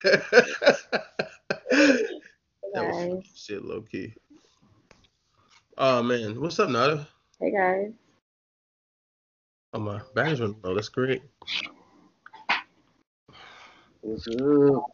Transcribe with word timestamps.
that 0.02 0.22
was 2.74 3.24
shit, 3.34 3.64
low 3.64 3.82
key. 3.82 4.14
Oh 5.76 6.02
man, 6.02 6.40
what's 6.40 6.60
up, 6.60 6.68
Nada? 6.68 7.08
Hey 7.40 7.50
guys. 7.50 7.92
Oh 9.74 9.80
my 9.80 10.00
battery's 10.14 10.40
running 10.40 10.56
low. 10.62 10.74
That's 10.74 10.88
great. 10.88 11.22
What's 14.02 14.26
up? 14.28 14.86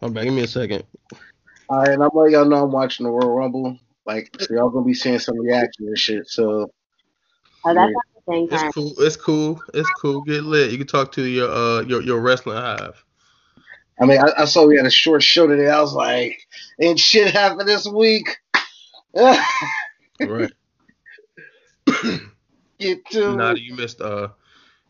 Hold 0.00 0.14
back. 0.14 0.24
Give 0.24 0.32
me 0.34 0.42
a 0.42 0.46
second. 0.48 0.84
All 1.68 1.80
right, 1.80 1.90
and 1.90 2.02
I'm 2.02 2.10
letting 2.14 2.32
y'all 2.34 2.46
know 2.46 2.64
I'm 2.64 2.72
watching 2.72 3.04
the 3.04 3.12
Royal 3.12 3.34
Rumble. 3.34 3.78
Like, 4.06 4.30
so 4.40 4.54
y'all 4.54 4.70
gonna 4.70 4.86
be 4.86 4.94
seeing 4.94 5.18
some 5.18 5.38
reaction 5.38 5.86
and 5.86 5.98
shit. 5.98 6.28
So, 6.28 6.70
Oh, 7.66 7.74
that's 7.74 7.78
Yeah. 7.78 7.84
at 7.84 7.92
the 8.13 8.13
same 8.28 8.48
time. 8.48 8.66
It's 8.66 8.74
cool. 8.74 8.94
It's 8.98 9.16
cool. 9.16 9.62
It's 9.74 9.90
cool. 10.00 10.22
Get 10.22 10.44
lit. 10.44 10.70
You 10.70 10.78
can 10.78 10.86
talk 10.86 11.12
to 11.12 11.22
your 11.22 11.50
uh 11.50 11.82
your 11.82 12.02
your 12.02 12.20
wrestling 12.20 12.56
hive. 12.56 13.04
I 14.00 14.06
mean, 14.06 14.20
I, 14.20 14.42
I 14.42 14.44
saw 14.44 14.66
we 14.66 14.76
had 14.76 14.86
a 14.86 14.90
short 14.90 15.22
show 15.22 15.46
today. 15.46 15.70
I 15.70 15.80
was 15.80 15.92
like, 15.94 16.40
and 16.80 16.98
shit 16.98 17.32
happened 17.32 17.68
this 17.68 17.86
week. 17.86 18.36
Right. 19.14 20.52
Get 22.78 23.04
to 23.10 23.36
Nada, 23.36 23.60
you 23.60 23.74
missed 23.74 24.00
uh 24.00 24.28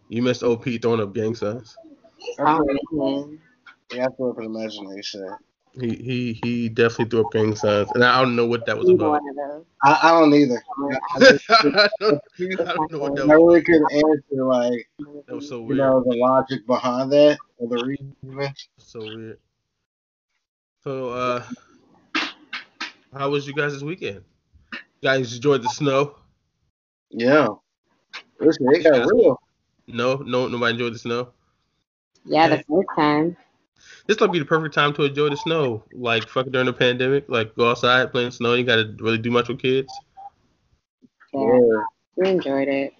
you 0.08 0.22
missed 0.22 0.42
OP 0.42 0.64
throwing 0.80 1.00
up 1.00 1.14
gang 1.14 1.34
signs. 1.34 1.76
Man. 2.92 3.40
Yeah, 3.92 4.06
I 4.06 4.08
threw 4.16 4.30
up 4.30 4.38
an 4.38 4.44
imagination. 4.44 5.28
He 5.80 5.96
he 5.96 6.40
he 6.44 6.68
definitely 6.68 7.06
threw 7.06 7.26
up 7.26 7.32
gang 7.32 7.56
signs, 7.56 7.90
and 7.92 8.04
I 8.04 8.20
don't 8.20 8.36
know 8.36 8.46
what 8.46 8.64
that 8.66 8.78
was 8.78 8.88
about. 8.88 9.10
one 9.10 9.28
of 9.28 9.36
those. 9.36 9.64
I, 9.82 9.98
I 10.02 10.20
don't 10.20 10.32
either. 10.32 10.62
I, 10.78 11.38
I 11.48 11.88
don't, 11.98 12.20
I 12.60 12.64
don't 12.64 12.92
know 12.92 12.98
what 12.98 13.16
that 13.16 13.22
I 13.28 13.36
was. 13.36 13.42
really 13.44 13.62
couldn't 13.62 13.92
answer 13.92 14.44
like 14.44 14.88
That 15.26 15.34
was 15.34 15.48
so 15.48 15.68
you 15.68 15.74
know 15.74 16.04
the 16.06 16.16
logic 16.16 16.64
behind 16.66 17.10
that 17.12 17.38
or 17.58 17.68
the 17.68 17.84
reason. 17.84 18.54
So 18.78 19.00
weird. 19.00 19.38
So 20.84 21.08
uh, 21.08 21.42
how 23.12 23.30
was 23.30 23.46
you 23.46 23.54
guys 23.54 23.72
this 23.72 23.82
weekend? 23.82 24.22
You 24.72 24.78
guys 25.02 25.34
enjoyed 25.34 25.62
the 25.62 25.70
snow? 25.70 26.16
Yeah. 27.10 27.48
Listen, 28.38 28.68
it 28.70 28.84
got 28.84 29.10
real. 29.12 29.40
No, 29.88 30.16
no, 30.16 30.46
nobody 30.46 30.74
enjoyed 30.74 30.94
the 30.94 30.98
snow. 30.98 31.32
Yeah, 32.24 32.48
the 32.48 32.62
first 32.68 32.88
time. 32.96 33.36
This 34.06 34.20
might 34.20 34.32
be 34.32 34.38
the 34.38 34.44
perfect 34.44 34.74
time 34.74 34.92
to 34.94 35.04
enjoy 35.04 35.30
the 35.30 35.36
snow. 35.36 35.82
Like 35.92 36.28
fucking 36.28 36.52
during 36.52 36.66
the 36.66 36.72
pandemic, 36.72 37.24
like 37.28 37.54
go 37.56 37.70
outside 37.70 38.12
playing 38.12 38.32
snow. 38.32 38.54
You 38.54 38.64
gotta 38.64 38.94
really 39.00 39.18
do 39.18 39.30
much 39.30 39.48
with 39.48 39.60
kids. 39.60 39.92
Yeah, 41.32 41.40
Yeah. 41.40 41.82
we 42.16 42.28
enjoyed 42.28 42.68
it. 42.68 42.92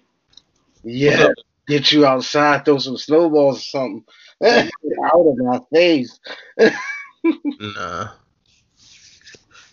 Yeah. 0.83 1.27
Get 1.67 1.91
you 1.91 2.05
outside, 2.05 2.63
throw 2.65 2.77
some 2.77 2.97
snowballs 2.97 3.57
or 3.57 3.61
something. 3.61 4.03
Out 4.43 4.71
of 5.13 5.37
my 5.37 5.59
face. 5.73 6.19
Nah. 7.23 8.09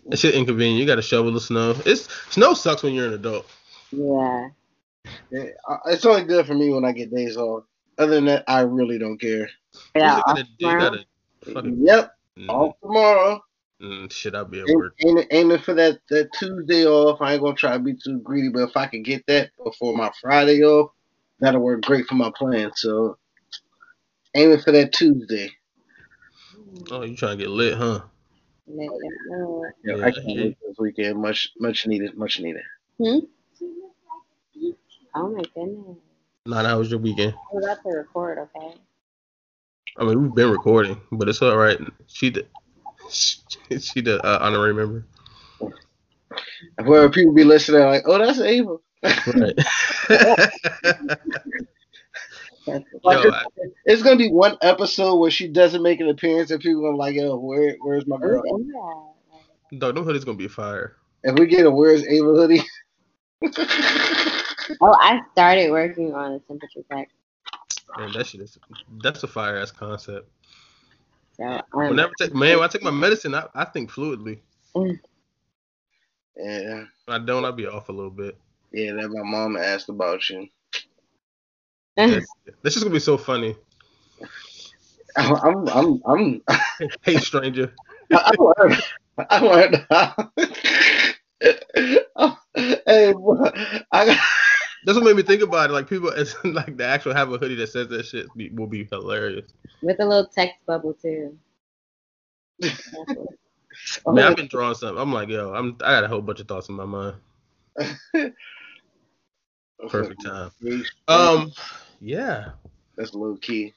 That 0.06 0.16
shit 0.18 0.34
inconvenient. 0.34 0.80
You 0.80 0.86
gotta 0.86 1.02
shovel 1.02 1.32
the 1.32 1.40
snow. 1.40 1.74
It's 1.86 2.08
snow 2.30 2.54
sucks 2.54 2.82
when 2.82 2.94
you're 2.94 3.08
an 3.08 3.14
adult. 3.14 3.46
Yeah. 3.90 4.48
Yeah, 5.30 5.44
uh, 5.68 5.78
It's 5.86 6.04
only 6.06 6.24
good 6.24 6.46
for 6.46 6.54
me 6.54 6.70
when 6.70 6.84
I 6.84 6.92
get 6.92 7.14
days 7.14 7.36
off. 7.36 7.64
Other 7.98 8.14
than 8.16 8.24
that, 8.26 8.44
I 8.48 8.60
really 8.60 8.98
don't 8.98 9.18
care. 9.20 9.50
Yeah. 9.94 10.16
you 10.16 10.22
gotta, 10.26 10.46
you 10.58 10.66
gotta 10.66 10.84
fucking 10.84 11.04
Yep, 11.46 12.14
mm, 12.38 12.48
off 12.48 12.76
tomorrow. 12.82 13.40
mm, 13.80 14.12
shit. 14.12 14.34
I'll 14.34 14.44
be 14.44 14.60
at 14.60 14.68
Aim- 14.68 14.78
work. 14.78 14.94
Aiming, 15.04 15.26
aiming 15.30 15.58
for 15.58 15.74
that, 15.74 15.98
that 16.10 16.30
Tuesday 16.38 16.86
off. 16.86 17.20
I 17.20 17.34
ain't 17.34 17.42
gonna 17.42 17.56
try 17.56 17.72
to 17.72 17.78
be 17.78 17.94
too 17.94 18.18
greedy, 18.20 18.48
but 18.48 18.68
if 18.68 18.76
I 18.76 18.86
could 18.86 19.04
get 19.04 19.24
that 19.26 19.50
before 19.62 19.96
my 19.96 20.10
Friday 20.20 20.62
off, 20.62 20.92
that'll 21.40 21.60
work 21.60 21.82
great 21.82 22.06
for 22.06 22.14
my 22.14 22.30
plan. 22.36 22.70
So 22.76 23.18
aiming 24.34 24.60
for 24.60 24.72
that 24.72 24.92
Tuesday. 24.92 25.50
Oh, 26.90 27.02
you 27.02 27.16
trying 27.16 27.38
to 27.38 27.44
get 27.44 27.50
lit, 27.50 27.74
huh? 27.74 28.02
Let. 28.66 28.90
Yeah, 29.84 29.96
Yeah, 29.96 30.06
I 30.06 30.10
can't 30.12 30.26
yeah. 30.26 30.42
wait 30.44 30.56
this 30.66 30.76
weekend. 30.78 31.20
Much, 31.20 31.50
much 31.58 31.86
needed. 31.86 32.16
Much 32.16 32.38
needed. 32.40 32.62
Hmm? 32.98 33.18
Oh 35.14 35.28
my 35.28 35.42
goodness. 35.54 35.96
Nah, 36.46 36.62
that 36.62 36.74
was 36.74 36.90
your 36.90 37.00
weekend. 37.00 37.34
I 37.34 37.54
was 37.54 37.64
about 37.64 37.82
to 37.82 37.96
record, 37.96 38.38
okay? 38.38 38.74
I 39.98 40.04
mean, 40.04 40.22
we've 40.22 40.34
been 40.34 40.50
recording, 40.50 41.00
but 41.10 41.28
it's 41.28 41.42
all 41.42 41.56
right. 41.56 41.78
She 42.06 42.30
the 42.30 42.46
she 43.10 44.00
the 44.00 44.20
uh, 44.24 44.38
honorary 44.40 44.74
member. 44.74 45.06
Where 46.84 47.08
people 47.10 47.34
be 47.34 47.44
listening, 47.44 47.82
like, 47.82 48.04
oh, 48.06 48.18
that's 48.18 48.40
Ava. 48.40 48.76
Right. 49.02 49.58
Like, 52.64 52.84
Yo, 53.24 53.30
it's, 53.56 53.74
it's 53.86 54.02
gonna 54.04 54.16
be 54.16 54.30
one 54.30 54.56
episode 54.62 55.16
where 55.16 55.32
she 55.32 55.48
doesn't 55.48 55.82
make 55.82 55.98
an 55.98 56.08
appearance, 56.08 56.52
and 56.52 56.60
people 56.60 56.86
are 56.86 56.94
like, 56.94 57.16
yo, 57.16 57.36
where, 57.36 57.74
where's 57.80 58.06
my 58.06 58.16
girl? 58.18 58.40
Where's 58.46 58.64
Ava? 59.72 59.78
Dog, 59.78 59.96
them 59.96 60.04
hoodies 60.04 60.24
gonna 60.24 60.38
be 60.38 60.46
fire. 60.46 60.94
If 61.24 61.36
we 61.38 61.46
get 61.46 61.66
a 61.66 61.70
where's 61.72 62.06
Ava 62.06 62.24
hoodie, 62.24 62.62
Oh, 64.80 64.96
I 65.00 65.20
started 65.32 65.70
working 65.70 66.14
on 66.14 66.34
the 66.34 66.38
temperature 66.40 66.80
check. 66.90 67.08
Man, 67.98 68.12
that 68.12 68.26
shit 68.26 68.40
is 68.40 68.58
that's 69.02 69.22
a 69.22 69.28
fire 69.28 69.56
ass 69.58 69.70
concept. 69.70 70.28
So 71.32 71.44
um, 71.74 71.88
Whenever 71.88 72.12
I 72.20 72.24
take 72.24 72.34
man, 72.34 72.56
when 72.58 72.64
I 72.64 72.68
take 72.68 72.82
my 72.82 72.90
medicine, 72.90 73.34
I, 73.34 73.46
I 73.54 73.64
think 73.66 73.90
fluidly. 73.90 74.40
yeah, 76.36 76.84
When 77.06 77.22
I 77.22 77.24
don't, 77.24 77.44
I'll 77.44 77.52
be 77.52 77.66
off 77.66 77.88
a 77.88 77.92
little 77.92 78.10
bit. 78.10 78.36
yeah, 78.72 78.92
that 78.94 79.08
my 79.10 79.22
mom 79.24 79.56
asked 79.56 79.88
about 79.88 80.28
you. 80.30 80.48
That's, 81.96 82.26
this 82.62 82.76
is 82.76 82.82
gonna 82.82 82.94
be 82.94 83.00
so 83.00 83.18
funny. 83.18 83.56
I'm, 85.16 85.68
I'm, 85.68 86.02
I'm, 86.06 86.42
Hey, 87.02 87.18
stranger. 87.18 87.74
I 88.12 88.32
learned, 88.38 88.82
I 89.30 89.38
learned 89.40 89.86
how. 89.90 90.32
hey, 92.54 93.12
boy, 93.12 93.50
I 93.92 94.06
got. 94.06 94.18
That's 94.84 94.96
what 94.96 95.04
made 95.04 95.16
me 95.16 95.22
think 95.22 95.42
about 95.42 95.70
it. 95.70 95.72
Like 95.72 95.88
people, 95.88 96.08
it's 96.16 96.34
like 96.44 96.76
the 96.76 96.84
actual 96.84 97.14
have 97.14 97.32
a 97.32 97.38
hoodie 97.38 97.54
that 97.56 97.68
says 97.68 97.88
that 97.88 98.06
shit 98.06 98.26
be, 98.36 98.50
will 98.50 98.66
be 98.66 98.88
hilarious. 98.90 99.52
with 99.82 100.00
a 100.00 100.04
little 100.04 100.26
text 100.26 100.64
bubble 100.66 100.94
too. 100.94 101.36
Oh, 104.06 104.12
Man, 104.12 104.26
I've 104.26 104.36
been 104.36 104.48
drawing 104.48 104.74
something. 104.74 105.00
I'm 105.00 105.12
like, 105.12 105.28
yo, 105.28 105.52
I'm 105.54 105.76
I 105.82 105.92
got 105.92 106.04
a 106.04 106.08
whole 106.08 106.20
bunch 106.20 106.40
of 106.40 106.48
thoughts 106.48 106.68
in 106.68 106.74
my 106.74 106.84
mind. 106.84 107.16
Perfect 109.88 110.24
time. 110.24 110.50
Um, 111.08 111.52
yeah. 112.00 112.50
that's 112.96 113.14
low 113.14 113.36
key. 113.36 113.72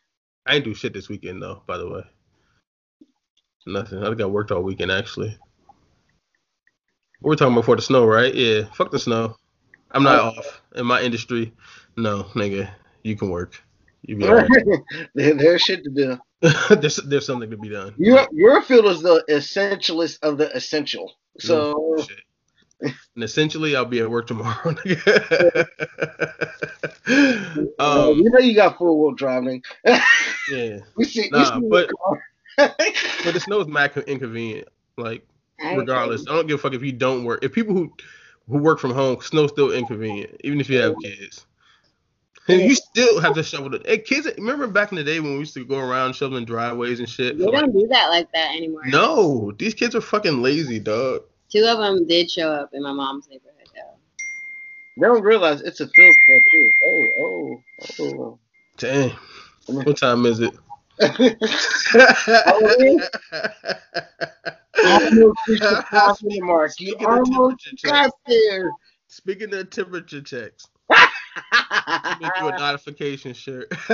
I 0.45 0.55
ain't 0.55 0.66
do 0.66 0.75
shit 0.75 0.93
this 0.93 1.09
weekend 1.09 1.41
though. 1.41 1.63
By 1.66 1.77
the 1.77 1.89
way, 1.89 2.03
nothing. 3.66 4.03
I 4.03 4.09
think 4.09 4.22
I 4.22 4.25
worked 4.25 4.51
all 4.51 4.61
weekend 4.61 4.91
actually. 4.91 5.37
We 7.22 7.29
were 7.29 7.35
talking 7.35 7.53
about 7.53 7.61
before 7.61 7.77
the 7.77 7.81
snow, 7.81 8.05
right? 8.05 8.33
Yeah. 8.33 8.66
Fuck 8.73 8.91
the 8.91 8.99
snow. 8.99 9.37
I'm 9.91 10.03
not 10.03 10.38
off 10.38 10.62
in 10.75 10.85
my 10.85 11.01
industry. 11.01 11.53
No, 11.96 12.23
nigga, 12.35 12.69
you 13.03 13.16
can 13.16 13.29
work. 13.29 13.62
You 14.03 14.18
be 14.18 14.25
there, 15.16 15.34
there's 15.34 15.62
shit 15.62 15.84
to 15.84 15.90
do. 15.90 16.19
there's 16.75 16.97
there's 16.97 17.25
something 17.25 17.50
to 17.50 17.57
be 17.57 17.69
done. 17.69 17.94
Your 17.97 18.28
your 18.31 18.62
field 18.62 18.85
is 18.85 19.01
the 19.01 19.23
essentialist 19.29 20.19
of 20.22 20.38
the 20.38 20.56
essential. 20.56 21.13
So 21.40 21.96
Shit. 22.07 22.19
And 22.81 23.23
essentially, 23.23 23.75
I'll 23.75 23.85
be 23.85 24.01
at 24.01 24.09
work 24.12 24.28
tomorrow. 24.28 24.72
nigga. 24.73 25.66
uh, 27.79 28.09
um, 28.12 28.17
you 28.17 28.29
know 28.29 28.40
you 28.40 28.53
got 28.53 28.78
four 28.78 29.00
wheel 29.02 29.13
driving. 29.13 29.63
yeah, 30.52 30.79
we 30.97 31.06
see, 31.06 31.29
Nah, 31.31 31.57
we 31.57 31.62
see 31.63 31.69
but- 31.69 31.90
but, 32.57 32.75
but 33.23 33.34
the 33.34 33.40
snow 33.40 33.59
is 33.62 33.67
mad 33.67 33.91
inconvenient. 34.07 34.67
Like, 34.97 35.28
regardless, 35.62 36.25
I 36.29 36.35
don't 36.35 36.47
give 36.47 36.59
a 36.59 36.62
fuck 36.62 36.73
if 36.73 36.81
you 36.84 36.94
don't 36.94 37.25
work. 37.25 37.44
If 37.44 37.52
people 37.53 37.73
who 37.73 37.94
who 38.47 38.57
work 38.57 38.79
from 38.79 38.91
home, 38.91 39.22
snow's 39.22 39.51
still 39.51 39.72
inconvenient, 39.72 40.39
even 40.44 40.59
if 40.59 40.69
you 40.69 40.79
have 40.79 40.94
oh. 40.94 41.01
kids. 41.01 41.45
And 42.47 42.61
you 42.61 42.75
still 42.75 43.19
have 43.22 43.33
to 43.33 43.44
shovel 43.44 43.73
it. 43.73 43.88
Hey, 43.88 43.97
kids, 43.97 44.28
remember 44.38 44.67
back 44.67 44.91
in 44.91 44.97
the 44.97 45.03
day 45.03 45.19
when 45.19 45.33
we 45.33 45.39
used 45.39 45.56
to 45.56 45.66
go 45.66 45.79
around 45.79 46.13
shoveling 46.13 46.45
driveways 46.45 46.99
and 46.99 47.09
shit? 47.09 47.40
They 47.40 47.46
don't 47.46 47.72
do 47.72 47.87
that 47.90 48.09
like 48.09 48.31
that 48.34 48.55
anymore. 48.55 48.85
no, 48.85 49.52
these 49.58 49.73
kids 49.73 49.96
are 49.96 50.02
fucking 50.02 50.43
lazy, 50.43 50.79
dog. 50.79 51.23
Two 51.49 51.66
of 51.66 51.79
them 51.79 52.05
did 52.08 52.29
show 52.29 52.52
up 52.52 52.70
in 52.73 52.84
my 52.84 52.91
mom's 52.91 53.28
neighborhood 53.29 53.67
though. 53.73 53.97
they 54.97 55.08
don't 55.08 55.23
realize 55.23 55.61
it's 55.61 55.79
a 55.79 55.87
field 55.87 56.16
for 56.25 56.40
too. 56.52 56.70
Oh, 56.85 57.64
oh, 57.99 58.03
oh. 58.03 58.40
Damn. 58.78 59.11
What 59.67 59.97
time 59.97 60.25
is 60.25 60.40
it? 60.40 60.53
Oh, 61.97 62.99
Almost 64.83 65.37
reached 65.47 65.61
the 65.63 65.83
halfway 65.89 66.39
mark. 66.39 66.72
You 66.79 66.91
Speaking 66.91 67.07
of 67.07 67.13
almost 67.13 67.63
temperature 67.63 67.87
got 67.87 68.03
checks, 68.03 68.13
there. 68.27 68.72
speaking 69.07 69.53
of 69.53 69.69
temperature 69.69 70.22
checks, 70.22 70.67
make 70.89 72.31
you 72.39 72.47
a 72.47 72.57
notification 72.57 73.33
shirt. 73.33 73.72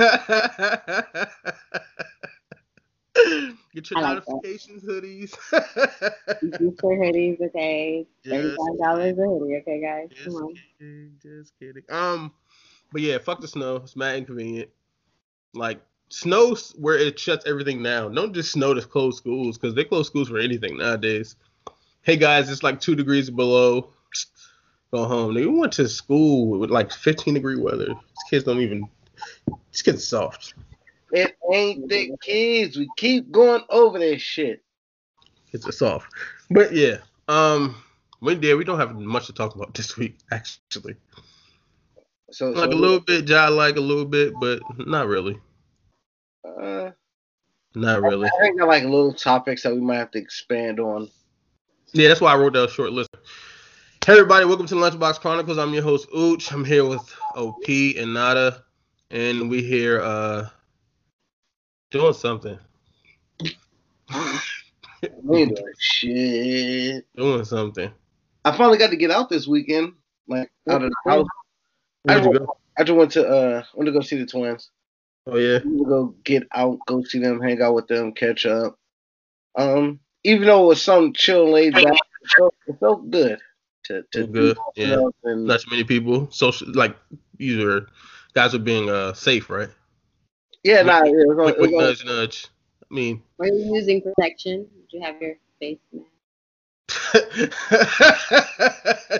Get 3.74 3.90
your 3.90 4.00
like 4.00 4.24
that. 4.24 4.28
notifications 4.28 4.84
hoodies. 4.84 5.30
Just 5.30 6.80
for 6.80 6.96
hoodies, 6.96 7.40
okay. 7.40 8.06
Thirty-five 8.24 8.78
dollars 8.82 9.18
a 9.18 9.22
hoodie, 9.22 9.56
okay, 9.60 9.80
guys. 9.82 10.08
Just 10.10 10.24
Come 10.24 10.34
on. 10.36 10.54
kidding, 10.78 11.12
just 11.22 11.52
kidding. 11.58 11.82
Um, 11.90 12.32
but 12.92 13.02
yeah, 13.02 13.18
fuck 13.18 13.40
the 13.40 13.48
snow. 13.48 13.76
It's 13.76 13.96
mad 13.96 14.16
inconvenient. 14.16 14.70
Like 15.54 15.80
snow 16.12 16.54
where 16.76 16.98
it 16.98 17.18
shuts 17.18 17.46
everything 17.46 17.82
down. 17.82 18.14
Don't 18.14 18.34
just 18.34 18.52
snow 18.52 18.74
to 18.74 18.82
close 18.82 19.16
schools 19.16 19.56
because 19.56 19.74
they 19.74 19.84
close 19.84 20.06
schools 20.06 20.28
for 20.28 20.38
anything 20.38 20.76
nowadays. 20.76 21.36
Hey 22.02 22.16
guys, 22.16 22.50
it's 22.50 22.62
like 22.62 22.80
two 22.80 22.94
degrees 22.94 23.30
below. 23.30 23.88
Go 24.92 25.04
home. 25.06 25.32
They 25.32 25.46
went 25.46 25.72
to 25.74 25.88
school 25.88 26.58
with 26.58 26.70
like 26.70 26.92
15 26.92 27.34
degree 27.34 27.58
weather. 27.58 27.86
These 27.86 28.24
kids 28.28 28.44
don't 28.44 28.60
even. 28.60 28.88
These 29.72 29.82
kids 29.82 30.06
soft. 30.06 30.54
It 31.12 31.36
ain't 31.50 31.88
the 31.88 32.14
kids. 32.20 32.76
We 32.76 32.90
keep 32.96 33.30
going 33.30 33.62
over 33.70 33.98
this 33.98 34.20
shit. 34.20 34.62
It's 35.52 35.66
are 35.66 35.72
soft. 35.72 36.12
But 36.50 36.74
yeah, 36.74 36.98
um, 37.28 37.76
we 38.20 38.34
did. 38.34 38.54
We 38.56 38.64
don't 38.64 38.78
have 38.78 38.94
much 38.96 39.26
to 39.26 39.32
talk 39.32 39.54
about 39.54 39.72
this 39.72 39.96
week 39.96 40.18
actually. 40.30 40.96
So, 42.30 42.50
Like 42.50 42.70
so 42.70 42.76
a 42.76 42.78
little 42.78 43.00
bit, 43.00 43.26
Jai 43.26 43.48
like 43.48 43.76
a 43.76 43.80
little 43.80 44.06
bit, 44.06 44.34
but 44.40 44.60
not 44.86 45.06
really. 45.06 45.38
Uh, 46.44 46.90
Not 47.74 48.02
really. 48.02 48.26
I 48.26 48.40
think 48.40 48.60
I 48.60 48.64
like 48.64 48.82
little 48.82 49.14
topics 49.14 49.62
that 49.62 49.74
we 49.74 49.80
might 49.80 49.96
have 49.96 50.10
to 50.12 50.18
expand 50.18 50.80
on. 50.80 51.08
Yeah, 51.92 52.08
that's 52.08 52.20
why 52.20 52.32
I 52.32 52.36
wrote 52.36 52.54
that 52.54 52.70
short 52.70 52.92
list. 52.92 53.10
Hey 54.04 54.14
everybody, 54.14 54.44
welcome 54.44 54.66
to 54.66 54.74
Lunchbox 54.74 55.20
Chronicles. 55.20 55.58
I'm 55.58 55.72
your 55.72 55.84
host 55.84 56.08
Ooch. 56.10 56.50
I'm 56.52 56.64
here 56.64 56.84
with 56.84 57.14
OP 57.36 57.68
and 57.68 58.12
Nada, 58.12 58.64
and 59.10 59.48
we 59.48 59.62
here 59.62 60.00
uh 60.00 60.48
doing 61.90 62.14
something. 62.14 62.58
Doing 65.24 65.56
shit. 65.80 67.04
Doing 67.16 67.44
something. 67.44 67.90
I 68.44 68.56
finally 68.56 68.78
got 68.78 68.90
to 68.90 68.96
get 68.96 69.10
out 69.10 69.28
this 69.28 69.48
weekend, 69.48 69.94
like 70.28 70.50
out 70.68 70.82
of 70.82 70.90
the 70.90 71.10
house. 71.10 71.26
You 72.08 72.38
go? 72.38 72.56
I 72.78 72.84
just 72.84 72.96
went 72.96 73.10
to 73.12 73.26
uh, 73.26 73.62
went 73.74 73.86
to 73.86 73.92
go 73.92 74.00
see 74.00 74.16
the 74.16 74.26
twins. 74.26 74.70
Oh 75.26 75.36
yeah. 75.36 75.60
Went 75.64 75.78
to 75.78 75.84
go 75.84 76.14
get 76.24 76.46
out, 76.52 76.78
go 76.86 77.02
see 77.02 77.18
them, 77.20 77.40
hang 77.40 77.62
out 77.62 77.74
with 77.74 77.88
them, 77.88 78.12
catch 78.12 78.46
up. 78.46 78.76
Um, 79.56 80.00
even 80.24 80.46
though 80.46 80.64
it 80.64 80.68
was 80.68 80.82
some 80.82 81.12
chill, 81.12 81.50
laid 81.50 81.74
back, 81.74 81.84
it 81.86 82.30
felt, 82.36 82.54
it 82.66 82.80
felt 82.80 83.10
good 83.10 83.38
to 83.84 84.02
to 84.12 84.18
Felt 84.18 84.32
good, 84.32 84.56
yeah. 84.76 84.86
stuff 84.96 85.14
and 85.24 85.46
Not 85.46 85.60
too 85.60 85.70
many 85.70 85.84
people. 85.84 86.28
Social 86.30 86.72
like 86.72 86.96
these 87.38 87.62
are 87.62 87.86
guys 88.34 88.54
are 88.54 88.58
being 88.58 88.88
uh 88.88 89.12
safe, 89.12 89.50
right? 89.50 89.68
yeah, 90.64 90.82
nah, 90.82 91.04
yeah, 91.04 91.10
it 91.10 91.28
was, 91.28 91.36
Quick, 91.36 91.54
it 91.54 91.58
quick 91.58 91.72
nudge, 91.72 92.04
nudge. 92.04 92.46
I 92.90 92.94
mean, 92.94 93.22
Were 93.38 93.46
you 93.46 93.74
using 93.74 94.02
protection? 94.02 94.66
Did 94.90 94.98
you 94.98 95.00
have 95.02 95.20
your 95.20 95.34
face 95.60 95.78
mask? 95.92 96.08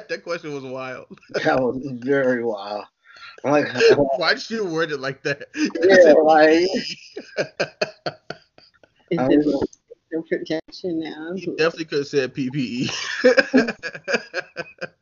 that 0.09 0.21
question 0.25 0.53
was 0.55 0.65
wild. 0.65 1.07
that 1.43 1.61
was 1.61 1.79
very 2.05 2.45
wild. 2.45 2.85
I'm 3.45 3.51
like, 3.53 3.69
Why 4.17 4.35
did 4.35 4.51
you 4.51 4.65
word 4.65 4.93
it 4.93 5.01
like 5.01 5.23
that? 5.23 5.47
yeah, 5.55 6.13
like 6.13 6.69
Is 9.11 9.19
I 9.19 9.27
it 9.31 9.45
was- 9.45 9.79
for 10.13 10.23
protection 10.23 11.01
now? 11.01 11.33
You 11.35 11.57
definitely 11.57 11.87
could 11.87 11.99
have 11.99 12.07
said 12.07 12.35
PPE. 12.35 12.91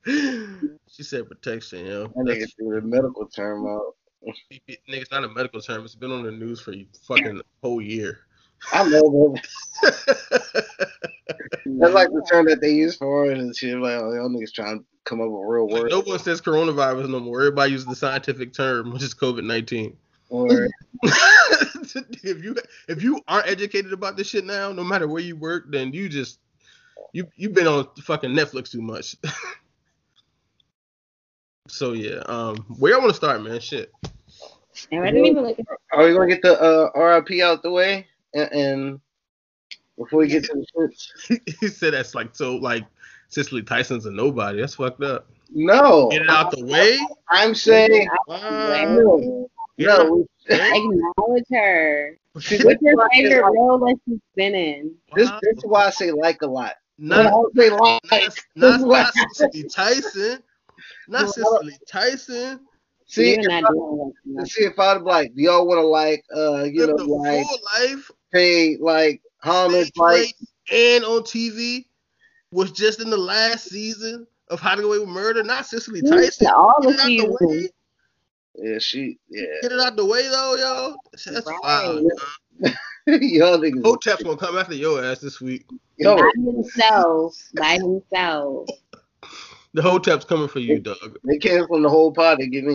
she 0.87 1.03
said 1.03 1.29
protection, 1.29 1.87
yo. 1.87 2.05
I 2.17 2.21
nigga 2.21 2.47
threw 2.56 2.81
the 2.81 2.87
medical 2.87 3.27
term 3.27 3.67
uh, 3.67 3.71
out. 3.71 3.94
Nigga, 4.53 4.79
it's 4.88 5.11
not 5.11 5.25
a 5.25 5.29
medical 5.29 5.61
term. 5.61 5.85
It's 5.85 5.94
been 5.94 6.12
on 6.12 6.23
the 6.23 6.31
news 6.31 6.61
for 6.61 6.73
fucking 7.09 7.41
whole 7.62 7.81
year. 7.81 8.21
I 8.73 8.88
know, 8.88 9.32
but 9.35 9.43
that's 11.67 11.94
like 11.94 12.11
the 12.11 12.27
term 12.31 12.47
that 12.47 12.61
they 12.61 12.71
use 12.73 12.97
for 12.97 13.31
it 13.31 13.38
and 13.38 13.56
shit. 13.56 13.77
Like, 13.79 13.99
oh, 14.00 14.12
y'all 14.12 14.29
niggas 14.29 14.53
trying 14.53 14.81
to 14.81 14.85
come 15.10 15.20
up 15.20 15.28
with 15.28 15.42
real 15.44 15.68
Like, 15.68 15.82
words. 15.82 15.92
no 15.92 16.00
one 16.00 16.18
says 16.20 16.40
coronavirus 16.40 17.10
no 17.10 17.20
more. 17.20 17.40
Everybody 17.40 17.72
uses 17.72 17.86
the 17.86 17.96
scientific 17.96 18.52
term, 18.52 18.92
which 18.92 19.02
is 19.02 19.12
COVID 19.12 19.44
nineteen. 19.44 19.96
Or 20.30 20.68
if 21.02 22.44
you 22.44 22.54
if 22.88 23.02
you 23.02 23.20
aren't 23.26 23.48
educated 23.48 23.92
about 23.92 24.16
this 24.16 24.28
shit 24.28 24.46
now, 24.46 24.72
no 24.72 24.84
matter 24.84 25.08
where 25.08 25.20
you 25.20 25.34
work, 25.34 25.64
then 25.68 25.92
you 25.92 26.08
just 26.08 26.38
you 27.12 27.26
you've 27.34 27.54
been 27.54 27.66
on 27.66 27.88
fucking 28.02 28.30
Netflix 28.30 28.70
too 28.70 28.80
much. 28.80 29.16
so 31.68 31.92
yeah, 31.92 32.22
um, 32.26 32.56
where 32.78 32.94
I 32.94 32.98
want 32.98 33.10
to 33.10 33.16
start, 33.16 33.42
man? 33.42 33.60
Shit. 33.60 33.92
And 34.92 35.02
I 35.02 35.10
didn't 35.10 35.26
even 35.26 35.42
look 35.42 35.58
are 35.92 36.06
we 36.06 36.14
gonna 36.14 36.28
get 36.28 36.42
the 36.42 36.58
uh, 36.60 36.90
RIP 36.98 37.42
out 37.42 37.62
the 37.62 37.72
way 37.72 38.06
and, 38.32 38.52
and 38.52 39.00
before 39.98 40.20
we 40.20 40.28
get 40.28 40.44
to 40.44 40.54
the 40.54 40.66
shits? 41.28 41.54
he 41.60 41.66
said 41.66 41.94
that's 41.94 42.14
like 42.14 42.36
so 42.36 42.54
like 42.54 42.84
Cicely 43.31 43.62
Tyson's 43.62 44.06
a 44.06 44.11
nobody. 44.11 44.61
That's 44.61 44.75
fucked 44.75 45.03
up. 45.03 45.27
No, 45.53 46.09
Get 46.11 46.23
it 46.23 46.29
out 46.31 46.50
the 46.50 46.65
way. 46.65 46.99
I'm 47.31 47.55
saying 47.55 48.09
Wow. 48.27 48.38
no. 48.50 49.49
Get 49.79 49.88
it 49.88 49.91
out 49.91 50.06
No, 50.06 50.27
the 50.49 50.56
way. 50.59 50.61
Acknowledge 51.17 51.44
her. 51.50 52.17
What's 52.32 52.50
your 52.50 53.03
I 53.03 53.09
favorite 53.12 53.43
role 53.43 53.79
that 53.79 53.97
she's 54.06 54.19
been 54.37 54.55
in? 54.55 54.94
this, 55.15 55.31
this 55.43 55.56
is 55.59 55.65
why 55.65 55.87
I 55.87 55.91
say 55.91 56.11
like 56.12 56.43
a 56.43 56.47
lot. 56.47 56.75
Not, 56.99 57.32
say 57.56 57.71
like, 57.71 58.00
not, 58.11 58.37
not, 58.56 58.81
not 58.82 59.15
Cicely 59.32 59.65
Tyson. 59.65 60.43
Not 61.09 61.23
No, 61.23 61.27
Cicely 61.29 61.79
Tyson. 61.88 62.61
see, 63.06 63.37
You're 63.41 63.61
not 63.62 64.47
see 64.47 64.65
if 64.65 64.79
I'd 64.79 65.03
like, 65.03 65.35
do 65.35 65.43
y'all 65.43 65.67
want 65.67 65.79
to 65.79 65.87
like, 65.87 66.25
uh, 66.37 66.65
you 66.65 66.87
know, 66.87 66.94
like 66.94 67.47
life. 67.81 68.11
pay 68.32 68.77
like 68.77 69.23
homage, 69.43 69.91
like 69.97 70.35
and 70.73 71.05
on 71.05 71.23
TV 71.23 71.87
was 72.52 72.73
just 72.73 73.00
in 73.00 73.11
the 73.11 73.17
last 73.17 73.69
season 73.69 74.26
of 74.49 74.61
How 74.61 74.70
to 74.75 74.76
Get 74.82 74.87
Away 74.87 74.99
with 74.99 75.08
Murder. 75.08 75.43
Not 75.43 75.67
Cicely 75.67 76.02
Tyson. 76.02 76.49
all 76.49 76.75
Get 76.82 76.94
it 76.94 77.00
out 77.00 77.06
the 77.06 77.47
way. 77.47 77.70
yeah, 78.56 78.79
she, 78.79 79.19
yeah, 79.29 79.44
Get 79.62 79.73
it 79.73 79.81
out 79.81 79.97
the 79.97 80.05
way 80.05 80.23
though, 80.29 80.56
yo. 80.56 80.97
That's 81.32 81.47
Right. 81.47 81.58
wild. 81.62 82.11
y'all 83.06 83.58
niggas, 83.58 83.82
Hotep's 83.85 84.23
gonna 84.23 84.37
come 84.37 84.58
after 84.58 84.75
your 84.75 85.05
ass 85.05 85.20
this 85.20 85.41
week. 85.41 85.64
yo, 85.97 86.17
By 86.17 86.31
himself. 86.35 87.37
By 87.55 87.75
himself. 87.75 88.69
The 89.72 89.82
Hotep's 89.82 90.25
coming 90.25 90.49
for 90.49 90.58
you, 90.58 90.81
Doug. 90.81 91.19
they 91.25 91.38
canceled 91.38 91.84
the 91.84 91.88
whole 91.88 92.12
party. 92.12 92.49
Give 92.49 92.64
me, 92.64 92.75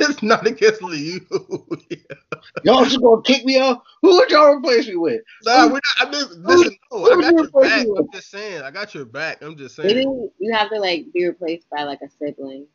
it's 0.00 0.20
not 0.22 0.44
against 0.46 0.80
you. 0.82 1.20
y'all 2.64 2.84
just 2.84 3.00
gonna 3.00 3.22
kick 3.22 3.44
me 3.44 3.60
off. 3.60 3.82
Who 4.02 4.16
would 4.16 4.30
y'all 4.30 4.56
replace 4.56 4.88
me 4.88 4.96
with? 4.96 5.20
nah, 5.44 5.66
we're 5.66 5.74
not. 5.74 5.82
I 6.00 6.10
just, 6.10 6.32
listen, 6.38 6.76
no, 6.92 7.04
I 7.04 7.14
who 7.14 7.20
got 7.22 7.30
you 7.30 7.36
your 7.36 7.44
back. 7.44 7.52
replacing 7.54 7.96
I'm 7.98 8.10
just 8.12 8.30
saying. 8.30 8.62
I 8.62 8.70
got 8.72 8.94
your 8.94 9.04
back. 9.04 9.42
I'm 9.42 9.56
just 9.56 9.78
Maybe 9.78 10.02
saying. 10.02 10.30
you 10.40 10.52
have 10.52 10.70
to 10.70 10.80
like 10.80 11.06
be 11.12 11.24
replaced 11.26 11.70
by 11.70 11.84
like 11.84 12.00
a 12.02 12.10
sibling. 12.18 12.66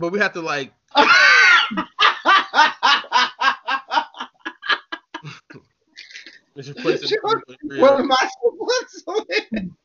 But 0.00 0.10
we 0.10 0.18
have 0.18 0.32
to 0.32 0.40
like. 0.40 0.72
It's 6.56 6.68
your 6.68 6.74
place 6.74 7.02
in- 7.02 7.18
what 7.78 8.00
am 8.00 8.10
I 8.10 8.28
supposed 8.42 9.04
to 9.52 9.76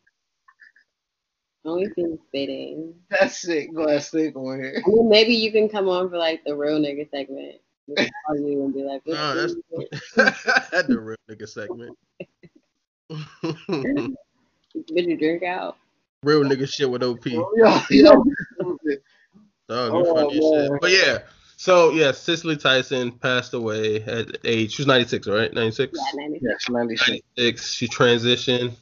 Only 1.63 1.87
seems 1.93 2.19
fitting. 2.31 2.95
That's 3.09 3.39
sick. 3.39 3.73
Go 3.73 3.83
ahead, 3.83 4.01
stick 4.03 4.35
on 4.35 4.59
here. 4.59 4.81
I 4.85 4.89
mean, 4.89 5.09
maybe 5.09 5.33
you 5.35 5.51
can 5.51 5.69
come 5.69 5.87
on 5.89 6.09
for 6.09 6.17
like 6.17 6.43
the 6.43 6.55
real 6.55 6.79
nigga 6.79 7.09
segment. 7.11 7.57
We 7.87 7.95
can 7.95 8.09
call 8.25 8.35
you 8.37 8.63
and 8.65 8.73
be 8.73 8.83
like, 8.83 9.01
Nah, 9.05 9.33
that's- 9.35 9.55
the 10.87 10.99
real 10.99 11.17
nigga 11.29 11.47
segment. 11.47 11.97
Did 14.95 15.05
you 15.09 15.17
drink 15.17 15.43
out? 15.43 15.77
real 16.23 16.43
nigga 16.43 16.71
shit 16.71 16.89
with 16.89 17.03
OP. 17.03 17.25
Yo, 17.25 17.49
yo. 17.55 17.81
Dog, 18.07 18.23
Oh, 19.69 19.99
you 19.99 20.13
funny 20.13 20.37
as 20.37 20.69
shit. 20.69 20.81
But 20.81 20.91
yeah, 20.91 21.19
so 21.57 21.91
yeah, 21.91 22.11
Cicely 22.11 22.57
Tyson 22.57 23.11
passed 23.11 23.53
away 23.53 24.01
at 24.03 24.37
age. 24.45 24.73
She 24.73 24.81
was 24.81 24.87
96, 24.87 25.27
right? 25.27 25.53
96. 25.53 25.93
Yeah, 25.97 26.21
96. 26.21 26.43
Yes, 26.43 26.69
96. 26.69 27.09
96. 27.37 27.71
She 27.71 27.87
transitioned, 27.87 28.73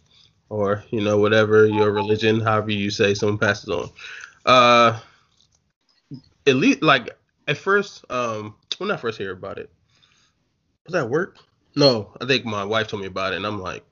or 0.50 0.84
you 0.90 1.02
know 1.02 1.18
whatever 1.18 1.66
your 1.66 1.92
religion, 1.92 2.40
however 2.42 2.72
you 2.72 2.90
say, 2.90 3.14
someone 3.14 3.38
passes 3.38 3.70
on. 3.70 3.90
Uh, 4.46 5.00
at 6.48 6.56
least 6.56 6.82
like 6.82 7.16
at 7.48 7.58
first, 7.58 8.06
um, 8.12 8.56
when 8.78 8.92
I 8.92 8.98
first 8.98 9.18
hear 9.18 9.32
about 9.32 9.58
it, 9.60 9.70
was 10.86 10.94
that 10.94 11.10
work? 11.10 11.38
No, 11.76 12.16
I 12.20 12.26
think 12.26 12.46
my 12.46 12.64
wife 12.64 12.88
told 12.88 13.02
me 13.02 13.08
about 13.08 13.34
it, 13.34 13.38
and 13.38 13.46
I'm 13.46 13.62
like, 13.62 13.84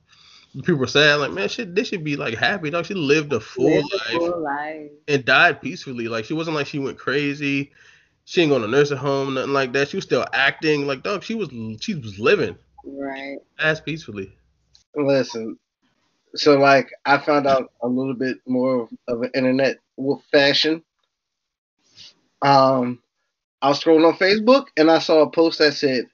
people 0.64 0.84
are 0.84 0.88
saying 0.88 1.20
like, 1.20 1.32
man, 1.32 1.48
shit, 1.50 1.76
they 1.76 1.84
should 1.84 2.04
be 2.04 2.16
like 2.16 2.36
happy. 2.36 2.70
Dog, 2.70 2.86
she 2.86 2.94
lived 2.94 3.32
a 3.34 3.40
full 3.40 3.66
Lived 3.76 3.94
a 3.94 3.98
life 3.98 4.22
full 4.32 4.44
life. 4.44 4.92
and 5.08 5.26
died 5.26 5.62
peacefully. 5.62 6.08
Like 6.08 6.26
she 6.26 6.34
wasn't 6.34 6.56
like 6.56 6.68
she 6.68 6.80
went 6.80 6.98
crazy. 6.98 7.72
She 8.26 8.42
ain't 8.42 8.50
going 8.50 8.62
to 8.62 8.68
nursing 8.68 8.98
home, 8.98 9.36
nothing 9.36 9.54
like 9.54 9.72
that. 9.74 9.88
She 9.90 9.96
was 9.98 10.04
still 10.04 10.26
acting 10.34 10.86
like 10.86 11.04
dog. 11.04 11.24
She 11.24 11.36
was 11.36 11.50
she 11.82 11.96
was 11.96 12.20
living 12.20 12.58
Right. 12.84 13.38
as 13.60 13.80
peacefully. 13.80 14.34
Listen, 14.96 15.58
so 16.38 16.58
like 16.58 16.92
I 17.06 17.18
found 17.18 17.48
out 17.48 17.72
a 17.82 17.88
little 17.88 18.14
bit 18.14 18.38
more 18.48 18.88
of, 19.08 19.22
an 19.22 19.32
internet 19.34 19.78
w- 19.98 20.22
fashion. 20.32 20.84
Um, 22.42 23.02
I 23.62 23.70
was 23.70 23.84
scrolling 23.84 24.08
on 24.08 24.18
Facebook 24.18 24.68
and 24.78 24.92
I 24.92 25.00
saw 25.00 25.22
a 25.22 25.30
post 25.30 25.60
that 25.60 25.74
said, 25.74 26.06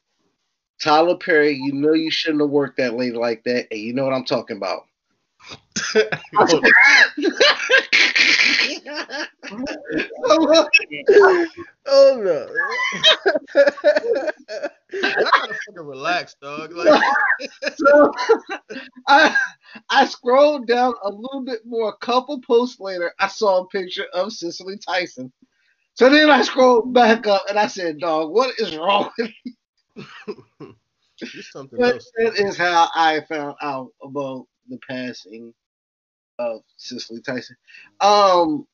"Tyler 0.81 1.17
Perry, 1.17 1.53
you 1.53 1.73
know 1.73 1.93
you 1.93 2.11
shouldn't 2.11 2.41
have 2.41 2.49
worked 2.49 2.77
that 2.77 2.95
late 2.95 3.15
like 3.15 3.43
that, 3.43 3.67
and 3.71 3.79
you 3.79 3.93
know 3.93 4.05
what 4.05 4.13
I'm 4.13 4.25
talking 4.25 4.57
about." 4.57 4.83
oh 11.87 12.21
no! 12.21 12.47
Y'all 14.93 15.13
gotta 15.13 15.53
fucking 15.53 15.75
relax, 15.75 16.35
dog. 16.41 16.73
Like, 16.73 17.03
so 17.75 18.11
I 19.07 19.35
I 19.89 20.05
scrolled 20.05 20.67
down 20.67 20.93
a 21.03 21.09
little 21.09 21.43
bit 21.45 21.65
more. 21.65 21.89
A 21.89 22.05
couple 22.05 22.41
posts 22.41 22.79
later, 22.79 23.13
I 23.19 23.27
saw 23.27 23.61
a 23.61 23.67
picture 23.67 24.05
of 24.13 24.31
Cicely 24.31 24.77
Tyson. 24.77 25.31
So 25.95 26.09
then 26.09 26.29
I 26.29 26.41
scrolled 26.41 26.93
back 26.93 27.27
up 27.27 27.43
and 27.49 27.57
I 27.57 27.67
said, 27.67 27.99
"Dog, 27.99 28.31
what 28.31 28.59
is 28.59 28.75
wrong 28.77 29.11
with 29.17 29.31
you?" 29.43 29.53
something 31.51 31.81
else. 31.81 32.11
that 32.17 32.35
is 32.35 32.57
how 32.57 32.89
I 32.95 33.21
found 33.29 33.55
out 33.61 33.89
about 34.01 34.47
the 34.69 34.79
passing 34.89 35.53
of 36.39 36.61
Cicely 36.77 37.21
Tyson. 37.21 37.55
Um, 38.01 38.67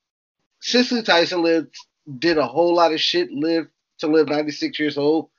Cicely 0.62 1.02
Tyson 1.04 1.42
lived, 1.44 1.76
did 2.20 2.38
a 2.38 2.46
whole 2.46 2.76
lot 2.76 2.94
of 2.94 3.00
shit, 3.02 3.32
lived 3.32 3.70
to 4.00 4.08
live 4.08 4.28
96 4.28 4.80
years 4.80 4.98
old. 4.98 5.30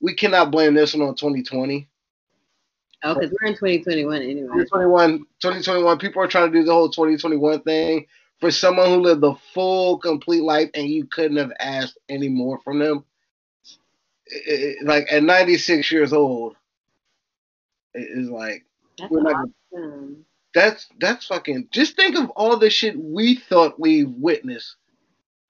We 0.00 0.14
cannot 0.14 0.50
blame 0.50 0.74
this 0.74 0.94
one 0.94 1.06
on 1.08 1.14
2020. 1.14 1.88
Oh, 3.04 3.14
because 3.14 3.30
we're 3.40 3.48
in 3.48 3.54
2021 3.54 4.22
anyway. 4.22 4.40
2021, 4.48 5.18
2021, 5.40 5.98
people 5.98 6.22
are 6.22 6.26
trying 6.28 6.50
to 6.50 6.58
do 6.58 6.64
the 6.64 6.72
whole 6.72 6.88
2021 6.88 7.62
thing. 7.62 8.06
For 8.40 8.50
someone 8.50 8.88
who 8.88 8.96
lived 9.00 9.20
the 9.20 9.34
full, 9.52 9.98
complete 9.98 10.42
life 10.42 10.70
and 10.74 10.86
you 10.86 11.06
couldn't 11.06 11.36
have 11.36 11.52
asked 11.60 11.98
any 12.08 12.28
more 12.28 12.60
from 12.60 12.78
them, 12.78 13.04
it- 14.26 14.76
it- 14.80 14.86
like 14.86 15.06
at 15.12 15.22
96 15.22 15.90
years 15.90 16.12
old, 16.12 16.56
it 17.94 18.06
is 18.18 18.28
like, 18.30 18.64
That's 18.98 19.10
We're 19.12 19.22
not- 19.22 19.48
awesome. 19.72 20.24
That's 20.54 20.88
that's 21.00 21.26
fucking 21.26 21.68
just 21.70 21.96
think 21.96 22.16
of 22.16 22.30
all 22.30 22.56
the 22.56 22.70
shit 22.70 22.98
we 22.98 23.36
thought 23.36 23.78
we 23.78 24.04
witnessed 24.04 24.76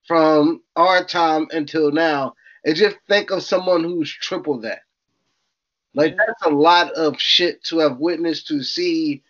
from 0.06 0.62
our 0.76 1.04
time 1.04 1.46
until 1.52 1.92
now 1.92 2.34
and 2.64 2.76
just 2.76 2.96
think 3.08 3.30
of 3.30 3.42
someone 3.42 3.84
who's 3.84 4.10
triple 4.10 4.60
that 4.60 4.80
like 5.94 6.16
that's 6.16 6.42
a 6.46 6.50
lot 6.50 6.90
of 6.92 7.20
shit 7.20 7.62
to 7.64 7.78
have 7.78 7.98
witnessed 7.98 8.48
to 8.48 8.62
see 8.62 9.22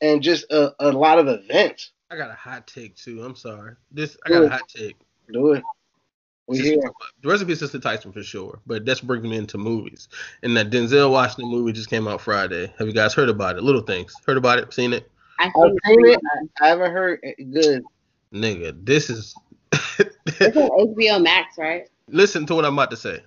and 0.00 0.22
just 0.22 0.44
a, 0.50 0.74
a 0.80 0.92
lot 0.92 1.18
of 1.18 1.28
events 1.28 1.92
I 2.10 2.16
got 2.16 2.30
a 2.30 2.34
hot 2.34 2.68
take 2.68 2.94
too. 2.96 3.24
I'm 3.24 3.34
sorry. 3.34 3.74
This 3.90 4.16
I 4.24 4.28
got 4.28 4.44
a 4.44 4.48
hot 4.48 4.68
take. 4.68 4.96
do 5.32 5.54
it 5.54 5.64
we 6.48 6.56
Sister- 6.58 6.70
here 6.80 6.90
The 7.22 7.28
recipe 7.28 7.52
is 7.52 7.58
Sister 7.58 7.78
Tyson 7.78 8.12
for 8.12 8.22
sure, 8.22 8.60
but 8.66 8.84
that's 8.84 9.00
bringing 9.00 9.30
me 9.30 9.36
into 9.36 9.58
movies. 9.58 10.08
And 10.42 10.56
that 10.56 10.70
Denzel 10.70 11.10
Washington 11.10 11.50
movie 11.50 11.72
just 11.72 11.90
came 11.90 12.06
out 12.06 12.20
Friday. 12.20 12.72
Have 12.78 12.86
you 12.86 12.94
guys 12.94 13.14
heard 13.14 13.28
about 13.28 13.56
it? 13.56 13.62
Little 13.62 13.82
things. 13.82 14.14
Heard 14.26 14.36
about 14.36 14.58
it? 14.58 14.72
Seen 14.72 14.92
it? 14.92 15.10
I 15.38 15.46
I've 15.46 15.52
think 15.52 15.78
seen 15.84 16.06
it 16.06 16.20
i 16.62 16.68
haven't 16.68 16.92
heard 16.92 17.20
it 17.22 17.52
good 17.52 17.82
Nigga, 18.32 18.74
this 18.84 19.08
is. 19.10 19.34
it's 19.72 20.56
on 20.56 20.68
HBO 20.94 21.22
Max, 21.22 21.56
right? 21.58 21.88
Listen 22.08 22.44
to 22.46 22.54
what 22.54 22.64
I'm 22.64 22.72
about 22.74 22.90
to 22.90 22.96
say. 22.96 23.22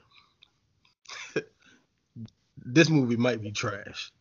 this 2.66 2.90
movie 2.90 3.16
might 3.16 3.42
be 3.42 3.52
trash. 3.52 4.12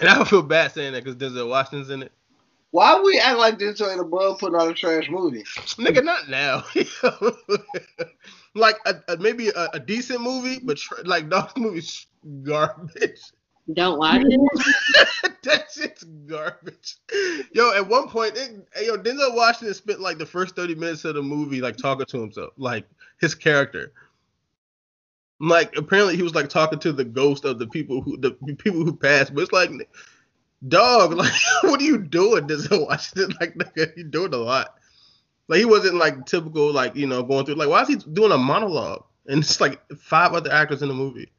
And 0.00 0.08
I 0.08 0.14
don't 0.14 0.28
feel 0.28 0.42
bad 0.42 0.72
saying 0.72 0.92
that 0.92 1.04
because 1.04 1.16
Denzel 1.16 1.48
Washington's 1.48 1.90
in 1.90 2.02
it. 2.04 2.12
Why 2.72 3.00
we 3.00 3.18
act 3.18 3.38
like 3.38 3.58
this 3.58 3.80
ain't 3.80 4.00
above 4.00 4.38
putting 4.38 4.58
out 4.58 4.68
a 4.68 4.74
trash 4.74 5.08
movie 5.10 5.44
Nigga, 5.44 6.02
not 6.02 6.28
now. 6.28 6.64
like 8.54 8.78
a, 8.86 8.94
a, 9.08 9.16
maybe 9.18 9.48
a, 9.48 9.68
a 9.74 9.78
decent 9.78 10.22
movie, 10.22 10.58
but 10.62 10.78
tra- 10.78 11.04
like 11.04 11.28
dog 11.28 11.52
movie's 11.56 12.06
garbage. 12.42 13.20
Don't 13.74 13.98
watch 13.98 14.22
it. 14.24 15.34
that 15.44 15.70
shit's 15.70 16.02
garbage. 16.04 16.96
Yo, 17.52 17.72
at 17.74 17.86
one 17.86 18.08
point, 18.08 18.36
it, 18.36 18.66
yo, 18.84 18.96
Denzel 18.96 19.36
Washington 19.36 19.74
spent 19.74 20.00
like 20.00 20.18
the 20.18 20.26
first 20.26 20.56
30 20.56 20.74
minutes 20.74 21.04
of 21.04 21.14
the 21.14 21.22
movie 21.22 21.60
like 21.60 21.76
talking 21.76 22.06
to 22.06 22.20
himself, 22.20 22.54
like 22.56 22.86
his 23.20 23.34
character. 23.34 23.92
Like 25.40 25.76
apparently 25.76 26.16
he 26.16 26.22
was 26.22 26.34
like 26.34 26.48
talking 26.48 26.78
to 26.80 26.92
the 26.92 27.04
ghost 27.04 27.44
of 27.44 27.58
the 27.58 27.66
people 27.66 28.00
who 28.00 28.16
the 28.16 28.32
people 28.58 28.82
who 28.82 28.96
passed, 28.96 29.34
but 29.34 29.42
it's 29.42 29.52
like 29.52 29.70
dog, 30.66 31.12
like 31.16 31.32
what 31.62 31.80
are 31.80 31.84
you 31.84 31.98
doing, 31.98 32.46
Denzel 32.46 32.86
Washington? 32.88 33.36
Like 33.40 33.54
nigga, 33.54 33.96
you 33.96 34.04
doing 34.04 34.34
a 34.34 34.38
lot. 34.38 34.74
Like 35.48 35.58
he 35.58 35.64
wasn't 35.64 35.96
like 35.96 36.24
typical, 36.26 36.72
like, 36.72 36.96
you 36.96 37.06
know, 37.06 37.22
going 37.22 37.44
through 37.44 37.56
like 37.56 37.68
why 37.68 37.82
is 37.82 37.88
he 37.88 37.96
doing 37.96 38.32
a 38.32 38.38
monologue? 38.38 39.04
And 39.26 39.42
it's 39.42 39.60
like 39.60 39.80
five 39.96 40.32
other 40.32 40.50
actors 40.52 40.82
in 40.82 40.88
the 40.88 40.94
movie. 40.94 41.30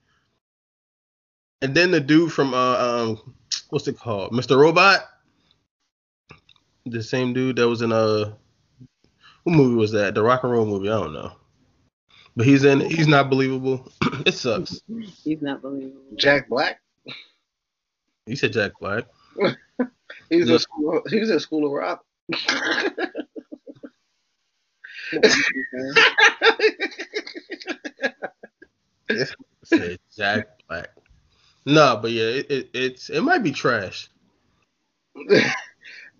And 1.61 1.73
then 1.73 1.91
the 1.91 1.99
dude 1.99 2.31
from 2.33 2.53
uh 2.53 2.77
um 2.77 3.35
what's 3.69 3.87
it 3.87 3.97
called? 3.97 4.31
Mr. 4.31 4.57
Robot. 4.57 5.01
The 6.85 7.01
same 7.01 7.33
dude 7.33 7.55
that 7.55 7.69
was 7.69 7.81
in 7.81 7.91
uh 7.91 8.33
what 9.43 9.55
movie 9.55 9.75
was 9.75 9.91
that? 9.91 10.15
The 10.15 10.23
rock 10.23 10.43
and 10.43 10.51
roll 10.51 10.65
movie, 10.65 10.89
I 10.89 10.99
don't 10.99 11.13
know. 11.13 11.31
But 12.35 12.45
he's 12.45 12.63
in 12.63 12.81
it. 12.81 12.91
He's 12.91 13.07
not 13.07 13.29
believable. 13.29 13.91
it 14.25 14.33
sucks. 14.33 14.81
He's 15.23 15.41
not 15.41 15.61
believable. 15.61 16.01
jack 16.15 16.49
black 16.49 16.82
You 18.25 18.35
said 18.35 18.53
Jack 18.53 18.71
Black. 18.79 19.05
He's 20.29 20.47
Yeah. 20.47 20.57
school. 20.57 21.01
He's 21.09 21.29
in 21.29 21.39
School 21.39 21.65
of 21.65 21.71
Rock. 21.73 22.05
Said 29.65 29.99
Jack 30.15 30.47
Black. 30.67 30.89
No, 31.65 31.99
but 32.01 32.11
yeah, 32.11 32.23
it, 32.23 32.51
it 32.51 32.69
it's 32.73 33.09
it 33.09 33.21
might 33.21 33.43
be 33.43 33.51
trash. 33.51 34.09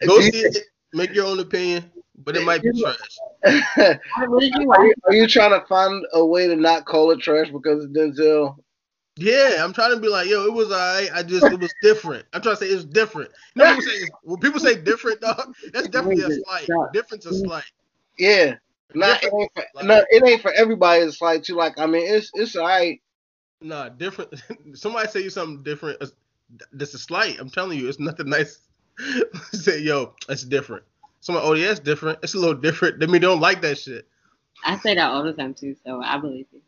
Go 0.05 0.19
see 0.21 0.39
it, 0.39 0.57
make 0.93 1.13
your 1.13 1.25
own 1.25 1.39
opinion, 1.39 1.91
but 2.17 2.35
it 2.37 2.45
might 2.45 2.61
be 2.61 2.71
trash. 2.81 3.17
What 4.27 4.39
did 4.39 4.53
you 4.55 4.71
are, 4.71 4.85
you, 4.85 4.93
are 5.05 5.13
you 5.13 5.27
trying 5.27 5.59
to 5.59 5.65
find 5.67 6.05
a 6.13 6.25
way 6.25 6.47
to 6.47 6.55
not 6.55 6.85
call 6.85 7.11
it 7.11 7.19
trash 7.19 7.49
because 7.49 7.83
of 7.83 7.91
Denzel? 7.91 8.55
Yeah, 9.15 9.63
I'm 9.63 9.73
trying 9.73 9.91
to 9.91 9.99
be 9.99 10.07
like, 10.07 10.27
yo, 10.27 10.45
it 10.45 10.53
was 10.53 10.71
alright. 10.71 11.09
I 11.13 11.21
just 11.21 11.45
it 11.45 11.59
was 11.59 11.73
different. 11.83 12.25
I'm 12.33 12.41
trying 12.41 12.55
to 12.55 12.65
say 12.65 12.71
it's 12.71 12.83
different. 12.83 13.29
You 13.55 13.63
know, 13.63 13.69
people 13.75 13.81
say 13.83 14.09
when 14.23 14.39
people 14.39 14.59
say 14.59 14.75
different, 14.75 15.21
dog, 15.21 15.55
that's 15.71 15.87
definitely 15.87 16.23
a 16.23 16.31
slight. 16.43 16.67
Difference 16.93 17.25
a 17.27 17.33
slight. 17.35 17.65
Yeah. 18.17 18.55
Not, 18.95 19.23
it 19.23 19.31
ain't 19.33 19.51
for, 19.53 19.83
no, 19.83 20.03
it 20.09 20.23
ain't 20.27 20.41
for 20.41 20.51
everybody. 20.51 21.01
It's 21.01 21.21
like 21.21 21.43
too. 21.43 21.55
Like 21.55 21.79
I 21.79 21.85
mean, 21.85 22.07
it's 22.11 22.31
it's 22.33 22.55
alright. 22.55 23.01
Nah, 23.61 23.89
different. 23.89 24.33
Somebody 24.73 25.07
say 25.09 25.21
you 25.21 25.29
something 25.29 25.63
different. 25.63 25.95
it's- 26.01 26.11
That's 26.73 26.93
a 26.93 26.99
slight. 26.99 27.39
I'm 27.39 27.49
telling 27.49 27.77
you, 27.79 27.87
it's 27.89 27.99
nothing 27.99 28.29
nice. 28.29 28.59
say, 29.51 29.79
yo, 29.79 30.13
it's 30.29 30.43
different. 30.43 30.83
Somebody, 31.21 31.47
oh 31.47 31.53
yeah, 31.53 31.71
it's 31.71 31.79
different. 31.79 32.19
It's 32.23 32.33
a 32.33 32.39
little 32.39 32.53
different. 32.55 32.99
Then 32.99 33.09
me 33.11 33.19
don't 33.19 33.39
like 33.39 33.61
that 33.61 33.77
shit. 33.77 34.07
I 34.65 34.77
say 34.77 34.95
that 34.95 35.09
all 35.09 35.23
the 35.23 35.33
time 35.33 35.53
too, 35.53 35.75
so 35.85 36.01
I 36.01 36.17
believe 36.17 36.45
you. 36.51 36.61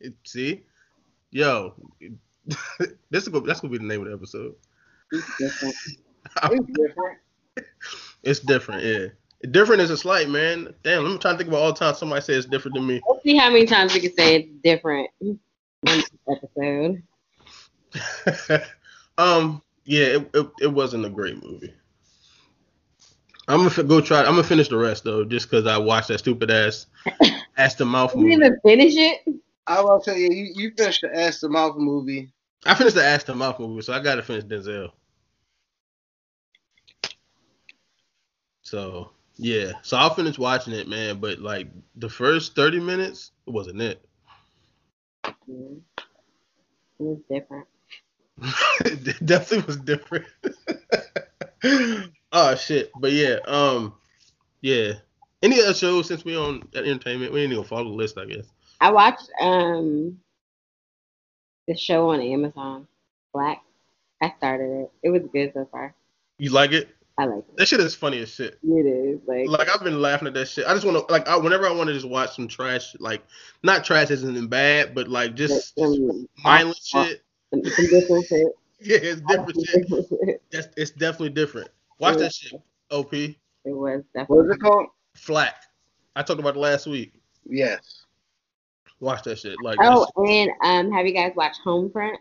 It- 0.00 0.14
see, 0.24 0.62
yo, 1.32 1.74
this 3.10 3.22
is 3.24 3.28
gonna, 3.28 3.44
that's 3.44 3.60
gonna 3.60 3.72
be 3.72 3.78
the 3.78 3.84
name 3.84 4.02
of 4.02 4.08
the 4.08 4.14
episode. 4.14 4.54
It's 5.10 5.26
different. 5.38 5.74
It's 6.44 6.66
different. 6.66 7.18
It's 8.22 8.40
different, 8.40 8.84
yeah. 8.84 9.50
Different 9.50 9.82
is 9.82 9.90
a 9.90 9.96
slight, 9.96 10.30
man. 10.30 10.72
Damn, 10.84 11.02
let 11.02 11.12
me 11.12 11.18
try 11.18 11.32
to 11.32 11.36
think 11.36 11.48
about 11.48 11.60
all 11.60 11.72
the 11.72 11.78
time 11.78 11.94
somebody 11.94 12.22
says 12.22 12.44
it's 12.44 12.46
different 12.46 12.76
than 12.76 12.86
me. 12.86 13.00
Let's 13.08 13.24
see 13.24 13.36
how 13.36 13.50
many 13.50 13.66
times 13.66 13.92
we 13.92 14.00
can 14.00 14.14
say 14.14 14.36
it's 14.36 14.48
different 14.62 15.10
episode. 16.30 17.02
um, 19.18 19.60
yeah, 19.84 20.04
it, 20.04 20.30
it 20.32 20.46
it 20.60 20.66
wasn't 20.68 21.04
a 21.04 21.10
great 21.10 21.42
movie. 21.42 21.74
I'm 23.48 23.58
gonna 23.58 23.70
fi- 23.70 23.82
go 23.82 24.00
try. 24.00 24.20
I'm 24.20 24.26
gonna 24.26 24.44
finish 24.44 24.68
the 24.68 24.76
rest 24.76 25.02
though, 25.04 25.24
just 25.24 25.50
because 25.50 25.66
I 25.66 25.76
watched 25.76 26.08
that 26.08 26.18
stupid 26.18 26.50
ass 26.50 26.86
ass 27.56 27.74
to 27.74 27.84
mouth 27.84 28.14
You 28.14 28.30
didn't 28.30 28.44
even 28.44 28.58
finish 28.64 28.94
it. 28.96 29.42
I 29.66 29.80
will 29.80 30.00
tell 30.00 30.16
you, 30.16 30.28
you, 30.30 30.52
you 30.54 30.72
finished 30.76 31.02
the 31.02 31.14
Ass 31.14 31.40
to 31.40 31.48
Mouth 31.48 31.76
movie. 31.76 32.32
I 32.64 32.74
finished 32.74 32.94
the 32.94 33.04
ass 33.04 33.24
to 33.24 33.34
mouth 33.34 33.58
movie, 33.58 33.82
so 33.82 33.92
I 33.92 34.00
gotta 34.00 34.22
finish 34.22 34.44
Denzel. 34.44 34.92
So 38.62 39.10
yeah, 39.36 39.72
so 39.82 39.96
I'll 39.96 40.14
finish 40.14 40.38
watching 40.38 40.72
it, 40.72 40.88
man. 40.88 41.18
But 41.18 41.40
like 41.40 41.68
the 41.96 42.08
first 42.08 42.54
30 42.54 42.80
minutes, 42.80 43.32
it 43.46 43.50
wasn't 43.50 43.80
it. 43.82 44.04
Mm. 45.24 45.80
It 45.96 46.04
was 46.98 47.18
different. 47.28 47.66
it 48.84 49.26
definitely 49.26 49.66
was 49.66 49.76
different. 49.78 50.26
oh 52.32 52.54
shit. 52.54 52.92
But 52.98 53.12
yeah, 53.12 53.38
um 53.46 53.94
yeah. 54.60 54.92
Any 55.42 55.60
other 55.60 55.74
shows 55.74 56.06
since 56.06 56.24
we 56.24 56.36
on 56.36 56.62
entertainment? 56.72 57.32
We 57.32 57.40
didn't 57.40 57.54
even 57.54 57.64
follow 57.64 57.84
the 57.84 57.90
list, 57.90 58.16
I 58.16 58.26
guess. 58.26 58.46
I 58.82 58.90
watched 58.90 59.30
um 59.40 60.18
the 61.68 61.76
show 61.76 62.10
on 62.10 62.20
Amazon, 62.20 62.88
Flack. 63.30 63.62
I 64.20 64.34
started 64.38 64.82
it. 64.82 64.92
It 65.04 65.10
was 65.10 65.22
good 65.32 65.52
so 65.54 65.68
far. 65.70 65.94
You 66.38 66.50
like 66.50 66.72
it? 66.72 66.88
I 67.16 67.26
like 67.26 67.38
it. 67.38 67.56
That 67.58 67.68
shit 67.68 67.78
is 67.78 67.94
funny 67.94 68.18
as 68.18 68.34
shit. 68.34 68.58
It 68.64 68.86
is 68.86 69.20
like, 69.24 69.46
Like 69.46 69.68
I've 69.68 69.84
been 69.84 70.02
laughing 70.02 70.26
at 70.26 70.34
that 70.34 70.48
shit. 70.48 70.66
I 70.66 70.74
just 70.74 70.84
want 70.84 71.06
to 71.06 71.12
like 71.12 71.28
I, 71.28 71.36
whenever 71.36 71.64
I 71.68 71.70
want 71.70 71.88
to 71.88 71.94
just 71.94 72.08
watch 72.08 72.34
some 72.34 72.48
trash, 72.48 72.96
like 72.98 73.22
not 73.62 73.84
trash 73.84 74.10
isn't 74.10 74.48
bad, 74.48 74.96
but 74.96 75.06
like 75.06 75.36
just 75.36 75.78
some, 75.78 76.26
mindless 76.42 76.84
shit. 76.84 77.22
some, 77.50 77.62
some 77.64 77.86
different 77.86 78.26
shit. 78.26 78.48
Yeah, 78.84 78.98
it's 79.00 79.20
different 79.20 79.64
shit. 79.64 79.86
it 80.22 80.42
That's 80.50 80.66
it's 80.76 80.90
definitely 80.90 81.30
different. 81.30 81.68
Watch 82.00 82.18
that 82.18 82.34
shit. 82.34 82.60
Op 82.90 83.14
It 83.14 83.36
was 83.64 84.02
What 84.12 84.22
definitely. 84.22 84.46
is 84.46 84.56
it 84.56 84.60
called? 84.60 84.86
Flack. 85.14 85.54
I 86.16 86.24
talked 86.24 86.40
about 86.40 86.56
it 86.56 86.58
last 86.58 86.88
week. 86.88 87.12
Yes. 87.48 88.01
Watch 89.02 89.24
that 89.24 89.40
shit. 89.40 89.60
Like, 89.60 89.78
Oh, 89.80 90.06
and 90.16 90.52
um, 90.62 90.92
have 90.92 91.06
you 91.08 91.12
guys 91.12 91.32
watched 91.34 91.60
Homefront? 91.66 92.18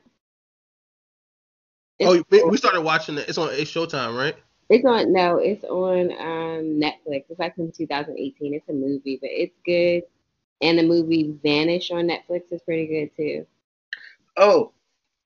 It's, 1.99 2.09
oh, 2.09 2.23
we, 2.31 2.43
we 2.43 2.57
started 2.57 2.81
watching 2.81 3.19
it. 3.19 3.29
It's 3.29 3.37
on 3.37 3.49
it's 3.51 3.69
Showtime, 3.69 4.17
right? 4.17 4.35
it's 4.69 4.83
on 4.83 5.13
no, 5.13 5.37
it's 5.37 5.63
on 5.63 6.11
um 6.13 6.81
Netflix. 6.81 7.25
It's 7.29 7.39
like 7.39 7.55
from 7.55 7.71
2018. 7.71 8.55
It's 8.55 8.67
a 8.67 8.73
movie, 8.73 9.19
but 9.21 9.29
it's 9.31 9.55
good. 9.63 10.01
And 10.61 10.79
the 10.79 10.83
movie 10.83 11.35
Vanish 11.43 11.91
on 11.91 12.07
Netflix 12.07 12.51
is 12.51 12.61
pretty 12.63 12.87
good 12.87 13.15
too. 13.15 13.45
Oh, 14.37 14.71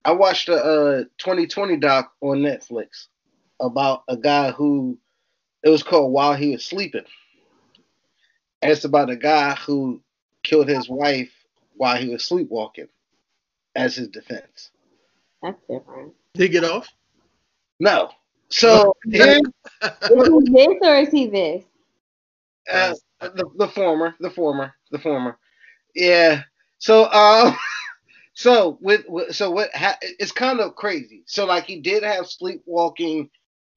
I 0.03 0.12
watched 0.12 0.50
a 0.50 0.55
uh, 0.55 1.03
2020 1.19 1.77
doc 1.77 2.12
on 2.19 2.39
Netflix 2.39 3.07
about 3.62 4.03
a 4.09 4.17
guy 4.17 4.51
who 4.51 4.97
it 5.63 5.69
was 5.69 5.83
called 5.83 6.12
While 6.12 6.35
He 6.35 6.51
Was 6.51 6.65
Sleeping. 6.65 7.05
And 8.62 8.74
it's 8.74 8.83
about 8.83 9.09
a 9.09 9.15
guy 9.15 9.55
who 9.55 10.01
killed 10.43 10.67
his 10.67 10.89
wife 10.89 11.31
while 11.75 11.98
he 11.98 12.10
was 12.10 12.25
sleepwalking 12.25 12.88
as 13.75 13.96
his 13.96 14.08
defense. 14.10 14.72
That's 15.41 15.60
different. 15.70 16.13
Did 16.34 16.44
he 16.44 16.50
get 16.50 16.63
off? 16.63 16.88
No. 17.79 18.12
So 18.50 18.94
here, 19.12 19.38
Is 20.10 20.27
he 20.27 20.51
this 20.51 20.77
or 20.82 20.96
is 20.96 21.10
he 21.10 21.27
this? 21.27 21.63
uh, 22.72 22.94
the, 23.22 23.50
the 23.58 23.67
former, 23.67 24.15
the 24.20 24.29
former, 24.29 24.74
the 24.91 25.00
former. 25.00 25.38
Yeah. 25.96 26.44
So 26.77 27.12
um 27.12 27.55
so 28.34 28.77
with, 28.82 29.03
with 29.08 29.36
so 29.36 29.51
what 29.51 29.74
ha- 29.74 29.98
it's 30.01 30.32
kind 30.32 30.60
of 30.60 30.75
crazy. 30.75 31.24
So 31.27 31.46
like 31.46 31.65
he 31.65 31.79
did 31.82 32.03
have 32.03 32.27
sleepwalking 32.27 33.29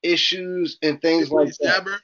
issues 0.02 0.78
and 0.82 1.00
things 1.02 1.28
he 1.28 1.34
like 1.34 1.48
that. 1.48 1.54
stabbed 1.54 1.88
her. 1.88 1.98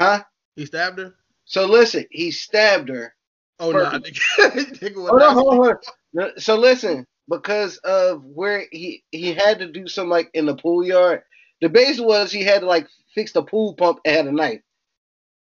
Huh? 0.00 0.24
He 0.56 0.66
stabbed 0.66 0.98
her. 0.98 1.14
So 1.44 1.66
listen, 1.66 2.06
he 2.10 2.30
stabbed 2.30 2.88
her. 2.88 3.14
Oh 3.58 3.72
no, 3.72 3.84
Perfect. 3.84 4.20
nigga. 4.38 4.78
Nigga 4.80 4.96
was 4.96 5.10
Hold 5.10 5.22
on, 5.22 5.34
hold 5.34 5.48
on, 5.48 5.56
hold 5.56 5.68
on. 5.68 5.76
No, 6.12 6.30
So 6.36 6.56
listen, 6.56 7.06
because 7.28 7.78
of 7.78 8.22
where 8.24 8.66
he 8.70 9.02
he 9.12 9.32
had 9.32 9.58
to 9.60 9.70
do 9.70 9.88
some 9.88 10.08
like 10.08 10.30
in 10.34 10.46
the 10.46 10.54
pool 10.56 10.84
yard. 10.84 11.22
The 11.62 11.68
base 11.68 11.98
was 11.98 12.30
he 12.30 12.44
had 12.44 12.60
to 12.60 12.66
like 12.66 12.86
fix 13.14 13.32
the 13.32 13.42
pool 13.42 13.74
pump 13.74 14.00
and 14.04 14.14
had 14.16 14.26
a 14.26 14.32
knife. 14.32 14.60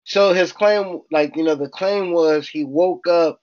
So 0.05 0.31
his 0.31 0.53
claim, 0.53 1.01
like 1.11 1.35
you 1.35 1.43
know, 1.43 1.55
the 1.55 1.69
claim 1.69 2.11
was 2.13 2.47
he 2.47 2.63
woke 2.63 3.07
up 3.07 3.41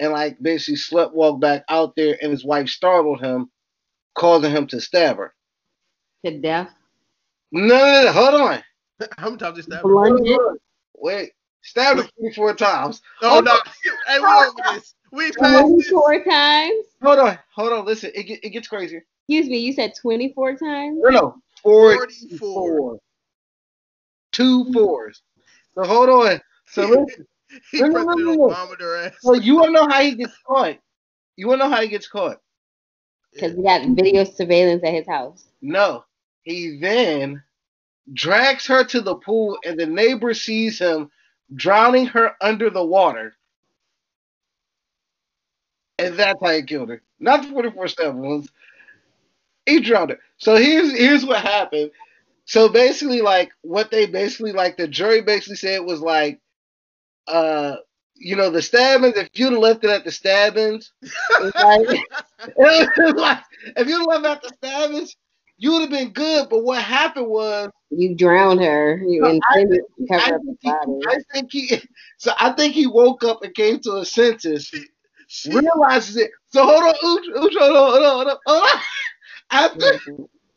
and 0.00 0.12
like 0.12 0.40
basically 0.40 0.76
slept 0.76 1.14
walked 1.14 1.40
back 1.40 1.64
out 1.68 1.94
there, 1.94 2.16
and 2.22 2.30
his 2.32 2.44
wife 2.44 2.68
startled 2.68 3.20
him, 3.20 3.50
causing 4.14 4.50
him 4.50 4.66
to 4.68 4.80
stab 4.80 5.18
her. 5.18 5.34
To 6.24 6.38
death? 6.38 6.70
No, 7.52 7.66
no, 7.76 8.04
no 8.04 8.12
hold 8.12 8.34
on, 8.34 8.62
How 9.18 9.26
many 9.26 9.36
times 9.36 9.56
they 9.56 9.62
stabbed 9.62 9.82
her? 9.88 9.94
Blunted? 9.94 10.38
wait, 10.94 11.32
stabbed 11.66 12.00
her 12.00 12.08
twenty 12.18 12.34
four 12.34 12.54
times. 12.54 13.02
Oh 13.22 13.40
no! 13.40 13.58
Hey, 14.06 14.18
we 14.20 14.26
over 14.26 14.74
this. 14.74 14.94
We 15.12 15.32
passed 15.32 15.72
this. 15.78 16.24
times? 16.28 16.84
Hold 17.02 17.18
on, 17.18 17.38
hold 17.54 17.72
on, 17.72 17.84
listen, 17.84 18.10
it 18.14 18.24
get, 18.24 18.44
it 18.44 18.50
gets 18.50 18.68
crazier. 18.68 19.04
Excuse 19.28 19.50
me, 19.50 19.58
you 19.58 19.72
said 19.72 19.92
24 20.00 20.56
times? 20.56 20.98
No, 21.00 21.08
no, 21.08 21.36
forty 21.62 22.14
Forty-four. 22.14 22.78
four. 22.78 22.98
Two 24.32 24.72
fours. 24.72 25.22
So 25.74 25.84
hold 25.84 26.08
on. 26.08 26.40
So 26.66 26.82
listen. 26.88 27.26
He 27.70 27.80
No, 27.80 27.86
no, 27.86 27.92
President 28.04 28.18
no, 28.18 28.34
no, 28.34 28.46
no. 28.48 28.94
Ass. 29.04 29.12
So 29.20 29.34
you 29.34 29.56
wanna 29.56 29.72
know 29.72 29.88
how 29.88 30.02
he 30.02 30.14
gets 30.14 30.36
caught? 30.46 30.76
You 31.36 31.48
wanna 31.48 31.64
know 31.64 31.70
how 31.70 31.82
he 31.82 31.88
gets 31.88 32.08
caught? 32.08 32.38
Because 33.32 33.54
we 33.54 33.62
got 33.62 33.86
video 33.88 34.24
surveillance 34.24 34.82
at 34.84 34.92
his 34.92 35.06
house. 35.06 35.44
No. 35.62 36.04
He 36.42 36.78
then 36.80 37.42
drags 38.12 38.66
her 38.66 38.84
to 38.84 39.00
the 39.00 39.16
pool 39.16 39.58
and 39.64 39.78
the 39.78 39.86
neighbor 39.86 40.34
sees 40.34 40.78
him 40.78 41.10
drowning 41.54 42.06
her 42.06 42.32
under 42.40 42.70
the 42.70 42.84
water. 42.84 43.34
And 45.98 46.14
that's 46.16 46.40
how 46.42 46.50
he 46.50 46.62
killed 46.62 46.90
her. 46.90 47.02
Not 47.18 47.42
the 47.42 47.48
44 47.48 47.88
stab 47.88 48.14
wounds. 48.14 48.50
He 49.64 49.80
drowned 49.80 50.10
her. 50.10 50.18
So 50.38 50.56
here's 50.56 50.92
here's 50.92 51.24
what 51.24 51.40
happened. 51.42 51.90
So 52.44 52.68
basically, 52.68 53.22
like 53.22 53.50
what 53.62 53.90
they 53.90 54.06
basically 54.06 54.52
like 54.52 54.76
the 54.76 54.86
jury 54.86 55.22
basically 55.22 55.56
said 55.56 55.80
was 55.80 56.00
like 56.00 56.40
uh 57.26 57.76
you 58.14 58.36
know 58.36 58.50
the 58.50 58.62
stabbings, 58.62 59.16
if 59.16 59.30
you'd 59.34 59.52
have 59.52 59.60
left 59.60 59.84
it 59.84 59.90
at 59.90 60.04
the 60.04 60.10
stabbings, 60.10 60.92
like, 61.40 62.00
like 62.56 63.42
if 63.76 63.88
you'd 63.88 64.10
have 64.10 64.22
left 64.22 64.26
at 64.26 64.42
the 64.42 64.54
stabbings, 64.56 65.16
you 65.58 65.72
would 65.72 65.82
have 65.82 65.90
been 65.90 66.10
good. 66.10 66.48
But 66.48 66.64
what 66.64 66.82
happened 66.82 67.28
was 67.28 67.70
You 67.90 68.14
drowned 68.14 68.60
her. 68.60 68.98
You 69.06 69.22
No, 69.22 69.28
I 69.50 69.60
intended 69.60 69.80
to 69.98 70.14
I 70.14 70.18
cover 70.18 70.34
up 70.36 70.40
the 70.42 70.46
think, 70.46 70.58
he, 70.62 70.70
body. 70.70 71.00
I 71.08 71.18
think 71.32 71.52
he 71.52 71.82
so 72.18 72.32
I 72.38 72.52
think 72.52 72.74
he 72.74 72.86
woke 72.86 73.24
up 73.24 73.42
and 73.42 73.54
came 73.54 73.80
to 73.80 73.96
a 73.96 74.04
senses, 74.04 74.70
realizes 75.48 76.16
it. 76.16 76.30
So 76.48 76.64
hold 76.64 76.82
on, 76.82 76.94
Ooch, 76.94 77.44
Ooch, 77.44 77.58
hold 77.58 77.76
on, 77.76 77.92
hold 77.92 78.04
on, 78.04 78.14
hold 78.14 78.28
on. 78.28 78.36
Hold 78.46 78.62
on. 78.62 78.80
After 79.50 80.00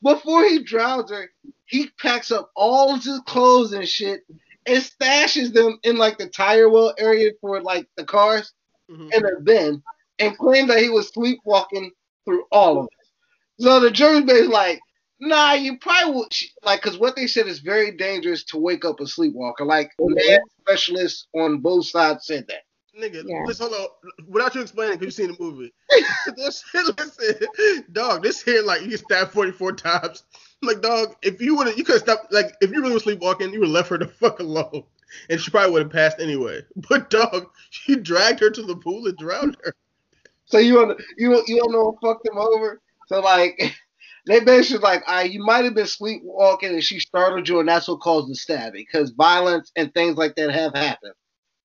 before 0.03 0.45
he 0.45 0.63
drowns 0.63 1.12
her, 1.12 1.29
he 1.65 1.89
packs 1.99 2.31
up 2.31 2.51
all 2.55 2.95
of 2.95 3.03
his 3.03 3.19
clothes 3.27 3.73
and 3.73 3.88
shit 3.88 4.21
and 4.65 4.83
stashes 4.83 5.53
them 5.53 5.79
in 5.83 5.97
like 5.97 6.17
the 6.17 6.27
tire 6.27 6.69
well 6.69 6.93
area 6.97 7.31
for 7.41 7.62
like 7.62 7.88
the 7.97 8.03
cars 8.03 8.53
Mhm. 8.89 9.13
in 9.13 9.25
a 9.25 9.39
bin 9.41 9.83
and 10.17 10.38
claimed 10.38 10.69
that 10.71 10.79
he 10.79 10.89
was 10.89 11.09
sleepwalking 11.09 11.91
through 12.25 12.45
all 12.51 12.79
of 12.79 12.85
it. 12.85 13.63
So 13.63 13.79
the 13.79 13.91
jury's 13.91 14.23
basically 14.23 14.47
like, 14.47 14.79
nah, 15.19 15.53
you 15.53 15.77
probably 15.77 16.13
would, 16.15 16.34
like, 16.63 16.82
because 16.82 16.97
what 16.97 17.15
they 17.15 17.27
said 17.27 17.47
is 17.47 17.60
very 17.60 17.91
dangerous 17.91 18.43
to 18.45 18.58
wake 18.58 18.86
up 18.86 18.99
a 18.99 19.08
sleepwalker. 19.08 19.65
Like, 19.65 19.91
man 19.99 20.39
specialists 20.62 21.27
on 21.36 21.60
both 21.60 21.88
sides 21.88 22.25
said 22.25 22.47
that. 22.47 22.63
Nigga, 22.99 23.23
Yeah. 23.25 23.43
listen, 23.45 23.69
hold 23.69 23.91
on. 24.03 24.25
Without 24.27 24.55
you 24.55 24.62
explaining, 24.62 24.97
because 24.97 25.17
you 25.17 25.25
seen 25.25 25.36
the 25.36 25.43
movie. 25.43 25.73
this 26.36 26.63
listen, 26.73 27.86
dog, 27.91 28.23
this 28.23 28.41
here, 28.41 28.62
like, 28.62 28.82
you 28.82 28.89
get 28.89 28.99
stabbed 28.99 29.32
44 29.32 29.73
times. 29.73 30.23
Like, 30.62 30.82
dog, 30.82 31.15
if 31.21 31.41
you 31.41 31.55
would 31.55 31.67
have, 31.67 31.77
you 31.77 31.84
could 31.84 31.93
have 31.93 32.01
stopped, 32.01 32.34
like, 32.34 32.55
if 32.62 32.71
you 32.71 32.82
really 32.82 32.93
were 32.93 32.99
sleepwalking, 32.99 33.53
you 33.53 33.60
would 33.60 33.67
have 33.69 33.73
left 33.73 33.89
her 33.89 33.97
the 33.97 34.08
fuck 34.08 34.39
alone. 34.39 34.84
And 35.29 35.39
she 35.39 35.49
probably 35.49 35.71
would 35.71 35.84
have 35.84 35.91
passed 35.91 36.19
anyway. 36.19 36.62
But, 36.89 37.10
dog, 37.10 37.47
she 37.69 37.95
dragged 37.95 38.39
her 38.41 38.49
to 38.49 38.62
the 38.63 38.75
pool 38.75 39.08
and 39.08 39.17
drowned 39.17 39.58
her. 39.63 39.73
So 40.49 40.58
you 40.58 40.75
want 40.75 40.99
you 41.17 41.43
you 41.47 41.58
don't 41.60 41.71
know 41.71 41.95
what 42.01 42.01
fucked 42.01 42.27
him 42.27 42.38
over? 42.38 42.82
So 43.08 43.19
like 43.19 43.75
they 44.27 44.39
basically 44.41 44.84
like, 44.84 45.03
all 45.08 45.15
right, 45.15 45.32
you 45.32 45.43
might 45.43 45.65
have 45.65 45.75
been 45.75 45.88
sleepwalking 45.88 46.69
and 46.69 46.84
she 46.84 46.99
startled 46.99 47.47
you, 47.47 47.60
and 47.60 47.69
that's 47.69 47.88
what 47.88 48.01
caused 48.01 48.29
the 48.29 48.36
stabbing. 48.36 48.86
Because 48.91 49.12
violence 49.12 49.71
and 49.75 49.93
things 49.93 50.17
like 50.17 50.36
that 50.36 50.51
have 50.51 50.73
happened. 50.73 51.13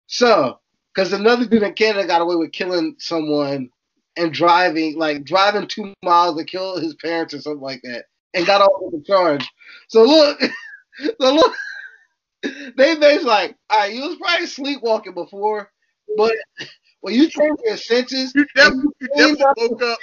So, 0.06 0.58
because 0.94 1.12
another 1.12 1.46
dude 1.46 1.62
in 1.62 1.74
Canada 1.74 2.06
got 2.06 2.20
away 2.20 2.36
with 2.36 2.52
killing 2.52 2.96
someone 2.98 3.70
and 4.16 4.32
driving 4.32 4.98
like 4.98 5.24
driving 5.24 5.66
two 5.66 5.94
miles 6.04 6.36
to 6.36 6.44
kill 6.44 6.78
his 6.78 6.94
parents 6.96 7.32
or 7.32 7.40
something 7.40 7.62
like 7.62 7.80
that, 7.82 8.04
and 8.34 8.46
got 8.46 8.60
off 8.60 8.72
with 8.80 9.02
the 9.02 9.06
charge. 9.06 9.48
So 9.88 10.02
look, 10.02 10.40
so 11.20 11.34
look, 11.34 11.54
they 12.42 12.96
basically 12.96 13.24
like, 13.24 13.56
all 13.70 13.78
right, 13.78 13.92
you 13.94 14.02
was 14.02 14.16
probably 14.16 14.46
sleepwalking 14.46 15.14
before, 15.14 15.70
but 16.16 16.34
when 17.00 17.14
you 17.14 17.28
came 17.28 17.56
to 17.56 17.62
your 17.64 17.76
senses. 17.76 18.32
You 18.34 18.46
definitely, 18.54 18.92
you 19.00 19.36
definitely 19.36 19.68
woke 19.68 19.82
up. 19.82 19.98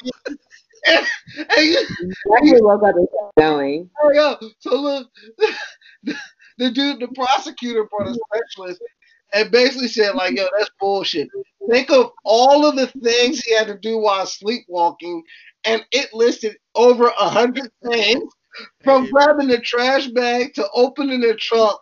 Hey, 0.85 1.63
you, 1.63 1.87
Definitely 2.31 2.61
woke 2.61 2.83
up 2.83 2.95
and 2.95 3.07
kept 3.07 3.35
going. 3.37 3.89
hurry 3.95 4.17
up. 4.17 4.41
So 4.59 4.75
look, 4.75 5.09
the, 5.37 6.15
the 6.57 6.71
dude, 6.71 6.99
the 6.99 7.07
prosecutor 7.09 7.87
for 7.89 8.03
the 8.03 8.19
specialist, 8.27 8.81
and 9.33 9.51
basically 9.51 9.87
said 9.87 10.15
like, 10.15 10.35
yo, 10.35 10.47
that's 10.57 10.71
bullshit. 10.79 11.29
Think 11.69 11.91
of 11.91 12.11
all 12.23 12.65
of 12.65 12.75
the 12.75 12.87
things 12.87 13.41
he 13.41 13.55
had 13.55 13.67
to 13.67 13.77
do 13.77 13.97
while 13.99 14.25
sleepwalking, 14.25 15.23
and 15.65 15.85
it 15.91 16.13
listed 16.13 16.57
over 16.75 17.07
a 17.07 17.29
hundred 17.29 17.69
things, 17.83 18.23
from 18.83 19.09
grabbing 19.11 19.47
the 19.47 19.59
trash 19.59 20.07
bag 20.07 20.53
to 20.55 20.67
opening 20.73 21.21
the 21.21 21.35
trunk 21.35 21.79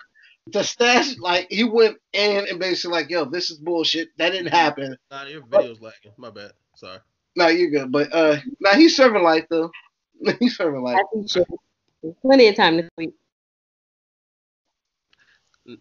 to 0.52 0.64
stash. 0.64 1.18
Like 1.18 1.48
he 1.50 1.64
went 1.64 1.98
in 2.14 2.48
and 2.50 2.60
basically 2.60 2.98
like, 2.98 3.10
yo, 3.10 3.26
this 3.26 3.50
is 3.50 3.58
bullshit. 3.58 4.10
That 4.18 4.32
didn't 4.32 4.52
happen. 4.52 4.98
Nah, 5.12 5.24
your 5.26 5.46
video's 5.46 5.82
lagging. 5.82 6.14
My 6.18 6.30
bad. 6.30 6.52
Sorry. 6.76 7.00
No, 7.38 7.50
you're 7.50 7.70
good. 7.70 7.92
But 7.92 8.12
uh, 8.12 8.38
now 8.60 8.74
he's 8.74 8.98
serving 8.98 9.22
life 9.22 9.46
though. 9.48 9.70
he's 10.40 10.58
serving 10.58 10.82
life. 10.82 10.98
I 10.98 11.04
think 11.14 11.32
she 11.32 11.44
there's 12.02 12.16
plenty 12.24 12.48
of 12.48 12.56
time 12.56 12.78
to 12.78 12.90
sleep. 12.96 13.16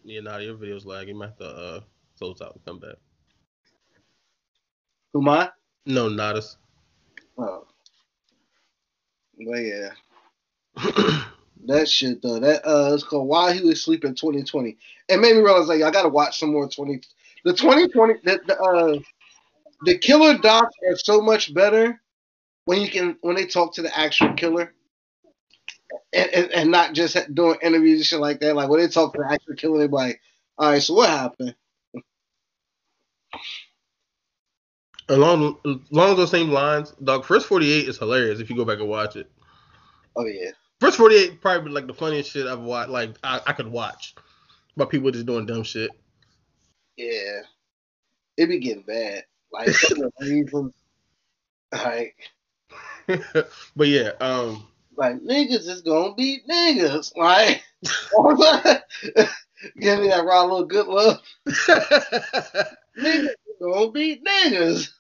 Yeah, 0.05 0.21
nah, 0.21 0.37
your 0.37 0.57
video's 0.57 0.85
lagging. 0.85 1.15
You 1.15 1.21
might 1.21 1.29
have 1.29 1.39
to 1.39 1.47
uh, 1.47 1.81
close 2.19 2.43
out 2.43 2.55
and 2.55 2.65
come 2.67 2.79
back. 2.79 2.97
Who 5.15 5.23
am 5.23 5.29
I? 5.31 5.51
No, 5.87 6.11
not 6.11 6.37
us. 6.37 6.59
Oh. 7.39 7.67
But 9.39 9.59
yeah, 9.59 9.91
that 11.67 11.89
shit 11.89 12.21
though. 12.21 12.39
That 12.39 12.67
uh, 12.67 12.93
it's 12.93 13.03
called 13.03 13.29
Why 13.29 13.55
He 13.55 13.63
Was 13.63 13.83
Sleeping 13.83 14.15
2020. 14.15 14.77
It 15.09 15.21
made 15.21 15.37
me 15.37 15.41
realize 15.41 15.69
like 15.69 15.83
I 15.83 15.91
gotta 15.91 16.11
watch 16.11 16.39
some 16.39 16.53
more 16.53 16.69
20. 16.69 17.01
The 17.45 17.53
2020 17.55 18.15
the, 18.25 18.41
the 18.47 18.61
uh 18.61 18.99
the 19.83 19.99
killer 19.99 20.39
docs 20.39 20.75
are 20.89 20.97
so 20.97 21.21
much 21.21 21.53
better 21.55 22.01
when 22.65 22.81
you 22.81 22.89
can 22.89 23.17
when 23.21 23.37
they 23.37 23.47
talk 23.47 23.75
to 23.75 23.83
the 23.83 23.99
actual 23.99 24.33
killer. 24.35 24.73
And, 26.13 26.31
and, 26.31 26.53
and 26.53 26.71
not 26.71 26.95
just 26.95 27.17
doing 27.35 27.59
interviews 27.63 28.01
and 28.01 28.07
shit 28.07 28.21
like 28.21 28.41
that. 28.41 28.57
Like 28.57 28.69
when 28.69 28.81
they 28.81 28.89
talk 28.89 29.13
to 29.15 29.21
the 29.21 29.33
actual 29.33 29.55
killer, 29.55 29.79
they're 29.79 29.89
like, 29.89 30.21
"All 30.59 30.71
right, 30.71 30.83
so 30.83 30.95
what 30.95 31.09
happened?" 31.09 31.55
Along 35.09 35.57
along 35.93 36.17
those 36.17 36.33
same 36.33 36.51
lines, 36.51 36.93
dog. 37.05 37.25
First 37.25 37.47
forty 37.47 37.71
eight 37.71 37.89
is 37.89 37.99
hilarious 37.99 38.41
if 38.41 38.51
you 38.51 38.57
go 38.57 38.65
back 38.65 38.81
and 38.81 38.89
watch 38.89 39.15
it. 39.15 39.31
Oh 40.17 40.27
yeah. 40.27 40.51
First 40.81 40.97
forty 40.97 41.15
eight 41.15 41.41
probably 41.41 41.71
like 41.71 41.87
the 41.87 41.95
funniest 41.95 42.33
shit 42.33 42.49
I've 42.49 42.61
watched. 42.61 42.91
Like 42.91 43.17
I, 43.23 43.41
I 43.47 43.53
could 43.53 43.69
watch, 43.69 44.17
but 44.77 44.91
people 44.91 45.11
just 45.13 45.27
doing 45.27 45.47
dumb 45.47 45.63
shit. 45.63 45.91
Yeah. 46.97 47.43
It 48.37 48.49
be 48.49 48.59
getting 48.59 48.83
bad. 48.83 49.25
Like 49.53 49.71
for 49.71 50.11
reason. 50.21 50.73
Like 51.73 52.17
but 53.77 53.89
yeah, 53.89 54.13
um, 54.21 54.67
like 54.97 55.17
niggas 55.21 55.69
is 55.69 55.83
gonna 55.83 56.15
beat 56.15 56.47
niggas. 56.49 57.17
Like 57.17 57.63
give 59.79 60.01
me 60.01 60.09
that 60.09 60.25
raw 60.25 60.43
little 60.43 60.65
good 60.65 60.87
love. 60.87 61.21
Niggas 62.99 63.25
is 63.25 63.37
gonna 63.61 63.91
beat 63.91 64.25
niggas. 64.25 64.91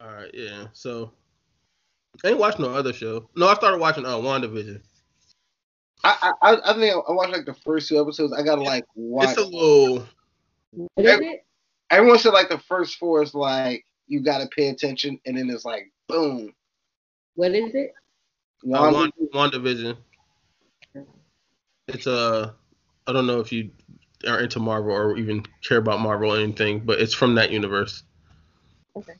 all 0.00 0.12
right, 0.12 0.30
yeah. 0.34 0.66
So 0.72 1.12
I 2.24 2.28
ain't 2.28 2.38
watched 2.38 2.58
no 2.58 2.70
other 2.70 2.92
show. 2.92 3.28
No, 3.36 3.48
I 3.48 3.54
started 3.54 3.78
watching 3.80 4.06
uh 4.06 4.16
WandaVision. 4.16 4.80
I 6.04 6.32
I 6.42 6.56
I 6.64 6.74
think 6.74 6.94
I 6.94 7.12
watched 7.12 7.32
like 7.32 7.46
the 7.46 7.54
first 7.54 7.88
two 7.88 8.00
episodes. 8.00 8.32
I 8.32 8.42
gotta 8.42 8.62
like 8.62 8.84
watch. 8.94 9.30
It's 9.30 9.38
a 9.38 9.44
little. 9.44 10.08
What 10.72 11.06
is 11.06 11.20
it? 11.20 11.44
Everyone 11.92 12.18
said 12.18 12.32
like 12.32 12.48
the 12.48 12.58
first 12.58 12.96
four 12.96 13.22
is 13.22 13.34
like 13.34 13.84
you 14.08 14.20
gotta 14.20 14.48
pay 14.48 14.68
attention, 14.68 15.20
and 15.26 15.36
then 15.36 15.48
it's 15.50 15.64
like 15.64 15.92
boom. 16.08 16.52
What 17.34 17.52
is 17.52 17.74
it? 17.74 17.92
Uh, 18.64 18.90
Wanda- 18.92 19.12
Wanda, 19.32 19.58
WandaVision. 19.58 19.96
It's 21.88 22.06
uh, 22.06 22.52
I 23.06 23.12
don't 23.12 23.26
know 23.26 23.40
if 23.40 23.52
you 23.52 23.70
are 24.26 24.40
into 24.40 24.58
Marvel 24.58 24.92
or 24.92 25.16
even 25.18 25.44
care 25.62 25.78
about 25.78 26.00
Marvel 26.00 26.32
or 26.32 26.38
anything, 26.38 26.80
but 26.80 27.00
it's 27.00 27.12
from 27.14 27.34
that 27.34 27.50
universe. 27.50 28.04
Okay. 28.96 29.14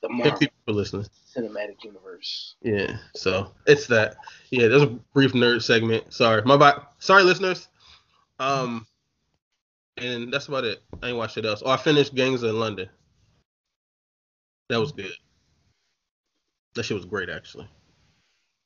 The 0.00 0.08
Thank 0.08 0.24
Marvel 0.24 0.38
you 0.42 0.48
for 0.64 0.72
listening. 0.72 1.06
Cinematic 1.36 1.84
Universe. 1.84 2.54
Yeah, 2.62 2.96
so 3.14 3.52
it's 3.66 3.86
that. 3.88 4.16
Yeah, 4.50 4.68
there's 4.68 4.82
a 4.82 4.86
brief 5.12 5.32
nerd 5.32 5.62
segment. 5.62 6.12
Sorry, 6.14 6.40
my 6.42 6.56
bad. 6.56 6.80
Sorry, 7.00 7.22
listeners. 7.22 7.68
Um, 8.38 8.86
and 10.02 10.32
that's 10.32 10.48
about 10.48 10.64
it. 10.64 10.82
I 11.02 11.08
ain't 11.08 11.16
watched 11.16 11.36
it 11.36 11.46
else. 11.46 11.62
Oh, 11.64 11.70
I 11.70 11.76
finished 11.76 12.14
Gangs 12.14 12.42
of 12.42 12.54
London. 12.54 12.88
That 14.68 14.80
was 14.80 14.92
good. 14.92 15.12
That 16.74 16.84
shit 16.84 16.96
was 16.96 17.06
great, 17.06 17.30
actually. 17.30 17.68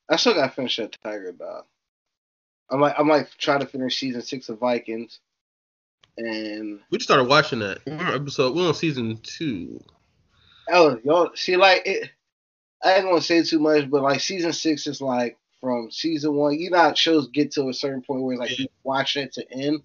I 0.08 0.16
still 0.16 0.34
gotta 0.34 0.52
finish 0.52 0.76
that 0.76 0.96
Tiger 1.02 1.32
Dog. 1.32 1.64
I'm 2.70 2.80
like 2.80 2.94
I'm 2.98 3.08
like 3.08 3.30
trying 3.38 3.60
to 3.60 3.66
finish 3.66 3.98
season 3.98 4.22
six 4.22 4.48
of 4.48 4.58
Vikings, 4.58 5.20
and 6.16 6.80
We 6.90 6.98
just 6.98 7.08
started 7.08 7.28
watching 7.28 7.60
that. 7.60 7.78
We're 7.86 8.14
episode. 8.14 8.54
We're 8.54 8.68
on 8.68 8.74
season 8.74 9.18
two. 9.22 9.80
oh 10.70 10.98
y'all 11.04 11.30
see 11.34 11.56
like 11.56 11.82
it. 11.86 12.10
I 12.84 12.94
ain't 12.94 13.04
gonna 13.04 13.20
say 13.20 13.42
too 13.42 13.60
much, 13.60 13.88
but 13.88 14.02
like 14.02 14.20
season 14.20 14.52
six 14.52 14.86
is 14.86 15.00
like 15.00 15.38
from 15.60 15.90
season 15.90 16.34
one. 16.34 16.58
You 16.58 16.70
know 16.70 16.78
how 16.78 16.94
shows 16.94 17.28
get 17.28 17.52
to 17.52 17.68
a 17.68 17.74
certain 17.74 18.02
point 18.02 18.22
where 18.22 18.34
it's 18.34 18.40
like 18.40 18.58
you 18.58 18.66
watch 18.82 19.16
it 19.16 19.32
to 19.34 19.52
end 19.52 19.82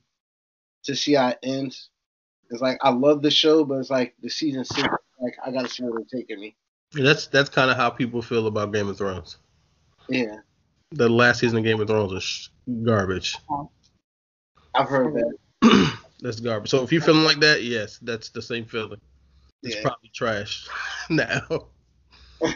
to 0.88 0.95
see 0.95 1.13
how 1.13 1.30
it 1.30 1.39
ends. 1.43 1.89
It's 2.50 2.62
like 2.62 2.78
I 2.82 2.89
love 2.89 3.21
the 3.21 3.32
show, 3.32 3.63
but 3.63 3.76
it's 3.76 3.89
like 3.89 4.15
the 4.21 4.30
season 4.30 4.65
six. 4.65 4.88
Like 5.19 5.36
I 5.45 5.52
gotta 5.52 5.67
see 5.69 5.84
where 5.84 5.93
they're 5.93 6.19
taking 6.21 6.39
me. 6.39 6.56
And 6.95 7.06
that's 7.06 7.28
that's 7.28 7.50
kind 7.50 7.69
of 7.69 7.78
how 7.78 7.89
people 7.89 8.21
feel 8.21 8.47
about 8.47 8.73
Game 8.73 8.88
of 8.88 8.97
Thrones. 8.97 9.38
Yeah, 10.10 10.38
The 10.91 11.10
last 11.10 11.41
season 11.41 11.58
of 11.58 11.63
Game 11.65 11.82
of 11.82 11.88
Thrones 11.88 12.13
is 12.13 12.23
sh- 12.23 12.47
garbage. 12.84 13.36
I've 14.73 14.88
heard 14.88 15.13
that. 15.62 16.00
that's 16.21 16.39
garbage. 16.39 16.71
So 16.71 16.84
if 16.84 16.91
you're 16.93 17.02
feeling 17.02 17.26
like 17.26 17.39
that, 17.41 17.63
yes, 17.63 18.00
that's 18.02 18.30
the 18.30 18.41
same 18.41 18.65
feeling. 18.65 19.02
It's 19.63 19.76
Yeah. 19.76 19.82
probably 19.82 20.10
trash 20.13 20.67
now, 21.10 21.41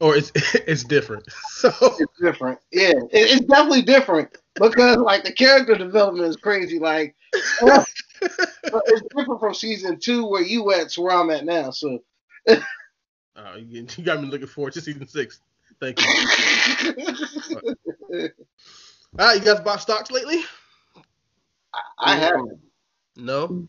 or 0.00 0.16
it's 0.16 0.32
it's 0.66 0.84
different. 0.84 1.26
So 1.48 1.72
It's 1.80 2.20
different. 2.20 2.58
Yeah, 2.72 2.90
it, 2.90 3.08
it's 3.12 3.46
definitely 3.46 3.82
different 3.82 4.36
because 4.54 4.98
like 4.98 5.24
the 5.24 5.32
character 5.32 5.74
development 5.76 6.28
is 6.28 6.36
crazy. 6.36 6.78
Like, 6.78 7.14
it's 7.32 9.02
different 9.16 9.40
from 9.40 9.54
season 9.54 9.98
two 9.98 10.26
where 10.26 10.42
you 10.42 10.70
at 10.72 10.90
to 10.90 11.00
where 11.00 11.16
I'm 11.16 11.30
at 11.30 11.46
now. 11.46 11.70
So. 11.70 12.00
uh, 12.48 12.56
you, 13.56 13.86
you 13.96 14.04
got 14.04 14.20
me 14.20 14.28
looking 14.28 14.46
forward 14.46 14.74
to 14.74 14.80
season 14.82 15.08
six. 15.08 15.40
Thank 15.80 16.00
you. 16.00 16.06
All 19.18 19.26
right, 19.26 19.38
you 19.38 19.44
guys 19.44 19.60
bought 19.60 19.80
stocks 19.80 20.10
lately? 20.10 20.42
I 21.98 22.16
haven't. 22.16 22.60
No, 23.16 23.68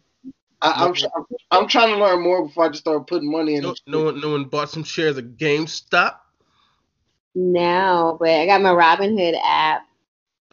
I, 0.62 0.86
I'm, 0.86 0.94
I'm 1.16 1.26
I'm 1.52 1.68
trying 1.68 1.94
to 1.94 2.00
learn 2.00 2.22
more 2.22 2.48
before 2.48 2.66
I 2.66 2.70
just 2.70 2.82
start 2.82 3.08
putting 3.08 3.32
money 3.32 3.56
in. 3.56 3.64
no, 3.64 3.76
no 3.88 4.04
one, 4.06 4.20
no 4.20 4.32
one 4.32 4.46
bought 4.46 4.70
some 4.70 4.84
shares 4.84 5.18
of 5.18 5.26
GameStop. 5.26 6.18
No, 7.36 8.18
but 8.20 8.30
I 8.30 8.46
got 8.46 8.62
my 8.62 8.70
Robinhood 8.70 9.36
app. 9.44 9.86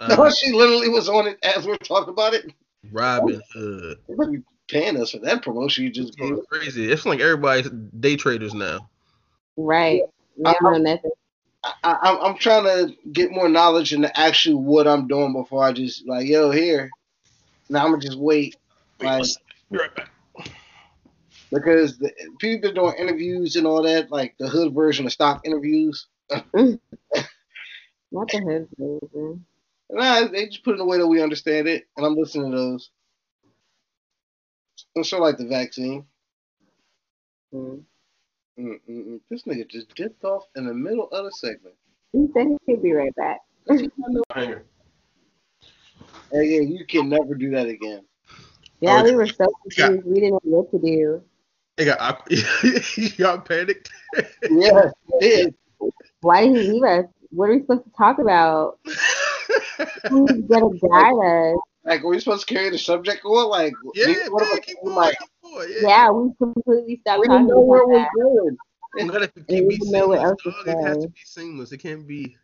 No, 0.09 0.15
Uh, 0.15 0.31
she 0.43 0.53
literally 0.53 0.89
was 0.89 1.09
on 1.09 1.27
it 1.29 1.39
as 1.43 1.67
we're 1.67 1.77
talking 1.77 2.13
about 2.13 2.35
it. 2.35 2.53
Robin 2.91 3.41
Hood. 3.53 3.99
They 4.09 4.15
better 4.15 4.43
paying 4.69 5.01
us 5.01 5.13
for 5.13 5.19
that 5.19 5.43
promotion 5.43 5.85
you 5.85 5.91
just 5.91 6.17
gave. 6.17 6.33
It's 6.33 6.47
crazy. 6.49 6.91
It's 6.91 7.07
like 7.07 7.21
everybody's 7.21 7.71
day 8.01 8.17
traders 8.17 8.55
now. 8.55 8.89
Right. 9.57 10.03
Now 10.37 10.55
I, 11.65 11.75
I, 11.85 11.97
I'm, 12.03 12.19
I'm 12.21 12.39
trying 12.39 12.65
to 12.65 12.97
get 13.13 13.31
more 13.31 13.49
knowledge 13.49 13.93
into 13.93 14.19
actually 14.19 14.57
what 14.57 14.89
I'm 14.89 15.07
doing 15.07 15.33
before 15.33 15.63
I 15.63 15.73
just 15.73 16.07
like, 16.07 16.27
yo, 16.27 16.51
here. 16.51 16.91
Now 17.69 17.85
I'm 17.85 17.93
gonna 17.93 18.03
just 18.03 18.19
wait. 18.19 18.57
Like, 19.01 19.25
Be 19.73 19.79
right 19.79 19.95
back. 19.95 20.11
because 21.51 21.99
the, 21.99 22.13
people 22.39 22.69
been 22.69 22.75
doing 22.75 22.95
interviews 22.99 23.57
and 23.57 23.67
all 23.67 23.83
that, 23.83 24.11
like 24.11 24.35
the 24.39 24.49
hood 24.49 24.75
version 24.75 25.07
of 25.07 25.13
stock 25.13 25.43
interviews. 25.45 26.07
Not 26.31 26.79
the 28.29 28.39
hood 28.39 28.69
version. 28.79 29.47
Nah, 29.91 30.29
they 30.29 30.47
just 30.47 30.63
put 30.63 30.73
it 30.73 30.75
in 30.75 30.81
a 30.81 30.87
way 30.87 30.99
that 30.99 31.07
we 31.07 31.23
understand 31.23 31.69
it, 31.69 31.85
and 31.97 32.05
I'm 32.05 32.17
listening 32.17 32.51
to 32.51 32.57
those. 32.57 32.91
I'm 34.97 35.03
sure 35.03 35.21
like 35.21 35.39
the 35.39 35.47
vaccine. 35.47 36.05
Mm. 37.55 37.83
Mm-mm-mm. 38.59 39.21
This 39.31 39.45
nigga 39.45 39.69
just 39.69 39.95
dipped 39.95 40.25
off 40.25 40.45
in 40.57 40.67
the 40.67 40.75
middle 40.75 41.09
of 41.09 41.25
the 41.25 41.33
segment. 41.33 41.75
He 42.13 42.27
said 42.35 42.47
he 42.47 42.75
could 42.75 42.83
be 42.83 42.93
right 42.93 43.15
back. 43.15 43.41
Hanger. 44.35 44.67
Hey, 46.31 46.45
yeah, 46.45 46.61
you 46.61 46.85
can 46.87 47.09
never 47.09 47.35
do 47.35 47.51
that 47.51 47.67
again. 47.67 48.05
Yeah, 48.83 49.01
Oh, 49.01 49.05
we 49.05 49.13
were 49.15 49.29
so 49.29 49.47
yeah. 49.79 49.87
confused. 49.87 50.07
We 50.07 50.15
didn't 50.21 50.33
know 50.33 50.41
what 50.59 50.71
to 50.73 50.79
do. 50.79 51.23
They 51.77 51.85
got 51.85 52.27
y'all 53.19 53.39
panicked. 53.39 53.91
Yeah, 54.51 54.91
it 55.21 55.55
Why 56.21 56.45
did 56.47 56.57
he 56.57 56.63
leave 56.73 56.83
us? 56.83 57.07
What 57.31 57.49
are 57.49 57.55
we 57.55 57.61
supposed 57.61 57.85
to 57.85 57.91
talk 57.97 58.19
about? 58.19 58.79
Who's 60.11 60.45
gonna 60.49 60.69
guide 60.91 61.15
us? 61.55 61.59
Like, 61.85 62.03
are 62.05 62.09
we 62.09 62.19
supposed 62.19 62.47
to 62.47 62.55
carry 62.55 62.71
the 62.71 62.79
subject 62.79 63.25
on? 63.25 63.49
Like, 63.49 63.73
yeah, 63.95 64.07
we- 64.07 64.31
what 64.31 64.43
man, 64.43 64.49
about 64.53 64.63
keep 64.63 64.77
we 64.83 64.91
going, 64.91 64.97
like, 64.97 65.19
keep 65.19 65.29
going, 65.43 65.69
yeah. 65.71 65.89
Yeah, 65.89 66.11
we 66.11 66.31
completely 66.39 66.99
stopped 67.01 67.21
we 67.21 67.27
talking 67.29 67.47
didn't 67.47 67.55
know 67.57 67.61
where 67.63 67.83
about 67.85 67.89
we're 67.89 67.99
that. 68.01 68.11
going. 68.15 68.59
You 68.95 69.13
gotta 69.13 69.25
I 69.25 69.29
keep 69.29 69.69
be 69.69 69.77
didn't 69.77 69.93
know 69.93 70.09
what 70.09 70.19
seamless, 70.19 70.31
else 70.31 70.43
to 70.43 70.51
dog. 70.51 70.69
It 70.69 70.85
has 70.85 70.97
say. 70.97 71.03
to 71.03 71.09
be 71.09 71.21
seamless. 71.25 71.73
It 71.73 71.79
can't 71.79 72.07
be. 72.07 72.37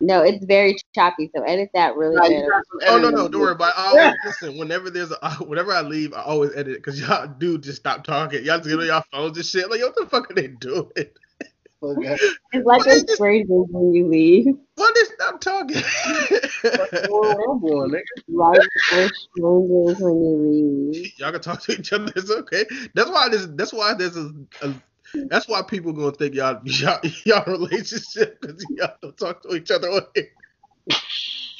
No, 0.00 0.22
it's 0.22 0.44
very 0.44 0.76
choppy, 0.94 1.30
so 1.34 1.42
edit 1.42 1.70
that 1.72 1.96
really 1.96 2.16
Nah, 2.16 2.28
good. 2.28 2.32
you 2.32 2.50
got 2.50 2.62
some 2.82 2.94
Oh 2.94 2.98
no, 2.98 3.08
no, 3.10 3.28
don't 3.28 3.40
worry 3.40 3.52
about. 3.52 3.70
It. 3.70 3.78
I 3.78 3.86
always 3.88 4.14
listen. 4.26 4.58
Whenever 4.58 4.90
there's 4.90 5.10
a, 5.10 5.30
whenever 5.44 5.72
I 5.72 5.80
leave, 5.80 6.12
I 6.12 6.22
always 6.22 6.50
edit 6.52 6.68
it 6.68 6.76
because 6.84 7.00
y'all 7.00 7.26
do 7.26 7.56
just 7.58 7.78
stop 7.78 8.04
talking. 8.04 8.44
Y'all 8.44 8.58
just 8.58 8.68
get 8.68 8.78
on 8.78 8.86
y'all 8.86 9.04
phones 9.10 9.36
and 9.38 9.46
shit. 9.46 9.70
Like, 9.70 9.80
what 9.80 9.94
the 9.96 10.06
fuck 10.06 10.30
are 10.30 10.34
they 10.34 10.48
doing? 10.48 10.90
Okay. 11.82 12.16
It's 12.52 12.64
like 12.64 12.86
What 12.86 12.88
is 12.88 13.02
a 13.02 13.06
this? 13.06 13.18
phrases 13.18 13.48
when 13.48 13.92
you 13.92 14.06
leave. 14.08 14.46
Why 14.76 14.90
they 14.94 15.02
stop 15.14 15.40
talking? 15.40 15.82
Where 16.62 17.50
I'm 17.50 17.60
going, 17.60 17.90
nigga. 17.90 18.02
Like 18.28 18.60
for 18.88 19.08
strangers 19.08 19.96
when 19.98 20.22
you 20.22 20.90
leave. 20.92 21.12
y'all 21.18 21.32
can 21.32 21.40
talk 21.42 21.60
to 21.62 21.72
each 21.72 21.92
other. 21.92 22.10
It's 22.16 22.30
okay. 22.30 22.64
That's 22.94 23.10
why 23.10 23.28
this. 23.28 23.46
That's 23.50 23.72
why 23.74 23.92
there's 23.94 24.16
a. 24.16 24.32
a 24.62 24.74
that's 25.28 25.48
why 25.48 25.62
people 25.62 25.92
gonna 25.92 26.12
think 26.12 26.34
y'all 26.34 26.60
y'all, 26.64 27.00
y'all 27.24 27.44
relationship 27.46 28.40
because 28.40 28.64
y'all 28.70 28.94
don't 29.02 29.16
talk 29.16 29.42
to 29.42 29.54
each 29.54 29.70
other. 29.70 29.88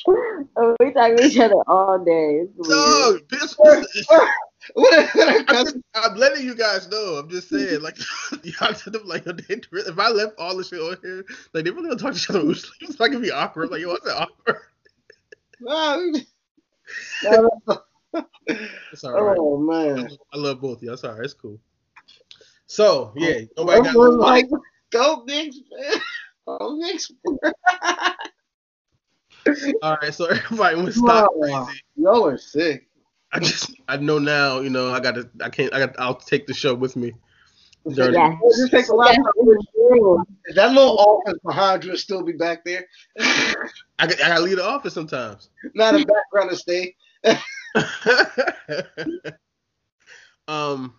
Oh, 0.09 0.77
we 0.81 0.93
talk 0.93 1.17
to 1.17 1.25
each 1.25 1.39
other 1.39 1.55
all 1.67 1.99
day. 1.99 2.47
No, 2.59 3.19
this, 3.31 3.57
What 4.75 5.09
what 5.15 5.29
a 5.29 5.45
I'm, 5.49 5.65
just, 5.65 5.77
I'm 5.95 6.17
letting 6.17 6.45
you 6.45 6.55
guys 6.55 6.89
know. 6.89 7.15
I'm 7.15 7.29
just 7.29 7.49
saying, 7.49 7.83
like, 7.83 7.97
y'all 8.43 8.73
should 8.73 8.95
have 8.95 9.05
like, 9.05 9.25
if 9.27 9.99
I 9.99 10.09
left 10.09 10.35
all 10.39 10.57
the 10.57 10.65
shit 10.65 10.81
on 10.81 10.97
here, 11.03 11.25
like, 11.53 11.65
they 11.65 11.71
really 11.71 11.89
don't 11.89 11.99
talk 11.99 12.15
to 12.15 12.19
each 12.19 12.31
other. 12.31 12.51
It's 12.81 12.99
like 12.99 13.13
it'd 13.13 13.23
be 13.23 13.31
awkward. 13.31 13.71
Like, 13.71 13.81
yo, 13.81 13.89
what's 13.91 14.05
that 14.05 14.21
awkward? 14.21 14.63
Nah, 15.61 15.99
It's 18.93 19.05
all 19.05 19.23
right. 19.23 19.37
Oh 19.39 19.59
man. 19.59 20.09
I 20.33 20.37
love 20.37 20.61
both 20.61 20.79
of 20.79 20.83
y'all. 20.83 20.97
Sorry, 20.97 21.25
it's 21.25 21.35
cool. 21.35 21.59
So 22.67 23.13
yeah, 23.17 23.41
nobody 23.57 23.79
got 23.83 23.87
Everyone's 23.89 24.17
no 24.17 24.23
like, 24.23 24.47
go 24.91 25.23
Knicks, 25.27 25.57
man. 25.79 25.95
Go 26.47 26.77
Knicks. 26.77 27.11
All 29.83 29.97
right, 30.01 30.15
so 30.15 30.27
everybody 30.27 30.77
went 30.77 30.95
stop 30.95 31.31
Wow. 31.35 31.65
crazy. 31.65 31.81
Y'all 31.97 32.25
are 32.27 32.39
sick. 32.39 32.87
I 33.33 33.41
just 33.41 33.73
I 33.89 33.97
know 33.97 34.19
now, 34.21 34.61
you 34.61 34.71
know, 34.71 34.93
I 34.93 35.01
gotta 35.01 35.29
I 35.43 35.49
can't 35.49 35.75
I 35.75 35.87
got 35.87 35.97
I'll 35.99 36.15
take 36.15 36.47
the 36.47 36.55
show 36.55 36.73
with 36.75 36.95
me. 36.97 37.13
During- 37.93 38.15
Yes. 38.15 38.57
Just 38.59 38.71
takes 38.73 38.89
a 38.91 38.95
lot 38.95 39.09
Yes, 39.11 39.19
of 39.19 39.27
it's 39.49 39.67
true. 39.73 40.25
That 40.55 40.69
little 40.73 40.97
office 40.99 41.39
behind 41.45 41.83
you 41.85 41.91
will 41.91 41.99
still 41.99 42.23
be 42.23 42.33
back 42.33 42.65
there. 42.65 42.87
I, 43.19 44.07
got- 44.07 44.23
I 44.23 44.29
gotta 44.29 44.43
leave 44.43 44.57
the 44.57 44.65
office 44.65 44.95
sometimes. 44.95 45.51
Not 45.75 46.01
a 46.01 46.05
background 46.05 46.51
to 46.51 46.57
stay. 46.57 46.95
um, 50.49 50.95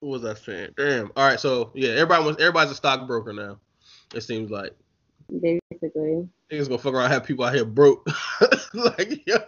what 0.00 0.22
was 0.22 0.24
I 0.24 0.34
saying? 0.34 0.74
Damn. 0.76 1.10
All 1.16 1.28
right, 1.28 1.40
so 1.40 1.70
yeah, 1.74 1.90
everybody 1.90 2.24
wants 2.24 2.40
everybody's 2.40 2.72
a 2.72 2.76
stockbroker 2.76 3.32
now. 3.32 3.58
It 4.14 4.22
seems 4.22 4.50
like 4.50 4.72
Basically. 5.28 6.28
niggas 6.50 6.68
gonna 6.68 6.78
fuck 6.78 6.94
around 6.94 7.06
and 7.06 7.14
have 7.14 7.24
people 7.24 7.44
out 7.44 7.54
here 7.54 7.64
broke. 7.64 8.08
like 8.74 9.26
yo, 9.26 9.38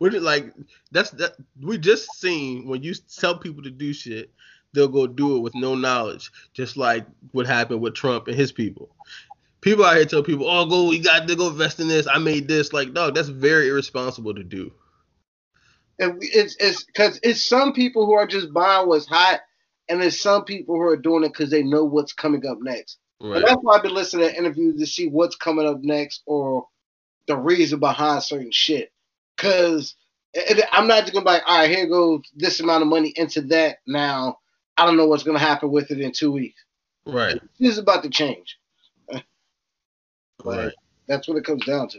we 0.00 0.10
just 0.10 0.22
like 0.22 0.52
that's 0.90 1.10
that 1.10 1.36
we 1.60 1.78
just 1.78 2.20
seen 2.20 2.66
when 2.66 2.82
you 2.82 2.94
tell 3.18 3.38
people 3.38 3.62
to 3.62 3.70
do 3.70 3.92
shit, 3.92 4.30
they'll 4.72 4.88
go 4.88 5.06
do 5.06 5.36
it 5.36 5.40
with 5.40 5.54
no 5.54 5.74
knowledge, 5.74 6.30
just 6.52 6.76
like 6.76 7.06
what 7.32 7.46
happened 7.46 7.80
with 7.80 7.94
Trump 7.94 8.28
and 8.28 8.36
his 8.36 8.52
people. 8.52 8.90
People 9.60 9.84
out 9.84 9.96
here 9.96 10.04
tell 10.04 10.22
people, 10.22 10.46
"Oh, 10.46 10.66
go, 10.66 10.90
you 10.90 11.02
got 11.02 11.26
to 11.26 11.36
go 11.36 11.48
invest 11.48 11.80
in 11.80 11.88
this. 11.88 12.06
I 12.06 12.18
made 12.18 12.48
this." 12.48 12.74
Like, 12.74 12.92
dog, 12.92 13.14
that's 13.14 13.28
very 13.28 13.68
irresponsible 13.68 14.34
to 14.34 14.44
do. 14.44 14.70
And 15.98 16.18
it's 16.20 16.56
it's 16.60 16.84
because 16.84 17.18
it's 17.22 17.42
some 17.42 17.72
people 17.72 18.04
who 18.04 18.12
are 18.12 18.26
just 18.26 18.52
buying 18.52 18.86
what's 18.88 19.06
hot, 19.06 19.40
and 19.88 20.00
there's 20.00 20.20
some 20.20 20.44
people 20.44 20.74
who 20.76 20.82
are 20.82 20.96
doing 20.96 21.24
it 21.24 21.32
because 21.32 21.50
they 21.50 21.62
know 21.62 21.84
what's 21.84 22.12
coming 22.12 22.46
up 22.46 22.58
next. 22.60 22.98
Right. 23.20 23.36
And 23.36 23.44
that's 23.44 23.60
why 23.62 23.76
I've 23.76 23.82
been 23.82 23.94
listening 23.94 24.28
to 24.28 24.36
interviews 24.36 24.80
to 24.80 24.86
see 24.86 25.08
what's 25.08 25.36
coming 25.36 25.66
up 25.66 25.82
next 25.82 26.22
or 26.26 26.66
the 27.26 27.36
reason 27.36 27.80
behind 27.80 28.22
certain 28.22 28.50
shit. 28.50 28.92
Because 29.36 29.94
I'm 30.72 30.86
not 30.86 31.02
just 31.02 31.12
gonna 31.12 31.24
be 31.24 31.30
like, 31.30 31.42
all 31.46 31.58
right, 31.60 31.70
here 31.70 31.86
goes 31.86 32.22
this 32.34 32.60
amount 32.60 32.82
of 32.82 32.88
money 32.88 33.12
into 33.16 33.42
that. 33.42 33.78
Now 33.86 34.38
I 34.76 34.86
don't 34.86 34.96
know 34.96 35.06
what's 35.06 35.22
gonna 35.22 35.38
happen 35.38 35.70
with 35.70 35.90
it 35.90 36.00
in 36.00 36.12
two 36.12 36.32
weeks. 36.32 36.64
Right. 37.06 37.38
This 37.60 37.72
is 37.72 37.78
about 37.78 38.02
to 38.04 38.10
change. 38.10 38.58
Right. 40.42 40.72
That's 41.06 41.28
what 41.28 41.36
it 41.36 41.44
comes 41.44 41.64
down 41.66 41.88
to. 41.88 41.98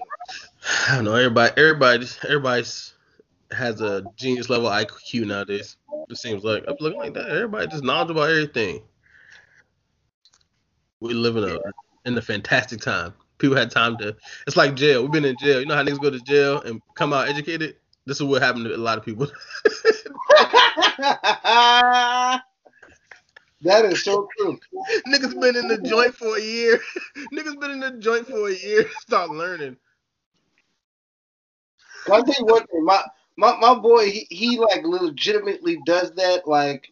I 0.89 0.95
don't 0.95 1.05
know. 1.05 1.13
Everybody, 1.13 1.53
everybody, 1.57 2.07
everybody's 2.23 2.94
has 3.51 3.81
a 3.81 4.03
genius 4.15 4.49
level 4.49 4.69
IQ 4.69 5.25
nowadays. 5.25 5.77
It 6.09 6.17
seems 6.17 6.43
like 6.43 6.63
I'm 6.67 6.75
looking 6.79 6.99
like 6.99 7.13
that. 7.13 7.29
Everybody 7.29 7.67
just 7.67 7.83
knowledgeable 7.83 8.23
about 8.23 8.31
everything. 8.31 8.81
We 10.99 11.13
live 11.13 11.37
in 11.37 11.43
a 11.43 11.59
in 12.05 12.17
a 12.17 12.21
fantastic 12.21 12.81
time. 12.81 13.13
People 13.37 13.57
had 13.57 13.71
time 13.71 13.97
to. 13.97 14.15
It's 14.47 14.55
like 14.55 14.75
jail. 14.75 15.01
We've 15.01 15.11
been 15.11 15.25
in 15.25 15.35
jail. 15.37 15.59
You 15.59 15.65
know 15.65 15.75
how 15.75 15.83
niggas 15.83 16.01
go 16.01 16.09
to 16.09 16.19
jail 16.21 16.61
and 16.61 16.81
come 16.95 17.13
out 17.13 17.27
educated. 17.27 17.75
This 18.05 18.17
is 18.17 18.23
what 18.23 18.41
happened 18.41 18.65
to 18.65 18.75
a 18.75 18.77
lot 18.77 18.97
of 18.97 19.03
people. 19.03 19.27
that 23.61 23.85
is 23.85 24.03
so 24.03 24.27
true. 24.37 24.59
niggas 25.07 25.39
been 25.39 25.55
in 25.55 25.67
the 25.67 25.79
joint 25.79 26.15
for 26.15 26.37
a 26.37 26.41
year. 26.41 26.79
niggas 27.33 27.59
been 27.59 27.71
in 27.71 27.79
the 27.79 27.91
joint 27.99 28.27
for 28.27 28.47
a 28.47 28.55
year. 28.55 28.85
Start 28.99 29.31
learning. 29.31 29.75
I'll 32.11 32.23
tell 32.23 32.35
you 32.37 32.45
one 32.45 32.65
thing, 32.67 32.85
my 32.85 33.03
my, 33.37 33.57
my 33.57 33.75
boy, 33.75 34.09
he, 34.09 34.27
he 34.29 34.57
like 34.57 34.85
legitimately 34.85 35.79
does 35.85 36.11
that, 36.15 36.47
like 36.47 36.91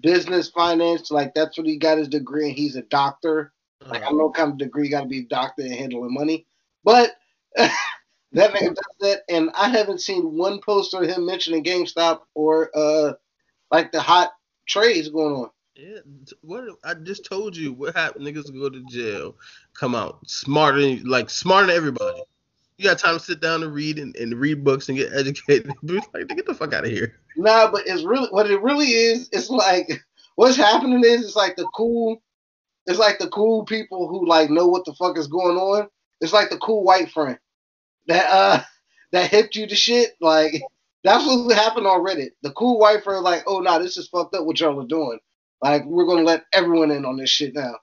business 0.00 0.48
finance, 0.48 1.10
like 1.10 1.34
that's 1.34 1.58
what 1.58 1.66
he 1.66 1.76
got 1.76 1.98
his 1.98 2.08
degree 2.08 2.48
and 2.48 2.56
he's 2.56 2.76
a 2.76 2.82
doctor. 2.82 3.52
Like 3.88 4.02
I 4.02 4.06
don't 4.06 4.18
know 4.18 4.26
what 4.26 4.34
kind 4.34 4.52
of 4.52 4.58
degree 4.58 4.84
you 4.84 4.90
gotta 4.90 5.06
be 5.06 5.20
a 5.20 5.24
doctor 5.24 5.62
and 5.62 5.72
handling 5.72 6.14
money. 6.14 6.46
But 6.84 7.12
that 7.56 7.72
nigga 8.32 8.74
does 8.74 8.96
that 9.00 9.22
and 9.28 9.50
I 9.54 9.68
haven't 9.68 10.00
seen 10.00 10.36
one 10.36 10.60
poster 10.60 11.02
of 11.02 11.08
him 11.08 11.26
mentioning 11.26 11.64
GameStop 11.64 12.20
or 12.34 12.70
uh 12.74 13.14
like 13.70 13.90
the 13.90 14.00
hot 14.00 14.32
trades 14.66 15.08
going 15.08 15.34
on. 15.34 15.50
Yeah, 15.74 16.00
what 16.42 16.64
I 16.84 16.94
just 16.94 17.24
told 17.24 17.56
you 17.56 17.72
what 17.72 17.96
happened. 17.96 18.26
Niggas 18.26 18.52
go 18.52 18.68
to 18.68 18.84
jail, 18.90 19.36
come 19.72 19.94
out 19.94 20.28
smarter, 20.28 20.96
like 21.04 21.30
smarter 21.30 21.68
than 21.68 21.76
everybody. 21.76 22.22
You 22.80 22.86
got 22.88 22.98
time 22.98 23.18
to 23.18 23.22
sit 23.22 23.42
down 23.42 23.62
and 23.62 23.74
read 23.74 23.98
and, 23.98 24.16
and 24.16 24.40
read 24.40 24.64
books 24.64 24.88
and 24.88 24.96
get 24.96 25.12
educated. 25.14 25.70
Like, 25.82 26.28
get 26.28 26.46
the 26.46 26.54
fuck 26.54 26.72
out 26.72 26.86
of 26.86 26.90
here. 26.90 27.14
Nah, 27.36 27.70
but 27.70 27.86
it's 27.86 28.04
really 28.04 28.28
what 28.30 28.50
it 28.50 28.62
really 28.62 28.86
is. 28.86 29.28
It's 29.32 29.50
like 29.50 30.02
what's 30.36 30.56
happening 30.56 31.04
is 31.04 31.22
it's 31.22 31.36
like 31.36 31.56
the 31.56 31.68
cool, 31.74 32.22
it's 32.86 32.98
like 32.98 33.18
the 33.18 33.28
cool 33.28 33.66
people 33.66 34.08
who 34.08 34.26
like 34.26 34.48
know 34.48 34.66
what 34.66 34.86
the 34.86 34.94
fuck 34.94 35.18
is 35.18 35.26
going 35.26 35.58
on. 35.58 35.88
It's 36.22 36.32
like 36.32 36.48
the 36.48 36.56
cool 36.56 36.82
white 36.82 37.10
friend 37.10 37.38
that 38.06 38.26
uh 38.30 38.62
that 39.12 39.30
hipped 39.30 39.56
you 39.56 39.66
to 39.66 39.76
shit. 39.76 40.12
Like 40.18 40.62
that's 41.04 41.26
what 41.26 41.54
happened 41.54 41.86
on 41.86 42.00
Reddit. 42.00 42.30
The 42.40 42.52
cool 42.52 42.78
white 42.78 43.04
friend 43.04 43.22
like, 43.22 43.42
oh 43.46 43.58
nah, 43.58 43.78
this 43.78 43.98
is 43.98 44.08
fucked 44.08 44.34
up 44.34 44.46
what 44.46 44.58
y'all 44.58 44.80
are 44.80 44.86
doing. 44.86 45.18
Like 45.60 45.84
we're 45.84 46.06
gonna 46.06 46.22
let 46.22 46.46
everyone 46.50 46.92
in 46.92 47.04
on 47.04 47.18
this 47.18 47.28
shit 47.28 47.54
now. 47.54 47.74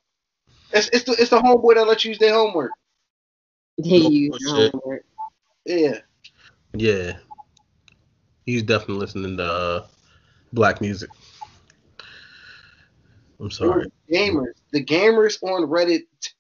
It's 0.72 0.90
it's 0.90 1.04
the 1.04 1.12
it's 1.12 1.30
the 1.30 1.40
homeboy 1.40 1.76
that 1.76 1.88
let 1.88 2.04
you 2.04 2.10
use 2.10 2.18
their 2.18 2.34
homework. 2.34 2.72
They 3.78 3.98
use 3.98 4.38
shit. 4.40 4.72
homework. 4.72 5.06
Yeah. 5.66 6.00
Yeah, 6.74 7.18
he's 8.46 8.64
definitely 8.64 8.98
listening 8.98 9.38
to 9.38 9.44
uh, 9.44 9.88
black 10.54 10.82
music. 10.82 11.10
I'm 13.40 13.52
sorry. 13.52 13.88
Gamers. 14.12 14.54
The 14.72 14.84
gamers 14.84 15.42
on 15.44 15.70
Reddit 15.70 16.02
t- 16.22 16.32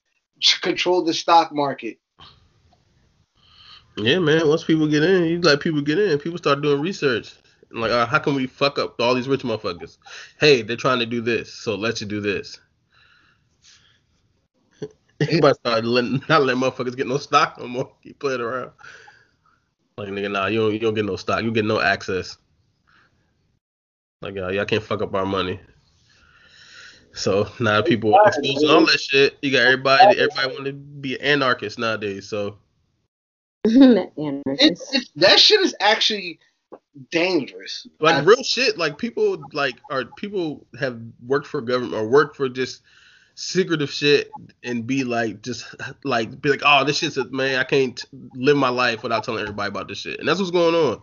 control 0.61 1.03
the 1.03 1.13
stock 1.13 1.53
market. 1.53 1.97
Yeah, 3.97 4.19
man. 4.19 4.47
Once 4.47 4.63
people 4.63 4.87
get 4.87 5.03
in, 5.03 5.25
you 5.25 5.41
let 5.41 5.59
people 5.59 5.81
get 5.81 5.97
in. 5.97 6.19
People 6.19 6.37
start 6.37 6.61
doing 6.61 6.81
research. 6.81 7.33
Like, 7.71 7.91
uh, 7.91 8.05
how 8.05 8.19
can 8.19 8.35
we 8.35 8.47
fuck 8.47 8.79
up 8.79 8.99
all 8.99 9.15
these 9.15 9.27
rich 9.27 9.41
motherfuckers? 9.41 9.97
Hey, 10.39 10.61
they're 10.61 10.77
trying 10.77 10.99
to 10.99 11.05
do 11.05 11.21
this, 11.21 11.53
so 11.53 11.75
let's 11.75 11.99
you 11.99 12.07
do 12.07 12.21
this. 12.21 12.59
Everybody 15.21 15.53
started 15.55 15.85
letting, 15.85 16.21
not 16.29 16.43
letting 16.43 16.61
motherfuckers 16.61 16.95
get 16.95 17.07
no 17.07 17.17
stock 17.17 17.57
no 17.59 17.67
more. 17.67 17.91
Keep 18.03 18.19
playing 18.19 18.41
around. 18.41 18.71
Like 19.97 20.09
nigga, 20.09 20.31
nah, 20.31 20.47
you 20.47 20.59
don't, 20.59 20.73
you 20.73 20.79
don't 20.79 20.93
get 20.93 21.05
no 21.05 21.15
stock. 21.15 21.43
You 21.43 21.51
get 21.51 21.65
no 21.65 21.81
access. 21.81 22.37
Like, 24.21 24.37
uh, 24.37 24.49
y'all 24.49 24.65
can't 24.65 24.83
fuck 24.83 25.01
up 25.01 25.13
our 25.15 25.25
money. 25.25 25.59
So 27.13 27.49
now 27.59 27.81
people 27.81 28.17
exposing 28.25 28.69
all 28.69 28.85
that 28.85 28.99
shit. 28.99 29.37
You 29.41 29.51
got 29.51 29.63
everybody. 29.63 30.19
Everybody 30.19 30.47
want 30.47 30.65
to 30.65 30.73
be 30.73 31.15
an 31.15 31.21
anarchist 31.21 31.79
nowadays. 31.79 32.29
So 32.29 32.57
Anarchist. 33.65 34.43
It's, 34.47 34.93
it's 34.93 35.09
that 35.15 35.39
shit 35.39 35.59
is 35.61 35.75
actually 35.79 36.39
dangerous. 37.11 37.87
like 37.99 38.15
I- 38.15 38.21
real 38.21 38.43
shit 38.43 38.77
like 38.77 38.97
people 38.97 39.43
like 39.53 39.75
are 39.89 40.05
people 40.05 40.65
have 40.79 41.01
worked 41.25 41.47
for 41.47 41.61
government 41.61 41.95
or 41.95 42.07
worked 42.07 42.35
for 42.35 42.49
just 42.49 42.81
secretive 43.39 43.91
shit 43.91 44.31
and 44.63 44.87
be 44.87 45.03
like 45.03 45.43
just 45.43 45.75
like 46.03 46.41
be 46.41 46.49
like 46.49 46.63
oh 46.65 46.83
this 46.83 46.97
shit's 46.97 47.17
a, 47.17 47.25
man 47.25 47.59
i 47.59 47.63
can't 47.63 48.05
live 48.33 48.57
my 48.57 48.67
life 48.67 49.03
without 49.03 49.23
telling 49.23 49.41
everybody 49.41 49.67
about 49.67 49.87
this 49.87 49.99
shit 49.99 50.19
and 50.19 50.27
that's 50.27 50.39
what's 50.39 50.49
going 50.49 50.73
on 50.73 50.99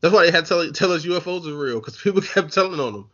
that's 0.00 0.12
why 0.12 0.24
they 0.24 0.32
had 0.32 0.44
to 0.44 0.48
tell, 0.48 0.72
tell 0.72 0.92
us 0.92 1.06
ufos 1.06 1.46
are 1.46 1.56
real 1.56 1.78
because 1.78 1.96
people 1.96 2.20
kept 2.34 2.52
telling 2.52 2.80
on 2.80 2.92
them 2.92 3.10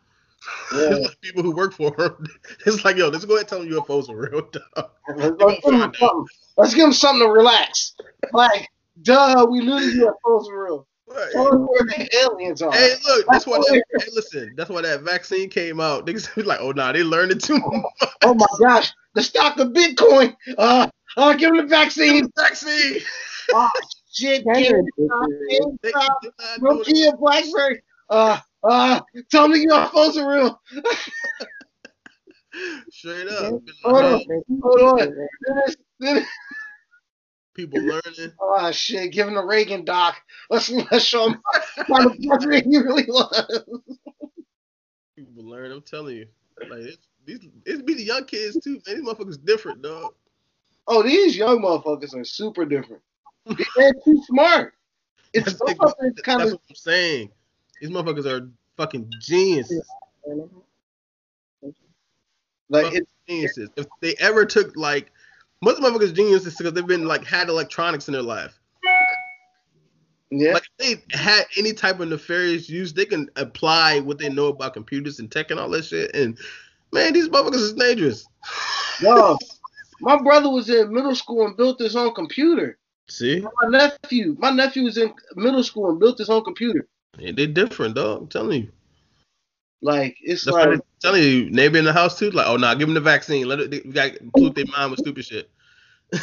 Yeah. 0.73 0.79
it's 0.95 1.05
like 1.05 1.21
people 1.21 1.43
who 1.43 1.55
work 1.55 1.73
for 1.73 1.91
them 1.91 2.25
it's 2.65 2.83
like 2.83 2.97
yo 2.97 3.09
let's 3.09 3.23
go 3.23 3.35
ahead 3.35 3.41
and 3.41 3.49
tell 3.49 3.59
them 3.59 3.69
ufos 3.69 4.09
are 4.09 4.17
real 4.17 4.49
dog. 4.49 4.89
Let's, 5.15 5.35
give 5.37 5.61
them 5.61 5.93
something. 5.93 6.25
Let's 6.57 6.73
give 6.73 6.85
him 6.85 6.93
something 6.93 7.27
to 7.27 7.31
relax. 7.31 7.93
Like, 8.33 8.67
duh, 9.03 9.45
we 9.49 9.59
knew 9.59 9.79
the 9.79 10.11
UFOs 10.25 10.47
were 10.47 10.65
real. 10.65 10.87
Right. 11.09 11.31
Tell 11.31 11.47
us 11.47 11.53
where 11.69 11.83
the 11.85 12.09
aliens 12.23 12.61
are. 12.61 12.71
Hey, 12.73 12.93
look, 13.05 13.25
that's 13.29 13.47
why 13.47 13.57
that, 13.57 13.83
hey, 13.99 14.07
listen, 14.13 14.53
that's 14.57 14.69
why 14.69 14.81
that 14.81 15.01
vaccine 15.01 15.49
came 15.49 15.79
out. 15.79 16.05
Niggas 16.05 16.33
be 16.35 16.43
like, 16.43 16.59
oh 16.61 16.71
nah, 16.71 16.91
they 16.91 17.03
learned 17.03 17.31
it 17.31 17.41
too 17.41 17.57
much. 17.59 17.85
Oh 18.23 18.33
my 18.33 18.45
gosh, 18.59 18.91
the 19.13 19.23
stock 19.23 19.57
of 19.59 19.69
Bitcoin. 19.69 20.35
Uh, 20.57 20.87
uh 21.15 21.33
give 21.33 21.51
him 21.51 21.57
the 21.57 21.63
vaccine. 21.63 22.29
vaccine. 22.37 23.01
Oh 23.53 23.69
shit, 24.11 24.43
That's 24.45 24.59
give 24.59 24.75
him 24.75 24.85
ridiculous. 24.97 25.77
They, 25.81 25.91
uh, 25.93 26.03
they 26.21 26.31
not. 26.59 26.85
Nokia 26.85 27.17
BlackBerry. 27.19 27.81
Uh, 28.09 28.39
uh, 28.63 28.99
tell 29.31 29.47
me 29.47 29.65
UFOs 29.65 30.17
are 30.17 30.29
real. 30.29 30.61
Straight 32.89 33.27
up. 33.27 33.61
Hold 33.83 34.03
on. 34.03 34.21
Hold 34.63 34.81
on. 34.81 34.97
Then 34.97 35.57
it's- 35.59 35.75
then 35.99 36.17
it's- 36.17 36.33
People 37.57 37.81
learning. 37.81 38.31
Oh 38.39 38.71
shit, 38.71 39.11
give 39.11 39.27
him 39.27 39.35
the 39.35 39.43
Reagan 39.43 39.83
doc. 39.83 40.15
Let's 40.49 40.69
let's 40.69 41.03
show 41.03 41.27
him 41.27 41.41
how 41.75 42.07
the 42.07 42.27
president 42.27 42.65
he 42.67 42.77
really 42.77 43.05
was. 43.07 43.63
People 45.15 45.43
learn. 45.43 45.71
I'm 45.71 45.81
telling 45.81 46.17
you. 46.17 46.27
Like 46.69 46.79
it's 46.79 47.07
these 47.25 47.39
it's 47.65 47.81
be 47.81 47.95
the 47.95 48.03
young 48.03 48.25
kids 48.25 48.57
too, 48.63 48.79
man. 48.85 48.97
These 48.97 49.01
motherfuckers 49.01 49.43
different, 49.43 49.81
dog. 49.81 50.13
Oh, 50.87 51.03
these 51.03 51.35
young 51.35 51.61
motherfuckers 51.61 52.15
are 52.15 52.23
super 52.23 52.65
different. 52.65 53.01
They're 53.75 53.93
too 54.05 54.21
smart. 54.25 54.73
It's 55.33 55.45
That's, 55.45 55.57
some 55.57 55.93
that's 55.99 56.21
kind 56.21 56.41
of 56.41 56.51
what 56.51 56.61
I'm 56.69 56.75
saying. 56.75 57.31
These 57.81 57.89
motherfuckers 57.89 58.25
are 58.25 58.49
fucking 58.77 59.11
geniuses. 59.19 59.85
like 62.69 62.93
it's 62.93 63.11
Geniuses. 63.27 63.69
If 63.75 63.87
they 64.01 64.15
ever 64.19 64.45
took 64.45 64.75
like 64.77 65.11
most 65.61 65.81
motherfuckers 65.81 66.13
geniuses 66.13 66.55
because 66.55 66.73
they've 66.73 66.87
been 66.87 67.07
like 67.07 67.25
had 67.25 67.49
electronics 67.49 68.07
in 68.07 68.13
their 68.13 68.21
life. 68.21 68.59
yeah. 70.29 70.53
Like 70.53 70.63
if 70.79 71.07
they 71.09 71.17
had 71.17 71.45
any 71.57 71.73
type 71.73 71.99
of 71.99 72.09
nefarious 72.09 72.69
use, 72.69 72.93
they 72.93 73.05
can 73.05 73.29
apply 73.35 73.99
what 73.99 74.17
they 74.17 74.29
know 74.29 74.47
about 74.47 74.73
computers 74.73 75.19
and 75.19 75.31
tech 75.31 75.51
and 75.51 75.59
all 75.59 75.69
that 75.69 75.85
shit 75.85 76.15
and 76.15 76.37
Man, 76.91 77.13
these 77.13 77.29
motherfuckers 77.29 77.55
is 77.55 77.73
dangerous. 77.73 78.25
Yo, 79.01 79.37
my 79.99 80.21
brother 80.21 80.49
was 80.49 80.69
in 80.69 80.93
middle 80.93 81.15
school 81.15 81.45
and 81.45 81.57
built 81.57 81.79
his 81.79 81.95
own 81.95 82.13
computer. 82.13 82.77
See, 83.09 83.41
My 83.41 83.69
nephew, 83.69 84.35
my 84.37 84.49
nephew 84.49 84.83
was 84.83 84.97
in 84.97 85.13
middle 85.35 85.63
school 85.63 85.89
and 85.89 85.99
built 85.99 86.17
his 86.17 86.29
own 86.29 86.43
computer. 86.43 86.87
Yeah, 87.17 87.31
they 87.31 87.47
different, 87.47 87.95
dog. 87.95 88.21
I'm 88.21 88.27
telling 88.27 88.63
you. 88.63 88.71
Like 89.81 90.17
it's 90.21 90.43
That's 90.43 90.55
like 90.55 90.69
I'm 90.69 90.81
telling 90.99 91.23
you. 91.23 91.49
Neighbor 91.49 91.77
in 91.77 91.85
the 91.85 91.93
house 91.93 92.17
too. 92.17 92.31
Like, 92.31 92.47
oh 92.47 92.57
nah, 92.57 92.73
give 92.73 92.87
him 92.87 92.93
the 92.93 93.01
vaccine. 93.01 93.47
Let 93.47 93.59
it. 93.59 93.71
They, 93.71 93.81
we 93.85 93.91
got 93.91 94.11
pollute 94.33 94.55
their 94.55 94.65
mind 94.65 94.91
with 94.91 94.99
stupid 94.99 95.25
shit. 95.25 95.49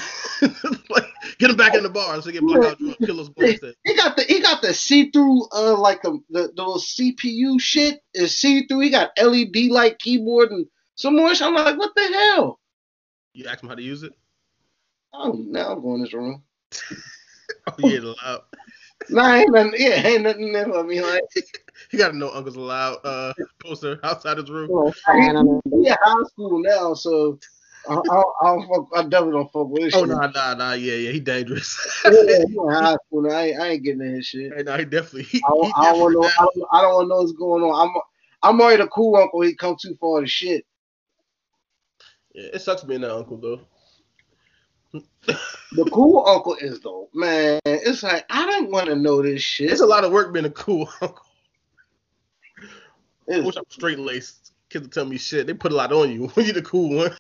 like, 0.91 1.05
get 1.39 1.51
him 1.51 1.57
back 1.57 1.75
in 1.75 1.83
the 1.83 1.91
bar 1.91 2.17
so 2.17 2.23
they 2.23 2.33
get 2.33 2.41
blackout 2.41 2.79
drunk, 2.79 2.97
kill 3.05 3.21
us 3.21 3.29
both. 3.29 3.61
he 3.85 3.95
got 3.95 4.17
the 4.17 4.25
he 4.27 4.41
got 4.41 4.63
the 4.63 4.73
see 4.73 5.11
through 5.11 5.47
uh 5.53 5.77
like 5.79 6.01
the, 6.03 6.19
the 6.31 6.53
the 6.57 6.63
little 6.63 6.79
CPU 6.79 7.61
shit 7.61 8.01
is 8.15 8.37
see 8.37 8.67
through. 8.67 8.81
He 8.81 8.91
got 8.91 9.11
LED 9.21 9.71
light 9.71 9.99
keyboard 9.99 10.51
and 10.51 10.67
some 10.97 11.17
more. 11.17 11.35
shit. 11.35 11.47
I'm 11.47 11.55
like, 11.55 11.79
what 11.79 11.95
the 11.95 12.03
hell? 12.03 12.61
You 13.35 13.47
ask 13.47 13.63
him 13.63 13.69
how 13.69 13.75
to 13.75 13.83
use 13.83 14.03
it. 14.03 14.13
Oh, 15.13 15.33
now 15.33 15.73
I'm 15.73 15.83
going 15.83 16.03
this 16.03 16.13
room. 16.13 16.43
Oh 17.67 17.75
yeah, 17.79 18.01
allowed. 18.01 18.43
Nah, 19.09 19.35
ain't 19.35 19.53
nothing. 19.53 19.73
Yeah, 19.77 20.07
ain't 20.07 20.23
nothing 20.23 20.53
there 20.53 20.67
for 20.67 20.85
me. 20.85 21.01
Like, 21.01 21.23
You 21.91 21.99
gotta 21.99 22.17
know 22.17 22.31
Uncle's 22.33 22.57
allowed 22.57 22.99
uh 23.05 23.33
poster 23.61 24.01
outside 24.03 24.39
his 24.39 24.51
room. 24.51 24.71
Little 24.71 24.95
sign 25.05 25.37
on 25.37 25.63
at 25.89 25.99
high 26.03 26.23
school 26.29 26.59
now, 26.63 26.95
so 26.95 27.39
I, 27.89 27.95
I, 27.95 28.23
I 28.43 28.47
don't 28.47 28.69
fuck. 28.69 28.89
I 28.95 29.03
definitely 29.03 29.33
don't 29.33 29.53
fuck 29.53 29.69
with 29.69 29.83
this 29.83 29.95
Oh 29.95 30.01
shit. 30.01 30.09
nah 30.09 30.27
nah 30.29 30.55
nah 30.55 30.73
yeah 30.73 30.95
yeah 30.95 31.11
he 31.13 31.21
dangerous. 31.21 32.03
Yeah, 32.05 32.13
he 32.47 32.57
in 32.57 32.69
high 32.71 32.97
school 33.07 33.23
now. 33.23 33.37
I 33.37 33.43
ain't, 33.47 33.61
I 33.61 33.69
ain't 33.69 33.83
getting 33.85 34.01
in 34.03 34.15
his 34.15 34.27
shit. 34.27 34.53
Hey, 34.55 34.63
nah, 34.63 34.79
he 34.79 34.85
definitely. 34.85 35.25
He, 35.25 35.43
I, 35.47 35.51
don't- 35.51 35.67
he 35.67 35.73
I 35.77 35.83
don't 35.93 36.01
want 36.01 36.15
know. 36.15 36.25
I 36.25 36.45
don't, 36.45 36.69
I 36.73 36.83
don't 36.83 36.95
want 36.95 37.05
to 37.05 37.09
know 37.09 37.17
what's 37.17 37.33
going 37.33 37.63
on. 37.63 37.89
I'm 37.89 37.95
I'm 38.43 38.61
already 38.61 38.83
a 38.83 38.87
cool 38.89 39.17
uncle. 39.17 39.41
He 39.43 39.55
come 39.55 39.77
too 39.81 39.97
far 40.01 40.21
to 40.21 40.27
shit. 40.27 40.65
Yeah, 42.35 42.49
it 42.55 42.61
sucks 42.61 42.83
being 42.83 43.03
that 43.03 43.15
uncle 43.15 43.37
though. 43.37 43.61
The 45.73 45.85
cool 45.93 46.27
uncle 46.27 46.55
is 46.61 46.81
though, 46.81 47.09
man. 47.15 47.61
It's 47.65 48.03
like 48.03 48.25
I 48.31 48.47
don't 48.47 48.71
want 48.71 48.87
to 48.87 48.97
know 48.97 49.23
this 49.23 49.43
shit. 49.43 49.71
It's 49.71 49.81
a 49.81 49.87
lot 49.87 50.05
of 50.05 50.13
work 50.13 50.33
being 50.33 50.47
a 50.47 50.51
cool 50.51 50.89
uncle. 51.01 51.25
I 53.29 53.35
It's 53.37 53.47
wish 53.47 53.57
I'm 53.57 53.65
straight 53.69 53.99
laced. 53.99 54.53
Kids 54.71 54.89
tell 54.89 55.05
me 55.05 55.19
shit. 55.19 55.47
They 55.47 55.55
put 55.55 55.73
a 55.73 55.75
lot 55.77 55.93
on 55.93 56.11
you 56.13 56.29
when 56.29 56.47
you 56.47 56.53
the 56.53 56.63
cool 56.63 56.97
one. 56.97 57.11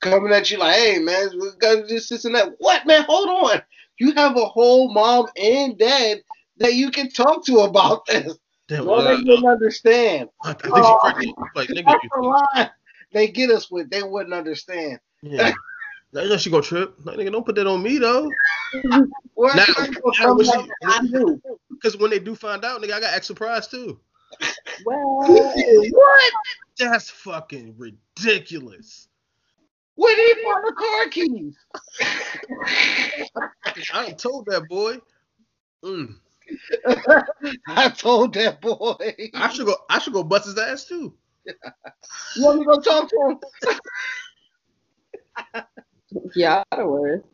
coming 0.00 0.32
at 0.32 0.50
you 0.50 0.58
like, 0.58 0.76
hey 0.76 0.98
man, 0.98 1.30
we 1.40 1.50
got 1.58 1.88
this, 1.88 2.08
this, 2.08 2.24
and 2.24 2.34
that. 2.34 2.54
What 2.58 2.86
man? 2.86 3.04
Hold 3.08 3.28
on. 3.50 3.62
You 3.98 4.12
have 4.14 4.36
a 4.36 4.44
whole 4.44 4.92
mom 4.92 5.26
and 5.36 5.78
dad 5.78 6.18
that 6.58 6.74
you 6.74 6.90
can 6.90 7.10
talk 7.10 7.44
to 7.46 7.60
about 7.60 8.06
this. 8.06 8.36
Damn, 8.68 8.88
uh, 8.88 9.02
they 9.02 9.16
wouldn't 9.16 9.46
understand. 9.46 10.28
I 10.42 10.52
think 10.54 10.74
she 10.76 10.94
pregnant. 11.00 11.36
Like 11.54 11.68
nigga, 11.68 11.98
you- 12.02 12.66
they 13.12 13.28
get 13.28 13.50
us 13.50 13.70
with. 13.70 13.90
They 13.90 14.02
wouldn't 14.02 14.34
understand. 14.34 14.98
yeah. 15.22 15.52
Now 16.12 16.22
you 16.22 16.28
know 16.28 16.36
she 16.36 16.50
gonna 16.50 16.62
trip. 16.62 16.94
Like, 17.04 17.18
nigga, 17.18 17.32
don't 17.32 17.44
put 17.44 17.56
that 17.56 17.66
on 17.66 17.82
me 17.82 17.98
though. 17.98 18.30
Now- 18.74 19.06
now 19.56 19.64
she- 20.46 20.70
I 20.84 21.00
knew. 21.02 21.40
Because 21.70 21.98
when 21.98 22.10
they 22.10 22.18
do 22.18 22.34
find 22.34 22.64
out, 22.64 22.80
nigga, 22.80 22.92
I 22.92 23.00
got 23.00 23.12
extra 23.14 23.34
prize 23.34 23.68
too. 23.68 24.00
Well, 24.84 25.18
What? 25.90 26.32
That's 26.78 27.10
fucking 27.10 27.74
ridiculous. 27.78 29.08
Where 29.96 30.16
did 30.16 30.36
he 30.36 30.44
find 30.44 30.64
the 30.66 30.72
car 30.72 31.08
keys? 31.08 31.56
I 33.92 34.06
done 34.06 34.16
told 34.16 34.46
that 34.46 34.68
boy. 34.68 34.98
Mm. 35.84 36.16
I 37.68 37.88
told 37.90 38.34
that 38.34 38.60
boy. 38.60 38.96
I 39.34 39.52
should 39.52 39.66
go. 39.66 39.76
I 39.88 39.98
should 39.98 40.12
go 40.12 40.24
bust 40.24 40.46
his 40.46 40.58
ass 40.58 40.84
too. 40.84 41.14
You 41.46 42.44
want 42.44 42.58
me 42.58 42.64
to 42.64 42.70
go 42.70 42.80
talk 42.80 43.08
to 43.10 43.38
him? 45.54 45.64
y'all 46.34 46.64
the 46.76 46.86
worst. 46.86 47.26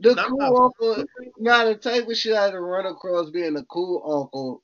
The 0.00 0.14
No, 0.14 0.28
cool 0.28 0.38
no. 0.38 0.64
uncle, 0.64 1.04
now 1.38 1.64
the 1.64 1.74
type 1.76 2.08
of 2.08 2.16
shit 2.16 2.36
I 2.36 2.44
had 2.44 2.50
to 2.52 2.60
run 2.60 2.86
across 2.86 3.30
being 3.30 3.56
a 3.56 3.64
cool 3.64 4.02
uncle, 4.04 4.62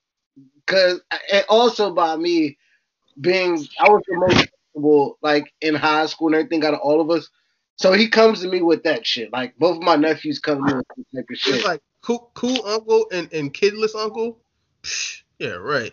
cause 0.66 1.00
and 1.32 1.44
also 1.48 1.92
by 1.94 2.16
me 2.16 2.56
being 3.20 3.66
I 3.78 3.88
was 3.88 4.02
the 4.06 4.16
most 4.16 4.48
comfortable 4.74 5.18
like 5.22 5.52
in 5.60 5.74
high 5.74 6.06
school 6.06 6.28
and 6.28 6.36
everything 6.36 6.64
out 6.64 6.74
of 6.74 6.80
all 6.80 7.00
of 7.00 7.10
us. 7.10 7.28
So 7.76 7.92
he 7.92 8.08
comes 8.08 8.40
to 8.40 8.48
me 8.48 8.62
with 8.62 8.82
that 8.84 9.06
shit. 9.06 9.32
Like 9.32 9.56
both 9.58 9.76
of 9.78 9.82
my 9.82 9.96
nephews 9.96 10.38
come 10.38 10.58
to 10.58 10.62
me 10.64 10.74
with 10.74 10.86
that 10.88 11.16
type 11.16 11.24
of 11.24 11.28
It's 11.30 11.40
shit. 11.40 11.64
like 11.64 11.80
cool, 12.02 12.30
cool 12.34 12.64
uncle 12.66 13.06
and, 13.12 13.32
and 13.32 13.52
kidless 13.52 13.94
uncle. 13.94 14.38
Psh, 14.82 15.22
yeah, 15.38 15.50
right. 15.50 15.92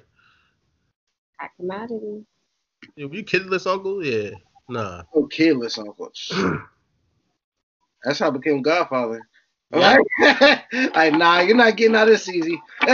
Hot 1.40 1.50
commodity. 1.58 2.26
If 2.96 3.14
you 3.14 3.24
kidless 3.24 3.66
uncle, 3.66 4.04
yeah, 4.04 4.32
nah. 4.68 5.04
Oh, 5.14 5.28
kidless 5.28 5.78
uncle. 5.80 6.12
That's 8.04 8.20
how 8.20 8.28
I 8.28 8.32
became 8.32 8.62
Godfather. 8.62 9.22
Yeah. 9.74 9.98
Like, 10.96 11.14
nah, 11.14 11.40
you're 11.42 11.56
not 11.56 11.78
getting 11.78 11.96
out 11.96 12.08
of 12.08 12.14
this 12.14 12.30
easy. 12.30 12.62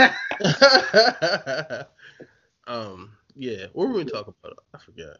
um, 2.66 3.12
yeah. 3.34 3.66
What 3.72 3.88
were 3.88 3.94
we 3.94 4.04
talking 4.04 4.34
about? 4.42 4.58
I 4.74 4.78
forgot. 4.78 5.18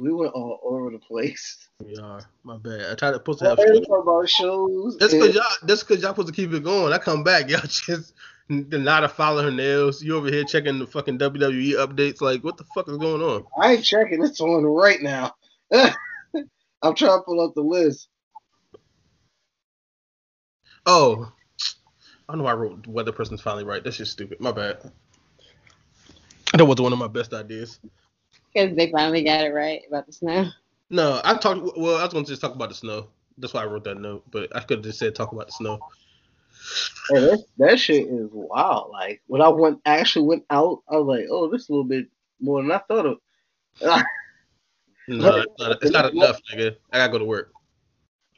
we 0.00 0.12
went 0.12 0.32
all 0.32 0.60
over 0.64 0.90
the 0.90 0.98
place. 0.98 1.68
We 1.84 1.96
are. 1.96 2.20
My 2.44 2.56
bad. 2.58 2.92
I 2.92 2.94
tried 2.94 3.12
to 3.12 3.20
post 3.20 3.40
to 3.40 3.48
have 3.50 3.58
talk 3.58 4.02
about 4.02 4.28
shows. 4.28 4.96
That's 4.98 5.14
because 5.14 5.34
y'all. 5.34 5.44
That's 5.62 5.82
because 5.82 6.02
y'all 6.02 6.12
supposed 6.12 6.28
to 6.28 6.34
keep 6.34 6.52
it 6.52 6.64
going. 6.64 6.92
I 6.92 6.98
come 6.98 7.24
back, 7.24 7.48
y'all 7.50 7.60
just 7.60 8.14
not 8.48 9.04
a 9.04 9.08
follow 9.08 9.42
her 9.42 9.50
nails. 9.50 10.02
You 10.02 10.16
over 10.16 10.28
here 10.28 10.44
checking 10.44 10.78
the 10.78 10.86
fucking 10.86 11.18
WWE 11.18 11.74
updates. 11.74 12.20
Like, 12.20 12.44
what 12.44 12.56
the 12.56 12.64
fuck 12.74 12.88
is 12.88 12.98
going 12.98 13.22
on? 13.22 13.44
I 13.60 13.74
ain't 13.74 13.84
checking. 13.84 14.22
It's 14.24 14.40
on 14.40 14.64
right 14.64 15.00
now. 15.00 15.34
I'm 15.72 16.94
trying 16.94 17.18
to 17.18 17.22
pull 17.24 17.40
up 17.40 17.54
the 17.54 17.62
list. 17.62 18.08
Oh, 20.86 21.32
I 22.28 22.36
know 22.36 22.46
I 22.46 22.54
wrote 22.54 22.86
weather 22.86 23.12
person's 23.12 23.40
finally 23.40 23.64
right. 23.64 23.82
That's 23.82 23.96
just 23.96 24.12
stupid. 24.12 24.40
My 24.40 24.52
bad. 24.52 24.90
That 26.54 26.64
was 26.64 26.80
one 26.80 26.92
of 26.92 26.98
my 26.98 27.08
best 27.08 27.32
ideas. 27.32 27.78
Because 28.52 28.76
they 28.76 28.90
finally 28.90 29.24
got 29.24 29.44
it 29.44 29.54
right 29.54 29.82
about 29.88 30.06
the 30.06 30.12
snow. 30.12 30.48
No, 30.90 31.20
I 31.24 31.34
talked. 31.36 31.76
Well, 31.76 31.96
I 31.96 32.04
was 32.04 32.12
going 32.12 32.24
to 32.24 32.30
just 32.30 32.42
talk 32.42 32.54
about 32.54 32.68
the 32.68 32.74
snow. 32.74 33.08
That's 33.38 33.54
why 33.54 33.62
I 33.62 33.66
wrote 33.66 33.84
that 33.84 33.98
note. 33.98 34.24
But 34.30 34.54
I 34.54 34.60
could 34.60 34.78
have 34.78 34.84
just 34.84 34.98
said 34.98 35.14
talk 35.14 35.32
about 35.32 35.46
the 35.46 35.52
snow. 35.52 35.78
Hey, 37.10 37.20
that, 37.20 37.44
that 37.58 37.80
shit 37.80 38.06
is 38.06 38.28
wild. 38.32 38.90
Like 38.90 39.22
when 39.26 39.40
I 39.40 39.48
went 39.48 39.80
actually 39.86 40.26
went 40.26 40.44
out, 40.50 40.82
I 40.88 40.96
was 40.96 41.06
like, 41.06 41.26
oh, 41.30 41.50
this 41.50 41.62
is 41.62 41.68
a 41.68 41.72
little 41.72 41.84
bit 41.84 42.08
more 42.40 42.62
than 42.62 42.72
I 42.72 42.78
thought 42.78 43.06
of. 43.06 43.18
No, 45.08 45.38
it's 45.38 45.52
not, 45.58 45.82
it's 45.82 45.90
not 45.90 46.12
enough, 46.12 46.40
nigga. 46.52 46.76
I 46.92 46.98
gotta 46.98 47.12
go 47.12 47.18
to 47.18 47.24
work. 47.24 47.52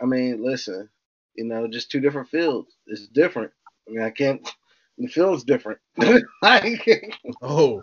I 0.00 0.06
mean, 0.06 0.42
listen, 0.42 0.88
you 1.36 1.44
know, 1.44 1.66
just 1.68 1.90
two 1.90 2.00
different 2.00 2.28
fields. 2.28 2.76
It's 2.86 3.06
different. 3.08 3.50
I 3.88 3.92
mean, 3.92 4.02
I 4.02 4.10
can't. 4.10 4.46
The 4.98 5.08
field's 5.08 5.44
different. 5.44 5.78
like, 6.42 6.64
Oh, 7.42 7.82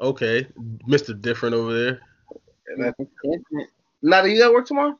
okay, 0.00 0.46
Mister 0.86 1.14
Different 1.14 1.54
over 1.54 1.72
there. 1.74 2.00
and 2.68 2.86
I- 2.86 2.92
It's 2.98 3.10
different. 3.22 3.68
now, 4.02 4.22
do 4.22 4.28
you 4.28 4.38
got 4.38 4.52
work 4.52 4.66
tomorrow? 4.66 4.98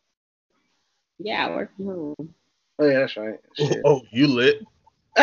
Yeah, 1.18 1.46
I 1.46 1.50
work 1.50 1.76
from 1.76 1.86
home. 1.86 2.34
Oh 2.78 2.86
yeah, 2.88 2.98
that's 3.00 3.16
right. 3.16 3.38
Oh, 3.60 3.64
Shit. 3.66 3.82
Oh, 3.84 4.02
you 4.10 4.26
lit? 4.26 4.60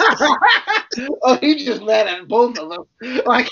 oh, 0.00 1.38
he 1.40 1.64
just 1.64 1.82
mad 1.82 2.08
at 2.08 2.26
both 2.26 2.58
of 2.58 2.68
them. 2.70 3.20
Like 3.24 3.48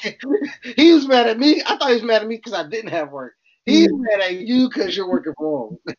he 0.76 0.92
was 0.92 1.06
mad 1.06 1.28
at 1.28 1.38
me. 1.38 1.62
I 1.64 1.76
thought 1.76 1.88
he 1.88 1.94
was 1.94 2.02
mad 2.02 2.22
at 2.22 2.28
me 2.28 2.36
because 2.36 2.54
I 2.54 2.68
didn't 2.68 2.90
have 2.90 3.12
work. 3.12 3.34
He's 3.66 3.88
mad 3.92 4.20
at 4.20 4.34
you 4.34 4.68
because 4.68 4.96
you're 4.96 5.08
working 5.08 5.32
from 5.36 5.46
home. 5.46 5.78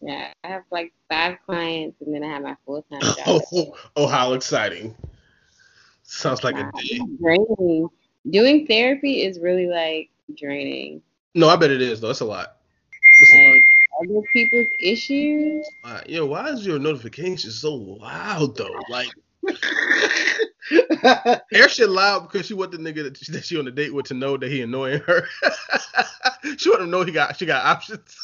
Yeah, 0.00 0.32
I 0.42 0.48
have 0.48 0.62
like 0.70 0.92
five 1.10 1.38
clients 1.44 2.00
and 2.00 2.14
then 2.14 2.22
I 2.24 2.28
have 2.28 2.42
my 2.42 2.56
full 2.64 2.82
time 2.90 3.00
job. 3.16 3.42
Oh, 3.52 3.76
oh, 3.96 4.06
how 4.06 4.32
exciting! 4.32 4.94
Sounds 6.02 6.42
like 6.42 6.56
a 6.56 6.70
day. 6.82 7.00
draining. 7.20 7.88
Doing 8.28 8.66
therapy 8.66 9.22
is 9.22 9.38
really 9.38 9.66
like 9.66 10.10
draining. 10.36 11.02
No, 11.34 11.48
I 11.48 11.56
bet 11.56 11.70
it 11.70 11.80
is 11.82 12.00
though. 12.00 12.10
It's 12.10 12.20
a 12.20 12.24
lot. 12.24 12.56
It's 13.20 13.32
a 13.32 13.36
lot. 13.36 13.50
Like 13.52 13.62
other 14.02 14.20
people's 14.32 14.66
issues. 14.80 15.66
Why- 15.82 16.02
Yo, 16.08 16.26
why 16.26 16.48
is 16.48 16.66
your 16.66 16.78
notification 16.78 17.50
so 17.50 17.74
loud 17.74 18.56
though? 18.56 18.74
Like, 18.90 19.12
air 21.52 21.68
shit 21.68 21.88
loud 21.88 22.20
because 22.20 22.46
she 22.46 22.54
want 22.54 22.70
the 22.72 22.78
nigga 22.78 23.04
that 23.04 23.16
she, 23.16 23.32
that 23.32 23.44
she 23.44 23.58
on 23.58 23.64
the 23.64 23.70
date 23.70 23.92
with 23.94 24.06
to 24.06 24.14
know 24.14 24.36
that 24.36 24.50
he 24.50 24.62
annoying 24.62 25.00
her. 25.00 25.26
she 26.56 26.70
want 26.70 26.82
him 26.82 26.86
to 26.86 26.90
know 26.90 27.04
he 27.04 27.12
got 27.12 27.36
she 27.36 27.46
got 27.46 27.64
options. 27.64 28.16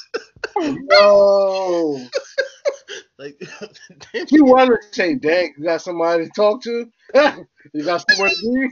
no. 0.57 2.07
like, 3.19 3.41
damn, 4.12 4.27
You 4.31 4.45
want 4.45 4.71
to 4.71 4.79
say, 4.95 5.14
dang, 5.14 5.55
you 5.59 5.64
got 5.64 5.83
somebody 5.83 6.25
to 6.25 6.31
talk 6.31 6.62
to? 6.62 6.91
you 7.73 7.85
got 7.85 8.05
somewhere 8.11 8.31
to 8.31 8.43
be? 8.43 8.69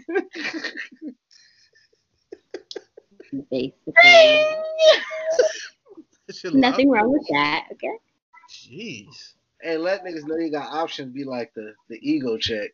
Basically. 3.51 3.93
that 6.27 6.37
shit 6.37 6.53
loud. 6.53 6.61
Nothing 6.61 6.91
wrong 6.91 7.13
with 7.13 7.27
that. 7.31 7.67
Okay. 7.73 7.99
Jeez. 8.51 9.35
Hey, 9.65 9.77
let 9.79 10.05
niggas 10.05 10.27
know 10.27 10.37
you 10.37 10.51
got 10.53 10.73
options 10.73 11.13
be 11.13 11.25
like 11.25 11.53
the, 11.55 11.73
the 11.89 11.99
ego 12.03 12.37
check. 12.37 12.71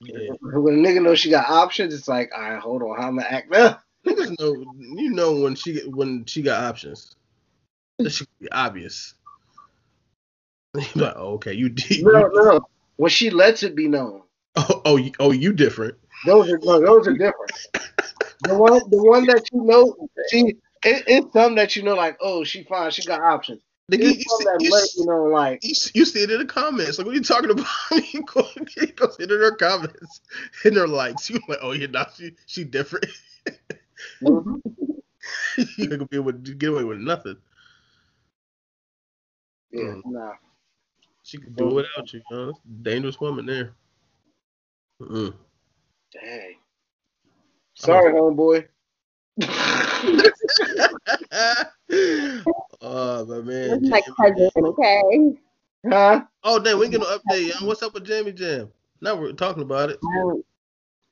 Yeah. 0.00 0.30
When 0.40 0.84
a 0.84 0.88
nigga 0.88 1.02
knows 1.02 1.18
she 1.18 1.30
got 1.30 1.48
options, 1.48 1.92
it's 1.94 2.06
like, 2.06 2.30
all 2.36 2.42
right, 2.42 2.60
hold 2.60 2.82
on, 2.82 2.96
how 3.00 3.08
I'm 3.08 3.16
gonna 3.16 3.28
act 3.28 3.50
now? 3.50 3.80
Niggas 4.06 4.38
know, 4.38 4.54
you 4.78 5.10
know 5.10 5.40
when 5.40 5.54
she 5.54 5.80
when 5.88 6.24
she 6.26 6.42
got 6.42 6.62
options. 6.64 7.16
That 7.98 8.10
should 8.10 8.28
be 8.40 8.50
obvious. 8.52 9.14
You're 10.74 11.06
like, 11.06 11.14
oh, 11.16 11.34
okay, 11.34 11.54
you 11.54 11.68
did. 11.68 12.04
No, 12.04 12.28
no. 12.32 12.60
When 12.96 13.10
she 13.10 13.30
lets 13.30 13.62
it 13.62 13.74
be 13.74 13.88
known. 13.88 14.22
Oh, 14.56 14.82
oh, 14.84 14.96
you- 14.96 15.12
oh, 15.18 15.32
you 15.32 15.52
different. 15.52 15.96
Those 16.26 16.50
are 16.50 16.58
no, 16.58 16.80
those 16.80 17.08
are 17.08 17.12
different. 17.12 17.52
The 18.42 18.56
one, 18.56 18.80
the 18.90 19.02
one 19.02 19.26
that 19.26 19.48
you 19.52 19.62
know, 19.62 20.08
see, 20.28 20.56
it, 20.84 21.04
it's 21.06 21.32
some 21.32 21.54
that 21.56 21.74
you 21.76 21.82
know, 21.82 21.94
like, 21.94 22.16
oh, 22.20 22.44
she 22.44 22.64
fine, 22.64 22.90
she 22.90 23.02
got 23.04 23.20
options. 23.20 23.62
Nigga, 23.90 24.04
you, 24.04 24.14
see, 24.22 24.44
you, 24.60 24.70
let 24.70 24.94
you 24.96 25.06
know, 25.06 25.24
like, 25.24 25.64
you, 25.64 25.74
see- 25.74 25.92
you 25.94 26.04
see 26.04 26.22
it 26.22 26.30
in 26.30 26.38
the 26.40 26.46
comments. 26.46 26.98
Like, 26.98 27.06
what 27.06 27.12
are 27.12 27.18
you 27.18 27.22
talking 27.24 27.50
about? 27.50 27.66
you 28.12 28.22
go, 28.22 28.46
you 28.76 28.86
go 28.88 29.08
in 29.18 29.30
her 29.30 29.56
comments, 29.56 30.20
in 30.64 30.74
her 30.74 30.86
likes. 30.88 31.30
You 31.30 31.40
like, 31.48 31.58
oh 31.62 31.72
yeah, 31.72 31.86
now 31.86 32.06
she 32.14 32.32
she 32.46 32.64
different. 32.64 33.06
mhm. 34.22 34.60
you 35.58 35.64
ain't 35.80 35.90
gonna 35.90 36.06
be 36.06 36.16
able 36.16 36.32
to 36.34 36.54
get 36.54 36.70
away 36.70 36.84
with 36.84 36.98
nothing. 36.98 37.36
yeah, 39.72 39.82
Mm. 39.82 40.02
nah. 40.04 40.32
She 41.22 41.38
could 41.38 41.56
do 41.56 41.70
it 41.70 41.74
without 41.74 42.12
you. 42.12 42.22
Huh? 42.30 42.52
Dangerous 42.82 43.18
woman 43.20 43.46
there. 43.46 43.72
Mm. 45.00 45.34
Dang. 46.12 46.54
Sorry, 47.74 48.14
homeboy. 48.14 48.66
oh 52.88 53.26
my 53.26 53.40
man. 53.40 53.68
That's 53.70 53.88
my 53.90 54.02
cousin, 54.16 54.50
okay? 54.56 55.32
huh? 55.90 56.22
Oh 56.44 56.58
damn, 56.58 56.78
we 56.78 56.84
ain't 56.86 56.92
get 56.92 57.00
no 57.00 57.18
update. 57.18 57.48
Young. 57.48 57.66
What's 57.66 57.82
up 57.82 57.94
with 57.94 58.04
Jamie 58.04 58.32
Jam? 58.32 58.70
Now 59.00 59.16
we're 59.16 59.32
talking 59.32 59.62
about 59.62 59.90
it. 59.90 59.98
I 60.02 60.18
don't, 60.18 60.44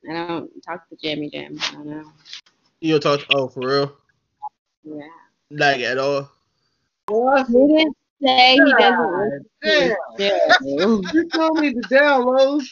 I 0.09 0.13
don't 0.27 0.51
talk 0.63 0.89
to 0.89 0.95
Jammy 0.95 1.29
Jam. 1.29 1.57
I 1.69 1.71
don't 1.73 1.85
know. 1.85 2.11
You 2.81 2.99
don't 2.99 3.19
talk. 3.19 3.27
Oh, 3.35 3.47
for 3.47 3.67
real? 3.67 3.97
Yeah. 4.83 5.01
Like 5.51 5.81
at 5.81 5.97
all? 5.97 6.31
What? 7.07 7.47
He 7.47 7.53
didn't 7.53 7.97
say 8.21 8.53
he 8.53 8.73
doesn't 8.77 9.41
Damn. 9.63 9.95
listen 10.17 11.03
to 11.05 11.09
You 11.13 11.29
told 11.29 11.59
me 11.59 11.73
to 11.73 11.81
download. 11.81 12.63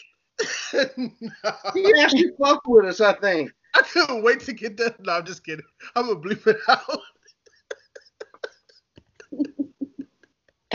no. 0.98 1.10
He 1.74 1.94
actually 2.02 2.32
fucked 2.42 2.68
with 2.68 2.86
us, 2.86 3.02
I 3.02 3.14
think. 3.14 3.52
I 3.74 3.82
couldn't 3.82 4.24
wait 4.24 4.40
to 4.42 4.54
get 4.54 4.78
that. 4.78 5.00
No, 5.04 5.14
I'm 5.14 5.26
just 5.26 5.44
kidding. 5.44 5.66
I'm 5.96 6.08
gonna 6.08 6.20
bleep 6.20 6.48
it 6.48 6.58
out. 6.68 7.02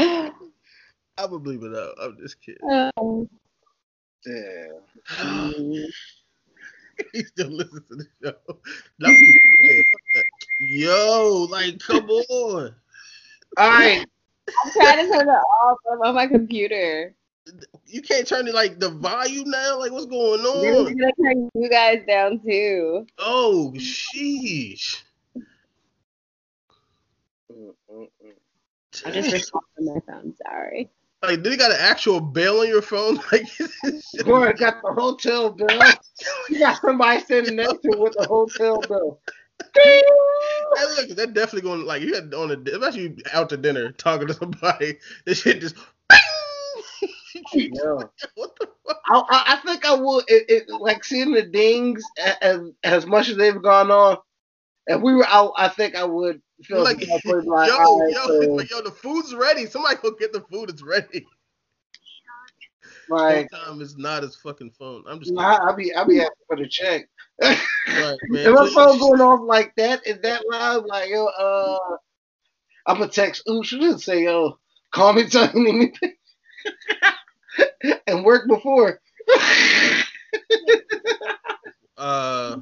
I'm 1.19 1.31
gonna 1.31 1.41
bleep 1.41 1.63
it 1.63 1.77
out. 1.77 1.95
I'm 2.01 2.17
just 2.19 2.41
kidding. 2.41 2.63
Um, 2.97 3.29
Damn. 4.25 4.81
mm, 5.19 5.85
he 7.13 7.25
still 7.25 7.49
listens 7.49 7.87
to 7.89 7.97
the 7.97 8.07
show. 8.23 8.59
Not 8.99 9.19
people- 9.19 9.43
fuck 9.91 10.01
that. 10.15 10.25
Yo, 10.59 11.47
like, 11.51 11.79
come 11.81 12.09
on. 12.09 12.75
All 13.59 13.71
right. 13.71 14.07
I'm 14.65 14.73
trying 14.73 15.07
to 15.07 15.13
turn 15.13 15.29
it 15.29 15.33
off 15.33 15.79
I'm 15.93 16.01
on 16.03 16.15
my 16.15 16.27
computer. 16.27 17.15
You 17.87 18.03
can't 18.03 18.27
turn 18.27 18.49
it 18.49 18.55
like 18.55 18.79
the 18.79 18.91
volume 18.91 19.51
now. 19.51 19.79
Like, 19.79 19.93
what's 19.93 20.07
going 20.07 20.41
on? 20.41 20.87
I'm 20.87 20.97
gonna 20.97 21.13
turn 21.23 21.51
you 21.55 21.69
guys 21.69 21.99
down 22.07 22.41
too. 22.41 23.07
Oh, 23.19 23.73
sheesh. 23.77 25.03
I 29.05 29.11
just 29.11 29.33
responded 29.33 29.67
on 29.79 29.95
my 29.95 30.01
phone. 30.07 30.35
Sorry. 30.47 30.91
Like, 31.23 31.43
did 31.43 31.53
he 31.53 31.59
got 31.59 31.71
an 31.71 31.77
actual 31.81 32.21
bell 32.21 32.61
on 32.61 32.69
your 32.69 32.83
phone? 32.83 33.21
Like, 33.33 33.47
shit. 33.49 34.25
Boy, 34.25 34.49
I 34.49 34.53
got 34.53 34.83
the 34.83 34.93
hotel 34.93 35.51
bill. 35.51 35.69
You 36.51 36.59
got 36.59 36.81
somebody 36.83 37.21
sitting 37.25 37.57
next 37.57 37.81
to 37.83 37.93
it 37.93 37.99
with 37.99 38.15
the 38.19 38.27
hotel 38.27 38.79
bill. 38.81 39.21
Hey, 39.75 40.03
look, 40.97 41.17
that 41.17 41.33
definitely 41.33 41.63
going 41.63 41.87
like 41.87 42.03
you 42.03 42.15
had 42.15 42.35
on 42.35 42.51
a 42.51 42.71
especially 42.71 43.03
you 43.03 43.17
out 43.33 43.49
to 43.51 43.57
dinner 43.57 43.93
talking 43.93 44.27
to 44.27 44.35
somebody. 44.35 44.99
This 45.25 45.41
shit 45.41 45.61
just. 45.61 45.77
Yeah. 47.55 48.03
what 48.35 48.57
the 48.59 48.69
fuck? 48.87 49.01
I, 49.09 49.23
I, 49.31 49.45
I 49.55 49.57
think 49.65 49.87
I 49.87 49.95
would 49.95 50.25
it, 50.29 50.45
it 50.49 50.69
like 50.69 51.05
seeing 51.05 51.33
the 51.33 51.43
dings 51.43 52.05
as 52.43 52.61
as 52.85 53.07
much 53.07 53.29
as 53.29 53.37
they've 53.37 53.63
gone 53.63 53.91
on. 53.91 54.19
If 54.87 55.01
we 55.01 55.15
were 55.15 55.27
out, 55.27 55.53
I 55.57 55.69
think 55.69 55.97
I 55.97 56.05
would 56.05 56.35
feel 56.35 56.50
Like, 56.69 57.01
yo, 57.03 58.09
yo, 58.09 58.47
like, 58.57 58.71
yo, 58.71 58.83
the 58.83 58.91
food's 58.91 59.35
ready. 59.35 59.67
Somebody 59.67 59.97
go 60.03 60.13
get 60.13 60.33
the 60.33 60.41
food. 60.41 60.71
It's 60.71 60.83
ready. 60.83 61.27
like 63.09 63.49
Sometimes 63.51 63.83
is 63.83 63.97
not 63.97 64.23
his 64.23 64.37
fucking 64.37 64.73
phone. 64.73 65.05
I'm 65.09 65.21
just 65.21 65.33
I, 65.39 65.57
I'll 65.57 65.77
be 65.77 65.93
I'll 65.95 66.07
be 66.07 66.21
asking 66.21 66.35
for 66.47 66.57
the 66.57 66.69
check. 66.69 67.09
right, 67.41 67.59
man. 68.29 68.47
if 68.47 68.55
my 68.55 68.71
phone 68.75 68.99
going 68.99 69.21
off 69.21 69.41
like 69.43 69.75
that, 69.77 70.07
is 70.07 70.21
that 70.21 70.43
loud? 70.51 70.85
Like 70.87 71.09
yo, 71.09 71.27
uh, 71.27 71.97
I'm 72.87 72.99
gonna 72.99 73.11
text 73.11 73.43
Oosh 73.49 73.73
and 73.73 74.01
say 74.01 74.25
yo, 74.25 74.59
call 74.93 75.13
me 75.13 75.27
tell 75.29 75.53
me 75.55 75.71
anything, 75.71 76.15
and 78.07 78.25
work 78.25 78.47
before. 78.49 79.01
Uh, 81.97 82.57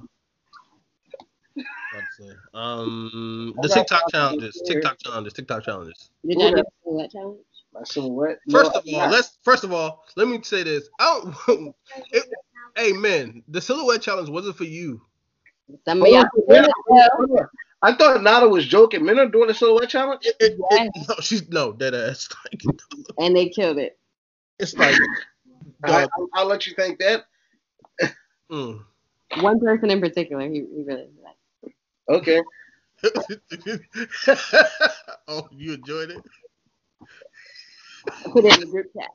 what? 2.18 2.60
Um, 2.60 3.54
the 3.62 3.68
TikTok 3.68 4.10
challenges. 4.10 4.60
TikTok 4.66 4.98
challenges, 4.98 5.32
TikTok 5.34 5.64
challenges. 5.64 6.10
Did 6.26 6.38
y'all 6.40 6.50
do 6.50 6.56
that? 6.56 6.66
silhouette 6.84 7.10
challenge? 7.12 7.38
First 7.74 7.96
No, 8.46 8.60
of 8.60 8.74
all, 8.74 8.98
not. 9.00 9.10
let's 9.12 9.38
first 9.42 9.62
of 9.64 9.72
all 9.72 10.04
let 10.16 10.26
me 10.26 10.40
say 10.42 10.62
this. 10.64 10.88
I 10.98 11.20
don't. 11.46 11.74
it, 12.12 12.24
hey 12.76 12.92
man, 12.92 13.42
the 13.48 13.60
silhouette 13.60 14.02
challenge 14.02 14.28
wasn't 14.28 14.56
for 14.56 14.64
you. 14.64 15.00
Some 15.84 16.02
of 16.02 16.08
y'all 16.08 16.18
on, 16.20 16.28
did 16.34 16.48
men 16.48 16.64
it 16.64 16.70
are- 16.70 16.72
though. 16.88 17.08
hold 17.16 17.30
on. 17.40 17.46
I 17.80 17.94
thought 17.94 18.22
Nada 18.24 18.48
was 18.48 18.66
joking. 18.66 19.04
Men 19.04 19.20
are 19.20 19.28
doing 19.28 19.46
the 19.46 19.54
silhouette 19.54 19.88
challenge. 19.90 20.22
It, 20.24 20.34
it, 20.40 20.52
it- 20.70 20.90
Yes. 20.96 21.08
no, 21.08 21.14
she's 21.20 21.48
no 21.50 21.72
dead 21.72 21.94
ass. 21.94 22.28
Like, 22.52 22.62
and 23.18 23.36
they 23.36 23.48
killed 23.50 23.78
it. 23.78 23.96
it's 24.58 24.74
like, 24.74 24.96
I, 25.84 25.88
dog, 26.02 26.10
I'll, 26.18 26.28
I'll 26.34 26.46
let 26.46 26.66
you 26.66 26.74
think 26.74 26.98
that. 26.98 27.24
mm. 28.50 28.82
One 29.40 29.60
person 29.60 29.90
in 29.90 30.00
particular, 30.00 30.48
he, 30.48 30.54
he 30.74 30.82
really 30.84 31.08
liked. 31.22 31.37
Okay. 32.08 32.40
oh, 35.28 35.48
you 35.52 35.74
enjoyed 35.74 36.10
it? 36.10 36.24
I 38.08 38.28
put 38.32 38.44
it 38.44 38.54
in 38.54 38.60
the 38.60 38.66
group 38.66 38.86
chat. 38.96 39.10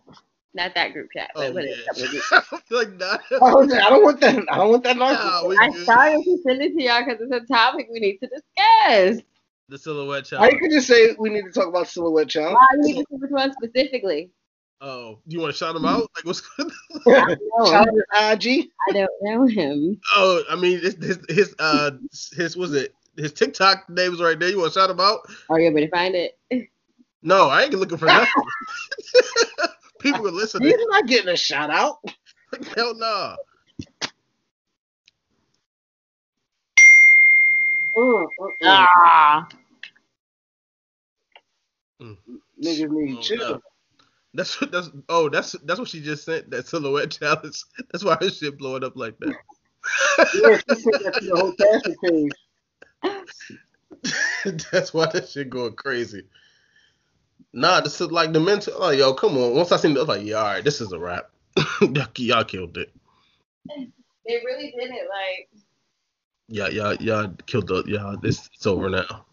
Not 0.53 0.75
that 0.75 0.93
group 0.93 1.09
chat, 1.15 1.31
but 1.33 1.49
Oh 1.49 1.53
put 1.53 1.63
it 1.63 1.71
in 1.71 1.79
a 1.79 1.85
couple 1.85 2.03
of 2.03 2.09
group 2.11 2.23
like 2.69 2.93
nah. 2.99 3.17
I, 3.31 3.53
was, 3.53 3.73
I 3.73 3.89
don't 3.89 4.03
want 4.03 4.21
that. 4.21 4.45
I 4.49 4.57
don't 4.57 4.69
want 4.69 4.83
that 4.83 4.97
Nah, 4.97 4.99
nonsense. 4.99 5.43
we 5.49 5.57
I 5.57 5.69
good. 5.69 5.83
started 5.83 6.23
to 6.23 6.37
send 6.45 6.61
it 6.61 6.77
to 6.77 6.83
y'all 6.83 7.03
because 7.03 7.19
it's 7.21 7.31
a 7.31 7.53
topic 7.53 7.87
we 7.91 7.99
need 7.99 8.19
to 8.19 8.27
discuss. 8.27 9.23
The 9.69 9.77
silhouette 9.77 10.25
challenge. 10.25 10.53
I 10.53 10.59
could 10.59 10.71
just 10.71 10.87
say 10.87 11.15
we 11.17 11.29
need 11.29 11.45
to 11.45 11.51
talk 11.51 11.67
about 11.67 11.87
silhouette 11.87 12.29
challenge. 12.29 12.55
Why 12.55 12.67
you 12.73 12.83
need 12.83 12.93
to 13.01 13.05
see 13.09 13.15
which 13.15 13.31
one 13.31 13.53
specifically? 13.53 14.29
Oh, 14.81 15.19
you 15.27 15.39
want 15.39 15.53
to 15.53 15.57
shout 15.57 15.75
him 15.75 15.85
out? 15.85 16.09
Like 16.15 16.25
what's 16.25 16.41
good? 16.41 16.69
I 17.07 17.35
don't 17.57 17.67
Shout 17.67 17.87
know. 17.87 18.01
out 18.13 18.33
IG. 18.45 18.67
I 18.89 18.91
don't 18.93 19.09
know 19.21 19.45
him. 19.45 19.99
Oh, 20.15 20.43
I 20.49 20.55
mean, 20.55 20.79
his 20.79 20.95
his, 20.95 21.19
his 21.29 21.55
uh 21.59 21.91
his 22.35 22.57
was 22.57 22.73
it 22.73 22.93
his 23.15 23.31
TikTok 23.31 23.89
name's 23.89 24.21
right 24.21 24.37
there. 24.37 24.49
You 24.49 24.59
want 24.59 24.73
to 24.73 24.79
shout 24.79 24.89
him 24.89 24.99
out? 24.99 25.19
Are 25.49 25.59
you 25.59 25.67
able 25.69 25.79
to 25.79 25.89
find 25.89 26.15
it? 26.15 26.37
No, 27.21 27.47
I 27.47 27.63
ain't 27.63 27.73
looking 27.73 27.97
for 27.97 28.07
nothing. 28.09 28.43
People 29.99 30.27
are 30.27 30.31
listening. 30.31 30.67
He's 30.69 30.85
not 30.89 31.07
getting 31.07 31.29
a 31.29 31.37
shout 31.37 31.69
out. 31.69 31.99
Hell 32.75 32.93
no. 32.95 33.35
Mm, 37.95 38.25
mm, 38.25 38.27
mm. 38.39 38.49
Ah. 38.65 39.47
Niggas 42.01 42.89
need 42.89 43.17
Oh, 43.17 43.21
chill. 43.21 43.37
no. 43.37 43.61
That's 44.33 44.59
what 44.59 44.71
that's 44.71 44.89
oh 45.09 45.29
that's 45.29 45.53
that's 45.63 45.79
what 45.79 45.89
she 45.89 46.01
just 46.01 46.25
sent 46.25 46.49
that 46.51 46.67
silhouette 46.67 47.11
challenge. 47.19 47.63
That's 47.91 48.03
why 48.03 48.17
her 48.19 48.29
shit 48.29 48.57
blowing 48.57 48.83
up 48.83 48.95
like 48.95 49.17
that. 49.19 49.35
Yeah, 50.33 50.57
she 50.69 50.75
sent 50.81 51.03
that 51.03 51.13
to 51.19 51.25
the 51.25 51.35
whole 51.35 51.53
casting 51.53 51.95
page. 52.03 52.31
that's 54.71 54.93
why 54.93 55.05
that 55.07 55.29
shit 55.29 55.49
going 55.49 55.73
crazy. 55.73 56.23
Nah, 57.53 57.81
this 57.81 58.01
is 58.01 58.11
like 58.11 58.33
the 58.33 58.39
mental. 58.39 58.73
Oh, 58.77 58.89
yo, 58.89 59.13
come 59.13 59.37
on. 59.37 59.53
Once 59.55 59.71
I 59.71 59.77
seen 59.77 59.91
it, 59.91 59.97
I 59.97 59.99
was 59.99 60.07
like, 60.07 60.25
yeah, 60.25 60.37
all 60.37 60.43
right, 60.45 60.63
this 60.63 60.81
is 60.81 60.91
a 60.91 60.97
wrap. 60.97 61.29
y'all, 61.81 62.07
y'all 62.15 62.43
killed 62.43 62.77
it. 62.77 62.91
They 63.67 64.41
really 64.43 64.73
did 64.77 64.89
it 64.89 65.07
like. 65.09 65.49
Yeah, 66.47 66.69
y'all, 66.69 66.95
y'all 66.95 67.33
killed 67.45 67.67
the. 67.67 67.83
Y'all, 67.85 68.17
this 68.17 68.49
it's 68.53 68.65
over 68.65 68.89
now. 68.89 69.25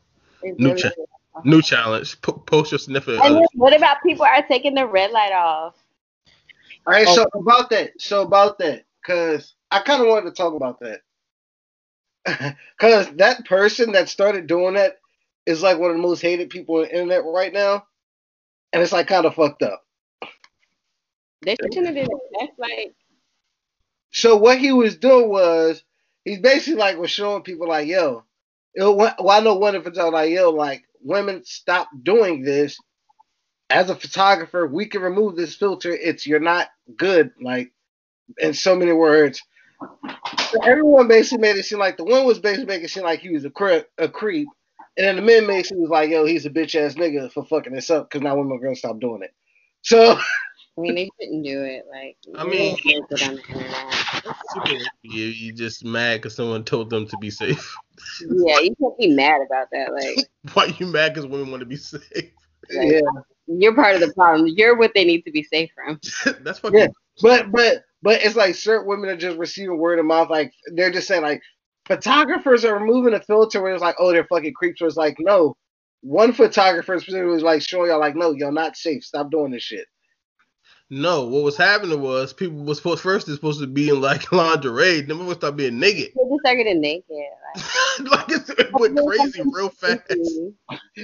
New 0.42 0.68
really 0.68 0.82
cha- 0.82 0.88
did 0.90 0.98
it. 0.98 1.08
New 1.44 1.62
challenge. 1.62 2.20
P- 2.22 2.32
post 2.46 2.72
your 2.72 2.78
significant 2.78 3.24
And 3.24 3.36
other. 3.36 3.46
what 3.54 3.76
about 3.76 3.98
people 4.02 4.24
are 4.24 4.42
taking 4.46 4.74
the 4.74 4.86
red 4.86 5.10
light 5.10 5.32
off? 5.32 5.74
All 6.86 6.94
right, 6.94 7.08
so 7.08 7.26
oh. 7.34 7.40
about 7.40 7.70
that. 7.70 7.92
So 8.00 8.22
about 8.22 8.58
that, 8.58 8.84
cause 9.04 9.54
I 9.70 9.80
kind 9.80 10.02
of 10.02 10.08
wanted 10.08 10.30
to 10.30 10.36
talk 10.36 10.54
about 10.54 10.80
that. 10.80 11.00
Cause 12.78 13.10
that 13.16 13.46
person 13.46 13.92
that 13.92 14.08
started 14.08 14.46
doing 14.46 14.74
that 14.74 14.98
is 15.46 15.62
like 15.62 15.78
one 15.78 15.90
of 15.90 15.96
the 15.96 16.02
most 16.02 16.20
hated 16.20 16.50
people 16.50 16.76
on 16.76 16.82
the 16.82 16.92
internet 16.92 17.24
right 17.24 17.52
now, 17.52 17.84
and 18.72 18.82
it's 18.82 18.92
like 18.92 19.06
kind 19.06 19.24
of 19.24 19.34
fucked 19.34 19.62
up. 19.62 19.82
They 21.42 21.56
shouldn't 21.72 21.86
have 21.86 21.94
did 21.94 22.08
it. 22.08 22.18
That's 22.38 22.58
like 22.58 22.94
So 24.10 24.36
what 24.36 24.58
he 24.58 24.72
was 24.72 24.96
doing 24.96 25.30
was 25.30 25.82
he's 26.24 26.40
basically 26.40 26.78
like 26.78 26.98
was 26.98 27.10
showing 27.10 27.42
people 27.42 27.68
like, 27.68 27.88
yo, 27.88 28.24
Yo, 28.74 28.94
wh- 28.94 29.18
well, 29.18 29.30
I 29.30 29.40
know 29.40 29.54
one 29.54 29.74
of 29.74 29.84
them 29.84 30.12
like, 30.12 30.30
yo, 30.30 30.50
like 30.50 30.84
women 31.02 31.42
stop 31.44 31.88
doing 32.02 32.42
this. 32.42 32.78
As 33.70 33.88
a 33.90 33.94
photographer, 33.94 34.66
we 34.66 34.86
can 34.86 35.02
remove 35.02 35.36
this 35.36 35.54
filter. 35.54 35.92
It's 35.92 36.26
you're 36.26 36.40
not 36.40 36.68
good, 36.96 37.30
like 37.40 37.72
in 38.38 38.54
so 38.54 38.74
many 38.76 38.92
words. 38.92 39.42
So 40.50 40.62
everyone 40.64 41.08
basically 41.08 41.38
made 41.38 41.56
it 41.56 41.64
seem 41.64 41.78
like 41.78 41.96
the 41.96 42.04
one 42.04 42.24
was 42.26 42.38
basically 42.38 42.66
making 42.66 42.86
it 42.86 42.90
seem 42.90 43.04
like 43.04 43.20
he 43.20 43.30
was 43.30 43.44
a 43.44 43.50
creep, 43.50 43.86
a 43.98 44.08
creep, 44.08 44.48
and 44.96 45.06
then 45.06 45.16
the 45.16 45.22
men 45.22 45.46
basically 45.46 45.80
was 45.80 45.90
like, 45.90 46.10
yo, 46.10 46.24
he's 46.24 46.46
a 46.46 46.50
bitch 46.50 46.74
ass 46.74 46.94
nigga 46.94 47.32
for 47.32 47.44
fucking 47.44 47.72
this 47.72 47.90
up 47.90 48.10
because 48.10 48.22
now 48.22 48.36
women 48.36 48.52
are 48.56 48.60
gonna 48.60 48.76
stop 48.76 49.00
doing 49.00 49.22
it. 49.22 49.34
So 49.82 50.18
I 50.80 50.82
mean, 50.82 50.94
they 50.94 51.10
shouldn't 51.20 51.44
do 51.44 51.62
it. 51.62 51.84
Like, 51.90 52.16
I 52.36 52.44
you 52.44 52.50
mean- 52.50 52.76
don't 52.76 53.08
do 53.08 53.14
it 53.16 53.22
on 53.28 53.34
the 53.36 53.42
internet. 53.42 53.94
Super- 54.52 54.84
you 55.02 55.24
you 55.26 55.52
just 55.52 55.84
mad 55.84 56.16
because 56.18 56.34
someone 56.34 56.64
told 56.64 56.90
them 56.90 57.06
to 57.08 57.16
be 57.18 57.30
safe. 57.30 57.74
Yeah, 58.22 58.58
you 58.60 58.74
can't 58.80 58.98
be 58.98 59.08
mad 59.08 59.40
about 59.46 59.68
that. 59.72 59.92
Like, 59.92 60.26
Why 60.54 60.74
you 60.78 60.86
mad 60.86 61.14
because 61.14 61.26
women 61.28 61.50
want 61.50 61.60
to 61.60 61.66
be 61.66 61.76
safe? 61.76 62.02
yeah, 62.70 63.00
you're 63.46 63.74
part 63.74 63.94
of 63.96 64.00
the 64.00 64.12
problem. 64.14 64.48
You're 64.56 64.76
what 64.76 64.92
they 64.94 65.04
need 65.04 65.22
to 65.22 65.30
be 65.32 65.42
safe 65.42 65.70
from. 65.74 66.00
That's 66.42 66.58
fucking. 66.60 66.78
Yeah. 66.78 66.86
but 67.20 67.50
but 67.50 67.84
but 68.02 68.22
it's 68.22 68.36
like 68.36 68.54
certain 68.54 68.86
women 68.88 69.10
are 69.10 69.16
just 69.16 69.38
receiving 69.38 69.76
word 69.78 69.98
of 69.98 70.06
mouth. 70.06 70.30
Like 70.30 70.52
they're 70.74 70.90
just 70.92 71.08
saying 71.08 71.22
like 71.22 71.42
photographers 71.86 72.64
are 72.64 72.78
removing 72.78 73.14
a 73.14 73.20
filter 73.20 73.60
where 73.60 73.72
it's 73.72 73.82
like, 73.82 73.96
oh, 73.98 74.12
they're 74.12 74.24
fucking 74.26 74.54
creeps. 74.54 74.80
Where 74.80 74.88
it's 74.88 74.96
like, 74.96 75.16
no, 75.18 75.56
one 76.02 76.32
photographer 76.32 76.98
specifically 76.98 77.32
was 77.32 77.42
like 77.42 77.62
showing 77.62 77.90
y'all 77.90 77.98
like, 78.00 78.14
no, 78.16 78.30
you're 78.32 78.52
not 78.52 78.76
safe. 78.76 79.04
Stop 79.04 79.30
doing 79.30 79.50
this 79.50 79.62
shit. 79.64 79.86
No, 80.92 81.24
what 81.24 81.44
was 81.44 81.56
happening 81.56 82.00
was 82.00 82.32
people 82.32 82.58
was 82.58 82.78
supposed 82.78 83.00
first 83.00 83.28
they're 83.28 83.36
supposed 83.36 83.60
to 83.60 83.68
be 83.68 83.90
in 83.90 84.00
like 84.00 84.32
lingerie, 84.32 85.02
then 85.02 85.20
we 85.20 85.24
would 85.24 85.36
start 85.36 85.54
being 85.54 85.78
naked. 85.78 86.12
They 86.16 86.22
just 86.28 86.40
start 86.40 86.56
getting 86.56 86.80
naked. 86.80 87.04
Like, 87.54 88.10
like 88.10 88.24
it's, 88.28 88.50
it 88.50 88.72
went 88.72 88.98
crazy 88.98 89.40
real 89.52 89.68
fast. 89.68 90.02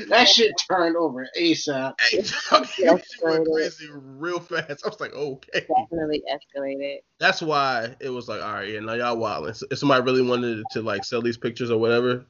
That 0.08 0.26
shit 0.26 0.52
turned 0.68 0.96
over 0.96 1.28
ASAP. 1.38 1.94
Hey, 2.00 2.20
fucking 2.22 2.84
Yes, 2.84 3.12
shit 3.12 3.24
went 3.24 3.46
crazy 3.46 3.86
real 3.92 4.40
fast. 4.40 4.84
I 4.84 4.88
was 4.88 4.98
like, 4.98 5.14
okay. 5.14 5.64
Definitely 5.68 6.24
escalated. 6.28 6.98
That's 7.20 7.40
why 7.40 7.94
it 8.00 8.10
was 8.10 8.26
like, 8.26 8.42
all 8.42 8.54
right, 8.54 8.68
yeah, 8.68 8.80
now 8.80 8.94
y'all 8.94 9.16
wilding. 9.16 9.54
If 9.70 9.78
somebody 9.78 10.02
really 10.02 10.22
wanted 10.22 10.64
to 10.72 10.82
like 10.82 11.04
sell 11.04 11.22
these 11.22 11.38
pictures 11.38 11.70
or 11.70 11.78
whatever, 11.78 12.26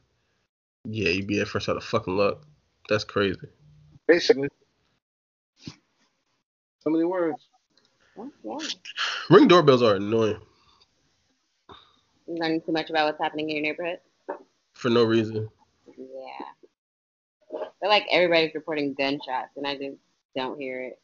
yeah, 0.85 1.09
you'd 1.09 1.25
be 1.25 1.41
at 1.41 1.47
first 1.47 1.69
out 1.69 1.77
of 1.77 1.83
fucking 1.83 2.15
luck. 2.15 2.43
That's 2.87 3.03
crazy. 3.03 3.47
Basically. 4.07 4.47
So 6.87 6.91
many 6.91 7.03
words. 7.03 7.49
Ring 9.29 9.49
doorbells 9.49 9.81
are 9.81 9.95
annoying 9.95 10.37
You 12.27 12.35
learning 12.35 12.61
too 12.61 12.71
much 12.71 12.89
about 12.89 13.07
what's 13.07 13.21
happening 13.21 13.49
in 13.49 13.57
your 13.57 13.63
neighborhood? 13.63 13.99
for 14.73 14.89
no 14.89 15.03
reason. 15.03 15.49
Yeah. 15.97 16.45
I 17.53 17.65
feel 17.81 17.89
like 17.89 18.05
everybody's 18.09 18.55
reporting 18.55 18.93
gunshots, 18.93 19.49
and 19.57 19.67
I 19.67 19.75
just 19.75 19.97
don't 20.33 20.57
hear 20.57 20.81
it. 20.81 20.97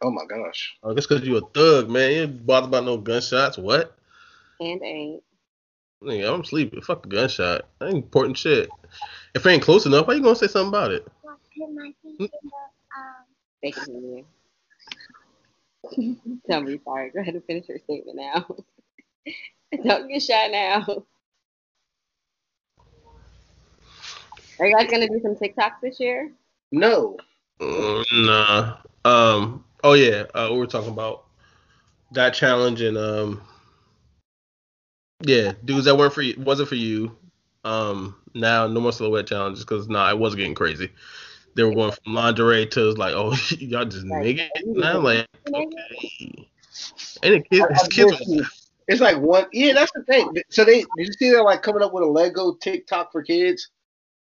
Oh 0.00 0.12
my 0.12 0.22
gosh. 0.26 0.76
Oh, 0.84 0.94
that's 0.94 1.08
because 1.08 1.26
you 1.26 1.38
a 1.38 1.40
thug, 1.40 1.90
man. 1.90 2.12
You 2.12 2.22
ain't 2.22 2.46
bothered 2.46 2.68
about 2.68 2.84
no 2.84 2.96
gunshots. 2.96 3.58
What? 3.58 3.98
And 4.60 4.80
ain't. 4.80 5.24
Nigga, 6.04 6.32
I'm 6.32 6.44
sleeping. 6.44 6.82
Fuck 6.82 7.04
a 7.06 7.08
gunshot. 7.08 7.62
That 7.80 7.86
ain't 7.86 7.96
important 7.96 8.38
shit. 8.38 8.70
If 9.34 9.44
it 9.44 9.50
ain't 9.50 9.62
close 9.64 9.86
enough, 9.86 10.06
how 10.06 10.12
you 10.12 10.22
gonna 10.22 10.36
say 10.36 10.46
something 10.46 10.68
about 10.68 10.92
it? 10.92 11.08
They 13.62 13.72
can 13.72 13.84
hear 13.86 14.18
you. 14.18 14.24
Tell 16.48 16.60
me, 16.60 16.80
sorry. 16.84 17.10
Go 17.10 17.20
ahead 17.20 17.34
and 17.34 17.44
finish 17.44 17.68
your 17.68 17.78
statement 17.78 18.16
now. 18.16 18.46
don't 19.84 20.08
get 20.08 20.22
shot 20.22 20.50
now. 20.50 21.04
Are 24.58 24.66
you 24.66 24.76
guys 24.76 24.90
gonna 24.90 25.08
do 25.08 25.20
some 25.22 25.36
TikToks 25.36 25.80
this 25.82 25.98
year? 26.00 26.30
No. 26.70 27.16
Mm, 27.60 28.04
nah. 28.26 28.76
Um. 29.04 29.64
Oh 29.82 29.94
yeah. 29.94 30.24
Uh, 30.34 30.48
we 30.50 30.58
were 30.58 30.66
talking 30.66 30.92
about 30.92 31.24
that 32.12 32.34
challenge 32.34 32.80
and 32.82 32.98
um. 32.98 33.42
Yeah, 35.22 35.52
dudes 35.64 35.84
that 35.84 35.96
weren't 35.96 36.14
for 36.14 36.22
you, 36.22 36.34
wasn't 36.38 36.68
for 36.68 36.74
you. 36.74 37.16
Um. 37.64 38.16
Now 38.34 38.66
no 38.66 38.80
more 38.80 38.92
silhouette 38.92 39.26
challenges 39.26 39.64
because 39.64 39.88
nah, 39.88 40.10
it 40.10 40.18
was 40.18 40.34
getting 40.34 40.54
crazy. 40.54 40.90
They 41.54 41.64
were 41.64 41.74
going 41.74 41.92
from 41.92 42.14
lingerie 42.14 42.66
to 42.68 42.92
like, 42.92 43.14
oh, 43.14 43.32
y'all 43.58 43.84
just. 43.84 44.04
Now 44.06 44.20
like, 45.00 45.26
okay. 45.48 46.48
And 47.22 47.34
the 47.34 47.40
kids, 47.40 47.66
I- 47.70 47.74
I 47.74 47.88
kids 47.88 47.94
did 47.94 48.06
was, 48.06 48.26
see- 48.26 48.42
It's 48.88 49.00
like 49.00 49.18
one. 49.18 49.46
Yeah, 49.52 49.74
that's 49.74 49.92
the 49.92 50.04
thing. 50.04 50.32
So 50.50 50.64
they 50.64 50.80
did 50.80 51.06
you 51.06 51.12
see 51.12 51.30
they're 51.30 51.42
like 51.44 51.62
coming 51.62 51.82
up 51.82 51.92
with 51.92 52.04
a 52.04 52.06
Lego 52.06 52.54
TikTok 52.54 53.12
for 53.12 53.22
kids? 53.22 53.68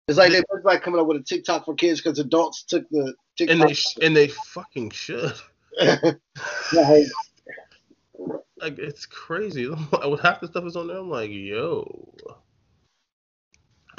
It's 0.07 0.17
like 0.17 0.31
they're 0.33 0.43
like 0.63 0.83
coming 0.83 0.99
up 0.99 1.07
with 1.07 1.17
a 1.17 1.23
TikTok 1.23 1.65
for 1.65 1.75
kids 1.75 2.01
because 2.01 2.19
adults 2.19 2.63
took 2.63 2.87
the 2.89 3.13
TikTok. 3.37 3.59
and 3.61 3.69
they 3.69 4.05
and 4.05 4.15
they 4.15 4.27
fucking 4.27 4.89
should. 4.91 5.33
Like, 6.73 7.07
Like 8.57 8.79
it's 8.79 9.05
crazy. 9.05 9.67
With 10.05 10.19
half 10.21 10.39
the 10.41 10.47
stuff 10.47 10.65
is 10.65 10.75
on 10.75 10.87
there, 10.87 10.97
I'm 10.97 11.09
like, 11.09 11.29
yo, 11.31 12.13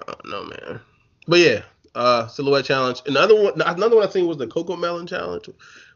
I 0.00 0.12
don't 0.12 0.28
know, 0.28 0.44
man. 0.44 0.80
But 1.26 1.40
yeah, 1.40 1.62
uh, 1.94 2.26
silhouette 2.26 2.64
challenge. 2.64 3.02
Another 3.06 3.40
one, 3.40 3.60
another 3.60 3.96
one 3.96 4.06
I 4.06 4.10
think 4.10 4.28
was 4.28 4.36
the 4.36 4.46
CoComelon 4.46 5.08
challenge, 5.08 5.48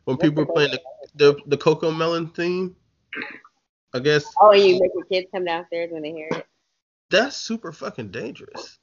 when 0.05 0.17
people 0.17 0.45
were 0.45 0.53
playing 0.53 0.71
the 0.73 0.81
the, 1.15 1.37
the 1.47 1.59
CoComelon 1.59 2.35
theme. 2.35 2.77
I 3.95 4.01
guess 4.01 4.25
Oh, 4.41 4.51
and 4.51 4.63
you 4.63 4.79
make 4.81 4.93
your 4.95 5.05
kids 5.05 5.29
come 5.33 5.45
downstairs 5.45 5.91
when 5.91 6.03
they 6.03 6.13
hear 6.13 6.29
it. 6.31 6.47
that's 7.11 7.37
super 7.37 7.73
fucking 7.73 8.11
dangerous. 8.11 8.79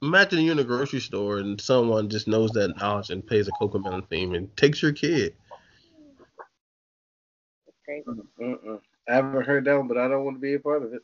Imagine 0.00 0.44
you're 0.44 0.52
in 0.52 0.60
a 0.60 0.64
grocery 0.64 1.00
store 1.00 1.38
and 1.38 1.60
someone 1.60 2.08
just 2.08 2.28
knows 2.28 2.52
that 2.52 2.76
knowledge 2.76 3.10
and 3.10 3.26
plays 3.26 3.48
a 3.48 3.50
CoComelon 3.52 4.08
theme 4.08 4.34
and 4.34 4.56
takes 4.56 4.80
your 4.80 4.92
kid. 4.92 5.34
It's 7.66 7.76
crazy. 7.84 8.04
mm-mm. 8.40 8.80
I 9.08 9.14
haven't 9.14 9.44
heard 9.44 9.64
that 9.64 9.76
one, 9.76 9.88
but 9.88 9.98
I 9.98 10.06
don't 10.06 10.24
want 10.24 10.36
to 10.36 10.40
be 10.40 10.54
a 10.54 10.60
part 10.60 10.84
of 10.84 10.92
it. 10.92 11.02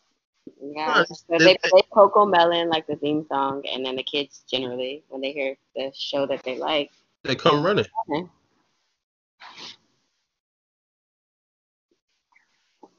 Yeah. 0.61 0.93
Huh, 0.95 1.05
So 1.07 1.39
they 1.39 1.59
play 1.71 1.83
CoComelon 1.93 2.71
like 2.71 2.87
the 2.87 2.97
theme 2.97 3.27
song, 3.29 3.65
and 3.71 3.85
then 3.85 3.97
the 3.97 4.03
kids 4.03 4.45
generally, 4.51 5.05
when 5.09 5.21
they 5.21 5.33
hear 5.33 5.57
the 5.77 5.93
show 5.97 6.27
that 6.27 6.43
they 6.45 6.59
like, 6.59 6.91
They 7.25 7.35
come 7.35 7.65
running. 7.65 7.87
Okay. 8.11 8.27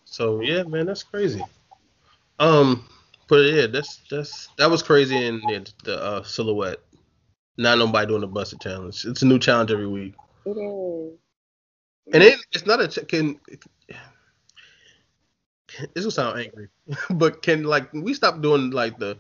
So 0.06 0.42
yeah, 0.42 0.64
man, 0.64 0.86
that's 0.88 1.04
crazy. 1.04 1.46
Um, 2.40 2.88
but 3.28 3.46
yeah, 3.52 3.68
that's 3.68 4.02
that's 4.10 4.50
that 4.58 4.70
was 4.70 4.84
crazy 4.84 5.26
in 5.26 5.40
the, 5.42 5.72
the 5.84 6.04
uh, 6.04 6.24
silhouette. 6.24 6.80
Not 7.58 7.78
nobody 7.78 8.08
doing 8.08 8.22
the 8.22 8.28
busted 8.28 8.62
challenge. 8.62 9.06
It's 9.06 9.22
a 9.22 9.26
new 9.26 9.40
challenge 9.40 9.72
every 9.72 9.88
week, 9.88 10.16
it 10.46 10.52
is. 10.52 11.20
and 12.14 12.24
it, 12.24 12.40
it's 12.54 12.66
not 12.66 12.82
a 12.82 13.06
can. 13.06 13.40
This 15.94 16.04
will 16.04 16.12
sound 16.12 16.40
angry, 16.40 16.68
but 17.12 17.42
can 17.42 17.64
like 17.64 17.92
we 17.94 18.14
stop 18.14 18.42
doing 18.42 18.72
like 18.72 18.98
the 19.00 19.18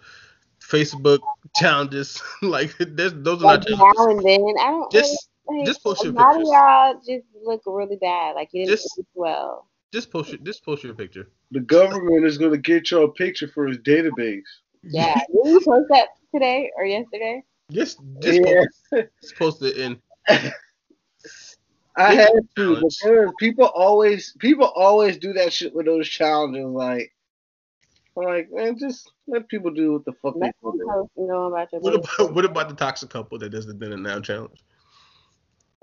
Facebook 0.62 1.20
challenges? 1.56 2.22
like 2.42 2.76
there's 2.80 3.14
those 3.14 3.42
are 3.42 3.46
Like 3.58 3.70
not 3.70 3.80
now 3.80 3.92
challenges. 3.94 4.26
and 4.26 4.46
then, 4.48 4.56
I 4.60 4.72
don't. 4.72 4.92
Just 4.92 5.30
really, 5.48 5.60
like, 5.60 5.68
just 5.68 5.84
post 5.84 6.02
a 6.04 6.06
your 6.06 6.14
lot 6.14 6.32
of 6.32 6.38
pictures. 6.38 6.50
y'all 6.52 6.94
just 6.96 7.26
look 7.44 7.62
really 7.66 7.98
bad. 7.98 8.36
Like 8.36 8.50
you 8.54 8.66
didn't 8.66 8.78
Just- 8.80 9.00
eat 9.00 9.06
well. 9.14 9.68
just 9.94 10.12
post 10.12 10.30
your 10.30 10.40
just 10.40 10.64
post 10.66 10.84
your 10.84 10.94
picture. 10.94 11.30
The 11.52 11.60
government 11.62 12.26
is 12.26 12.38
going 12.38 12.52
to 12.52 12.58
get 12.58 12.92
you 12.92 13.04
a 13.04 13.12
picture 13.12 13.48
for 13.48 13.68
his 13.68 13.78
database. 13.80 14.42
Yeah. 14.84 15.14
Did 15.16 15.52
you 15.52 15.62
post 15.62 15.88
that 15.90 16.10
today 16.34 16.72
or 16.78 16.86
yesterday? 16.86 17.44
Just 17.72 18.00
just 18.20 18.40
Yeah. 18.46 18.64
post, 18.92 19.10
just 19.22 19.36
post 19.38 19.62
it 19.64 19.78
in. 19.78 20.00
I 21.98 22.14
Yeah. 22.14 22.22
had 22.22 22.50
to 22.58 22.76
because 22.76 23.34
people 23.40 23.66
always 23.66 24.36
people 24.40 24.72
always 24.76 25.18
do 25.18 25.34
that 25.34 25.54
shit 25.54 25.74
with 25.74 25.86
those 25.86 26.08
challenges. 26.08 26.66
Like, 26.66 27.14
I'm 28.18 28.26
like, 28.26 28.50
man, 28.52 28.78
just 28.78 29.12
let 29.28 29.48
people 29.48 29.72
do 29.72 29.94
what 29.94 30.06
the 30.06 30.14
fuck 30.22 30.36
they 30.36 30.48
Let 30.48 30.56
want 30.62 30.78
them 30.78 30.88
to 30.88 30.94
post 30.94 31.12
and 31.18 31.30
go 31.30 31.46
about 31.46 31.72
your 31.72 31.82
What 31.82 31.96
about 31.96 32.34
what 32.34 32.46
about 32.46 32.70
the 32.70 32.76
toxic 32.76 33.10
couple 33.10 33.38
that 33.40 33.50
does 33.50 33.66
the 33.66 33.74
then 33.74 33.94
and 33.94 34.04
now 34.04 34.20
challenge? 34.20 34.64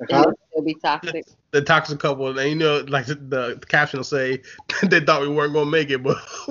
do. 0.09 0.33
It'll 0.53 0.65
be 0.65 0.75
toxic. 0.75 1.25
the 1.53 1.63
toxic 1.63 1.99
couple, 1.99 2.39
and 2.39 2.49
you 2.49 2.57
know, 2.57 2.85
like 2.89 3.07
the, 3.07 3.15
the 3.15 3.61
caption 3.69 3.99
will 3.99 4.05
say, 4.05 4.43
they 4.83 5.01
thought 5.01 5.23
we 5.23 5.29
weren't 5.29 5.53
gonna 5.53 5.71
make 5.71 5.91
it, 5.91 6.03
but 6.03 6.19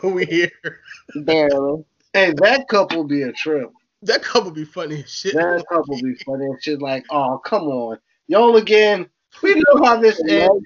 but 0.00 0.10
we 0.10 0.24
here. 0.24 0.50
Barely. 1.16 1.84
Hey, 2.12 2.32
that 2.38 2.66
couple 2.68 3.04
be 3.04 3.22
a 3.22 3.32
trip. 3.32 3.70
That 4.06 4.22
couple 4.22 4.52
be 4.52 4.64
funny 4.64 5.02
as 5.02 5.10
shit. 5.10 5.34
That 5.34 5.64
couple 5.68 5.96
be 6.00 6.14
funny 6.24 6.46
and 6.46 6.62
shit. 6.62 6.80
Like, 6.80 7.04
oh, 7.10 7.38
come 7.44 7.64
on, 7.64 7.98
y'all 8.28 8.56
again. 8.56 9.08
We 9.42 9.54
know 9.54 9.84
how 9.84 10.00
this 10.00 10.20
ends. 10.28 10.64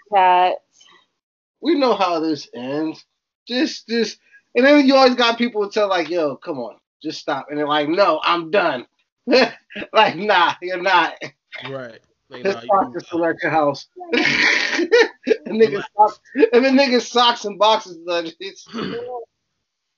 We 1.63 1.75
know 1.75 1.95
how 1.95 2.21
this 2.21 2.49
ends. 2.55 3.05
Just, 3.49 3.89
just, 3.89 4.19
and 4.55 4.65
then 4.65 4.87
you 4.87 4.95
always 4.95 5.15
got 5.15 5.39
people 5.39 5.69
tell 5.71 5.89
like, 5.89 6.11
yo, 6.11 6.37
come 6.37 6.59
on, 6.59 6.77
just 7.03 7.19
stop. 7.19 7.47
And 7.49 7.59
they're 7.59 7.67
like, 7.67 7.89
no, 7.89 8.21
I'm 8.23 8.51
done. 8.51 8.87
like, 9.27 10.17
nah, 10.17 10.55
you're 10.61 10.81
not. 10.81 11.15
Right. 11.69 11.99
Like, 12.29 12.45
His 12.45 12.55
nah, 12.55 12.61
you 12.61 12.69
socks 12.69 12.93
can- 12.93 13.01
still 13.01 13.35
your 13.43 13.51
house. 13.51 13.89
and 14.13 15.61
niggas 15.61 15.85
socks, 15.97 16.21
and 16.53 16.65
then 16.65 16.77
niggas 16.77 17.11
socks 17.11 17.45
and 17.47 17.59
boxes. 17.59 17.99
Like, 18.05 18.37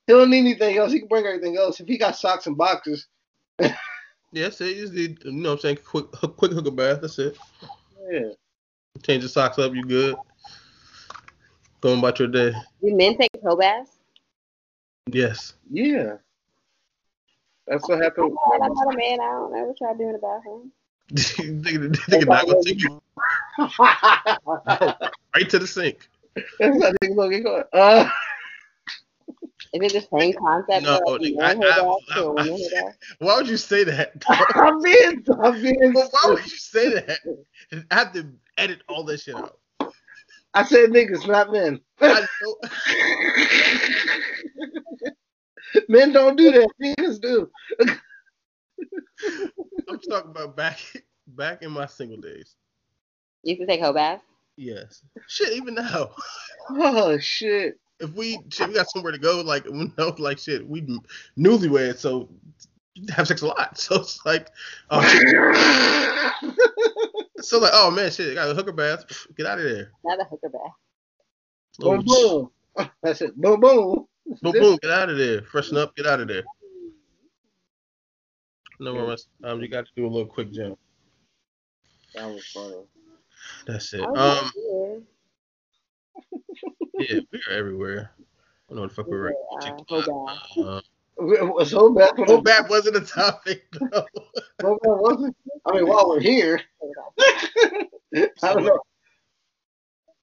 He 0.07 0.13
don't 0.15 0.31
need 0.31 0.41
anything 0.41 0.77
else. 0.79 0.93
He 0.93 0.99
can 0.99 1.09
bring 1.09 1.27
everything 1.27 1.57
else. 1.57 1.81
If 1.81 1.87
he 1.87 1.97
got 1.97 2.17
socks 2.17 2.47
and 2.47 2.57
boxers, 2.57 3.07
Yeah, 4.35 4.45
that's 4.45 4.61
it. 4.63 4.77
You 4.77 4.89
just 4.89 4.95
you 4.95 5.33
know 5.33 5.51
what 5.51 5.57
I'm 5.57 5.61
saying? 5.61 5.79
Quick, 5.85 6.07
hook- 6.15 6.37
quick 6.39 6.53
hook 6.53 6.67
a 6.67 6.71
bath. 6.71 7.03
That's 7.03 7.19
it. 7.19 7.37
yeah. 8.11 8.31
Change 9.03 9.23
the 9.23 9.29
socks 9.29 9.59
up. 9.59 9.75
You 9.75 9.85
good. 9.85 10.17
Going 11.83 11.99
about 11.99 12.19
your 12.19 12.29
day. 12.29 12.53
Do 12.83 12.97
men 12.97 13.19
take 13.19 13.31
toe 13.43 13.57
baths? 13.57 13.91
Yes. 15.07 15.55
Yeah. 15.71 16.17
That's 17.67 17.87
what 17.89 18.03
happened. 18.03 18.37
I'm 18.55 18.73
not 18.73 18.95
a 18.95 18.97
man. 18.97 19.21
I 19.21 19.33
don't 19.33 19.57
ever 19.57 19.75
try 19.77 19.95
doing 19.95 20.13
the 20.13 20.19
bathroom. 20.19 20.73
nigga, 21.13 21.91
nigga 22.09 22.27
not 22.27 22.47
gonna 22.47 22.63
take 22.65 22.81
you 22.83 23.03
right 25.35 25.51
to 25.51 25.59
the 25.59 25.67
sink. 25.67 26.09
That's 26.59 26.83
how 26.83 26.93
niggas 27.03 27.17
gonna 27.17 27.31
get 27.31 27.45
caught. 27.45 28.13
Is 29.73 29.81
it 29.81 29.93
the 29.93 30.01
same 30.19 30.35
concept? 30.35 30.85
No, 30.85 31.01
like 31.07 31.23
I- 31.41 31.51
I- 31.51 31.55
bath 31.55 31.97
to 32.15 32.25
a 32.25 32.33
woman 32.33 32.59
hair 32.59 32.69
bath? 32.85 32.97
Why 33.19 33.37
would 33.37 33.49
you 33.49 33.57
say 33.57 33.85
that? 33.85 34.13
I'm 34.55 34.83
being, 34.83 35.25
I'm 35.43 35.63
being. 35.63 35.93
But 35.95 36.09
why 36.11 36.31
would 36.31 36.45
you 36.45 36.59
say 36.59 36.93
that? 36.95 37.19
I 37.91 37.95
have 37.95 38.13
to 38.13 38.27
edit 38.59 38.83
all 38.89 39.05
this 39.05 39.23
shit 39.23 39.35
out. 39.35 39.59
I 40.55 40.65
said 40.65 40.91
niggas, 40.91 41.27
not 41.27 41.51
men. 41.51 41.81
Men 45.89 46.13
don't 46.13 46.37
do 46.37 46.51
that. 46.51 46.69
Niggas 46.83 47.19
do. 47.21 47.49
I'm 49.89 49.99
talking 50.01 50.33
about 50.33 50.55
back 50.57 50.79
back 51.27 51.63
in 51.63 51.71
my 51.71 51.87
single 51.87 52.19
days. 52.19 52.57
You 53.43 53.53
used 53.53 53.63
to 53.63 53.67
take 53.67 53.81
hoe 53.81 53.95
baths? 53.95 54.23
Yes. 54.57 55.03
Shit, 55.29 55.53
even 55.55 55.75
now. 55.75 56.11
Oh 56.71 57.19
shit. 57.19 57.79
If 58.03 58.13
we 58.15 58.39
shit, 58.51 58.69
we 58.69 58.75
got 58.75 58.91
somewhere 58.91 59.13
to 59.13 59.19
go, 59.19 59.41
like 59.41 59.65
we 59.71 59.91
know, 59.97 60.15
like 60.19 60.39
shit, 60.39 60.69
we 60.69 60.83
newlyweds, 61.39 61.99
so 61.99 62.29
have 63.11 63.29
sex 63.29 63.43
a 63.43 63.47
lot. 63.47 63.79
So 63.83 63.97
it's 63.97 64.25
like, 64.27 64.49
oh, 64.91 65.01
so 67.41 67.59
like, 67.59 67.73
oh 67.73 67.91
man, 67.91 68.11
shit, 68.11 68.35
got 68.35 68.51
a 68.51 68.55
hooker 68.55 68.73
bath. 68.73 69.05
Get 69.37 69.47
out 69.47 69.59
of 69.59 69.65
there. 69.65 69.93
Not 70.05 70.21
a 70.21 70.25
hooker 70.25 70.49
bath. 70.49 70.73
boom 71.79 72.03
boom. 72.05 72.51
That's 73.03 73.21
it. 73.23 73.37
Boom 73.37 73.61
boom. 73.61 74.07
Boom, 74.41 74.53
boom, 74.53 74.79
get 74.83 74.91
out 74.91 75.11
of 75.11 75.17
there. 75.17 75.43
Freshen 75.43 75.77
up, 75.77 75.95
get 75.97 76.07
out 76.07 76.21
of 76.21 76.29
there. 76.29 76.45
No 78.81 78.95
more. 78.95 79.17
Um, 79.45 79.61
you 79.61 79.69
got 79.69 79.85
to 79.87 79.93
do 79.95 80.07
a 80.07 80.09
little 80.09 80.27
quick 80.27 80.51
jump. 80.51 80.79
That 82.15 82.27
was 82.27 82.45
funny. 82.47 82.85
That's 83.67 83.93
it. 83.95 84.03
Um, 84.03 84.15
like, 84.17 84.53
yeah. 86.99 87.07
yeah, 87.11 87.21
we 87.33 87.39
are 87.49 87.57
everywhere. 87.59 88.11
I 88.19 88.75
don't 88.75 88.77
know 88.77 88.83
what 88.83 88.91
the 88.91 88.95
fuck 88.97 89.07
we 89.07 89.19
were. 89.19 89.35
Uh, 89.61 89.71
hoe. 89.89 90.37
Uh, 90.63 90.81
It 91.19 91.55
was 91.55 91.71
so 91.71 91.93
bad. 91.93 92.13
oh, 92.19 92.41
that 92.43 92.69
wasn't 92.69 92.97
a 92.97 93.01
topic. 93.01 93.67
though. 93.73 94.07
So 94.61 94.79
bad 94.83 95.01
wasn't. 95.01 95.37
I 95.67 95.73
mean, 95.75 95.87
while 95.89 96.09
we're 96.09 96.21
here, 96.21 96.61
I 98.15 98.29
don't 98.43 98.65
know. 98.65 98.79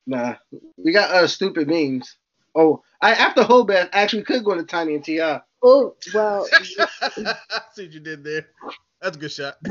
Nah, 0.08 0.36
we 0.78 0.92
got 0.92 1.12
uh 1.12 1.28
stupid 1.28 1.68
memes. 1.68 2.18
Oh, 2.56 2.82
I 3.02 3.12
after 3.12 3.44
Hobeth 3.44 3.90
actually 3.94 4.24
could 4.24 4.44
go 4.44 4.56
to 4.56 4.64
Tiny 4.64 4.96
and 4.96 5.04
Ti. 5.06 5.22
Oh, 5.62 5.96
well, 6.14 6.48
I 6.52 6.64
see 7.74 7.84
what 7.84 7.92
you 7.94 8.00
did 8.00 8.24
there. 8.24 8.48
That's 9.02 9.16
a 9.18 9.20
good 9.20 9.32
shot. 9.32 9.58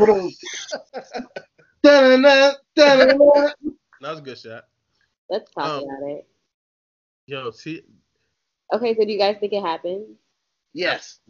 But 1.81 1.91
da-da-da, 1.93 2.53
da-da-da. 2.75 3.53
That 4.01 4.11
was 4.11 4.19
a 4.19 4.23
good 4.23 4.39
shot. 4.39 4.65
let's 5.31 5.51
talk 5.53 5.65
Um, 5.65 5.85
about 5.85 6.11
it. 6.11 6.27
Yo, 7.29 7.51
see, 7.51 7.83
Okay, 8.73 8.95
so 8.97 9.05
do 9.05 9.13
you 9.13 9.19
guys 9.19 9.37
think 9.39 9.53
it 9.53 9.61
happened? 9.63 10.07
yes. 10.73 11.21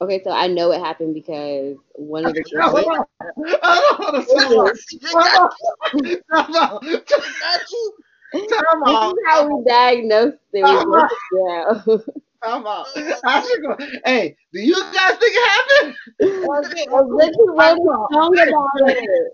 Okay, 0.00 0.22
so 0.24 0.30
I 0.30 0.46
know 0.46 0.72
it 0.72 0.80
happened 0.80 1.12
because 1.12 1.76
one 1.92 2.24
of 2.24 2.32
the 2.32 2.42
I 2.56 2.72
girls. 2.72 2.72
don't 2.72 4.00
know 4.00 4.06
how 4.06 4.10
to 4.12 4.22
say 4.22 4.32
it. 4.56 6.22
Time 6.32 6.54
out. 6.56 6.82
Got 6.82 7.70
you. 7.70 7.92
This 8.32 8.50
is 8.50 9.14
how 9.26 9.46
we 9.46 9.64
diagnosed 9.68 10.38
it. 10.54 10.64
We 10.64 10.84
broke 10.84 11.10
it 11.12 11.46
down. 11.46 12.02
Time 12.42 12.66
out. 12.66 12.86
I 13.24 13.42
should 13.42 13.60
go. 13.60 13.76
Hey, 14.06 14.34
do 14.54 14.60
you 14.62 14.74
guys 14.94 15.18
think 15.18 15.32
it 15.36 15.48
happened? 15.50 15.96
Lindsay 16.20 16.86
wrote 16.88 17.76
a 17.76 18.14
song 18.14 18.38
about 18.38 18.88
it. 18.88 19.32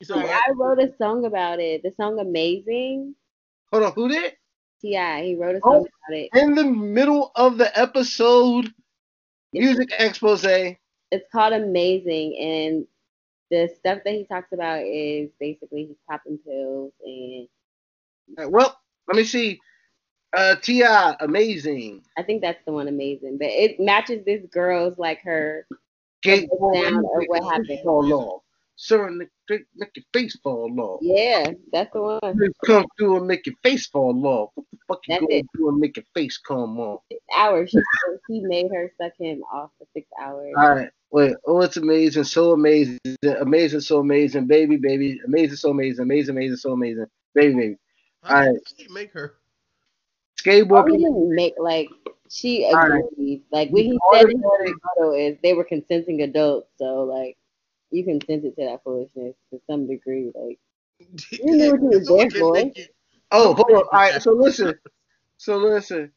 You 0.00 0.06
said 0.06 0.16
what? 0.16 0.26
I 0.26 0.50
wrote 0.56 0.80
a 0.80 0.92
song 0.96 1.26
about 1.26 1.60
it. 1.60 1.84
The 1.84 1.92
song 1.92 2.18
"Amazing." 2.18 3.14
Hold 3.70 3.84
on, 3.84 3.92
who 3.92 4.08
did? 4.08 4.32
Ti, 4.82 5.24
he 5.24 5.36
wrote 5.36 5.56
a 5.56 5.60
Oh. 5.64 5.70
song 5.72 5.86
about 6.08 6.18
it. 6.18 6.30
In 6.34 6.54
the 6.54 6.64
middle 6.64 7.32
of 7.36 7.58
the 7.58 7.76
episode, 7.78 8.74
music 9.52 9.90
expose. 9.98 10.44
It's 10.44 11.28
called 11.32 11.52
"Amazing," 11.54 12.36
and 12.38 12.86
the 13.50 13.68
stuff 13.78 14.00
that 14.04 14.14
he 14.14 14.24
talks 14.24 14.52
about 14.52 14.82
is 14.84 15.30
basically 15.38 15.86
he's 15.86 15.96
popping 16.08 16.38
pills 16.38 16.92
and 17.04 17.48
Well, 18.50 18.78
let 19.08 19.16
me 19.16 19.24
see. 19.24 19.60
Uh, 20.36 20.56
Ti, 20.56 20.82
amazing. 21.20 22.02
I 22.16 22.22
think 22.22 22.42
that's 22.42 22.64
the 22.64 22.72
one 22.72 22.88
"Amazing," 22.88 23.38
but 23.38 23.48
it 23.48 23.78
matches 23.80 24.24
this 24.24 24.44
girl's 24.50 24.98
like 24.98 25.20
her. 25.22 25.66
Gate 26.22 26.48
Sound 26.72 27.04
of 27.04 27.24
what 27.26 27.42
happened. 27.52 27.78
Fall 27.84 28.12
off. 28.12 28.42
Sir, 28.82 29.08
make, 29.12 29.28
make 29.48 29.60
make 29.76 29.90
your 29.94 30.04
face 30.12 30.36
fall 30.42 30.74
off. 30.80 30.98
Yeah, 31.02 31.52
that's 31.72 31.92
the 31.92 32.02
one. 32.02 32.36
Just 32.36 32.58
Come 32.66 32.84
through 32.98 33.18
and 33.18 33.28
make 33.28 33.46
your 33.46 33.54
face 33.62 33.86
fall 33.86 34.26
off. 34.26 34.50
What 34.56 34.66
the 34.72 34.78
fuck 34.88 34.98
you 35.06 35.14
That's 35.14 35.20
going 35.20 35.38
it. 35.38 35.46
to 35.56 35.68
and 35.68 35.78
make 35.78 35.96
your 35.96 36.04
face 36.14 36.36
come 36.36 36.80
off? 36.80 37.02
Six 37.08 37.22
hours. 37.32 37.70
She 37.70 37.78
he 38.26 38.40
made 38.40 38.72
her 38.72 38.90
suck 39.00 39.12
him 39.16 39.44
off 39.54 39.70
for 39.78 39.86
six 39.94 40.08
hours. 40.20 40.52
All 40.58 40.74
right, 40.74 40.90
wait. 41.12 41.36
Oh, 41.46 41.60
it's 41.60 41.76
amazing, 41.76 42.24
so 42.24 42.54
amazing, 42.54 42.98
amazing, 43.40 43.82
so 43.82 44.00
amazing, 44.00 44.48
baby, 44.48 44.78
baby, 44.78 45.20
amazing, 45.24 45.58
so 45.58 45.70
amazing, 45.70 46.02
amazing, 46.02 46.36
amazing, 46.36 46.56
so 46.56 46.72
amazing, 46.72 47.06
baby, 47.36 47.54
baby. 47.54 47.76
Alright. 48.28 48.58
he 48.76 48.88
make 48.88 49.12
her? 49.12 49.34
Skateboard. 50.40 50.88
Oh, 50.88 50.92
he 50.92 50.98
didn't 50.98 51.32
make 51.32 51.54
like 51.56 51.88
she 52.28 52.64
All 52.64 52.74
right. 52.74 53.04
agreed. 53.12 53.44
Like 53.52 53.70
what 53.70 53.84
he 53.84 53.96
said 54.12 54.26
the 54.26 54.30
in 54.32 54.40
the 54.40 54.74
photo 54.96 55.14
is 55.14 55.36
they 55.40 55.54
were 55.54 55.62
consenting 55.62 56.22
adults, 56.22 56.66
so 56.78 57.04
like 57.04 57.36
you 57.92 58.04
consented 58.04 58.56
to 58.56 58.64
that 58.64 58.82
foolishness 58.84 59.34
to 59.52 59.60
some 59.68 59.86
degree. 59.86 60.32
Like 60.34 60.58
You 61.32 61.54
knew 61.54 61.70
what 61.72 61.80
you 61.82 61.88
was 61.90 62.06
Someone 62.06 62.28
there 62.32 62.44
for. 62.44 62.72
Oh, 63.32 63.54
hold 63.54 63.70
on. 63.70 63.76
All 63.76 63.88
right, 63.92 64.22
so 64.22 64.32
listen, 64.32 64.74
so 65.38 65.56
listen. 65.58 66.12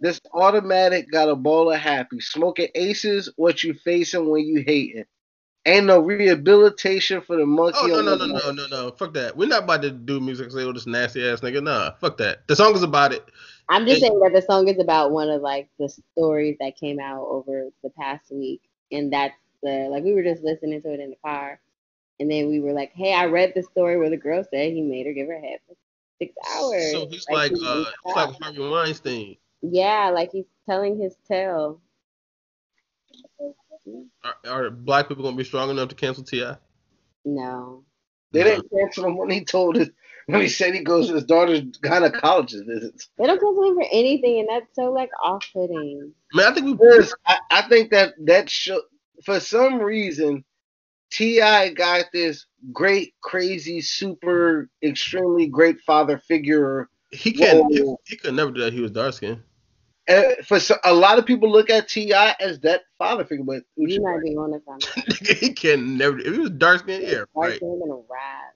This 0.00 0.20
automatic 0.32 1.10
got 1.10 1.28
a 1.28 1.36
ball 1.36 1.72
of 1.72 1.80
happy. 1.80 2.20
Smoking 2.20 2.68
aces, 2.74 3.30
what 3.36 3.64
you 3.64 3.74
facing 3.74 4.28
when 4.30 4.44
you 4.46 4.62
hating. 4.66 5.04
Ain't 5.66 5.86
no 5.86 6.00
rehabilitation 6.00 7.20
for 7.20 7.36
the 7.36 7.46
monkey. 7.46 7.78
Oh 7.82 7.86
no 7.86 8.00
on 8.00 8.04
no 8.04 8.14
the 8.14 8.16
no 8.16 8.26
back. 8.34 8.42
no 8.44 8.52
no 8.52 8.66
no! 8.68 8.90
Fuck 8.92 9.14
that. 9.14 9.36
We're 9.36 9.48
not 9.48 9.64
about 9.64 9.82
to 9.82 9.90
do 9.90 10.20
music. 10.20 10.50
Say, 10.50 10.62
oh, 10.62 10.72
this 10.72 10.86
nasty 10.86 11.28
ass 11.28 11.40
nigga. 11.40 11.62
Nah, 11.62 11.92
fuck 12.00 12.16
that. 12.18 12.46
The 12.48 12.56
song 12.56 12.74
is 12.74 12.82
about 12.82 13.12
it. 13.12 13.24
I'm 13.68 13.86
just 13.86 14.00
Hey. 14.00 14.08
saying 14.08 14.20
that 14.20 14.32
the 14.34 14.42
song 14.42 14.68
is 14.68 14.78
about 14.80 15.10
one 15.10 15.28
of 15.30 15.42
like 15.42 15.68
the 15.78 15.88
stories 15.88 16.56
that 16.60 16.76
came 16.76 17.00
out 17.00 17.26
over 17.28 17.68
the 17.82 17.90
past 17.90 18.30
week, 18.30 18.62
and 18.92 19.12
that's 19.12 19.34
the 19.62 19.88
like 19.90 20.04
we 20.04 20.14
were 20.14 20.22
just 20.22 20.42
listening 20.42 20.82
to 20.82 20.92
it 20.92 21.00
in 21.00 21.10
the 21.10 21.16
car, 21.24 21.60
and 22.20 22.30
then 22.30 22.48
we 22.48 22.60
were 22.60 22.72
like, 22.72 22.92
hey, 22.94 23.14
I 23.14 23.26
read 23.26 23.52
the 23.54 23.62
story 23.62 23.96
where 23.96 24.10
the 24.10 24.16
girl 24.16 24.44
said 24.50 24.72
he 24.72 24.82
made 24.82 25.06
her 25.06 25.12
give 25.12 25.28
her 25.28 25.40
head 25.40 25.58
for 25.66 25.74
six 26.18 26.34
hours. 26.54 26.92
So 26.92 27.06
he's 27.08 27.26
like, 27.30 27.52
he- 27.52 27.64
uh, 27.66 27.84
he's 28.04 28.14
like 28.16 28.30
Harvey 28.42 28.68
Weinstein. 28.68 29.36
yeah, 29.62 30.10
like 30.10 30.30
he's 30.32 30.46
telling 30.68 30.98
his 30.98 31.14
tale. 31.28 31.80
Are, 34.24 34.34
are 34.46 34.70
black 34.70 35.08
people 35.08 35.22
gonna 35.24 35.36
be 35.36 35.44
strong 35.44 35.70
enough 35.70 35.88
to 35.88 35.94
cancel 35.94 36.24
Ti? 36.24 36.44
No, 37.24 37.84
They 38.32 38.42
didn't 38.44 38.70
cancel 38.70 39.06
him 39.06 39.16
when 39.16 39.30
he 39.30 39.44
told 39.44 39.76
his 39.76 39.90
when 40.26 40.40
he 40.42 40.48
said 40.48 40.74
he 40.74 40.80
goes 40.82 41.08
to 41.08 41.14
his 41.14 41.24
daughter's 41.24 41.62
gynecologist 41.62 42.66
visits. 42.66 43.08
they 43.16 43.26
don't 43.26 43.40
cancel 43.40 43.64
him 43.68 43.74
for 43.76 43.86
anything, 43.90 44.40
and 44.40 44.48
that's 44.48 44.74
so 44.74 44.92
like 44.92 45.10
off-putting. 45.22 46.12
Man, 46.34 46.46
I 46.52 46.54
think 46.54 46.80
we. 46.80 46.88
I, 47.26 47.38
I 47.50 47.62
think 47.62 47.90
that 47.92 48.14
that 48.26 48.50
show 48.50 48.82
for 49.24 49.40
some 49.40 49.78
reason 49.78 50.44
Ti 51.10 51.70
got 51.74 52.06
this 52.12 52.46
great, 52.72 53.14
crazy, 53.22 53.80
super, 53.80 54.68
extremely 54.82 55.46
great 55.46 55.80
father 55.80 56.18
figure. 56.18 56.88
He 57.10 57.32
can't. 57.32 57.72
He, 57.72 57.94
he 58.06 58.16
could 58.16 58.34
never 58.34 58.50
do 58.50 58.60
that. 58.60 58.72
He 58.72 58.80
was 58.80 58.90
dark 58.90 59.14
skinned. 59.14 59.42
Uh, 60.08 60.22
for 60.44 60.58
so, 60.58 60.76
a 60.84 60.92
lot 60.92 61.18
of 61.18 61.26
people, 61.26 61.50
look 61.50 61.70
at 61.70 61.88
Ti 61.88 62.12
as 62.12 62.60
that 62.60 62.82
father 62.98 63.24
figure, 63.24 63.44
but 63.44 63.62
You 63.76 64.02
might 64.02 64.22
be 64.22 64.36
on 64.36 64.52
to 64.52 64.60
something. 64.64 65.36
he 65.36 65.52
can 65.52 65.96
never. 65.96 66.18
If 66.18 66.32
he 66.34 66.38
was 66.40 66.50
dark 66.50 66.80
skinned, 66.80 67.04
yeah, 67.04 67.24
Dark 67.34 67.50
right. 67.50 67.62
him 67.62 67.80
in 67.84 67.90
a 67.90 67.94
rap. 67.94 68.54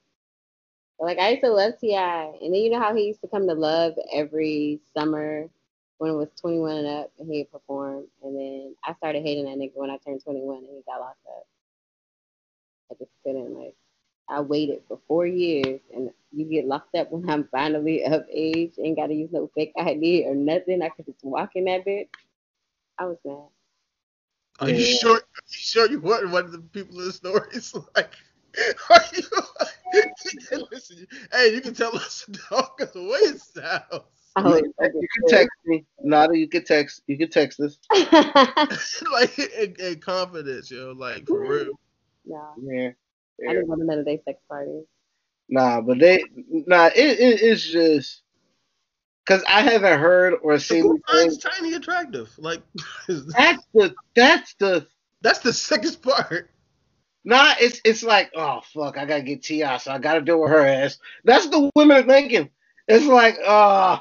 Like 0.98 1.18
I 1.18 1.30
used 1.30 1.42
to 1.42 1.50
love 1.50 1.74
Ti, 1.80 1.94
and 1.94 2.54
then 2.54 2.54
you 2.54 2.70
know 2.70 2.80
how 2.80 2.94
he 2.94 3.04
used 3.04 3.20
to 3.22 3.28
come 3.28 3.46
to 3.48 3.54
Love 3.54 3.94
every 4.12 4.80
summer 4.96 5.48
when 6.03 6.11
it 6.11 6.16
was 6.16 6.28
21 6.40 6.78
and 6.78 6.86
up, 6.88 7.12
and 7.20 7.32
he'd 7.32 7.53
perform. 7.53 8.03
And 8.24 8.36
then 8.36 8.74
I 8.84 8.92
started 8.94 9.22
hating 9.22 9.44
that 9.44 9.57
nigga 9.57 9.76
when 9.76 9.88
I 9.88 9.98
turned 9.98 10.20
21 10.24 10.57
and 10.57 10.66
he 10.66 10.82
got 10.84 10.98
locked 10.98 11.24
up. 11.28 11.46
I 12.90 12.94
just 12.98 13.12
couldn't 13.24 13.55
like. 13.57 13.76
I 14.28 14.40
waited 14.40 14.82
for 14.88 14.98
four 15.07 15.28
years, 15.28 15.78
and 15.94 16.11
you 16.32 16.44
get 16.46 16.66
locked 16.66 16.96
up 16.96 17.12
when 17.12 17.30
I'm 17.30 17.46
finally 17.53 18.03
of 18.05 18.24
age. 18.32 18.72
Ain't 18.82 18.96
got 18.96 19.09
to 19.09 19.14
use 19.14 19.30
no 19.30 19.48
fake 19.55 19.74
ID 19.78 20.24
or 20.26 20.34
nothing. 20.34 20.82
I 20.82 20.88
could 20.88 21.07
just 21.07 21.22
walk 21.22 21.50
in 21.55 21.66
that 21.66 21.86
bitch. 21.86 22.09
I 22.98 23.05
was 23.05 23.18
mad. 23.24 23.36
Are 24.59 24.70
you 24.70 24.84
sure? 24.84 25.14
Are 25.14 25.16
you 25.16 25.22
sure 25.46 25.88
you 25.88 26.00
weren't 26.00 26.30
one 26.30 26.46
of 26.46 26.53
the 26.53 26.59
people 26.59 26.98
in 26.98 27.07
the 27.07 27.12
stories? 27.12 27.74
Like, 27.96 28.12
are 28.90 29.00
you? 29.14 30.09
Listen, 30.72 31.07
hey, 31.32 31.55
you 31.55 31.61
can 31.61 31.74
tell 31.74 31.94
us, 31.94 32.26
dog, 32.50 32.70
because 32.76 32.92
the 32.92 33.03
way 33.03 33.18
it 33.18 33.40
sounds. 33.40 34.22
You 34.39 34.72
can 34.83 35.28
text 35.28 35.51
me. 35.66 35.85
Nada, 36.03 36.37
you 36.37 36.49
can 36.49 36.64
text. 36.64 37.03
You 37.07 37.18
can 37.18 37.28
text 37.30 37.61
us. 37.61 37.78
like 39.12 39.39
in, 39.39 39.74
in 39.78 40.01
confidence, 40.01 40.70
yo, 40.70 40.93
like 40.93 41.26
for 41.26 41.41
real. 41.41 41.72
no, 42.24 42.55
Yeah. 42.62 42.89
I 42.89 42.93
yeah. 43.39 43.53
didn't 43.53 43.68
want 43.68 43.99
of 43.99 44.05
their 44.05 44.18
sex 44.24 44.41
party. 44.49 44.83
Nah, 45.49 45.80
but 45.80 45.99
they 45.99 46.22
nah. 46.49 46.87
It, 46.87 47.18
it 47.20 47.43
it's 47.43 47.62
just 47.62 48.22
because 49.24 49.43
I 49.49 49.62
haven't 49.62 49.99
heard 50.01 50.35
or 50.43 50.59
seen. 50.59 50.83
Who 50.83 50.99
finds 51.11 51.39
tiny 51.39 51.74
attractive? 51.74 52.30
Like, 52.39 52.62
That's 53.09 53.66
the 53.74 53.95
that's 54.14 54.55
the 54.55 54.87
that's 55.20 55.41
the 55.41 55.53
sickest 55.53 56.03
part. 56.03 56.51
nah. 57.24 57.55
It's 57.61 57.80
it's 57.85 58.03
like 58.03 58.30
oh 58.35 58.61
fuck, 58.72 58.97
I 58.97 59.05
gotta 59.05 59.22
get 59.22 59.43
Ti, 59.43 59.78
so 59.78 59.93
I 59.93 59.99
gotta 59.99 60.20
deal 60.22 60.41
with 60.41 60.51
her 60.51 60.64
ass. 60.66 60.99
That's 61.24 61.49
the 61.49 61.70
women 61.76 61.99
are 61.99 62.09
thinking. 62.09 62.49
It's 62.89 63.07
like 63.07 63.37
uh, 63.45 63.99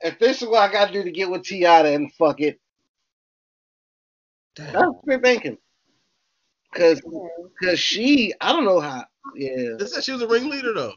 if 0.00 0.18
this 0.18 0.42
is 0.42 0.48
what 0.48 0.68
I 0.68 0.72
gotta 0.72 0.92
do 0.92 1.02
to 1.04 1.10
get 1.10 1.30
with 1.30 1.42
Ti, 1.44 1.64
and 1.64 2.12
fuck 2.14 2.40
it. 2.40 2.60
That's 4.56 4.72
Damn. 4.72 4.88
what 4.92 5.02
they're 5.06 5.20
thinking. 5.20 5.58
Cause 6.74 7.00
cause 7.62 7.78
she, 7.78 8.34
I 8.40 8.52
don't 8.52 8.64
know 8.64 8.80
how. 8.80 9.04
Yeah, 9.34 9.74
They 9.78 9.86
said 9.86 10.04
she 10.04 10.12
was 10.12 10.22
a 10.22 10.28
ringleader 10.28 10.74
though. 10.74 10.92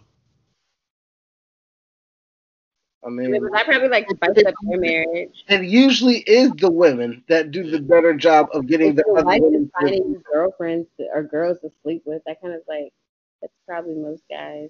I 3.05 3.09
mean, 3.09 3.31
Because 3.31 3.49
I 3.55 3.63
probably 3.63 3.87
like 3.87 4.09
spiced 4.09 4.45
up 4.45 4.53
their 4.63 4.79
marriage. 4.79 5.45
it 5.47 5.63
usually 5.63 6.17
is 6.19 6.51
the 6.51 6.69
women 6.69 7.23
that 7.29 7.51
do 7.51 7.69
the 7.69 7.79
better 7.79 8.13
job 8.13 8.49
of 8.51 8.67
getting 8.67 8.89
If 8.89 8.95
the 8.97 9.03
your 9.07 9.17
other 9.19 9.25
wife 9.27 9.37
is 9.37 9.43
women. 9.43 9.65
to- 9.65 9.71
finding 9.79 10.23
girlfriends 10.33 10.87
to- 10.97 11.07
or 11.13 11.23
girls 11.23 11.59
to 11.61 11.71
sleep 11.81 12.01
with, 12.05 12.21
that 12.25 12.41
kind 12.41 12.53
of 12.53 12.61
like 12.67 12.91
that's 13.41 13.53
probably 13.65 13.95
most 13.95 14.23
guys. 14.29 14.69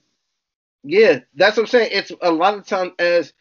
Yeah, 0.84 1.20
that's 1.36 1.58
what 1.58 1.64
I'm 1.64 1.68
saying. 1.68 1.90
It's 1.92 2.12
a 2.22 2.32
lot 2.32 2.54
of 2.54 2.68
time 2.68 2.94
as 3.00 3.34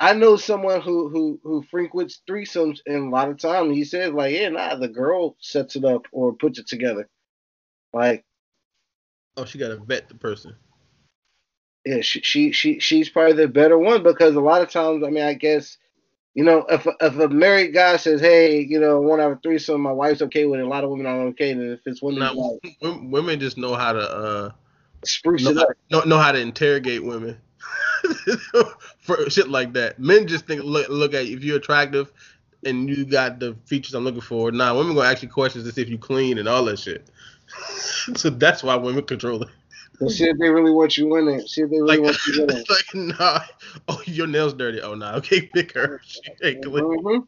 I 0.00 0.14
know 0.14 0.36
someone 0.36 0.80
who 0.80 1.08
who 1.10 1.40
who 1.42 1.62
frequents 1.70 2.22
threesomes, 2.28 2.80
and 2.86 3.06
a 3.06 3.10
lot 3.10 3.28
of 3.28 3.38
time 3.38 3.70
he 3.70 3.84
says 3.84 4.12
like, 4.12 4.34
yeah, 4.34 4.48
nah, 4.48 4.76
the 4.76 4.88
girl 4.88 5.36
sets 5.40 5.76
it 5.76 5.84
up 5.84 6.06
or 6.12 6.34
puts 6.34 6.58
it 6.58 6.66
together. 6.66 7.08
Like, 7.92 8.24
Oh, 9.36 9.44
she 9.44 9.58
got 9.58 9.68
to 9.68 9.76
vet 9.76 10.08
the 10.08 10.14
person. 10.14 10.56
yeah, 11.84 12.00
she 12.00 12.20
she 12.22 12.52
she 12.52 12.80
she's 12.80 13.08
probably 13.10 13.34
the 13.34 13.48
better 13.48 13.78
one 13.78 14.02
because 14.02 14.34
a 14.36 14.40
lot 14.40 14.62
of 14.62 14.70
times, 14.70 15.04
I 15.04 15.10
mean, 15.10 15.24
I 15.24 15.34
guess. 15.34 15.76
You 16.34 16.44
know, 16.44 16.66
if 16.68 16.84
a, 16.86 16.92
if 17.00 17.16
a 17.18 17.28
married 17.28 17.74
guy 17.74 17.96
says, 17.96 18.20
"Hey, 18.20 18.60
you 18.60 18.80
know, 18.80 19.00
want 19.00 19.20
to 19.20 19.24
have 19.24 19.32
a 19.32 19.40
threesome," 19.42 19.80
my 19.80 19.92
wife's 19.92 20.22
okay 20.22 20.46
with 20.46 20.60
it. 20.60 20.64
A 20.64 20.68
lot 20.68 20.84
of 20.84 20.90
women 20.90 21.06
aren't 21.06 21.30
okay, 21.30 21.52
and 21.52 21.62
if 21.62 21.80
it's 21.86 22.02
women, 22.02 22.20
Now, 22.24 22.58
women 22.82 23.10
women 23.10 23.40
just 23.40 23.56
know 23.56 23.74
how 23.74 23.92
to 23.92 24.00
uh 24.00 24.50
spruce 25.04 25.44
know, 25.44 25.50
it 25.50 25.58
up. 25.58 25.68
know, 25.90 26.00
know 26.02 26.18
how 26.18 26.32
to 26.32 26.40
interrogate 26.40 27.04
women 27.04 27.38
for 29.00 29.28
shit 29.30 29.48
like 29.48 29.72
that. 29.74 29.98
Men 29.98 30.26
just 30.26 30.46
think 30.46 30.62
look 30.62 30.88
look 30.88 31.14
at 31.14 31.26
you, 31.26 31.36
if 31.36 31.44
you're 31.44 31.56
attractive 31.56 32.12
and 32.64 32.88
you 32.88 33.04
got 33.04 33.38
the 33.38 33.56
features 33.64 33.94
I'm 33.94 34.04
looking 34.04 34.20
for. 34.20 34.50
Nah, 34.50 34.76
women 34.76 34.94
gonna 34.94 35.08
ask 35.08 35.22
you 35.22 35.28
questions 35.28 35.64
to 35.64 35.72
see 35.72 35.82
if 35.82 35.88
you 35.88 35.98
clean 35.98 36.38
and 36.38 36.48
all 36.48 36.64
that 36.66 36.78
shit. 36.78 37.08
so 38.16 38.30
that's 38.30 38.62
why 38.62 38.76
women 38.76 39.04
control 39.04 39.42
it. 39.42 39.48
See 40.08 40.24
if 40.24 40.38
they 40.38 40.48
really 40.48 40.72
want 40.72 40.96
you 40.96 41.14
in 41.16 41.28
it. 41.28 41.48
See 41.48 41.62
if 41.62 41.70
they 41.70 41.80
really 41.80 41.98
Like, 41.98 42.00
want 42.00 42.26
you 42.26 42.42
in 42.42 42.50
it. 42.50 42.66
like 42.70 43.18
nah, 43.18 43.40
oh 43.88 44.02
your 44.06 44.26
nails 44.26 44.54
dirty. 44.54 44.80
Oh 44.80 44.94
nah, 44.94 45.16
okay, 45.16 45.42
pick 45.42 45.72
her. 45.72 46.00
She 46.04 46.20
ain't 46.42 46.64
clean. 46.64 46.84
Mhm. 46.84 47.26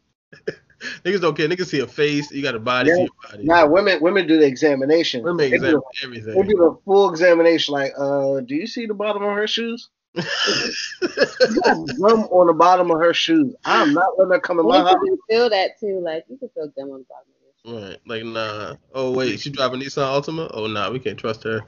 Niggas 1.05 1.21
don't 1.21 1.37
care. 1.37 1.49
Niggas 1.49 1.67
see 1.67 1.81
a 1.81 1.87
face. 1.87 2.31
You 2.31 2.43
got 2.43 2.55
a 2.55 2.59
body. 2.59 2.91
Yeah. 2.91 3.07
Body. 3.31 3.45
Nah, 3.45 3.67
women 3.67 4.01
women 4.03 4.27
do 4.27 4.39
the 4.39 4.47
examination. 4.47 5.23
women 5.23 5.51
They 5.51 5.57
do 5.57 5.83
examine 5.93 6.25
They 6.25 6.43
do 6.43 6.57
the 6.57 6.79
full 6.85 7.11
examination. 7.11 7.73
Like, 7.73 7.93
uh, 7.97 8.41
do 8.41 8.55
you 8.55 8.67
see 8.67 8.87
the 8.87 8.95
bottom 8.95 9.23
of 9.23 9.35
her 9.35 9.47
shoes? 9.47 9.89
Gum 10.17 12.23
on 12.31 12.47
the 12.47 12.55
bottom 12.55 12.91
of 12.91 12.99
her 12.99 13.13
shoes. 13.13 13.55
I'm 13.65 13.93
not 13.93 14.19
letting 14.19 14.33
her 14.33 14.41
come 14.41 14.59
in 14.59 14.67
my 14.67 14.79
house. 14.79 14.97
you 15.03 15.19
can 15.29 15.37
feel 15.37 15.51
that 15.51 15.79
too. 15.79 16.01
Like 16.03 16.25
you 16.29 16.39
can 16.39 16.49
feel 16.51 16.69
gum 16.69 16.91
on 16.91 17.01
the 17.01 17.05
bottom 17.05 17.29
of 17.29 17.35
your 17.43 17.83
shoes. 17.83 17.91
Right. 17.91 18.01
Like, 18.07 18.25
nah. 18.25 18.77
Oh, 18.95 19.13
wait. 19.13 19.41
She 19.41 19.51
driving 19.51 19.81
Nissan 19.81 20.05
Altima? 20.05 20.51
Oh, 20.55 20.67
nah. 20.67 20.91
We 20.91 20.99
can't 20.99 21.19
trust 21.19 21.43
her. 21.45 21.61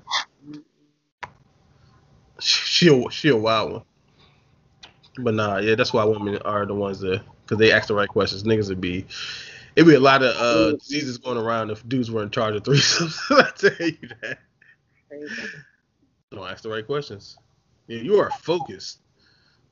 She 2.40 2.88
a, 2.88 3.10
she 3.10 3.28
a 3.28 3.36
wild 3.36 3.72
one. 3.72 3.82
But 5.18 5.34
nah, 5.34 5.58
yeah, 5.58 5.74
that's 5.74 5.92
why 5.92 6.04
women 6.04 6.38
are 6.38 6.64
the 6.64 6.74
ones 6.74 7.00
that, 7.00 7.22
because 7.42 7.58
they 7.58 7.72
ask 7.72 7.88
the 7.88 7.94
right 7.94 8.08
questions. 8.08 8.44
Niggas 8.44 8.68
would 8.68 8.80
be, 8.80 9.04
it'd 9.74 9.88
be 9.88 9.96
a 9.96 10.00
lot 10.00 10.22
of 10.22 10.36
uh, 10.36 10.76
diseases 10.76 11.18
going 11.18 11.38
around 11.38 11.70
if 11.70 11.86
dudes 11.88 12.10
were 12.10 12.22
in 12.22 12.30
charge 12.30 12.54
of 12.54 12.62
threesomes. 12.62 13.18
I 13.30 13.50
tell 13.56 13.86
you 13.86 14.08
that. 14.22 14.38
crazy. 15.08 15.42
Don't 16.30 16.48
ask 16.48 16.62
the 16.62 16.68
right 16.68 16.86
questions. 16.86 17.36
Yeah, 17.88 18.00
you 18.02 18.18
are 18.20 18.30
focused. 18.30 19.00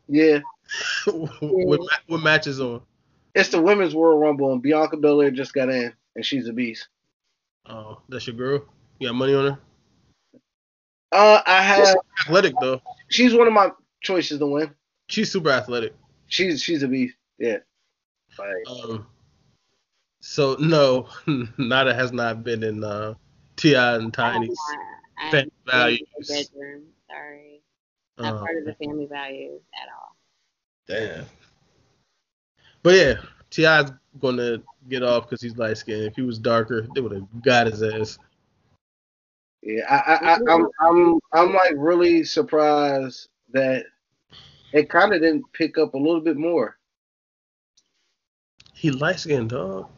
Yeah, 0.09 0.41
with, 1.07 1.81
ma- 1.81 1.87
with 2.09 2.23
matches 2.23 2.61
on. 2.61 2.81
it's 3.35 3.49
the 3.51 3.61
women's 3.61 3.95
Royal 3.95 4.19
Rumble, 4.19 4.53
and 4.53 4.63
Bianca 4.63 4.97
Belair 4.97 5.31
just 5.31 5.53
got 5.53 5.69
in, 5.69 5.93
and 6.15 6.25
she's 6.25 6.49
a 6.49 6.53
beast. 6.53 6.89
Oh, 7.69 8.01
that's 8.09 8.27
your 8.27 8.37
girl? 8.37 8.65
You 8.99 9.09
got 9.09 9.15
money 9.17 9.35
on 9.35 9.53
her? 9.53 9.59
Uh, 11.13 11.41
I 11.47 11.63
have. 11.63 11.97
Athletic, 12.21 12.55
though. 12.61 12.81
She's 13.09 13.35
one 13.35 13.47
of 13.47 13.53
my 13.53 13.71
choices 14.01 14.39
to 14.39 14.47
win. 14.47 14.71
She's 15.09 15.31
super 15.31 15.51
athletic. 15.51 15.95
She's 16.29 16.63
she's 16.63 16.83
a 16.83 16.89
beast. 16.89 17.17
Yeah. 17.39 17.59
Like, 18.39 18.49
Um, 18.85 19.07
so 20.21 20.57
no, 20.59 21.09
Nada 21.59 21.95
has 21.95 22.13
not 22.13 22.43
been 22.45 22.63
in 22.63 22.83
uh, 22.85 23.15
Ti 23.57 23.75
and 23.75 24.13
Tiny's 24.13 24.57
I'm 25.19 25.31
family 25.31 25.31
not- 25.31 25.35
I'm 25.35 25.35
in 25.39 25.51
the 25.67 25.73
values. 25.73 26.29
bedroom. 26.29 26.83
Sorry, 27.09 27.56
not 28.19 28.35
Uh, 28.35 28.39
part 28.39 28.57
of 28.59 28.65
the 28.65 28.75
family 28.75 29.07
values 29.07 29.63
at 29.75 29.89
all. 29.95 30.17
damn. 30.87 31.27
But 32.83 32.95
yeah, 32.95 33.15
Ti's 33.51 33.91
gonna 34.21 34.63
get 34.89 35.03
off 35.03 35.25
because 35.25 35.43
he's 35.43 35.57
light 35.57 35.77
skinned. 35.77 36.05
If 36.05 36.15
he 36.17 36.23
was 36.23 36.39
darker, 36.39 36.87
they 36.95 37.01
would 37.01 37.13
have 37.13 37.43
got 37.43 37.67
his 37.67 37.83
ass. 37.83 38.19
yeah, 39.63 39.83
I, 39.89 40.15
I, 40.15 40.35
I 40.35 40.39
I'm 40.49 40.69
I'm 40.81 41.21
I'm 41.33 41.53
like 41.53 41.75
really 41.77 42.23
surprised 42.25 43.29
that 43.53 43.87
it 44.73 44.89
kind 44.89 45.13
of 45.13 45.21
didn't 45.21 45.51
pick 45.53 45.79
up 45.79 45.95
a 45.95 45.99
little 45.99 46.21
bit 46.21 46.37
more. 46.37 46.77
He 48.73 48.91
light 48.91 49.19
skinned 49.19 49.51
dog. 49.51 49.89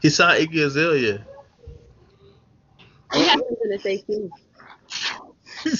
He 0.00 0.08
saw 0.10 0.30
Iggy 0.30 0.64
Azalea. 0.64 1.26
I 3.10 3.18
have 3.18 3.30
something 3.30 3.70
to 3.70 3.78
say 3.80 3.98
too. 3.98 4.30
He 5.64 5.70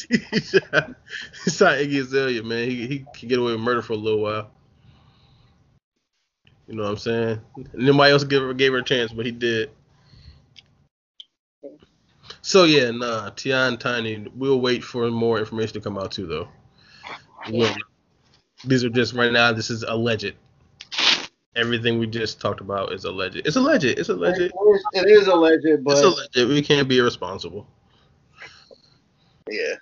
saw 1.50 1.68
Iggy 1.70 2.00
Azalea, 2.00 2.42
man. 2.42 2.68
He 2.68 2.86
he 2.86 3.06
can 3.12 3.28
get 3.28 3.38
away 3.38 3.52
with 3.52 3.60
murder 3.60 3.82
for 3.82 3.92
a 3.92 3.96
little 3.96 4.20
while. 4.20 4.50
You 6.66 6.76
know 6.76 6.82
what 6.82 6.90
I'm 6.90 6.96
saying? 6.98 7.40
Nobody 7.72 8.12
else 8.12 8.24
gave 8.24 8.42
her 8.42 8.52
gave 8.54 8.72
her 8.72 8.78
a 8.78 8.84
chance, 8.84 9.12
but 9.12 9.24
he 9.26 9.32
did. 9.32 9.70
So 12.42 12.64
yeah, 12.64 12.90
nah, 12.90 13.30
Ti 13.30 13.52
and 13.52 13.80
Tiny. 13.80 14.26
We'll 14.34 14.60
wait 14.60 14.84
for 14.84 15.10
more 15.10 15.38
information 15.38 15.74
to 15.74 15.80
come 15.80 15.98
out 15.98 16.12
too, 16.12 16.26
though. 16.26 16.48
We'll- 17.50 17.74
these 18.64 18.84
are 18.84 18.90
just 18.90 19.14
right 19.14 19.32
now. 19.32 19.52
This 19.52 19.70
is 19.70 19.84
alleged. 19.84 20.34
Everything 21.54 21.98
we 21.98 22.06
just 22.06 22.40
talked 22.40 22.60
about 22.60 22.92
is 22.92 23.04
alleged. 23.04 23.36
It's 23.44 23.56
alleged. 23.56 23.84
It's 23.84 24.08
alleged. 24.08 24.40
It 24.40 24.52
is, 24.52 24.86
it 24.92 25.06
is 25.08 25.26
alleged, 25.28 25.84
but 25.84 25.92
It's 25.92 26.02
alleged. 26.02 26.50
We 26.52 26.62
can't 26.62 26.88
be 26.88 26.98
irresponsible. 26.98 27.66
Yeah. 29.50 29.74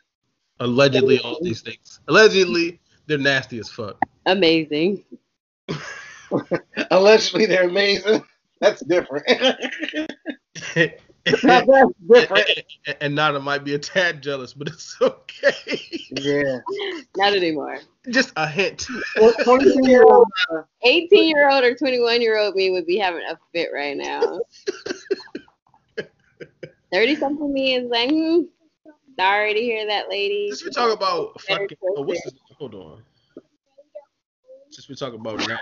Allegedly, 0.61 1.19
all 1.21 1.39
these 1.43 1.61
things. 1.61 2.01
Allegedly, 2.09 2.81
they're 3.07 3.19
nasty 3.19 3.59
as 3.59 3.69
fuck. 3.69 3.99
Amazing. 4.27 5.05
Allegedly, 6.91 7.47
they're 7.47 7.69
amazing. 7.69 8.25
That's 8.61 8.83
different. 8.85 9.25
and, 9.29 10.95
Now, 11.43 11.65
that's 11.65 11.91
different. 12.09 12.49
and 13.01 13.15
Nana 13.17 13.41
might 13.41 13.65
be 13.65 13.75
a 13.75 13.79
tad 13.79 14.23
jealous, 14.23 14.53
but 14.55 14.69
it's 14.69 14.97
okay. 15.03 15.83
Yeah. 16.11 16.59
Not 17.17 17.35
anymore. 17.35 17.81
Just 18.11 18.33
a 18.37 18.47
hint. 18.47 18.87
Twenty 19.43 19.75
year 19.89 20.05
old. 20.05 20.29
18 20.83 21.29
year 21.29 21.51
old 21.51 21.65
or 21.65 21.75
21 21.75 22.23
year 22.23 22.39
old 22.39 22.55
me 22.55 22.71
would 22.71 22.87
be 22.87 22.97
having 22.97 23.23
a 23.29 23.37
fit 23.53 23.71
right 23.75 23.97
now. 23.97 24.41
30 26.93 27.17
something 27.17 27.53
me 27.53 27.75
is 27.75 27.91
like, 27.91 28.11
hmm, 28.11 28.43
sorry 29.19 29.55
to 29.55 29.61
hear 29.61 29.87
that, 29.87 30.09
lady. 30.09 30.49
Since 30.49 30.65
we 30.65 30.71
talk 30.71 30.95
about 30.95 31.41
fucking, 31.41 31.77
oh, 31.83 32.03
what's 32.03 32.23
this? 32.23 32.35
Hold 32.59 32.75
on. 32.75 33.03
Since 34.71 34.89
we 34.89 34.95
talk 34.95 35.15
about 35.15 35.39
that. 35.39 35.61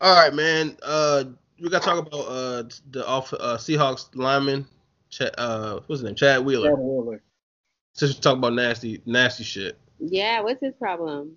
All 0.00 0.16
right, 0.16 0.34
man. 0.34 0.76
Uh, 0.82 1.24
we 1.60 1.68
got 1.68 1.82
to 1.82 1.88
talk 1.88 2.06
about 2.06 2.20
uh 2.22 2.64
the 2.90 3.06
off 3.06 3.32
uh 3.32 3.56
Seahawks 3.56 4.08
lineman, 4.14 4.66
Ch- 5.10 5.22
uh, 5.38 5.80
what's 5.86 6.00
his 6.00 6.02
name? 6.02 6.16
Chad 6.16 6.44
Wheeler. 6.44 6.70
Chad 6.70 6.78
Wheeler. 6.78 7.22
Since 7.94 8.16
we 8.16 8.20
talk 8.20 8.38
about 8.38 8.54
nasty, 8.54 9.00
nasty 9.06 9.44
shit. 9.44 9.78
Yeah, 9.98 10.40
what's 10.40 10.60
his 10.60 10.74
problem? 10.74 11.36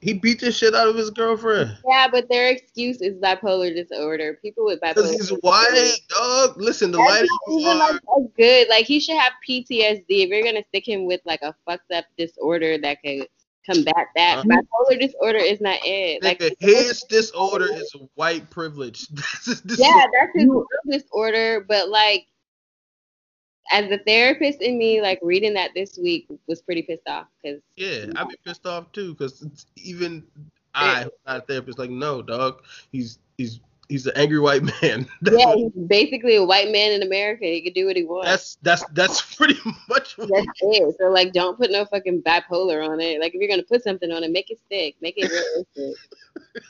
He 0.00 0.14
beat 0.14 0.40
the 0.40 0.50
shit 0.50 0.74
out 0.74 0.88
of 0.88 0.96
his 0.96 1.10
girlfriend. 1.10 1.76
Yeah, 1.86 2.08
but 2.10 2.28
their 2.30 2.48
excuse 2.50 3.00
is 3.02 3.14
bipolar 3.18 3.74
disorder. 3.74 4.38
People 4.40 4.64
with 4.64 4.80
bipolar. 4.80 4.94
Because 4.94 5.10
he's 5.12 5.28
white, 5.40 5.96
dog. 6.08 6.56
Listen, 6.56 6.90
the 6.90 6.98
That's 6.98 7.10
lighter 7.10 7.26
not 7.26 7.40
you 7.54 7.58
even 7.60 7.72
are, 7.72 7.92
like 7.92 8.34
good. 8.36 8.68
Like 8.68 8.86
he 8.86 8.98
should 9.00 9.16
have 9.18 9.32
PTSD. 9.46 10.04
If 10.08 10.28
you're 10.30 10.42
gonna 10.42 10.64
stick 10.68 10.88
him 10.88 11.04
with 11.06 11.20
like 11.26 11.42
a 11.42 11.54
fucked 11.66 11.92
up 11.92 12.06
disorder 12.16 12.78
that 12.78 12.98
could 13.04 13.26
combat 13.66 14.06
that, 14.16 14.38
Uh-huh. 14.38 14.48
bipolar 14.48 14.98
disorder 14.98 15.38
is 15.38 15.60
not 15.60 15.78
it. 15.84 16.22
Like 16.24 16.42
his 16.60 17.02
disorder 17.04 17.68
is 17.70 17.94
white 18.14 18.48
privilege. 18.48 19.06
Yeah, 19.46 19.52
is- 19.54 19.62
that's 19.66 20.32
his 20.34 20.48
disorder. 20.88 21.64
But 21.68 21.90
like, 21.90 22.26
as 23.70 23.88
the 23.88 23.98
therapist 23.98 24.60
in 24.60 24.78
me, 24.78 25.00
like 25.00 25.18
reading 25.22 25.54
that 25.54 25.70
this 25.74 25.98
week 25.98 26.26
was 26.46 26.60
pretty 26.60 26.82
pissed 26.82 27.08
off 27.08 27.26
because 27.42 27.60
yeah, 27.76 28.06
I'd 28.16 28.28
be 28.28 28.36
pissed 28.44 28.66
off 28.66 28.90
too, 28.92 29.14
because 29.14 29.44
even 29.76 30.24
I, 30.74 31.02
who's 31.02 31.12
not 31.26 31.36
a 31.36 31.40
therapist, 31.42 31.78
like, 31.78 31.90
no, 31.90 32.22
dog. 32.22 32.62
He's 32.92 33.18
he's 33.38 33.60
he's 33.88 34.06
an 34.06 34.12
angry 34.16 34.38
white 34.38 34.62
man. 34.82 35.06
Yeah, 35.22 35.54
he's 35.54 35.72
basically 35.86 36.36
a 36.36 36.44
white 36.44 36.70
man 36.70 36.92
in 36.92 37.02
America. 37.02 37.44
He 37.44 37.62
can 37.62 37.72
do 37.72 37.86
what 37.86 37.96
he 37.96 38.04
wants. 38.04 38.58
that's 38.62 38.82
that's 38.82 38.84
that's 38.92 39.34
pretty 39.36 39.58
much 39.88 40.16
what 40.16 40.28
That's 40.28 40.46
it. 40.62 40.96
So 40.98 41.08
like, 41.08 41.32
don't 41.32 41.58
put 41.58 41.70
no 41.70 41.84
fucking 41.84 42.22
bipolar 42.22 42.86
on 42.86 43.00
it. 43.00 43.20
Like, 43.20 43.34
if 43.34 43.40
you're 43.40 43.50
gonna 43.50 43.62
put 43.62 43.82
something 43.82 44.10
on 44.10 44.24
it, 44.24 44.30
make 44.30 44.50
it 44.50 44.58
stick. 44.66 44.96
Make 45.00 45.14
it 45.16 45.30
realistic. 45.30 46.00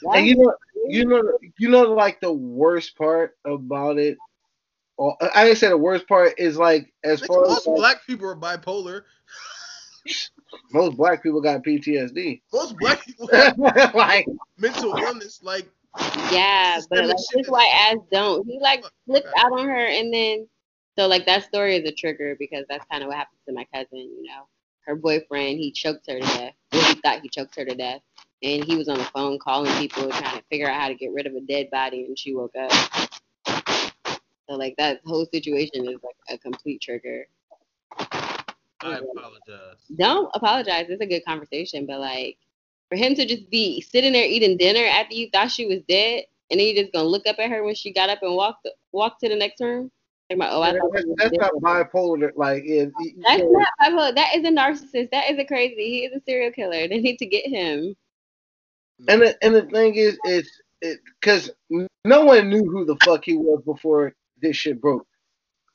And 0.03 0.27
you 0.27 0.37
know, 0.37 0.55
you 0.87 1.05
know, 1.05 1.23
you 1.59 1.69
know, 1.69 1.83
like 1.83 2.21
the 2.21 2.33
worst 2.33 2.97
part 2.97 3.37
about 3.45 3.99
it. 3.99 4.19
Or 5.01 5.17
I 5.35 5.45
didn't 5.45 5.57
say 5.57 5.69
the 5.69 5.79
worst 5.79 6.07
part 6.07 6.35
is 6.37 6.59
like 6.59 6.93
as 7.05 7.23
Nigga, 7.23 7.27
far 7.29 7.45
as 7.45 7.49
most 7.51 7.65
black 7.75 8.07
people 8.07 8.29
are 8.29 8.37
bipolar. 8.37 9.05
most 10.75 10.95
black 10.99 11.23
people 11.23 11.41
got 11.41 11.63
PTSD. 11.65 12.43
Most 12.53 12.77
black 12.79 13.03
people 13.07 13.27
have 13.33 13.57
like 13.95 14.27
mental 14.59 14.95
illness. 14.97 15.41
Like, 15.43 15.67
Yeah, 16.31 16.81
but 16.91 16.99
Systemic 16.99 17.09
like 17.09 17.17
shit 17.31 17.39
his 17.39 17.47
is- 17.47 17.51
white 17.51 17.73
ass 17.75 17.97
don't. 18.13 18.47
He 18.47 18.59
like 18.61 18.85
flipped 19.07 19.29
out 19.39 19.53
on 19.53 19.67
her 19.69 19.87
and 19.87 20.13
then 20.13 20.47
so 20.99 21.07
like 21.07 21.25
that 21.25 21.45
story 21.45 21.77
is 21.77 21.89
a 21.89 21.95
trigger 21.95 22.37
because 22.39 22.67
that's 22.69 22.85
kind 22.93 23.03
of 23.03 23.07
what 23.09 23.17
happened 23.17 23.39
to 23.49 23.55
my 23.55 23.67
cousin, 23.73 23.87
you 23.93 24.25
know. 24.25 24.49
Her 24.85 24.97
boyfriend, 24.97 25.59
he 25.59 25.73
choked 25.73 26.11
her 26.11 26.21
to 26.21 26.27
death. 26.27 26.53
Well, 26.73 26.85
he 26.95 27.01
thought 27.01 27.21
he 27.23 27.31
choked 27.31 27.57
her 27.57 27.65
to 27.65 27.75
death. 27.75 28.03
And 28.43 28.65
he 28.65 28.77
was 28.77 28.89
on 28.91 28.99
the 28.99 29.05
phone 29.05 29.39
calling 29.39 29.73
people 29.79 30.11
trying 30.11 30.37
to 30.39 30.45
figure 30.51 30.69
out 30.69 30.79
how 30.79 30.89
to 30.89 30.95
get 30.95 31.13
rid 31.15 31.27
of 31.27 31.35
a 31.35 31.41
dead 31.41 31.71
body 31.71 32.05
and 32.05 32.19
she 32.19 32.35
woke 32.35 32.53
up. 32.61 32.71
So 34.51 34.57
like 34.57 34.75
that 34.79 35.01
whole 35.07 35.27
situation 35.33 35.87
is 35.89 35.99
like 36.03 36.17
a 36.29 36.37
complete 36.39 36.81
trigger. 36.81 37.25
I 38.01 38.99
apologize. 38.99 39.77
Don't 39.97 40.29
apologize. 40.35 40.87
It's 40.89 41.01
a 41.01 41.07
good 41.07 41.25
conversation, 41.25 41.87
but 41.87 42.01
like 42.01 42.37
for 42.89 42.97
him 42.97 43.15
to 43.15 43.25
just 43.25 43.49
be 43.49 43.81
sitting 43.81 44.13
there 44.13 44.25
eating 44.25 44.57
dinner 44.57 44.85
after 44.85 45.15
you 45.15 45.31
thought 45.33 45.53
she 45.53 45.67
was 45.67 45.79
dead, 45.89 46.25
and 46.51 46.59
then 46.59 46.67
you 46.67 46.75
just 46.75 46.93
gonna 46.93 47.07
look 47.07 47.29
up 47.29 47.37
at 47.39 47.49
her 47.49 47.63
when 47.63 47.77
she 47.77 47.93
got 47.93 48.11
up 48.11 48.23
and 48.23 48.35
walked 48.35 48.67
walked 48.91 49.21
to 49.21 49.29
the 49.29 49.37
next 49.37 49.61
room. 49.61 49.89
Like 50.29 50.39
my 50.41 50.51
oh, 50.51 50.63
I 50.63 50.73
thought 50.73 50.91
that's, 50.93 51.07
that's 51.17 51.37
not 51.39 51.53
bipolar. 51.63 52.33
Like 52.35 52.65
it, 52.65 52.93
you 52.99 53.23
That's 53.23 53.43
can't- 53.43 53.53
not 53.53 53.69
bipolar. 53.81 54.15
That 54.17 54.35
is 54.35 54.45
a 54.45 54.51
narcissist. 54.51 55.13
That 55.13 55.31
is 55.31 55.39
a 55.39 55.45
crazy. 55.45 55.77
He 55.77 56.05
is 56.07 56.17
a 56.17 56.21
serial 56.25 56.51
killer. 56.51 56.73
They 56.89 56.99
need 56.99 57.19
to 57.19 57.27
get 57.27 57.47
him. 57.47 57.95
And 59.07 59.23
the, 59.23 59.45
and 59.45 59.55
the 59.55 59.63
thing 59.63 59.95
is, 59.95 60.19
it's 60.25 60.51
it 60.83 60.99
because 61.21 61.51
no 62.05 62.25
one 62.25 62.51
knew 62.51 62.65
who 62.65 62.85
the 62.85 62.97
fuck 63.05 63.25
he 63.25 63.37
was 63.37 63.63
before 63.65 64.13
this 64.41 64.57
shit 64.57 64.81
broke. 64.81 65.07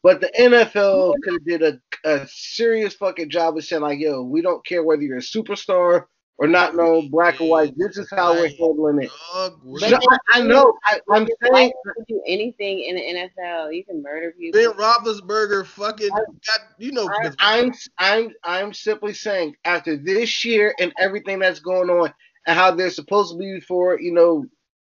But 0.03 0.21
the 0.21 0.31
NFL 0.37 1.15
could 1.23 1.33
have 1.33 1.45
did 1.45 1.63
a, 1.63 1.79
a 2.07 2.27
serious 2.27 2.93
fucking 2.93 3.31
job 3.31 3.57
of 3.57 3.63
saying 3.63 3.81
like, 3.81 3.99
yo, 3.99 4.21
we 4.21 4.41
don't 4.41 4.63
care 4.63 4.83
whether 4.83 5.01
you're 5.01 5.17
a 5.17 5.21
superstar 5.21 6.05
or 6.37 6.47
not 6.47 6.75
known, 6.75 7.09
black 7.09 7.39
or 7.39 7.49
white. 7.49 7.73
This 7.77 7.97
is 7.97 8.09
how 8.11 8.33
we're 8.33 8.49
handling 8.49 9.03
it. 9.03 9.11
Dog, 9.33 9.59
we're 9.63 9.79
But 9.79 9.89
No, 9.91 9.99
I, 10.09 10.17
I 10.33 10.41
know. 10.41 10.77
I, 10.83 10.99
I'm 11.09 11.27
saying 11.41 11.71
people 11.71 11.93
can 11.95 12.05
do 12.07 12.21
anything 12.27 12.81
in 12.81 12.95
the 12.97 13.01
NFL. 13.01 13.75
You 13.75 13.85
can 13.85 14.03
murder 14.03 14.33
people. 14.37 14.59
Ben 14.59 14.71
Roethlisberger 14.77 15.65
fucking 15.65 16.09
got 16.09 16.59
you 16.77 16.91
know. 16.91 17.09
I, 17.09 17.31
I'm 17.39 17.73
I'm 17.97 18.29
I'm 18.43 18.73
simply 18.73 19.13
saying 19.13 19.55
after 19.63 19.97
this 19.97 20.43
year 20.43 20.75
and 20.79 20.93
everything 20.99 21.39
that's 21.39 21.59
going 21.59 21.89
on 21.89 22.13
and 22.45 22.57
how 22.57 22.71
they're 22.71 22.89
supposed 22.89 23.33
to 23.33 23.39
be 23.39 23.59
for 23.61 23.99
you 23.99 24.13
know 24.13 24.45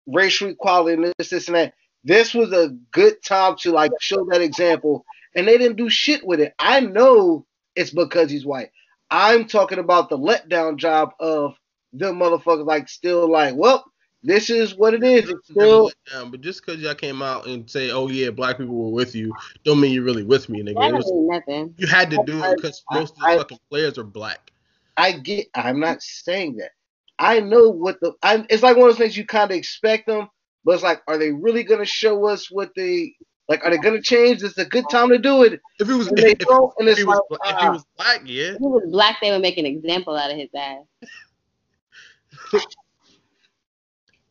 racial 0.07 0.49
equality 0.49 1.01
and 1.01 1.13
this 1.17 1.29
this 1.29 1.47
and 1.47 1.55
that. 1.55 1.73
This 2.03 2.33
was 2.33 2.51
a 2.53 2.69
good 2.91 3.21
time 3.23 3.55
to 3.57 3.71
like 3.71 3.91
show 3.99 4.25
that 4.31 4.41
example, 4.41 5.05
and 5.35 5.47
they 5.47 5.57
didn't 5.57 5.77
do 5.77 5.89
shit 5.89 6.25
with 6.25 6.39
it. 6.39 6.53
I 6.59 6.79
know 6.79 7.45
it's 7.75 7.91
because 7.91 8.31
he's 8.31 8.45
white. 8.45 8.71
I'm 9.11 9.45
talking 9.45 9.79
about 9.79 10.09
the 10.09 10.17
letdown 10.17 10.77
job 10.77 11.11
of 11.19 11.55
the 11.93 12.11
motherfuckers 12.11 12.65
like 12.65 12.87
still 12.87 13.29
like, 13.29 13.55
well, 13.55 13.83
this 14.23 14.49
is 14.49 14.75
what 14.75 14.93
it 14.93 15.03
is. 15.03 15.29
It's 15.29 15.47
still 15.49 15.91
down, 16.11 16.31
but 16.31 16.41
just 16.41 16.65
because 16.65 16.81
y'all 16.81 16.93
came 16.95 17.21
out 17.21 17.47
and 17.47 17.69
say, 17.69 17.91
"Oh 17.91 18.07
yeah, 18.07 18.29
black 18.29 18.57
people 18.57 18.75
were 18.75 18.91
with 18.91 19.15
you," 19.15 19.33
don't 19.63 19.79
mean 19.79 19.93
you're 19.93 20.03
really 20.03 20.23
with 20.23 20.49
me, 20.49 20.61
nigga. 20.61 20.75
That 20.75 20.89
It 20.89 20.93
was, 20.93 21.11
nothing. 21.13 21.73
you 21.77 21.87
had 21.87 22.09
to 22.11 22.23
do 22.25 22.43
it 22.43 22.57
because 22.57 22.83
most 22.91 23.13
of 23.13 23.19
the 23.19 23.27
I- 23.27 23.37
fucking 23.37 23.59
players 23.69 23.97
are 23.97 24.03
black. 24.03 24.51
I 24.97 25.13
get. 25.13 25.47
I'm 25.55 25.79
not 25.79 26.01
saying 26.01 26.57
that. 26.57 26.71
I 27.17 27.39
know 27.39 27.69
what 27.69 27.99
the. 28.01 28.13
I, 28.21 28.45
it's 28.49 28.63
like 28.63 28.75
one 28.75 28.89
of 28.89 28.95
those 28.95 28.97
things 28.97 29.15
you 29.15 29.25
kind 29.25 29.49
of 29.51 29.57
expect 29.57 30.07
them, 30.07 30.29
but 30.63 30.73
it's 30.73 30.83
like, 30.83 31.01
are 31.07 31.17
they 31.17 31.31
really 31.31 31.63
gonna 31.63 31.85
show 31.85 32.27
us 32.27 32.51
what 32.51 32.71
they 32.75 33.13
like? 33.47 33.63
Are 33.63 33.71
they 33.71 33.77
gonna 33.77 34.01
change? 34.01 34.43
It's 34.43 34.57
a 34.57 34.65
good 34.65 34.85
time 34.91 35.09
to 35.09 35.17
do 35.17 35.43
it. 35.43 35.59
If 35.79 35.89
it 35.89 35.93
was, 35.93 36.07
And 36.07 36.19
if, 36.19 36.25
if- 36.25 36.39
don't, 36.39 36.73
and 36.79 36.87
if 36.87 36.93
it's 36.93 36.99
he 36.99 37.05
was, 37.05 37.21
like, 37.29 37.39
if 37.43 37.59
he 37.59 37.67
ah. 37.67 37.71
was 37.71 37.85
black, 37.97 38.21
yeah. 38.25 38.43
If 38.51 38.57
he 38.57 38.67
was 38.67 38.87
black, 38.91 39.17
they 39.21 39.31
would 39.31 39.41
make 39.41 39.57
an 39.57 39.65
example 39.65 40.15
out 40.15 40.31
of 40.31 40.37
his 40.37 40.49
ass. 40.55 40.83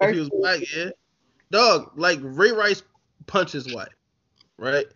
If 0.01 0.15
he 0.15 0.21
was 0.21 0.31
black, 0.31 0.61
yeah. 0.75 0.91
Dog, 1.51 1.93
like 1.97 2.19
Ray 2.23 2.53
Rice 2.53 2.83
punched 3.27 3.53
his 3.53 3.73
wife, 3.75 3.89
right? 4.59 4.87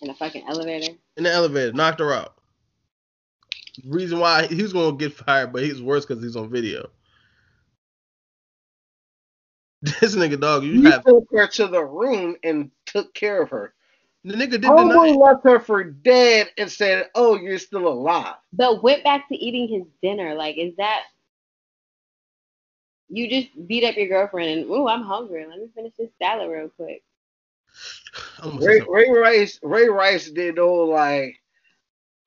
In 0.00 0.10
a 0.10 0.14
fucking 0.14 0.44
elevator. 0.48 0.94
In 1.16 1.24
the 1.24 1.32
elevator, 1.32 1.72
knocked 1.72 2.00
her 2.00 2.12
out. 2.12 2.34
Reason 3.84 4.18
why 4.18 4.46
he 4.46 4.62
was 4.62 4.72
gonna 4.72 4.96
get 4.96 5.12
fired, 5.12 5.52
but 5.52 5.62
he's 5.62 5.82
worse 5.82 6.06
because 6.06 6.22
he's 6.22 6.36
on 6.36 6.50
video. 6.50 6.88
This 10.00 10.14
nigga, 10.14 10.40
dog, 10.40 10.62
you 10.62 10.80
You 10.80 10.82
have 10.82 11.04
took 11.04 11.24
her 11.32 11.48
to 11.48 11.66
the 11.66 11.84
room 11.84 12.36
and 12.44 12.70
took 12.86 13.12
care 13.14 13.42
of 13.42 13.50
her. 13.50 13.74
the 14.24 14.34
nigga 14.34 14.52
did 14.52 14.62
Homeboy 14.62 14.76
deny. 14.76 15.08
it. 15.08 15.16
left 15.16 15.44
her 15.44 15.58
for 15.58 15.82
dead 15.82 16.50
and 16.56 16.70
said, 16.70 17.10
"Oh, 17.16 17.36
you're 17.36 17.58
still 17.58 17.88
alive." 17.88 18.36
But 18.52 18.82
went 18.82 19.02
back 19.02 19.28
to 19.28 19.34
eating 19.34 19.66
his 19.68 19.82
dinner. 20.00 20.34
Like, 20.34 20.56
is 20.56 20.76
that 20.76 21.02
you 23.08 23.28
just 23.28 23.48
beat 23.66 23.82
up 23.84 23.96
your 23.96 24.06
girlfriend 24.08 24.50
and 24.60 24.70
oh, 24.70 24.86
I'm 24.86 25.02
hungry. 25.02 25.44
Let 25.48 25.58
me 25.58 25.66
finish 25.74 25.92
this 25.98 26.10
salad 26.20 26.48
real 26.48 26.68
quick. 26.68 27.02
I'm 28.38 28.58
gonna 28.58 28.66
Ray. 28.66 28.80
Ray 28.88 29.10
Rice, 29.10 29.58
Ray 29.64 29.88
Rice 29.88 30.30
did 30.30 30.56
the 30.56 30.62
whole 30.62 30.88
like 30.88 31.40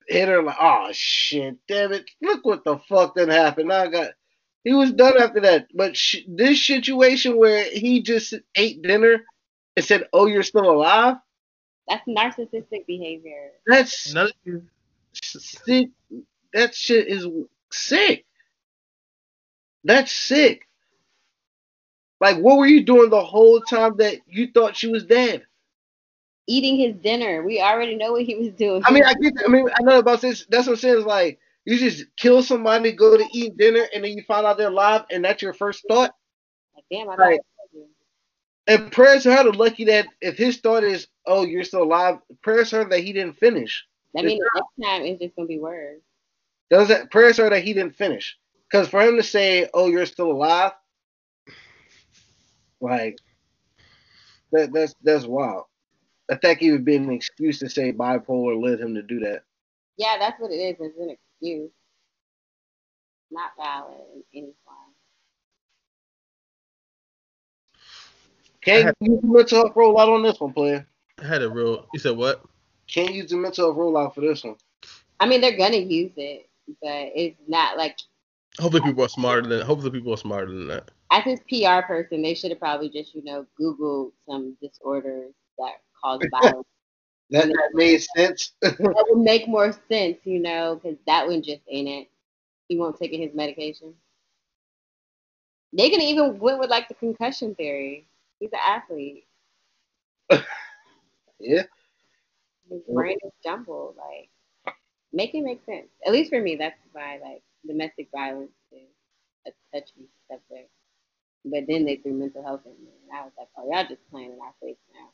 hit 0.07 0.27
her 0.27 0.43
like, 0.43 0.57
oh 0.59 0.89
shit, 0.91 1.55
damn 1.69 1.93
it, 1.93 2.09
look 2.21 2.45
what 2.45 2.65
the 2.65 2.77
fuck 2.89 3.15
that 3.15 3.29
happened. 3.29 3.69
Now 3.69 3.83
I 3.83 3.87
got. 3.87 4.11
He 4.65 4.73
was 4.73 4.91
done 4.91 5.21
after 5.21 5.39
that, 5.41 5.67
but 5.75 5.95
sh- 5.95 6.25
this 6.27 6.65
situation 6.65 7.37
where 7.37 7.63
he 7.63 8.01
just 8.01 8.33
ate 8.55 8.81
dinner 8.81 9.23
and 9.77 9.85
said, 9.85 10.09
"Oh, 10.11 10.25
you're 10.25 10.41
still 10.41 10.69
alive," 10.69 11.17
That's 11.87 12.07
narcissistic 12.07 12.87
behavior. 12.87 13.51
that's 13.67 14.11
None 14.11 14.31
sick. 15.13 15.89
That 16.53 16.73
shit 16.73 17.07
is 17.07 17.27
sick. 17.71 18.25
That's 19.83 20.11
sick. 20.11 20.67
Like, 22.19 22.37
what 22.37 22.57
were 22.57 22.65
you 22.65 22.83
doing 22.83 23.11
the 23.11 23.23
whole 23.23 23.61
time 23.61 23.97
that 23.97 24.17
you 24.25 24.49
thought 24.51 24.75
she 24.75 24.87
was 24.87 25.05
dead? 25.05 25.45
Eating 26.47 26.77
his 26.77 26.95
dinner. 26.95 27.43
We 27.43 27.61
already 27.61 27.95
know 27.95 28.13
what 28.13 28.23
he 28.23 28.33
was 28.33 28.49
doing. 28.49 28.81
I 28.83 28.91
mean, 28.91 29.03
I 29.03 29.13
get. 29.13 29.33
I 29.45 29.47
mean, 29.47 29.69
I 29.77 29.83
know 29.83 29.99
about 29.99 30.21
this. 30.21 30.47
That's 30.49 30.65
what 30.65 30.73
I'm 30.73 30.79
saying. 30.79 30.97
Is 30.97 31.05
like 31.05 31.39
you 31.65 31.77
just 31.77 32.05
kill 32.17 32.43
somebody, 32.43 32.91
go 32.91 33.17
to 33.17 33.25
eat 33.33 33.57
dinner, 33.57 33.87
and 33.93 34.03
then 34.03 34.13
you 34.13 34.23
find 34.23 34.45
out 34.45 34.57
they're 34.57 34.67
alive, 34.67 35.03
and 35.11 35.25
that's 35.25 35.41
your 35.41 35.53
first 35.53 35.83
thought. 35.87 36.13
like, 36.75 36.85
damn, 36.91 37.09
I 37.09 37.15
Right. 37.15 37.39
And 38.67 38.91
prayers 38.91 39.23
to 39.23 39.35
her 39.35 39.43
to 39.43 39.51
lucky 39.51 39.85
that 39.85 40.07
if 40.21 40.37
his 40.37 40.57
thought 40.57 40.83
is, 40.83 41.07
"Oh, 41.27 41.45
you're 41.45 41.63
still 41.63 41.83
alive," 41.83 42.17
prayers 42.41 42.71
to 42.71 42.77
her 42.77 42.85
that 42.85 43.01
he 43.01 43.13
didn't 43.13 43.37
finish. 43.37 43.85
That 44.15 44.25
means 44.25 44.43
next 44.55 44.89
time 44.89 45.03
it's 45.03 45.21
just 45.21 45.35
gonna 45.35 45.47
be 45.47 45.59
worse. 45.59 46.01
Does 46.71 46.87
that 46.87 47.11
prayers 47.11 47.35
to 47.35 47.43
her 47.43 47.49
that 47.51 47.63
he 47.63 47.73
didn't 47.73 47.95
finish? 47.95 48.35
Because 48.67 48.87
for 48.87 49.01
him 49.01 49.17
to 49.17 49.23
say, 49.23 49.69
"Oh, 49.73 49.87
you're 49.87 50.07
still 50.07 50.31
alive," 50.31 50.71
like 52.81 53.19
that, 54.51 54.73
that's 54.73 54.95
that's 55.03 55.25
wild. 55.25 55.65
I 56.29 56.35
think 56.35 56.63
it 56.63 56.71
would 56.71 56.85
be 56.85 56.95
an 56.95 57.11
excuse 57.11 57.59
to 57.59 57.69
say 57.69 57.93
bipolar 57.93 58.59
led 58.59 58.79
him 58.79 58.95
to 58.95 59.03
do 59.03 59.19
that. 59.19 59.43
Yeah, 59.97 60.17
that's 60.17 60.39
what 60.39 60.51
it 60.51 60.55
is. 60.55 60.75
It's 60.79 60.97
an 60.97 61.15
excuse. 61.41 61.71
Not 63.31 63.51
valid 63.57 63.97
in 64.33 64.43
any 64.43 64.53
form. 64.63 64.77
Can't 68.61 68.95
use 68.99 69.21
the 69.21 69.27
mental 69.27 69.57
health 69.59 69.75
rollout 69.75 70.13
on 70.13 70.23
this 70.23 70.39
one, 70.39 70.53
player. 70.53 70.87
I 71.21 71.25
had 71.25 71.43
a 71.43 71.49
real. 71.49 71.87
You 71.93 71.99
said 71.99 72.17
what? 72.17 72.43
Can't 72.87 73.13
use 73.13 73.29
the 73.29 73.37
mental 73.37 73.67
health 73.67 73.77
rollout 73.77 74.15
for 74.15 74.21
this 74.21 74.43
one. 74.43 74.55
I 75.19 75.27
mean, 75.27 75.41
they're 75.41 75.57
gonna 75.57 75.77
use 75.77 76.11
it, 76.17 76.49
but 76.81 77.11
it's 77.15 77.37
not 77.47 77.77
like 77.77 77.97
Hopefully, 78.59 78.83
people 78.83 79.03
are 79.03 79.09
smarter 79.09 79.47
than. 79.47 79.65
Hopefully, 79.65 79.91
people 79.91 80.13
are 80.13 80.17
smarter 80.17 80.47
than 80.47 80.67
that. 80.67 80.91
As 81.11 81.23
his 81.23 81.39
PR 81.49 81.85
person, 81.85 82.21
they 82.21 82.33
should 82.33 82.51
have 82.51 82.59
probably 82.59 82.89
just, 82.89 83.13
you 83.13 83.23
know, 83.23 83.45
Googled 83.59 84.11
some 84.27 84.57
disorders 84.61 85.33
that 85.57 85.73
cause 86.01 86.21
violence. 86.31 86.67
That, 87.31 87.47
that 87.47 87.69
made 87.73 88.03
sense. 88.15 88.53
that 88.61 89.05
would 89.09 89.23
make 89.23 89.47
more 89.47 89.73
sense, 89.89 90.17
you 90.23 90.39
know, 90.39 90.79
because 90.81 90.97
that 91.07 91.27
one 91.27 91.41
just 91.41 91.61
ain't 91.67 91.87
it. 91.87 92.09
He 92.67 92.77
won't 92.77 92.97
take 92.97 93.11
his 93.11 93.33
medication. 93.33 93.93
They 95.73 95.89
can 95.89 96.01
even 96.01 96.39
went 96.39 96.59
with 96.59 96.69
like 96.69 96.87
the 96.87 96.93
concussion 96.93 97.55
theory. 97.55 98.07
He's 98.39 98.51
an 98.53 98.59
athlete. 98.65 99.25
yeah. 101.39 101.63
His 102.69 102.81
brain 102.89 103.17
is 103.23 103.31
jumbled. 103.43 103.95
Like, 103.97 104.29
make 105.13 105.33
it 105.33 105.43
make 105.43 105.63
sense. 105.65 105.87
At 106.05 106.13
least 106.13 106.29
for 106.29 106.41
me, 106.41 106.55
that's 106.55 106.79
why 106.91 107.19
like 107.23 107.41
domestic 107.67 108.07
violence 108.11 108.51
is 108.71 108.87
a 109.47 109.51
touchy 109.73 110.07
subject. 110.29 110.69
But 111.43 111.65
then 111.67 111.85
they 111.85 111.97
threw 111.97 112.13
mental 112.13 112.43
health 112.43 112.61
in 112.65 112.71
there, 112.83 112.93
and 113.03 113.17
I 113.19 113.23
was 113.23 113.33
like, 113.37 113.49
oh, 113.57 113.69
y'all 113.69 113.87
just 113.87 114.09
playing 114.09 114.31
in 114.31 114.39
our 114.41 114.53
face 114.61 114.77
now. 114.93 115.09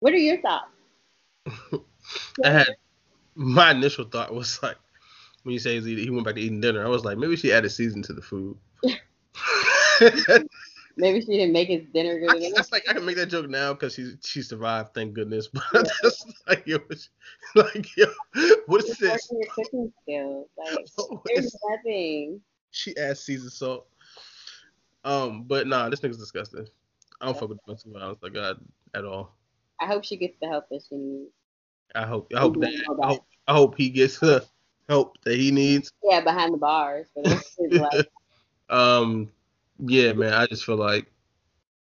What 0.00 0.12
are 0.12 0.18
your 0.18 0.40
thoughts? 0.40 0.70
I 2.44 2.50
had 2.50 2.68
my 3.34 3.70
initial 3.70 4.04
thought 4.04 4.34
was 4.34 4.62
like 4.62 4.76
when 5.44 5.52
you 5.54 5.58
say 5.58 5.80
he 5.80 6.10
went 6.10 6.24
back 6.24 6.34
to 6.34 6.40
eating 6.40 6.60
dinner, 6.60 6.84
I 6.84 6.88
was 6.88 7.04
like 7.04 7.18
maybe 7.18 7.36
she 7.36 7.52
added 7.52 7.70
season 7.70 8.02
to 8.02 8.12
the 8.12 8.22
food. 8.22 8.56
maybe 10.96 11.20
she 11.20 11.26
didn't 11.26 11.52
make 11.52 11.68
his 11.68 11.82
dinner 11.94 12.18
good 12.18 12.36
enough. 12.36 12.52
That's 12.56 12.72
like 12.72 12.88
I 12.88 12.92
can 12.92 13.04
make 13.04 13.16
that 13.16 13.26
joke 13.26 13.48
now 13.48 13.72
because 13.72 13.94
she 13.94 14.14
she 14.24 14.42
survived, 14.42 14.94
thank 14.94 15.14
goodness. 15.14 15.48
But 15.48 15.64
yeah. 15.74 15.82
that's 16.02 16.24
like 16.48 16.66
yo, 16.66 16.78
like 17.54 17.96
yo, 17.96 18.06
what 18.66 18.84
is 18.84 18.98
this? 18.98 19.30
Your 19.30 19.50
cooking 19.50 19.92
skills, 20.02 20.48
like 20.58 20.86
there's 21.26 21.56
nothing. 21.70 22.40
She 22.70 22.96
adds 22.96 23.20
seasoned 23.20 23.52
salt. 23.52 23.86
Um, 25.04 25.44
but 25.44 25.66
nah, 25.66 25.88
this 25.88 26.00
nigga's 26.00 26.18
disgusting. 26.18 26.66
I 27.20 27.26
don't 27.26 27.38
fuck 27.38 27.48
with 27.48 27.64
domestic 27.64 27.92
violence 27.92 28.18
like 28.22 28.34
God 28.34 28.58
at 28.94 29.04
all. 29.04 29.36
I 29.80 29.86
hope 29.86 30.04
she 30.04 30.16
gets 30.16 30.36
the 30.40 30.48
help 30.48 30.68
that 30.68 30.82
she 30.88 30.96
needs. 30.96 31.30
I 31.94 32.04
hope. 32.04 32.32
I 32.36 32.40
hope 32.40 32.60
that. 32.60 32.84
I 33.02 33.06
hope, 33.06 33.26
I 33.48 33.52
hope 33.54 33.76
he 33.76 33.88
gets 33.88 34.18
the 34.18 34.44
help 34.88 35.16
that 35.24 35.38
he 35.38 35.50
needs. 35.50 35.90
Yeah, 36.04 36.20
behind 36.20 36.52
the 36.52 36.58
bars. 36.58 37.06
um, 38.70 39.30
yeah, 39.78 40.12
man. 40.12 40.34
I 40.34 40.46
just 40.46 40.64
feel 40.64 40.76
like, 40.76 41.06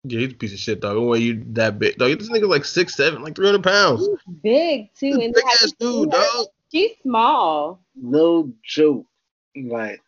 yeah, 0.03 0.19
he's 0.19 0.31
a 0.31 0.35
piece 0.35 0.53
of 0.53 0.59
shit, 0.59 0.79
dog. 0.79 0.97
When 0.97 1.21
you 1.21 1.43
that 1.49 1.77
big, 1.77 1.97
dog. 1.97 2.17
This 2.17 2.29
nigga's 2.29 2.47
like 2.47 2.65
six 2.65 2.95
seven, 2.95 3.21
like 3.21 3.35
three 3.35 3.45
hundred 3.45 3.63
pounds. 3.63 4.07
He's 4.07 4.35
big 4.41 4.93
too, 4.95 5.19
and 5.21 5.33
big 5.33 5.43
ass 5.45 5.73
dude, 5.79 6.09
dog. 6.09 6.47
She's 6.71 6.91
small. 7.03 7.79
No 7.95 8.51
joke. 8.63 9.05
Like, 9.55 10.01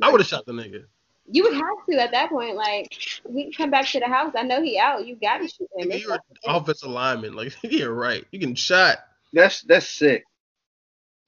I 0.00 0.10
would 0.10 0.20
have 0.20 0.28
shot 0.28 0.46
the 0.46 0.52
nigga. 0.52 0.84
You 1.26 1.44
would 1.44 1.54
have 1.54 1.86
to 1.88 2.02
at 2.02 2.12
that 2.12 2.30
point. 2.30 2.56
Like, 2.56 2.96
we 3.24 3.52
come 3.52 3.70
back 3.70 3.86
to 3.88 4.00
the 4.00 4.06
house. 4.08 4.32
I 4.36 4.42
know 4.42 4.62
he 4.62 4.78
out. 4.78 5.06
You 5.06 5.16
got 5.16 5.38
to 5.38 5.48
shoot 5.48 5.68
him. 5.76 5.90
You're 5.90 6.18
offensive 6.46 6.90
lineman. 6.90 7.34
Like, 7.34 7.54
you're 7.62 7.94
right. 7.94 8.24
You 8.30 8.40
can 8.40 8.54
shot. 8.54 8.98
That's 9.32 9.62
that's 9.62 9.88
sick. 9.88 10.24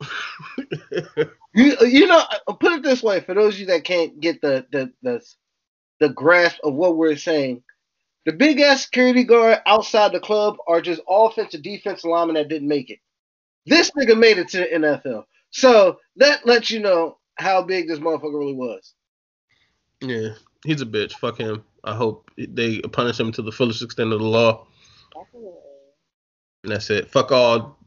you, 1.54 1.76
you 1.80 2.06
know, 2.06 2.22
uh, 2.46 2.52
put 2.52 2.72
it 2.72 2.82
this 2.82 3.02
way: 3.02 3.20
for 3.20 3.34
those 3.34 3.54
of 3.54 3.60
you 3.60 3.66
that 3.66 3.84
can't 3.84 4.20
get 4.20 4.40
the 4.42 4.66
the 4.70 4.92
the, 5.02 5.20
the 6.00 6.08
grasp 6.10 6.58
of 6.62 6.74
what 6.74 6.96
we're 6.96 7.16
saying, 7.16 7.62
the 8.26 8.32
big 8.32 8.60
ass 8.60 8.84
security 8.84 9.24
guard 9.24 9.60
outside 9.66 10.12
the 10.12 10.20
club 10.20 10.56
are 10.68 10.82
just 10.82 11.00
offensive 11.08 11.62
defensive 11.62 12.10
linemen 12.10 12.34
that 12.34 12.48
didn't 12.48 12.68
make 12.68 12.90
it. 12.90 12.98
This 13.64 13.90
nigga 13.92 14.18
made 14.18 14.38
it 14.38 14.48
to 14.48 14.58
the 14.58 14.66
NFL, 14.66 15.24
so 15.50 15.98
that 16.16 16.46
lets 16.46 16.70
you 16.70 16.80
know 16.80 17.18
how 17.36 17.62
big 17.62 17.88
this 17.88 17.98
motherfucker 17.98 18.38
really 18.38 18.54
was. 18.54 18.94
Yeah, 20.06 20.34
he's 20.64 20.82
a 20.82 20.86
bitch. 20.86 21.12
Fuck 21.14 21.38
him. 21.38 21.64
I 21.84 21.94
hope 21.94 22.30
they 22.36 22.80
punish 22.80 23.18
him 23.18 23.32
to 23.32 23.42
the 23.42 23.52
fullest 23.52 23.82
extent 23.82 24.12
of 24.12 24.20
the 24.20 24.26
law. 24.26 24.66
Definitely. 25.14 25.50
And 26.64 26.72
that's 26.72 26.90
it. 26.90 27.10
Fuck 27.10 27.32
all 27.32 27.78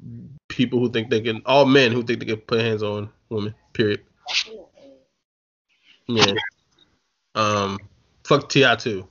people 0.47 0.79
who 0.79 0.91
think 0.91 1.09
they 1.09 1.21
can, 1.21 1.41
all 1.45 1.65
men 1.65 1.91
who 1.91 2.03
think 2.03 2.19
they 2.19 2.25
can 2.25 2.37
put 2.37 2.61
hands 2.61 2.83
on 2.83 3.09
women. 3.29 3.55
Period. 3.73 4.01
Definitely. 4.27 4.65
Yeah. 6.07 6.33
Um. 7.35 7.79
Fuck 8.23 8.49
T.I. 8.49 8.75
too. 8.75 9.07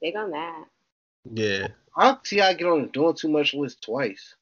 Big 0.00 0.16
on 0.16 0.30
that. 0.30 0.64
Yeah. 1.32 1.68
How 1.96 2.16
T.I. 2.16 2.54
get 2.54 2.66
on 2.66 2.88
doing 2.88 3.14
too 3.14 3.28
much 3.28 3.54
list 3.54 3.82
twice? 3.82 4.34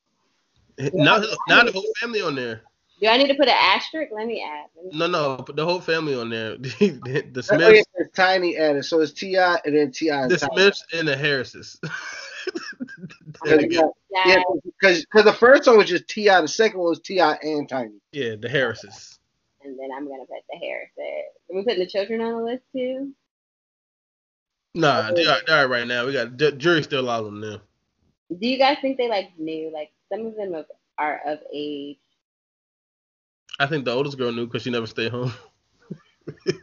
Now, 0.78 1.22
now 1.48 1.62
the 1.62 1.72
whole 1.72 1.86
family 2.00 2.20
on 2.20 2.34
there. 2.34 2.62
Do 3.00 3.08
I 3.08 3.16
need 3.16 3.28
to 3.28 3.34
put 3.34 3.48
an 3.48 3.56
asterisk? 3.58 4.12
Let 4.14 4.26
me 4.26 4.42
add. 4.42 4.66
Let 4.76 4.92
me 4.92 4.98
no, 4.98 5.06
no, 5.06 5.36
put 5.42 5.56
the 5.56 5.64
whole 5.64 5.80
family 5.80 6.14
on 6.14 6.30
there. 6.30 6.56
the, 6.58 7.28
the 7.32 7.42
Smiths. 7.42 7.86
Oh, 7.98 8.04
tiny 8.14 8.56
added, 8.56 8.84
so 8.84 9.00
it's 9.00 9.12
T.I. 9.12 9.58
and 9.64 9.76
then 9.76 9.90
Ti. 9.90 10.08
The 10.08 10.48
Smiths 10.52 10.84
and 10.92 11.08
the 11.08 11.16
Harrises. 11.16 11.78
yeah, 13.46 14.42
because 14.64 15.04
because 15.04 15.24
the 15.24 15.36
first 15.38 15.66
one 15.66 15.76
was 15.78 15.88
just 15.88 16.08
T.I., 16.08 16.40
the 16.40 16.48
second 16.48 16.78
one 16.78 16.90
was 16.90 17.00
T.I. 17.00 17.38
and 17.42 17.68
Tiny. 17.68 18.00
Yeah, 18.12 18.36
the 18.40 18.48
Harrises. 18.48 19.18
And 19.62 19.78
then 19.78 19.88
I'm 19.96 20.06
gonna 20.06 20.24
put 20.24 20.44
the 20.50 20.58
Harrises. 20.58 21.24
Are 21.50 21.56
we 21.56 21.64
putting 21.64 21.80
the 21.80 21.86
children 21.86 22.20
on 22.20 22.38
the 22.38 22.44
list 22.44 22.62
too? 22.72 23.12
Nah, 24.76 25.12
they 25.12 25.26
are, 25.26 25.38
they 25.46 25.52
are 25.52 25.68
right 25.68 25.86
now. 25.86 26.06
We 26.06 26.12
got 26.12 26.36
jury 26.36 26.82
still 26.82 27.08
out 27.08 27.24
on 27.26 27.40
them. 27.40 27.50
Now. 27.50 27.60
Do 28.36 28.48
you 28.48 28.58
guys 28.58 28.78
think 28.80 28.98
they 28.98 29.08
like 29.08 29.30
new? 29.38 29.72
Like 29.72 29.92
some 30.12 30.26
of 30.26 30.36
them 30.36 30.64
are 30.98 31.20
of 31.26 31.38
age 31.52 31.98
I 33.58 33.66
think 33.66 33.84
the 33.84 33.92
oldest 33.92 34.18
girl 34.18 34.32
knew 34.32 34.46
because 34.46 34.62
she 34.62 34.70
never 34.70 34.86
stayed 34.86 35.12
home. 35.12 35.32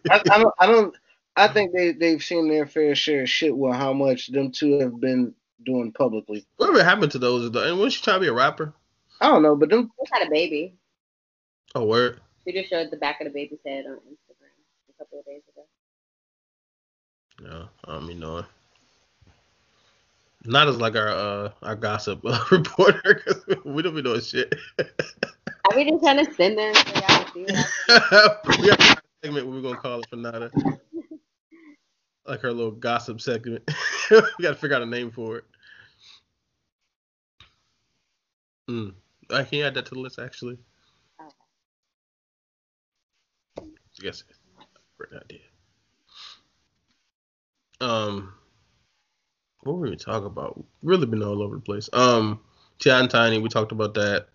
I, 0.10 0.22
I, 0.30 0.40
don't. 0.40 0.54
I 0.60 0.66
don't. 0.66 0.96
I 1.36 1.48
think 1.48 1.74
they 1.74 1.94
they've 1.94 2.24
seen 2.24 2.50
their 2.50 2.66
fair 2.66 2.96
share 2.96 3.24
of 3.24 3.30
shit 3.30 3.56
with 3.56 3.76
how 3.76 3.94
much 3.94 4.28
them 4.28 4.52
two 4.52 4.80
have 4.80 5.00
been 5.00 5.34
doing 5.66 5.92
publicly. 5.92 6.46
Whatever 6.58 6.84
happened 6.84 7.12
to 7.14 7.20
those? 7.20 7.46
And 7.46 7.78
wasn't 7.78 7.94
she 7.94 8.04
trying 8.04 8.18
to 8.18 8.22
be 8.22 8.28
a 8.28 8.34
rapper? 8.34 8.74
I 9.22 9.28
don't 9.28 9.44
know, 9.44 9.56
but 9.56 9.70
them. 9.70 9.92
They 10.00 10.10
had 10.12 10.28
a 10.28 10.30
baby. 10.30 10.76
Oh, 11.76 11.86
word. 11.86 12.20
She 12.46 12.54
just 12.54 12.70
showed 12.70 12.92
the 12.92 12.98
back 12.98 13.22
of 13.22 13.26
the 13.26 13.32
baby's 13.32 13.60
head 13.66 13.86
on 13.86 13.94
Instagram 13.94 14.52
a 14.90 14.98
couple 14.98 15.20
of 15.20 15.26
days 15.26 15.44
ago. 15.48 15.66
No, 17.42 17.70
I 17.86 17.94
don't 17.94 18.08
mean 18.08 18.20
no. 18.20 18.46
Not 20.44 20.68
as 20.68 20.78
like 20.78 20.96
our 20.96 21.10
uh 21.10 21.52
our 21.62 21.76
gossip 21.76 22.22
uh, 22.26 22.44
reporter 22.52 23.24
because 23.24 23.64
we 23.64 23.84
don't 23.84 23.96
be 23.96 24.02
doing 24.02 24.22
shit. 24.22 24.54
Are 25.70 25.76
we 25.76 25.90
just 25.90 26.04
trying 26.04 26.26
to 26.26 26.34
send 26.34 26.58
them 26.58 26.74
so 26.74 26.94
y'all 26.96 27.26
see 27.34 27.46
we 28.62 28.70
have 28.70 28.80
a 28.80 28.98
segment 29.24 29.48
we're 29.48 29.62
gonna 29.62 29.78
call 29.78 30.00
it 30.00 30.10
for 30.10 30.16
Nada. 30.16 30.52
like 32.26 32.42
her 32.42 32.52
little 32.52 32.72
gossip 32.72 33.22
segment. 33.22 33.70
we 34.12 34.22
gotta 34.42 34.56
figure 34.56 34.76
out 34.76 34.82
a 34.82 34.86
name 34.86 35.12
for 35.12 35.38
it. 35.38 35.44
Hmm. 38.68 38.90
I 39.30 39.44
can 39.44 39.62
add 39.62 39.76
that 39.76 39.86
to 39.88 39.96
the 39.96 40.00
list 40.00 40.20
actually. 40.20 40.58
Okay. 41.22 41.32
I 44.00 44.04
guess 44.04 44.24
great 44.98 45.22
idea. 45.22 45.40
Um, 47.80 48.34
what 49.64 49.78
were 49.78 49.90
we 49.90 49.96
talking 49.96 50.28
about? 50.28 50.64
Really 50.84 51.06
been 51.06 51.24
all 51.24 51.42
over 51.42 51.56
the 51.56 51.62
place. 51.62 51.90
Um, 51.94 52.40
and 52.86 53.10
Tiny, 53.10 53.40
we 53.40 53.50
talked 53.50 53.72
about 53.72 53.94
that. 53.96 54.28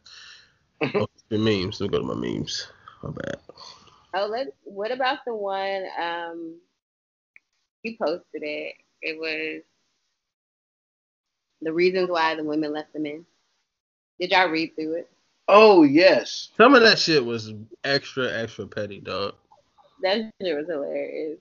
Oh, 0.83 1.07
memes. 1.31 1.81
Let 1.81 1.91
me 1.91 1.99
go 1.99 1.99
to 1.99 2.15
my 2.15 2.15
memes. 2.15 2.69
My 3.03 3.11
bad. 3.11 3.39
Oh, 4.15 4.27
let. 4.27 4.49
What 4.65 4.93
about 4.93 5.19
the 5.27 5.35
one? 5.35 5.85
Um, 6.01 6.57
you 7.83 7.97
posted 7.99 8.43
it. 8.43 8.75
It 9.03 9.19
was 9.19 9.63
the 11.63 11.73
reasons 11.73 12.11
why 12.11 12.35
the 12.35 12.45
women 12.45 12.73
left 12.73 12.93
the 12.93 13.01
men. 13.01 13.25
Did 14.21 14.31
y'all 14.31 14.49
read 14.49 14.75
through 14.75 14.95
it? 14.95 15.11
Oh 15.49 15.85
yes. 15.85 16.51
Some 16.57 16.75
of 16.75 16.83
that 16.83 16.99
shit 16.99 17.25
was 17.25 17.53
extra, 17.85 18.33
extra 18.33 18.67
petty, 18.67 19.01
dog. 19.01 19.35
That 20.03 20.33
shit 20.41 20.57
was 20.57 20.67
hilarious. 20.67 21.39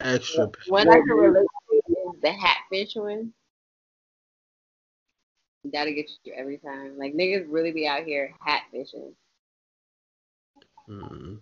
Extra. 0.00 0.48
Petty. 0.48 0.70
One 0.70 0.88
I 0.88 0.94
can 0.94 1.16
relate 1.16 1.46
to 1.70 1.76
is 1.76 2.20
the 2.22 2.32
hatfish 2.32 2.94
one. 2.94 3.32
Gotta 5.72 5.92
get 5.92 6.10
you 6.24 6.34
every 6.34 6.58
time. 6.58 6.98
Like 6.98 7.14
niggas 7.14 7.46
really 7.48 7.72
be 7.72 7.86
out 7.86 8.04
here 8.04 8.32
hat 8.40 8.62
fishing. 8.70 9.12
Mm, 10.88 11.38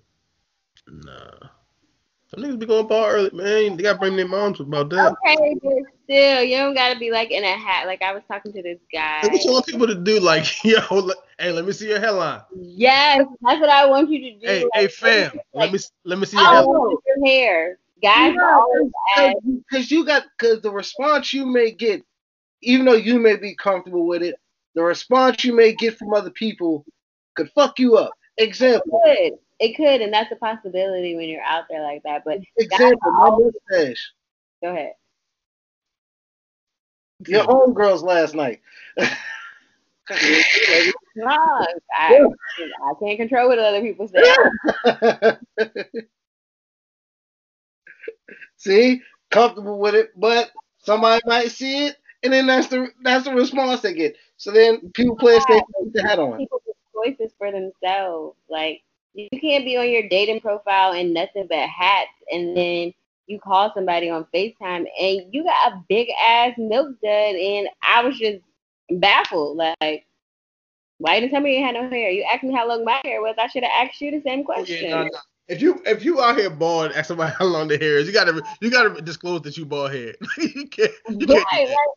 nah. 0.86 1.48
Some 2.28 2.44
niggas 2.44 2.58
be 2.58 2.66
going 2.66 2.86
ball 2.86 3.06
early, 3.06 3.30
man. 3.32 3.76
They 3.76 3.82
gotta 3.82 3.98
bring 3.98 4.16
their 4.16 4.28
moms 4.28 4.60
about 4.60 4.90
that. 4.90 5.12
Okay, 5.26 5.56
but 5.62 5.72
still, 6.04 6.42
you 6.42 6.56
don't 6.56 6.74
gotta 6.74 6.98
be 6.98 7.10
like 7.10 7.30
in 7.30 7.44
a 7.44 7.56
hat. 7.56 7.86
Like 7.86 8.00
I 8.00 8.14
was 8.14 8.22
talking 8.28 8.52
to 8.52 8.62
this 8.62 8.78
guy. 8.92 9.26
What 9.26 9.44
you 9.44 9.52
want 9.52 9.66
people 9.66 9.86
to 9.86 9.94
do? 9.94 10.20
Like, 10.20 10.46
yo, 10.64 10.80
hey, 11.38 11.52
let 11.52 11.66
me 11.66 11.72
see 11.72 11.88
your 11.88 12.00
headline. 12.00 12.40
Yes, 12.56 13.26
that's 13.42 13.60
what 13.60 13.68
I 13.68 13.86
want 13.86 14.08
you 14.08 14.20
to 14.20 14.38
do. 14.38 14.46
Hey, 14.46 14.62
like, 14.62 14.70
hey, 14.74 14.88
fam, 14.88 15.32
like, 15.52 15.64
let 15.64 15.72
me 15.72 15.78
let 16.04 16.18
me 16.18 16.26
see 16.26 16.38
your 16.38 16.48
headline. 16.48 16.96
Your 17.06 17.26
hair, 17.26 17.78
guys. 18.02 18.34
Because 19.68 19.90
you 19.90 20.04
got 20.06 20.24
because 20.38 20.62
the 20.62 20.70
response 20.70 21.34
you 21.34 21.44
may 21.44 21.70
get 21.70 22.02
even 22.62 22.86
though 22.86 22.94
you 22.94 23.18
may 23.18 23.36
be 23.36 23.54
comfortable 23.54 24.06
with 24.06 24.22
it, 24.22 24.36
the 24.74 24.82
response 24.82 25.44
you 25.44 25.54
may 25.54 25.74
get 25.74 25.98
from 25.98 26.14
other 26.14 26.30
people 26.30 26.84
could 27.34 27.50
fuck 27.54 27.78
you 27.78 27.96
up. 27.96 28.12
Example. 28.38 29.00
It 29.04 29.30
could. 29.30 29.38
It 29.60 29.76
could, 29.76 30.00
and 30.00 30.12
that's 30.12 30.32
a 30.32 30.36
possibility 30.36 31.14
when 31.14 31.28
you're 31.28 31.42
out 31.42 31.64
there 31.70 31.82
like 31.82 32.02
that. 32.04 32.22
But 32.24 32.40
Example. 32.56 33.12
My 33.12 33.30
mustache. 33.30 34.12
go 34.62 34.70
ahead. 34.70 34.92
Your 37.28 37.44
homegirls 37.44 38.02
last 38.02 38.34
night. 38.34 38.60
I, 40.08 40.66
I 41.94 42.92
can't 43.00 43.18
control 43.18 43.48
what 43.48 43.58
other 43.58 43.80
people 43.80 44.08
say. 44.08 44.34
See, 48.56 49.02
comfortable 49.30 49.78
with 49.78 49.94
it, 49.94 50.10
but 50.16 50.50
somebody 50.78 51.22
might 51.24 51.52
see 51.52 51.86
it, 51.86 51.96
and 52.22 52.32
then 52.32 52.46
that's 52.46 52.68
the 52.68 52.88
that's 53.02 53.24
the 53.24 53.34
response 53.34 53.80
they 53.80 53.94
get. 53.94 54.16
So 54.36 54.50
then 54.50 54.90
people 54.92 55.16
play 55.16 55.34
it 55.34 55.42
safe 55.48 55.62
with 55.78 55.92
the 55.92 56.02
hat 56.02 56.18
on. 56.18 56.38
People 56.38 56.62
make 56.66 57.18
choices 57.18 57.34
for 57.38 57.50
themselves. 57.50 58.36
Like 58.48 58.82
you 59.14 59.28
can't 59.40 59.64
be 59.64 59.76
on 59.76 59.90
your 59.90 60.08
dating 60.08 60.40
profile 60.40 60.92
and 60.92 61.12
nothing 61.12 61.46
but 61.48 61.68
hats, 61.68 62.10
and 62.30 62.56
then 62.56 62.94
you 63.26 63.38
call 63.38 63.72
somebody 63.74 64.10
on 64.10 64.26
FaceTime 64.34 64.86
and 65.00 65.22
you 65.32 65.44
got 65.44 65.72
a 65.72 65.84
big 65.88 66.08
ass 66.20 66.54
milk 66.58 66.88
dud, 67.02 67.34
and 67.34 67.68
I 67.82 68.02
was 68.02 68.18
just 68.18 68.40
baffled. 68.90 69.56
Like, 69.56 70.06
why 70.98 71.18
didn't 71.18 71.32
tell 71.32 71.40
me 71.40 71.58
you 71.58 71.64
had 71.64 71.74
no 71.74 71.88
hair? 71.88 72.10
You 72.10 72.24
asked 72.24 72.44
me 72.44 72.54
how 72.54 72.68
long 72.68 72.84
my 72.84 73.00
hair 73.04 73.20
was. 73.20 73.34
I 73.38 73.48
should 73.48 73.64
have 73.64 73.88
asked 73.88 74.00
you 74.00 74.10
the 74.10 74.22
same 74.22 74.44
question. 74.44 74.78
Yeah, 74.82 74.90
no, 74.90 75.02
no. 75.04 75.18
If 75.48 75.60
you 75.60 75.82
if 75.84 76.04
you 76.04 76.20
out 76.20 76.36
here 76.38 76.50
bald, 76.50 76.92
ask 76.92 77.08
somebody 77.08 77.32
how 77.38 77.44
long 77.46 77.68
the 77.68 77.78
hair 77.78 77.98
is. 77.98 78.06
You 78.06 78.12
gotta 78.12 78.42
you 78.60 78.70
gotta 78.70 79.00
disclose 79.02 79.42
that 79.42 79.56
you 79.56 79.66
bald 79.66 79.92
head. 79.92 80.16
you 80.38 80.68
can't. 80.68 80.92
You 81.08 81.26
Right, 81.26 81.42
can't 81.50 81.50
like, 81.68 81.90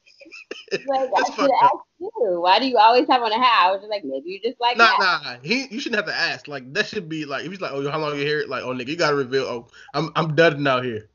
like 0.86 1.10
I 1.16 1.24
should 1.36 1.36
fucked 1.36 1.42
have 1.46 1.50
up. 1.62 1.72
asked 1.74 1.86
you. 2.00 2.40
Why 2.42 2.60
do 2.60 2.68
you 2.68 2.78
always 2.78 3.08
have 3.10 3.22
on 3.22 3.32
a 3.32 3.38
hat? 3.40 3.68
I 3.68 3.72
was 3.72 3.82
just 3.82 3.90
like, 3.90 4.04
maybe 4.04 4.30
you 4.32 4.40
just 4.44 4.60
like 4.60 4.78
Nah, 4.78 4.88
that. 4.88 5.00
nah, 5.00 5.38
he 5.44 5.68
you 5.68 5.80
shouldn't 5.80 5.96
have 6.06 6.06
to 6.14 6.16
ask. 6.16 6.48
Like 6.48 6.72
that 6.74 6.86
should 6.88 7.08
be 7.10 7.26
like 7.26 7.46
if 7.46 7.52
he's 7.52 7.62
like, 7.62 7.72
oh, 7.72 7.90
how 7.90 7.98
long 8.00 8.16
your 8.18 8.26
hair? 8.28 8.48
Like, 8.48 8.64
oh, 8.64 8.74
nigga, 8.74 8.90
you 8.90 8.96
gotta 8.98 9.16
reveal. 9.16 9.44
Oh, 9.46 9.68
I'm 9.94 10.12
I'm 10.16 10.36
dudding 10.36 10.68
out 10.68 10.84
here. 10.84 11.10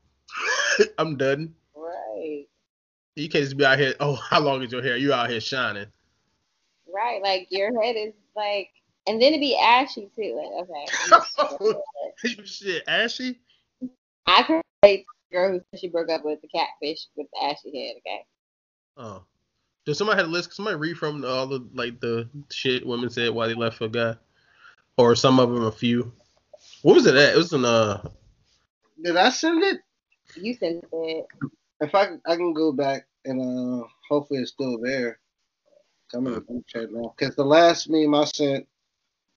I'm 0.97 1.17
dudding. 1.17 1.53
Right, 1.75 2.47
You 3.15 3.29
can't 3.29 3.43
just 3.45 3.57
be 3.57 3.65
out 3.65 3.79
here. 3.79 3.95
Oh, 3.99 4.15
how 4.15 4.39
long 4.41 4.61
is 4.63 4.71
your 4.71 4.81
hair? 4.81 4.97
You 4.97 5.13
out 5.13 5.29
here 5.29 5.39
shining. 5.39 5.87
right. 6.93 7.21
Like 7.21 7.47
your 7.49 7.81
head 7.81 7.95
is 7.95 8.13
like, 8.35 8.69
and 9.07 9.21
then 9.21 9.33
to 9.33 9.39
be 9.39 9.57
ashy 9.57 10.09
too. 10.15 10.35
Like, 10.37 10.63
okay. 10.63 11.73
I'm- 12.23 12.45
Shit, 12.45 12.83
ashy. 12.87 13.39
I 14.27 14.43
could 14.43 14.61
relate 14.83 14.99
to 14.99 15.05
the 15.31 15.35
girl 15.35 15.51
who 15.71 15.77
she 15.77 15.87
broke 15.89 16.09
up 16.11 16.23
with 16.23 16.39
the 16.41 16.47
catfish 16.47 17.07
with 17.15 17.27
the 17.33 17.43
ashy 17.43 17.87
head. 17.87 17.95
Okay. 17.97 18.25
Oh, 18.97 19.23
does 19.85 19.97
somebody 19.97 20.19
have 20.19 20.27
a 20.27 20.31
list? 20.31 20.53
Somebody 20.53 20.77
read 20.77 20.97
from 20.97 21.25
all 21.25 21.47
the 21.47 21.67
like 21.73 21.99
the 21.99 22.29
shit 22.51 22.85
women 22.85 23.09
said 23.09 23.31
why 23.31 23.47
they 23.47 23.55
left 23.55 23.77
for 23.77 23.85
a 23.85 23.89
guy, 23.89 24.15
or 24.97 25.15
some 25.15 25.39
of 25.39 25.49
them 25.49 25.63
a 25.63 25.71
few. 25.71 26.11
What 26.83 26.95
was 26.95 27.07
it 27.07 27.15
at? 27.15 27.33
It 27.33 27.37
was 27.37 27.53
in 27.53 27.65
uh. 27.65 28.01
Did 29.03 29.17
I 29.17 29.29
send 29.29 29.63
it? 29.63 29.79
You 30.35 30.53
sent 30.53 30.83
it. 30.91 31.25
If 31.79 31.95
I 31.95 32.17
I 32.27 32.35
can 32.35 32.53
go 32.53 32.71
back 32.71 33.07
and 33.25 33.41
uh 33.41 33.87
hopefully 34.09 34.41
it's 34.41 34.51
still 34.51 34.77
there. 34.79 35.19
I'm 36.13 36.27
in 36.27 36.33
the 36.33 36.41
group 36.41 36.67
chat 36.67 36.91
now. 36.91 37.13
Cause 37.17 37.35
the 37.35 37.45
last 37.45 37.89
meme 37.89 38.13
I 38.13 38.25
sent, 38.25 38.67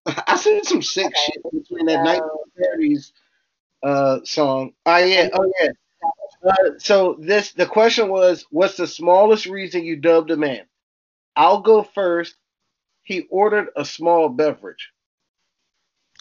I 0.27 0.37
sent 0.37 0.67
some 0.67 0.83
sick 0.83 1.13
shit 1.17 1.43
between 1.53 1.87
that 1.87 2.05
So, 2.07 2.43
1930s 2.79 3.13
uh 3.83 4.19
song. 4.25 4.73
Oh 4.87 4.97
yeah, 4.99 5.29
oh 5.33 5.53
yeah. 5.61 5.71
Uh, 6.47 6.79
so 6.79 7.17
this 7.21 7.53
the 7.53 7.67
question 7.67 8.09
was, 8.09 8.47
what's 8.51 8.77
the 8.77 8.87
smallest 8.87 9.47
reason 9.47 9.85
you 9.85 9.97
dubbed 9.97 10.31
a 10.31 10.37
man? 10.37 10.65
I'll 11.37 11.61
go 11.61 11.83
first. 11.83 12.37
He 13.03 13.23
ordered 13.31 13.69
a 13.77 13.85
small 13.85 14.29
beverage. 14.29 14.91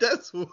That's. 0.00 0.32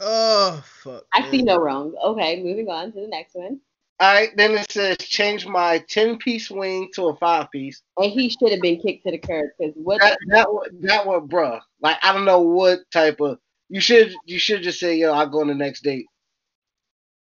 oh 0.00 0.64
fuck. 0.82 1.04
I 1.12 1.30
see 1.30 1.42
no 1.42 1.58
wrong. 1.58 1.94
Okay, 2.02 2.42
moving 2.42 2.68
on 2.68 2.92
to 2.92 3.00
the 3.00 3.08
next 3.08 3.34
one. 3.34 3.60
All 4.00 4.14
right, 4.14 4.34
then 4.34 4.52
it 4.52 4.70
says 4.70 4.96
change 4.96 5.46
my 5.46 5.84
10 5.88 6.16
piece 6.18 6.50
wing 6.50 6.88
to 6.94 7.08
a 7.08 7.16
five 7.16 7.50
piece. 7.50 7.82
And 7.98 8.10
he 8.10 8.30
should 8.30 8.50
have 8.50 8.62
been 8.62 8.80
kicked 8.80 9.04
to 9.04 9.10
the 9.10 9.18
curb 9.18 9.50
because 9.58 9.74
what? 9.76 10.00
That 10.00 10.18
that 10.28 10.52
one, 10.52 10.68
that 10.80 11.06
one, 11.06 11.28
bruh. 11.28 11.60
Like 11.82 11.98
I 12.02 12.12
don't 12.14 12.24
know 12.24 12.40
what 12.40 12.80
type 12.90 13.20
of. 13.20 13.38
You 13.68 13.80
should 13.80 14.14
you 14.24 14.38
should 14.38 14.62
just 14.62 14.80
say 14.80 14.96
yo. 14.96 15.12
I'll 15.12 15.28
go 15.28 15.42
on 15.42 15.48
the 15.48 15.54
next 15.54 15.82
date. 15.84 16.06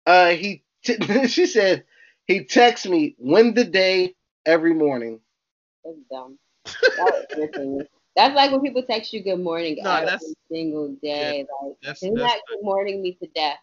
Uh, 0.06 0.30
he 0.30 0.64
t- 0.86 1.28
she 1.28 1.46
said 1.48 1.84
he 2.28 2.46
texts 2.46 2.88
me 2.88 3.16
when 3.20 3.54
the 3.54 3.66
day 3.66 4.16
every 4.46 4.74
morning. 4.74 5.20
That's 5.84 5.98
dumb. 6.10 6.40
That. 6.66 7.88
That's 8.16 8.36
like 8.36 8.52
when 8.52 8.62
people 8.62 8.84
text 8.84 9.14
you 9.14 9.22
good 9.24 9.40
morning 9.40 9.78
No, 9.82 9.92
every 9.92 10.06
that's- 10.06 10.34
single 10.52 10.96
day. 11.04 11.46
Like, 11.62 11.74
That's, 11.84 12.04
isn't 12.04 12.18
that's 12.18 12.34
that 12.34 12.42
good 12.50 12.64
morning 12.64 13.02
me 13.02 13.14
to 13.22 13.28
death? 13.36 13.58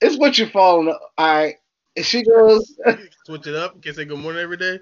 It's 0.00 0.16
what 0.18 0.38
you're 0.38 0.48
falling. 0.48 0.88
All 0.88 1.26
right. 1.34 1.56
And 1.96 2.04
she 2.04 2.22
goes. 2.22 2.76
switch 3.26 3.46
it 3.46 3.54
up. 3.54 3.82
Can't 3.82 3.96
say 3.96 4.04
good 4.04 4.18
morning 4.18 4.40
every 4.42 4.56
day. 4.56 4.78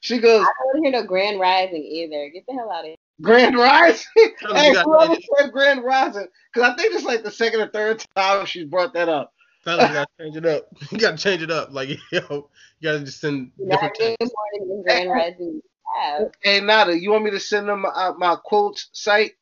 She 0.00 0.18
goes. 0.18 0.40
I 0.40 0.44
don't 0.44 0.66
want 0.66 0.76
to 0.76 0.82
hear 0.82 0.92
no 0.92 1.06
grand 1.06 1.40
rising 1.40 1.82
either. 1.82 2.30
Get 2.32 2.44
the 2.46 2.54
hell 2.54 2.70
out 2.70 2.80
of 2.80 2.86
here. 2.86 2.96
Grand 3.20 3.56
Rising. 3.56 4.06
Hey, 4.16 4.68
you 4.68 4.74
got- 4.74 4.86
whoever 4.86 5.14
said 5.38 5.52
Grand 5.52 5.84
Rising, 5.84 6.26
because 6.52 6.70
I 6.70 6.74
think 6.76 6.94
it's 6.94 7.04
like 7.04 7.22
the 7.22 7.30
second 7.30 7.60
or 7.60 7.68
third 7.68 8.04
time 8.16 8.46
she's 8.46 8.64
brought 8.64 8.94
that 8.94 9.08
up. 9.08 9.32
Fellas, 9.62 9.88
you 9.88 9.94
gotta 9.94 10.08
change 10.18 10.36
it 10.36 10.46
up. 10.46 10.68
You 10.90 10.98
gotta 10.98 11.18
change 11.18 11.42
it 11.42 11.50
up. 11.50 11.70
Like 11.72 11.90
yo, 12.12 12.20
you 12.30 12.48
gotta 12.82 13.00
just 13.00 13.20
send 13.20 13.52
Not 13.58 13.72
different 13.92 13.98
good 13.98 14.16
morning 14.20 14.74
and 14.76 14.84
grand 14.84 15.10
rising. 15.10 15.60
Yeah. 15.96 16.24
Hey, 16.40 16.60
Nada, 16.60 16.98
you 16.98 17.10
want 17.10 17.24
me 17.24 17.30
to 17.32 17.40
send 17.40 17.68
them 17.68 17.82
my, 17.82 18.12
my 18.16 18.36
quotes 18.36 18.88
site? 18.92 19.32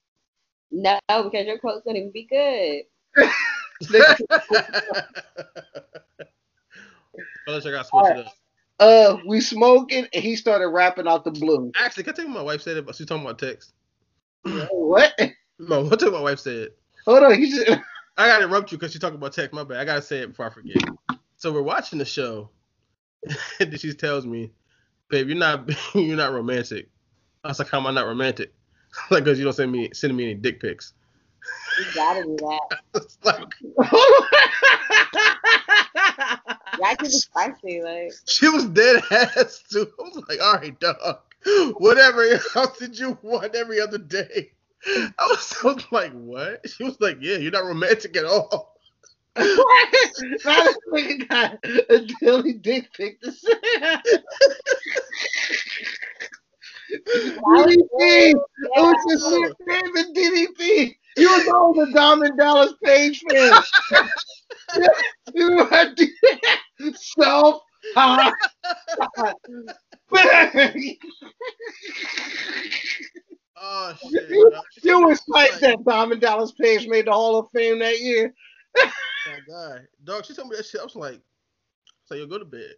No, 0.70 0.98
because 1.08 1.46
your 1.46 1.58
quotes 1.58 1.84
don't 1.84 1.96
even 1.96 2.10
be 2.10 2.26
good. 2.26 3.28
Fellas, 7.46 7.66
I 7.66 7.70
gotta 7.70 7.84
switch 7.84 8.10
it 8.10 8.26
up. 8.26 8.32
Uh, 8.80 9.16
we 9.26 9.40
smoking, 9.40 10.06
and 10.12 10.22
he 10.22 10.36
started 10.36 10.68
rapping 10.68 11.08
out 11.08 11.24
the 11.24 11.30
blue. 11.30 11.72
Actually, 11.76 12.04
can 12.04 12.12
I 12.12 12.16
tell 12.16 12.24
you 12.26 12.30
what 12.32 12.38
my 12.38 12.44
wife 12.44 12.62
said? 12.62 12.76
About, 12.76 12.94
she's 12.94 13.06
talking 13.06 13.24
about 13.24 13.38
text. 13.38 13.72
What? 14.70 15.12
No, 15.58 15.82
what 15.82 16.00
what 16.00 16.12
my 16.12 16.20
wife 16.20 16.38
said? 16.38 16.68
Hold 17.04 17.24
on, 17.24 17.34
he 17.34 17.50
just. 17.50 17.68
I 18.16 18.28
gotta 18.28 18.44
interrupt 18.44 18.72
you 18.72 18.78
because 18.78 18.92
she's 18.92 19.00
talking 19.00 19.16
about 19.16 19.32
text. 19.32 19.52
My 19.52 19.64
bad. 19.64 19.78
I 19.78 19.84
gotta 19.84 20.02
say 20.02 20.18
it 20.18 20.28
before 20.28 20.46
I 20.46 20.50
forget. 20.50 20.82
So 21.36 21.52
we're 21.52 21.62
watching 21.62 21.98
the 21.98 22.04
show, 22.04 22.50
and 23.60 23.78
she 23.80 23.92
tells 23.92 24.26
me, 24.26 24.52
"Babe, 25.08 25.28
you're 25.28 25.36
not 25.36 25.68
you're 25.94 26.16
not 26.16 26.32
romantic." 26.32 26.88
I 27.44 27.48
was 27.48 27.58
like, 27.58 27.68
"How 27.68 27.78
am 27.78 27.86
I 27.86 27.92
not 27.92 28.06
romantic?" 28.06 28.52
like, 29.10 29.24
because 29.24 29.38
you 29.38 29.44
don't 29.44 29.52
send 29.52 29.72
me 29.72 29.90
sending 29.92 30.16
me 30.16 30.24
any 30.24 30.34
dick 30.34 30.60
pics. 30.60 30.94
You 31.78 31.84
gotta 31.94 32.22
do 32.24 32.36
that. 32.36 32.78
Like 33.24 33.54
Y'all 36.78 36.96
keep 36.96 37.02
it 37.02 37.10
spicy, 37.10 37.82
like 37.82 38.12
she 38.26 38.48
was 38.48 38.64
dead 38.66 39.02
ass 39.10 39.62
too. 39.70 39.86
I 39.98 40.02
was 40.02 40.22
like, 40.28 40.40
"All 40.42 40.54
right, 40.54 40.78
dog, 40.78 41.18
whatever 41.78 42.24
else 42.56 42.78
did 42.78 42.98
you 42.98 43.18
want 43.22 43.54
every 43.54 43.80
other 43.80 43.98
day?" 43.98 44.52
I 44.86 45.26
was, 45.28 45.56
I 45.62 45.66
was 45.66 45.84
like, 45.90 46.12
"What?" 46.12 46.68
She 46.68 46.84
was 46.84 47.00
like, 47.00 47.18
"Yeah, 47.20 47.36
you're 47.36 47.52
not 47.52 47.64
romantic 47.64 48.16
at 48.16 48.24
all." 48.24 48.76
Now 49.36 49.44
this 49.44 50.78
nigga 50.92 51.28
got 51.28 51.58
a 51.64 52.06
daily 52.20 52.54
dick 52.54 52.92
pic 52.92 53.20
to 53.22 53.32
send. 53.32 54.02
DDP, 56.90 57.80
it 58.00 58.36
was 58.76 58.96
just 59.08 59.30
your 59.30 59.54
favorite 59.66 60.14
DDP. 60.14 60.94
You 61.16 61.28
was 61.30 61.48
always 61.48 61.88
a 61.88 61.92
Diamond 61.92 62.38
Dallas 62.38 62.74
Page 62.84 63.22
fan. 63.30 63.62
you 65.34 65.56
were 65.56 66.92
self 66.94 67.62
high. 67.94 68.32
Oh 73.60 73.94
shit! 74.10 74.28
You- 74.30 74.46
oh, 74.46 74.50
dog. 74.50 74.64
You 74.82 75.00
was 75.06 75.20
like 75.28 75.58
that 75.60 75.84
Diamond 75.84 76.20
Dallas 76.20 76.52
Page 76.52 76.86
made 76.86 77.06
the 77.06 77.12
Hall 77.12 77.38
of 77.38 77.48
Fame 77.54 77.78
that 77.80 77.98
year. 78.00 78.32
Oh 78.76 78.90
my 79.26 79.38
god, 79.48 79.88
dog. 80.04 80.24
She 80.24 80.34
told 80.34 80.48
me 80.50 80.56
that 80.56 80.66
shit. 80.66 80.80
I 80.80 80.84
was 80.84 80.94
like, 80.94 81.20
"So 82.06 82.14
you 82.14 82.26
go 82.28 82.38
to 82.38 82.44
bed." 82.44 82.72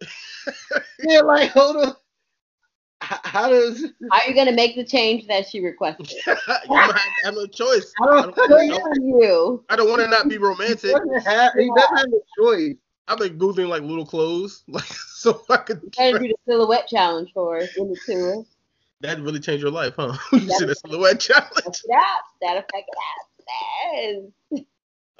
Yeah, 1.03 1.19
like 1.21 1.51
hold 1.51 1.75
on. 1.77 1.95
H- 3.03 3.19
How 3.23 3.49
does 3.49 3.83
are 4.11 4.21
you 4.27 4.35
gonna 4.35 4.51
make 4.51 4.75
the 4.75 4.83
change 4.83 5.27
that 5.27 5.47
she 5.47 5.59
requested? 5.59 6.07
you 6.27 6.35
might 6.67 7.01
have 7.23 7.35
no 7.35 7.45
choice. 7.47 7.93
I 8.01 8.05
I 8.05 8.21
don't, 8.21 8.35
don't, 8.35 8.51
I 8.51 8.67
don't, 8.67 8.81
for 8.81 8.95
you. 9.01 9.65
I 9.69 9.75
don't 9.75 9.89
want 9.89 10.01
to 10.01 10.07
not 10.07 10.27
be 10.27 10.35
he 10.35 10.37
romantic. 10.37 10.91
doesn't 10.91 11.25
have, 11.25 11.53
he 11.53 11.71
doesn't 11.75 11.97
have 11.97 12.07
a 12.07 12.41
choice. 12.41 12.75
I've 13.07 13.17
been 13.19 13.37
googling 13.37 13.67
like 13.67 13.81
little 13.81 14.05
clothes, 14.05 14.63
like 14.67 14.85
so 14.85 15.43
I 15.49 15.57
could. 15.57 15.81
Better 15.97 16.19
do 16.19 16.27
the 16.27 16.35
silhouette 16.47 16.87
challenge 16.87 17.31
for 17.33 17.57
us 17.57 17.69
in 17.75 17.89
the 17.89 17.97
tour. 18.05 18.45
That 19.01 19.19
really 19.19 19.39
changed 19.39 19.63
your 19.63 19.71
life, 19.71 19.95
huh? 19.97 20.15
you 20.31 20.49
see 20.51 20.65
the 20.65 20.75
silhouette 20.75 21.19
challenge. 21.19 21.51
That's 21.65 21.83
it 21.83 21.91
up. 21.91 22.23
That'll 22.41 22.61
fuck 22.61 22.83
it 22.87 22.97
up. 22.97 24.25
Yes. 24.51 24.63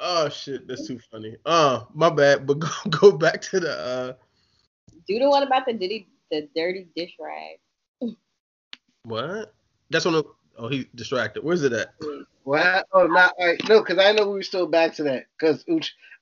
Oh 0.04 0.30
shit, 0.30 0.68
that's 0.68 0.88
too 0.88 1.00
funny. 1.12 1.36
Uh, 1.46 1.82
my 1.94 2.10
bad. 2.10 2.46
But 2.48 2.60
go, 2.60 2.70
go 2.90 3.12
back 3.12 3.42
to 3.44 3.60
the 3.60 3.72
uh, 3.72 4.14
Do 5.08 5.20
the 5.20 5.30
one 5.30 5.44
about 5.44 5.66
the 5.66 5.74
diddy, 5.74 6.08
the 6.30 6.48
dirty 6.56 6.88
dish 6.96 7.14
rag. 7.20 7.58
What? 9.04 9.54
That's 9.90 10.06
when. 10.06 10.14
The, 10.16 10.24
oh, 10.58 10.68
he 10.68 10.88
distracted. 10.96 11.44
Where's 11.44 11.64
it 11.64 11.74
at? 11.74 11.94
What? 12.44 12.88
Oh, 12.94 13.06
not 13.08 13.34
all 13.38 13.46
right. 13.48 13.70
No, 13.70 13.82
because 13.82 13.98
I 14.00 14.12
know 14.14 14.28
we 14.28 14.34
were 14.36 14.44
still 14.44 14.68
back 14.68 14.96
to 14.96 15.04
that. 15.04 15.26
Because 15.40 15.64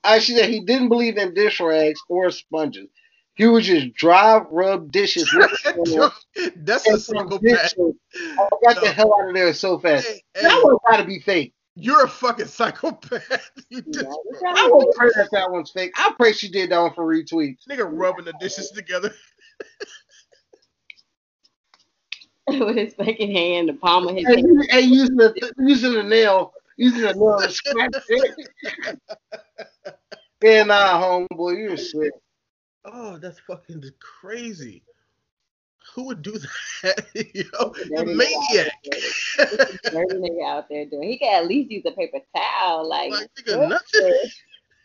I 0.03 0.19
she 0.19 0.35
said 0.35 0.49
he 0.49 0.61
didn't 0.61 0.89
believe 0.89 1.17
in 1.17 1.33
dish 1.33 1.59
rags 1.59 1.99
or 2.09 2.29
sponges. 2.31 2.87
He 3.35 3.47
would 3.47 3.63
just 3.63 3.93
dry 3.93 4.39
rub 4.51 4.91
dishes. 4.91 5.29
That's 6.57 6.87
a 6.87 6.99
some 6.99 7.17
psychopath. 7.17 7.73
I 7.77 8.49
got 8.65 8.75
No. 8.75 8.81
the 8.81 8.91
hell 8.93 9.13
out 9.21 9.29
of 9.29 9.33
there 9.35 9.53
so 9.53 9.79
fast. 9.79 10.07
Hey, 10.07 10.23
hey, 10.35 10.41
That 10.43 10.59
one 10.63 10.77
gotta 10.89 11.05
be 11.05 11.19
fake. 11.19 11.53
you're 11.75 12.03
a 12.03 12.09
fucking 12.09 12.47
psychopath. 12.47 13.51
You 13.69 13.83
Yeah, 13.85 14.01
just 14.01 14.19
I 14.45 14.67
will 14.71 14.91
pray 14.95 15.09
that 15.15 15.29
that 15.31 15.51
one's 15.51 15.71
fake. 15.71 15.91
I 15.95 16.11
pray 16.19 16.33
she 16.33 16.49
did 16.49 16.71
that 16.71 16.79
one 16.79 16.93
for 16.93 17.05
retweets. 17.05 17.65
nigga 17.69 17.87
rubbing 17.89 18.25
the 18.25 18.33
dishes 18.41 18.71
together. 18.71 19.13
with 22.65 22.75
his 22.77 22.93
fucking 22.95 23.31
hand, 23.31 23.69
the 23.69 23.73
palm 23.73 24.07
of 24.07 24.15
his 24.15 24.25
And, 24.25 24.35
hand. 24.35 24.47
you- 24.47 24.67
and 24.71 24.85
using 24.85 25.15
the 25.17 25.51
using 25.59 25.93
the 25.93 26.03
nail, 26.03 26.53
using 26.77 27.01
the 27.01 27.13
nail 27.13 27.39
to 27.41 27.49
scratch 27.51 27.91
it. 28.09 28.47
yeah, 30.43 30.63
nah, 30.63 31.01
homeboy, 31.01 31.57
you're 31.57 31.77
sick. 31.77 32.11
Oh, 32.85 33.17
that's 33.17 33.39
fucking 33.41 33.83
crazy. 33.99 34.83
Who 35.95 36.03
would 36.05 36.21
do 36.21 36.31
that? 36.83 37.05
Yo, 37.15 37.69
the 37.69 37.89
Dirty 37.95 38.13
maniac. 38.15 38.71
Dirty 39.91 40.15
nigga 40.15 40.47
out 40.47 40.69
there 40.69 40.85
doing. 40.85 41.09
He 41.09 41.17
could 41.17 41.29
at 41.33 41.47
least 41.47 41.71
use 41.71 41.83
a 41.85 41.91
paper 41.91 42.19
towel. 42.35 42.87
Like, 42.87 43.11
like 43.11 43.29
nigga, 43.39 43.67
nothing. 43.67 44.13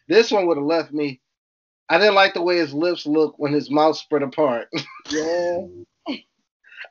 This 0.08 0.30
one 0.30 0.46
would 0.46 0.56
have 0.56 0.66
left 0.66 0.92
me. 0.92 1.20
I 1.88 1.98
didn't 1.98 2.14
like 2.14 2.32
the 2.34 2.42
way 2.42 2.56
his 2.58 2.72
lips 2.72 3.06
looked 3.06 3.38
when 3.38 3.52
his 3.52 3.70
mouth 3.70 3.96
spread 3.96 4.22
apart. 4.22 4.68
yeah. 5.10 5.58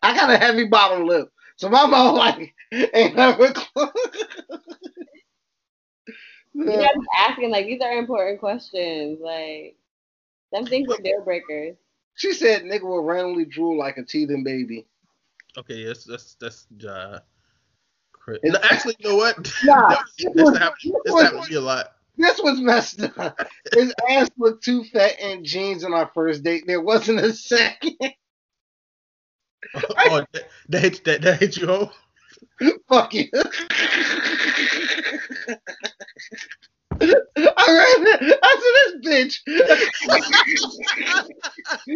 I 0.04 0.14
got 0.16 0.30
a 0.30 0.38
heavy 0.38 0.66
bottom 0.66 1.08
lip, 1.08 1.30
so 1.56 1.70
my 1.70 1.86
mouth 1.88 2.16
like 2.18 2.54
ain't 2.94 3.16
never 3.16 3.52
close. 3.54 3.90
You 6.56 6.66
guys 6.68 6.88
asking 7.18 7.50
like 7.50 7.66
these 7.66 7.82
are 7.82 7.94
important 7.98 8.40
questions. 8.40 9.20
Like, 9.22 9.76
some 10.54 10.66
things 10.66 10.88
are 10.92 11.02
deal 11.02 11.24
breakers. 11.24 11.76
she 12.14 12.32
said, 12.34 12.62
"Nigga 12.62 12.84
will 12.84 13.02
randomly 13.04 13.46
drool 13.46 13.78
like 13.78 13.98
a 13.98 14.04
teething 14.04 14.44
baby." 14.44 14.86
Okay, 15.58 15.78
yes, 15.78 16.04
that's 16.04 16.36
that's 16.36 16.68
uh, 16.88 17.20
cra- 18.12 18.36
It's- 18.44 18.54
no, 18.54 18.60
actually, 18.70 18.96
you 19.00 19.10
know 19.10 19.16
what? 19.16 19.36
Nah, 19.64 19.90
that's 19.90 20.14
that's 20.36 20.58
happened. 20.60 20.94
That's 21.06 21.22
happened 21.22 21.44
to 21.46 21.50
me 21.50 21.56
a 21.56 21.62
lot. 21.62 21.94
This 22.18 22.40
was 22.44 22.62
messed 22.62 23.02
up. 23.18 23.40
His 23.74 23.92
ass 24.12 24.30
looked 24.38 24.64
too 24.64 24.84
fat 24.84 25.20
in 25.20 25.44
jeans 25.44 25.84
on 25.84 25.94
our 25.96 26.12
first 26.14 26.44
date. 26.44 26.66
There 26.68 26.82
wasn't 26.82 27.20
a 27.20 27.34
second. 27.34 27.96
Oh, 29.76 30.26
that, 30.34 30.49
that 30.69 30.81
hit 30.81 31.03
that, 31.06 31.22
that 31.22 31.40
hit 31.40 31.57
you 31.57 31.68
home. 31.68 31.90
Fuck 32.90 33.14
you. 33.14 33.30
I 37.02 37.68
ran. 37.68 38.34
I 38.44 38.53
said, 38.61 39.03
"This 39.03 39.38
bitch." 39.38 39.40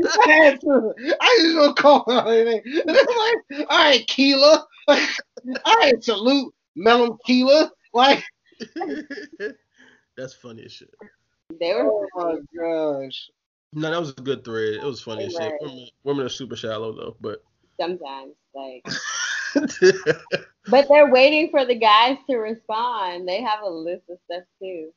I 0.06 0.32
had 0.32 0.62
to. 0.62 0.94
I 1.22 1.40
just 1.42 1.56
gonna 1.56 1.74
call 1.74 2.04
her 2.08 2.32
anything. 2.32 2.82
And 2.88 2.98
I'm 2.98 3.60
like, 3.60 3.68
"All 3.70 3.78
right, 3.78 4.08
Keela. 4.08 4.68
All 4.88 5.78
right, 5.78 6.04
salute, 6.04 6.54
Melon 6.76 7.18
Keela." 7.26 7.72
Like, 7.94 8.24
that's 10.18 10.34
funny 10.34 10.64
as 10.66 10.72
shit. 10.72 10.94
They 11.60 11.74
were 11.74 11.90
oh 11.90 12.08
my 12.16 12.36
gosh. 12.60 13.30
No, 13.74 13.92
that 13.92 14.00
was 14.00 14.12
a 14.12 14.22
good 14.22 14.44
thread. 14.44 14.76
It 14.76 14.84
was 14.84 15.02
funny 15.02 15.26
as 15.26 15.34
shit. 15.34 15.54
Women, 15.62 15.88
women 16.04 16.26
are 16.26 16.30
super 16.30 16.56
shallow 16.56 16.94
though, 16.94 17.16
but 17.22 17.44
sometimes 17.80 18.34
like, 18.54 18.86
but 20.68 20.88
they're 20.90 21.12
waiting 21.12 21.50
for 21.50 21.66
the 21.66 21.76
guys 21.76 22.18
to 22.30 22.38
respond. 22.38 23.28
They 23.28 23.42
have 23.42 23.62
a 23.64 23.70
list 23.70 24.04
of 24.10 24.18
stuff 24.26 24.44
too. 24.62 24.92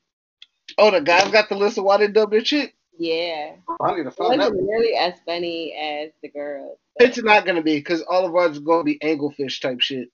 Oh, 0.79 0.91
the 0.91 1.01
guys 1.01 1.31
got 1.31 1.49
the 1.49 1.57
list 1.57 1.79
of 1.79 1.85
why 1.85 1.99
they 1.99 2.09
dubbed 2.09 2.33
their 2.33 2.41
chick. 2.41 2.75
Yeah, 2.99 3.53
I 3.81 3.97
need 3.97 4.05
to 4.05 4.11
find 4.11 4.41
out. 4.41 4.53
wasn't 4.53 4.69
nearly 4.69 4.95
as 4.95 5.15
funny 5.25 5.75
as 5.75 6.11
the 6.23 6.29
girls. 6.29 6.79
It's 6.97 7.23
not 7.23 7.47
gonna 7.47 7.63
be 7.63 7.77
because 7.77 8.03
all 8.03 8.27
of 8.27 8.35
ours 8.35 8.53
is 8.53 8.59
gonna 8.59 8.85
be 8.85 8.99
anglefish 8.99 9.61
type 9.61 9.81
shit. 9.81 10.11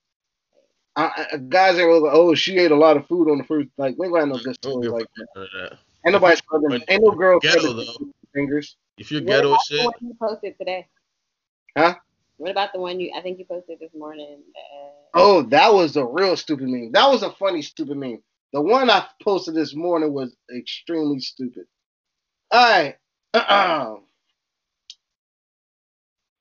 I, 0.94 1.26
I, 1.32 1.36
guys 1.36 1.78
are 1.78 2.00
like, 2.00 2.12
oh, 2.14 2.34
she 2.34 2.56
ate 2.58 2.70
a 2.70 2.76
lot 2.76 2.96
of 2.96 3.06
food 3.06 3.30
on 3.30 3.38
the 3.38 3.44
first. 3.44 3.68
Like, 3.76 3.96
we 3.98 4.06
ain't 4.06 4.14
got 4.14 4.28
no 4.28 4.36
good 4.36 4.56
Don't 4.62 4.72
story 4.72 4.88
like 4.88 5.06
fuck 5.18 5.26
about 5.34 5.48
that. 5.52 5.78
Ain't 6.06 6.12
nobody 6.12 6.36
scrubbing. 6.36 6.84
Ain't 6.88 7.02
no 7.02 7.10
girl 7.10 7.38
Ghetto 7.40 7.58
scrubbing 7.58 7.86
though. 7.86 8.12
fingers. 8.32 8.76
If 8.96 9.10
you're 9.10 9.20
What 9.20 9.28
ghetto 9.28 9.48
about 9.48 9.60
as 9.60 9.68
the 9.68 9.76
shit, 9.76 9.84
one 9.84 9.94
you 10.00 10.16
posted 10.20 10.58
today? 10.58 10.86
Huh? 11.76 11.94
What 12.38 12.50
about 12.50 12.72
the 12.72 12.80
one 12.80 13.00
you? 13.00 13.12
I 13.16 13.22
think 13.22 13.38
you 13.38 13.46
posted 13.46 13.78
this 13.80 13.94
morning. 13.94 14.42
Oh, 15.14 15.42
that 15.44 15.72
was 15.72 15.96
a 15.96 16.04
real 16.04 16.36
stupid 16.36 16.68
meme. 16.68 16.92
That 16.92 17.08
was 17.08 17.22
a 17.22 17.32
funny 17.32 17.62
stupid 17.62 17.96
meme. 17.96 18.22
The 18.52 18.60
one 18.60 18.90
I 18.90 19.06
posted 19.22 19.54
this 19.54 19.74
morning 19.74 20.12
was 20.12 20.36
extremely 20.54 21.20
stupid. 21.20 21.64
All 22.50 22.94
right. 23.34 23.98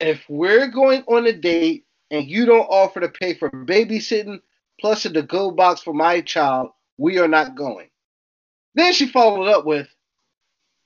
if 0.00 0.22
we're 0.28 0.68
going 0.68 1.02
on 1.08 1.26
a 1.26 1.32
date 1.32 1.86
and 2.10 2.28
you 2.28 2.46
don't 2.46 2.66
offer 2.66 3.00
to 3.00 3.08
pay 3.08 3.34
for 3.34 3.50
babysitting 3.50 4.40
plus 4.80 5.04
a 5.06 5.12
to-go 5.12 5.50
box 5.50 5.82
for 5.82 5.94
my 5.94 6.20
child, 6.20 6.70
we 6.98 7.18
are 7.18 7.28
not 7.28 7.56
going. 7.56 7.88
Then 8.74 8.92
she 8.92 9.08
followed 9.08 9.48
up 9.48 9.64
with, 9.64 9.88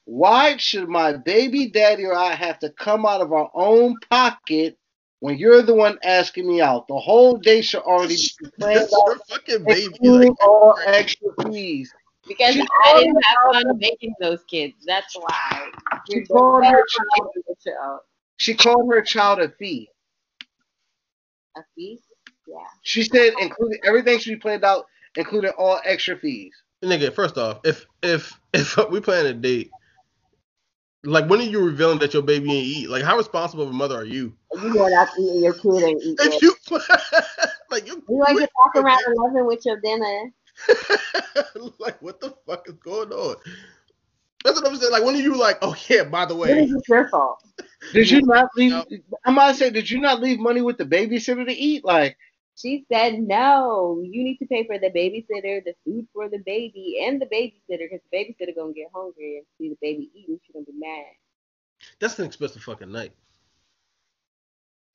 Why 0.04 0.56
should 0.56 0.88
my 0.88 1.14
baby 1.14 1.68
daddy 1.68 2.06
or 2.06 2.14
I 2.14 2.34
have 2.34 2.60
to 2.60 2.70
come 2.70 3.04
out 3.04 3.20
of 3.20 3.32
our 3.32 3.50
own 3.54 3.96
pocket 4.08 4.78
when 5.20 5.38
you're 5.38 5.62
the 5.62 5.74
one 5.74 5.98
asking 6.02 6.48
me 6.48 6.60
out? 6.60 6.88
The 6.88 6.98
whole 6.98 7.36
day 7.36 7.60
should 7.60 7.82
already 7.82 8.16
be 8.16 8.50
planned 8.58 8.80
that's 8.80 8.94
out, 8.94 9.06
your 9.06 9.18
fucking 9.28 9.64
baby. 9.64 9.96
Like, 10.02 10.44
all 10.44 10.76
extra 10.86 11.28
fees. 11.44 11.92
because 12.26 12.54
She 12.54 12.66
I 12.84 13.00
didn't 13.00 13.22
have 13.24 13.36
fun 13.52 13.78
making 13.78 14.14
those 14.20 14.42
kids. 14.44 14.74
That's 14.86 15.14
why. 15.14 15.70
She 16.10 16.22
called 16.22 16.64
her 16.64 16.84
child, 16.86 17.30
with 17.36 17.44
the 17.46 17.70
child. 17.70 18.00
she 18.38 18.54
called 18.54 18.92
her 18.92 19.02
child 19.02 19.40
a 19.40 19.50
fee. 19.50 19.90
A 21.56 21.60
fee? 21.76 22.00
Yeah. 22.48 22.56
She 22.82 23.02
said 23.02 23.34
including 23.40 23.78
everything 23.84 24.18
should 24.18 24.30
be 24.30 24.36
planned 24.36 24.64
out, 24.64 24.86
including 25.16 25.50
all 25.58 25.80
extra 25.84 26.16
fees. 26.18 26.54
nigga, 26.82 27.12
first 27.12 27.36
off, 27.36 27.60
if 27.64 27.86
if 28.02 28.32
if 28.54 28.78
we 28.90 29.00
plan 29.00 29.26
a 29.26 29.34
date, 29.34 29.70
like 31.04 31.28
when 31.28 31.40
are 31.40 31.44
you 31.44 31.64
revealing 31.64 31.98
that 32.00 32.12
your 32.12 32.22
baby 32.22 32.52
ain't 32.52 32.66
eat? 32.66 32.90
Like 32.90 33.02
how 33.02 33.16
responsible 33.16 33.64
of 33.64 33.70
a 33.70 33.72
mother 33.72 33.96
are 33.96 34.04
you? 34.04 34.32
You 34.54 34.72
going 34.72 34.92
out 34.94 35.08
to 35.14 35.22
eat 35.22 35.30
and 35.30 35.42
your 35.42 35.54
kid 35.54 35.82
ain't 35.82 36.02
eat 36.02 36.18
If 36.20 36.42
you 36.42 36.54
like 37.70 37.86
you, 37.86 38.02
You 38.08 38.20
like 38.20 38.36
to 38.36 38.48
walk 38.56 38.76
around 38.76 39.00
11 39.32 39.46
with 39.46 39.64
your 39.64 39.80
dinner. 39.80 40.32
like 41.78 42.00
what 42.02 42.20
the 42.20 42.34
fuck 42.46 42.68
is 42.68 42.74
going 42.74 43.12
on? 43.12 43.36
That's 44.44 44.60
what 44.60 44.70
I'm 44.70 44.76
saying. 44.76 44.92
Like 44.92 45.04
when 45.04 45.14
are 45.14 45.20
you 45.20 45.36
like, 45.36 45.58
oh 45.62 45.74
yeah, 45.88 46.04
by 46.04 46.26
the 46.26 46.36
What 46.36 46.50
is 46.50 46.70
way, 46.70 46.78
it 46.78 46.88
your 46.88 47.08
fault? 47.08 47.42
Did 47.92 48.10
you 48.10 48.22
not 48.22 48.48
leave? 48.56 48.72
No. 48.72 48.84
I 49.24 49.30
might 49.30 49.56
say, 49.56 49.70
did 49.70 49.90
you 49.90 50.00
not 50.00 50.20
leave 50.20 50.38
money 50.38 50.60
with 50.60 50.76
the 50.76 50.84
babysitter 50.84 51.46
to 51.46 51.52
eat? 51.52 51.84
Like, 51.84 52.16
She 52.60 52.84
said, 52.92 53.20
no, 53.20 54.02
you 54.04 54.22
need 54.22 54.36
to 54.38 54.46
pay 54.46 54.66
for 54.66 54.78
the 54.78 54.90
babysitter, 54.90 55.64
the 55.64 55.74
food 55.84 56.06
for 56.12 56.28
the 56.28 56.42
baby, 56.44 57.02
and 57.06 57.20
the 57.20 57.26
babysitter 57.26 57.88
because 57.90 58.00
the 58.10 58.16
babysitter 58.16 58.54
going 58.54 58.74
to 58.74 58.80
get 58.80 58.90
hungry 58.94 59.38
and 59.38 59.46
see 59.58 59.70
the 59.70 59.78
baby 59.80 60.10
eating. 60.14 60.38
She's 60.44 60.52
going 60.52 60.66
to 60.66 60.72
be 60.72 60.78
mad. 60.78 61.04
that's 62.00 62.18
an 62.18 62.26
expensive 62.26 62.62
fucking 62.62 62.92
night. 62.92 63.12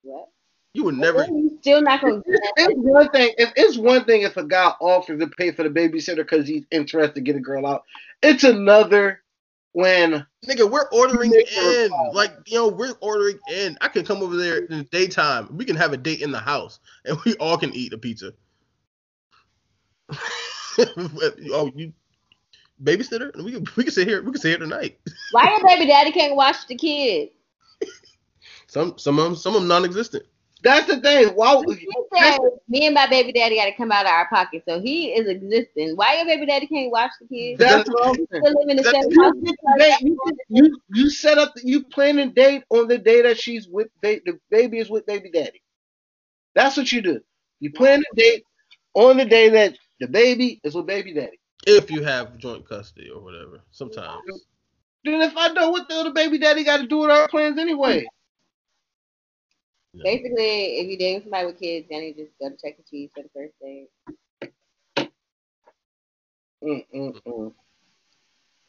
What? 0.03 0.29
You 0.73 0.83
would 0.83 0.95
never. 0.95 1.25
You 1.25 1.57
still 1.61 1.81
not 1.81 2.01
going 2.01 2.21
to 2.21 2.23
it's, 2.27 2.51
it's 2.57 2.73
one 2.77 3.09
thing. 3.09 3.33
If 3.37 3.53
it's 3.55 3.77
one 3.77 4.03
thing 4.05 4.21
if 4.23 4.37
a 4.37 4.43
guy 4.43 4.73
offers 4.81 5.19
to 5.19 5.27
pay 5.27 5.51
for 5.51 5.63
the 5.63 5.69
babysitter 5.69 6.17
because 6.17 6.47
he's 6.47 6.65
interested 6.69 7.15
to 7.15 7.21
get 7.21 7.37
a 7.37 7.39
girl 7.39 7.65
out, 7.65 7.83
it's 8.21 8.43
another 8.43 9.23
when 9.75 10.25
Nigga, 10.47 10.71
we're 10.71 10.87
ordering 10.93 11.33
in. 11.33 11.91
Like, 12.13 12.31
you 12.45 12.57
know, 12.57 12.69
we're 12.69 12.93
ordering 13.01 13.37
in. 13.51 13.77
I 13.81 13.89
can 13.89 14.05
come 14.05 14.23
over 14.23 14.37
there 14.37 14.59
in 14.59 14.77
the 14.77 14.83
daytime. 14.85 15.49
We 15.51 15.65
can 15.65 15.75
have 15.75 15.91
a 15.91 15.97
date 15.97 16.21
in 16.21 16.31
the 16.31 16.39
house, 16.39 16.79
and 17.05 17.17
we 17.25 17.35
all 17.35 17.57
can 17.57 17.73
eat 17.73 17.91
a 17.91 17.97
pizza. 17.97 18.31
oh, 20.79 21.71
you 21.75 21.91
babysitter? 22.81 23.35
We 23.43 23.51
can 23.51 23.65
we 23.75 23.83
can 23.83 23.91
sit 23.91 24.07
here. 24.07 24.23
We 24.23 24.31
can 24.31 24.39
sit 24.39 24.49
here 24.49 24.59
tonight. 24.59 24.97
Why 25.31 25.49
your 25.49 25.67
baby 25.67 25.87
daddy 25.87 26.11
can't 26.11 26.37
watch 26.37 26.67
the 26.67 26.75
kids? 26.75 27.31
Some 28.67 28.97
some 28.97 29.19
of 29.19 29.25
them 29.25 29.35
some 29.35 29.55
of 29.55 29.61
them 29.61 29.67
non-existent. 29.67 30.23
That's 30.63 30.87
the 30.87 30.99
thing. 30.99 31.29
Why? 31.29 31.61
He 31.67 31.87
said, 32.13 32.39
me 32.67 32.85
and 32.87 32.95
my 32.95 33.07
baby 33.07 33.31
daddy 33.31 33.55
got 33.57 33.65
to 33.65 33.73
come 33.73 33.91
out 33.91 34.05
of 34.05 34.11
our 34.11 34.27
pocket. 34.29 34.63
So 34.67 34.79
he 34.79 35.09
is 35.13 35.27
existing. 35.27 35.95
Why 35.95 36.15
your 36.17 36.25
baby 36.25 36.45
daddy 36.45 36.65
can't 36.67 36.91
watch 36.91 37.11
the 37.21 37.27
kids? 37.27 37.59
That's 37.59 37.87
what 37.89 38.07
I'm 38.07 38.15
saying. 38.15 38.27
Still 38.43 38.59
live 38.59 38.69
in 38.69 38.77
the 38.77 38.83
That's- 38.83 39.03
same 39.03 39.11
You, 39.11 39.23
house. 39.23 39.33
get 39.43 39.55
the 39.65 40.05
you, 40.05 40.17
you 40.49 40.77
you 40.93 41.09
set 41.09 41.37
up 41.37 41.53
you 41.63 41.83
plan 41.83 42.17
a 42.19 42.27
date 42.27 42.63
on 42.69 42.87
the 42.87 42.97
day 42.97 43.21
that 43.21 43.39
she's 43.39 43.67
with 43.67 43.89
ba- 44.01 44.21
the 44.25 44.39
baby 44.49 44.79
is 44.79 44.89
with 44.89 45.05
baby 45.05 45.29
daddy. 45.31 45.61
That's 46.55 46.77
what 46.77 46.91
you 46.91 47.01
do. 47.01 47.19
You 47.59 47.71
plan 47.71 48.01
a 48.11 48.15
date 48.15 48.43
on 48.93 49.17
the 49.17 49.25
day 49.25 49.49
that 49.49 49.77
the 49.99 50.07
baby 50.07 50.59
is 50.63 50.73
with 50.73 50.87
baby 50.87 51.13
daddy. 51.13 51.39
If 51.67 51.91
you 51.91 52.03
have 52.03 52.37
joint 52.37 52.67
custody 52.67 53.09
or 53.09 53.21
whatever, 53.21 53.59
sometimes. 53.71 54.21
Then 55.03 55.21
if 55.21 55.33
I 55.37 55.49
know 55.49 55.69
what 55.69 55.87
the 55.89 55.95
other 55.95 56.13
baby 56.13 56.37
daddy 56.37 56.63
got 56.63 56.77
to 56.77 56.87
do 56.87 56.99
with 56.99 57.11
our 57.11 57.27
plans 57.27 57.59
anyway. 57.59 58.05
Basically, 60.03 60.79
if 60.79 60.87
you're 60.87 60.97
dating 60.97 61.21
somebody 61.21 61.45
with 61.47 61.59
kids, 61.59 61.87
then 61.89 62.03
you 62.03 62.13
just 62.13 62.31
go 62.39 62.49
to 62.49 62.55
Chuck 62.55 62.79
E. 62.79 62.83
Cheese 62.89 63.09
for 63.15 63.23
the 63.23 63.29
first 63.33 63.53
date. 63.61 63.89
Mm-mm-mm. 66.63 67.53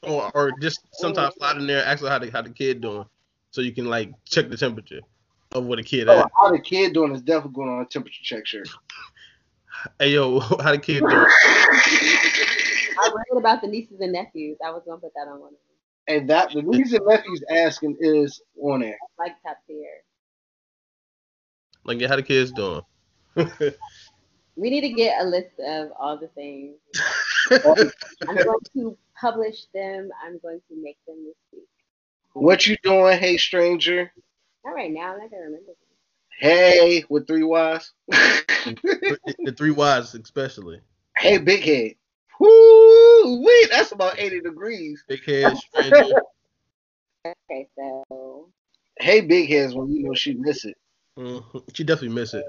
Or, 0.03 0.31
or 0.35 0.53
just 0.61 0.81
sometimes 0.93 1.35
slide 1.36 1.57
in 1.57 1.66
there, 1.66 1.85
ask 1.85 2.05
how 2.05 2.19
the 2.19 2.31
how 2.31 2.43
the 2.43 2.51
kid 2.51 2.81
doing, 2.81 3.07
so 3.51 3.61
you 3.61 3.73
can 3.73 3.86
like 3.86 4.12
check 4.24 4.48
the 4.51 4.57
temperature 4.57 5.01
of 5.53 5.65
what 5.65 5.77
the 5.77 5.82
kid 5.82 6.09
Oh, 6.09 6.20
at. 6.20 6.31
how 6.39 6.51
the 6.51 6.61
kid 6.61 6.93
doing 6.93 7.15
is 7.15 7.23
definitely 7.23 7.55
going 7.55 7.70
on 7.70 7.82
a 7.82 7.86
temperature 7.86 8.23
check 8.23 8.47
shirt. 8.47 8.69
Hey 10.01 10.12
yo, 10.15 10.40
how 10.40 10.73
the 10.73 10.78
kid 10.78 11.01
doing? 11.01 11.12
I 12.98 13.12
read 13.15 13.39
about 13.39 13.61
the 13.61 13.69
nieces 13.69 14.01
and 14.01 14.12
nephews. 14.12 14.57
I 14.65 14.70
was 14.70 14.82
gonna 14.86 15.01
put 15.01 15.12
that 15.15 15.28
on 15.31 15.39
one 15.39 15.53
of 15.53 15.59
them. 15.59 15.61
And 16.09 16.31
that 16.31 16.53
the 16.53 16.62
reason 16.62 17.01
Matthew's 17.05 17.44
asking 17.51 17.97
is 18.01 18.40
on 18.61 18.81
there. 18.81 18.97
Like 19.19 19.40
top 19.43 19.59
tier. 19.66 19.86
Like 21.87 22.01
yeah, 22.01 22.09
how 22.09 22.17
the 22.17 22.23
kids 22.23 22.53
doing? 22.53 22.83
We 24.59 24.71
need 24.71 24.81
to 24.81 24.89
get 24.89 25.21
a 25.21 25.25
list 25.29 25.61
of 25.61 25.91
all 25.99 26.19
the 26.19 26.29
things. 26.29 26.77
I'm 27.53 28.37
going 28.37 28.59
to 28.75 28.97
publish 29.21 29.67
them. 29.75 30.09
I'm 30.25 30.39
going 30.39 30.61
to 30.71 30.83
make 30.83 30.97
them 31.07 31.17
this 31.27 31.37
week. 31.53 31.69
What 32.33 32.67
you 32.67 32.77
doing, 32.83 33.19
hey 33.19 33.37
stranger? 33.37 34.11
Not 34.65 34.73
right 34.73 34.91
now. 34.91 35.13
I'm 35.13 35.19
not 35.19 35.31
gonna 35.31 35.43
remember. 35.43 35.67
them. 35.67 35.77
Hey, 36.39 37.05
with 37.11 37.27
three 37.27 37.43
Y's. 37.43 37.93
the 38.09 39.55
three 39.57 39.71
wives 39.71 40.15
especially. 40.15 40.81
hey, 41.19 41.37
big 41.39 41.63
head. 41.63 41.93
Woo, 42.41 43.43
wait, 43.43 43.71
that's 43.71 43.93
about 43.93 44.19
80 44.19 44.41
degrees. 44.41 45.05
Big 45.09 45.25
head, 45.25 45.57
stranger. 45.57 46.03
Okay, 47.27 47.69
so 47.79 48.49
Hey, 48.99 49.21
big 49.23 49.49
heads 49.49 49.75
when 49.75 49.91
you 49.91 50.03
know 50.03 50.15
she 50.15 50.35
miss 50.35 50.65
it. 50.65 50.77
Mhm. 51.18 51.74
She 51.74 51.84
definitely 51.84 52.14
miss 52.16 52.34
it. 52.34 52.44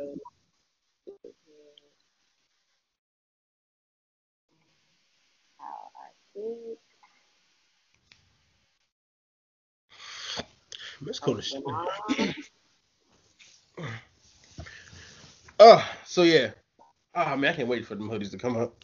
Cool 11.21 11.41
shit. 11.41 11.63
Mom, 11.67 11.87
Oh, 15.59 15.91
so 16.05 16.23
yeah. 16.23 16.51
Oh 17.15 17.37
man, 17.37 17.53
I 17.53 17.57
can't 17.57 17.67
wait 17.69 17.85
for 17.85 17.95
them 17.95 18.09
hoodies 18.09 18.31
to 18.31 18.37
come 18.37 18.57
out. 18.57 18.75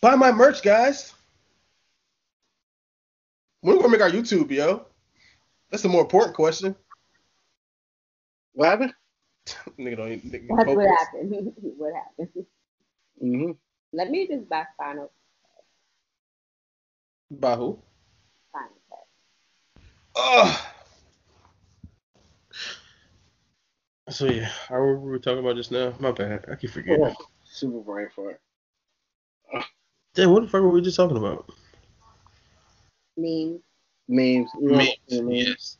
Buy 0.00 0.16
my 0.16 0.32
merch, 0.32 0.62
guys. 0.62 1.12
When 3.62 3.76
we 3.76 3.82
gonna 3.82 3.92
make 3.92 4.02
our 4.02 4.10
YouTube, 4.10 4.50
yo? 4.50 4.86
That's 5.74 5.82
the 5.82 5.88
more 5.88 6.02
important 6.02 6.36
question. 6.36 6.76
What 8.52 8.68
happened? 8.68 8.94
Nigga 9.76 9.96
don't 9.96 10.12
even 10.12 10.30
nigga 10.30 10.56
That's 10.56 10.76
what 10.76 10.86
happened. 10.86 11.52
what 11.76 11.92
happened? 11.92 12.46
Mm-hmm. 13.20 13.50
Let 13.92 14.08
me 14.08 14.28
just 14.28 14.48
buy 14.48 14.66
final 14.78 15.10
By 17.28 17.56
who? 17.56 17.82
final 18.52 18.70
cut. 18.88 19.82
Oh. 20.14 20.72
So 24.10 24.26
yeah, 24.26 24.48
how 24.68 24.76
were 24.76 25.00
we 25.00 25.18
talking 25.18 25.40
about 25.40 25.56
just 25.56 25.72
now? 25.72 25.92
My 25.98 26.12
bad. 26.12 26.44
I 26.48 26.54
keep 26.54 26.70
forgetting. 26.70 27.16
Super 27.42 27.80
brain 27.80 28.06
fart. 28.14 28.40
Damn, 30.14 30.30
what 30.30 30.44
the 30.44 30.48
fuck 30.48 30.62
were 30.62 30.70
we 30.70 30.82
just 30.82 30.96
talking 30.96 31.16
about? 31.16 31.50
Memes. 33.16 33.60
Memes. 34.08 34.50
You 34.60 34.70
know, 34.70 34.78
Memes, 34.78 34.96
memes. 35.10 35.32
yes. 35.32 35.76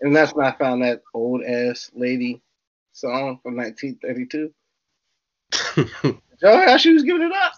And 0.00 0.14
that's 0.14 0.34
when 0.34 0.46
I 0.46 0.52
found 0.52 0.82
that 0.82 1.02
old 1.14 1.42
ass 1.42 1.90
lady 1.94 2.40
song 2.92 3.40
from 3.42 3.56
1932. 3.56 4.52
Y'all, 6.40 6.68
how 6.68 6.76
she 6.76 6.92
was 6.92 7.02
giving 7.02 7.22
it 7.22 7.32
up. 7.32 7.52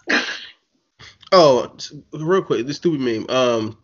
oh, 1.31 1.75
real 2.13 2.41
quick, 2.41 2.65
this 2.65 2.77
stupid 2.77 2.99
meme. 2.99 3.29
Um, 3.29 3.77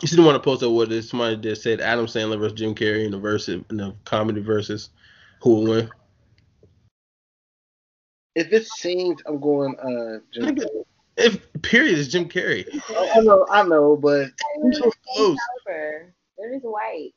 you 0.00 0.08
see 0.08 0.16
the 0.16 0.22
one 0.22 0.34
I 0.34 0.38
posted 0.38 0.72
where 0.72 0.86
this 0.86 1.10
somebody 1.10 1.36
just 1.36 1.62
said 1.62 1.80
Adam 1.80 2.06
Sandler 2.06 2.38
versus 2.38 2.58
Jim 2.58 2.74
Carrey 2.74 3.04
in 3.04 3.10
the 3.10 3.18
verse 3.18 3.48
in 3.48 3.64
the 3.68 3.94
comedy 4.04 4.40
versus 4.40 4.90
who 5.40 5.50
will 5.50 5.64
win? 5.64 5.90
if 8.34 8.52
it's 8.52 8.72
seems, 8.72 9.22
I'm 9.26 9.40
going. 9.40 9.76
Uh, 9.78 10.20
Jim 10.32 10.58
If 11.16 11.40
period 11.62 11.98
is 11.98 12.08
Jim 12.08 12.28
Carrey. 12.28 12.66
I 12.90 13.20
know, 13.20 13.46
I 13.50 13.62
know, 13.62 13.96
but 13.96 14.30
Who's 14.64 14.78
so 14.78 14.90
close? 15.06 15.38
Over. 15.68 16.14
They're 16.38 16.54
just 16.54 16.64
white. 16.64 17.12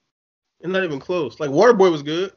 And 0.62 0.74
not 0.74 0.84
even 0.84 1.00
close. 1.00 1.40
Like 1.40 1.50
Waterboy 1.50 1.92
was 1.92 2.04
good. 2.04 2.34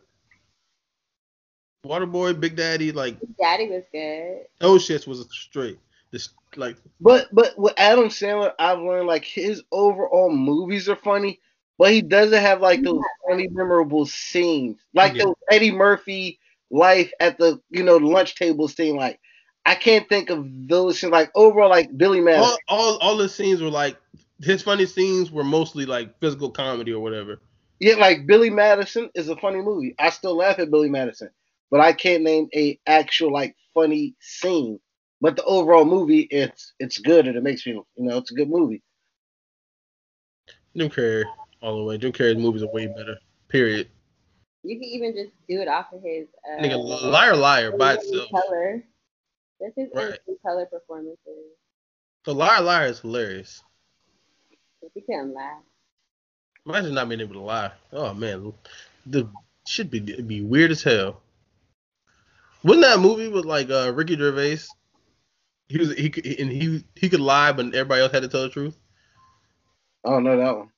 Waterboy, 1.85 2.39
Big 2.39 2.57
Daddy, 2.57 2.93
like 2.93 3.17
Daddy 3.41 3.69
was 3.69 3.85
good. 3.93 4.43
those 4.61 4.87
shits 4.87 5.07
was 5.07 5.27
straight. 5.31 5.79
This 6.13 6.29
like 6.57 6.77
but 7.01 7.29
but 7.33 7.59
with 7.59 7.73
Adam 7.77 8.07
Sandler, 8.07 8.53
I've 8.59 8.81
learned 8.81 9.07
like 9.07 9.25
his 9.25 9.63
overall 9.73 10.31
movies 10.31 10.89
are 10.89 10.97
funny, 10.97 11.41
but 11.79 11.93
he 11.93 12.03
doesn't 12.03 12.41
have 12.41 12.61
like 12.61 12.83
those 12.83 13.01
funny, 13.29 13.49
memorable 13.49 14.05
scenes, 14.07 14.79
like 14.95 15.15
Yeah. 15.15 15.25
the 15.25 15.35
Eddie 15.51 15.71
Murphy 15.71 16.39
life 16.71 17.11
at 17.21 17.39
the 17.39 17.61
you 17.71 17.83
know 17.83 17.97
lunch 17.97 18.35
table 18.35 18.69
scene. 18.69 18.97
Like 18.97 19.19
I 19.65 19.75
can't 19.75 20.09
think 20.09 20.29
of 20.31 20.45
those 20.69 20.99
scenes. 21.01 21.13
Like 21.13 21.31
overall, 21.35 21.71
like 21.71 21.97
Billy 21.97 22.21
Madison. 22.21 22.59
all, 22.69 22.77
all 22.81 22.99
all 22.99 23.17
the 23.17 23.29
scenes 23.29 23.63
were 23.63 23.71
like 23.71 23.97
his 24.41 24.63
funny 24.63 24.87
scenes 24.87 25.31
were 25.31 25.45
mostly 25.45 25.87
like 25.87 26.19
physical 26.21 26.51
comedy 26.51 26.93
or 26.93 27.01
whatever. 27.03 27.41
Yeah, 27.81 27.97
like 27.97 28.27
Billy 28.27 28.51
Madison 28.51 29.11
is 29.15 29.29
a 29.29 29.37
funny 29.37 29.61
movie. 29.61 29.95
I 29.99 30.11
still 30.11 30.37
laugh 30.37 30.59
at 30.59 30.71
Billy 30.71 30.89
Madison, 30.89 31.31
but 31.71 31.81
I 31.81 31.93
can't 31.93 32.23
name 32.23 32.49
a 32.55 32.79
actual 32.87 33.33
like 33.33 33.57
funny 33.75 34.17
scene. 34.21 34.81
But 35.21 35.37
the 35.37 35.45
overall 35.45 35.85
movie, 35.85 36.21
it's 36.31 36.75
it's 36.79 36.99
good 36.99 37.27
and 37.27 37.37
it 37.37 37.43
makes 37.43 37.67
me, 37.67 37.73
you 37.73 37.85
know, 37.97 38.19
it's 38.19 38.31
a 38.31 38.35
good 38.35 38.49
movie. 38.51 38.83
Jim 40.77 40.89
Carrey 40.91 41.25
all 41.63 41.79
the 41.79 41.85
way. 41.85 41.99
Jim 41.99 42.13
Carrey's 42.13 42.37
movies 42.39 42.63
are 42.63 42.69
way 42.73 42.87
better. 42.87 43.19
Period. 43.49 43.89
You 44.63 44.77
can 44.79 44.85
even 44.85 45.15
just 45.15 45.33
do 45.49 45.61
it 45.61 45.69
off 45.69 45.93
of 45.93 46.03
his 46.03 46.29
uh, 46.49 46.61
Nigga, 46.61 46.77
liar, 46.79 47.37
liar 47.37 47.73
by 47.73 47.95
itself. 47.95 48.31
color. 48.35 48.83
That's 49.61 49.75
his 49.77 49.91
Right. 49.93 50.19
color 50.45 50.67
performances. 50.67 51.57
So 52.25 52.33
liar, 52.33 52.61
liar 52.63 52.87
is 52.89 53.01
hilarious. 53.01 53.63
If 54.83 54.93
you 54.95 55.03
can't 55.09 55.35
laugh. 55.35 55.63
Imagine 56.67 56.95
not 56.95 57.09
being 57.09 57.21
able 57.21 57.35
to 57.35 57.41
lie. 57.41 57.73
Oh 57.93 58.15
man, 58.15 58.53
the 59.07 59.29
should 59.67 59.91
be 59.91 59.99
it'd 59.99 60.29
be 60.29 60.43
weird 60.43 60.71
as 60.71 60.83
hell. 60.83 61.21
Wasn't 62.63 62.83
that 62.83 62.99
a 62.99 63.01
movie 63.01 63.29
with 63.29 63.45
like 63.45 63.71
uh, 63.71 63.93
Ricky 63.95 64.17
Gervais? 64.17 64.61
He 65.69 65.79
was 65.79 65.95
he 65.95 66.11
could 66.11 66.27
and 66.27 66.51
he 66.51 66.85
he 66.95 67.09
could 67.09 67.21
lie, 67.21 67.53
but 67.53 67.67
everybody 67.67 68.03
else 68.03 68.13
had 68.13 68.23
to 68.23 68.29
tell 68.29 68.43
the 68.43 68.49
truth. 68.49 68.79
I 70.05 70.11
don't 70.11 70.25
know 70.25 70.37
that 70.37 70.57
one. 70.57 70.71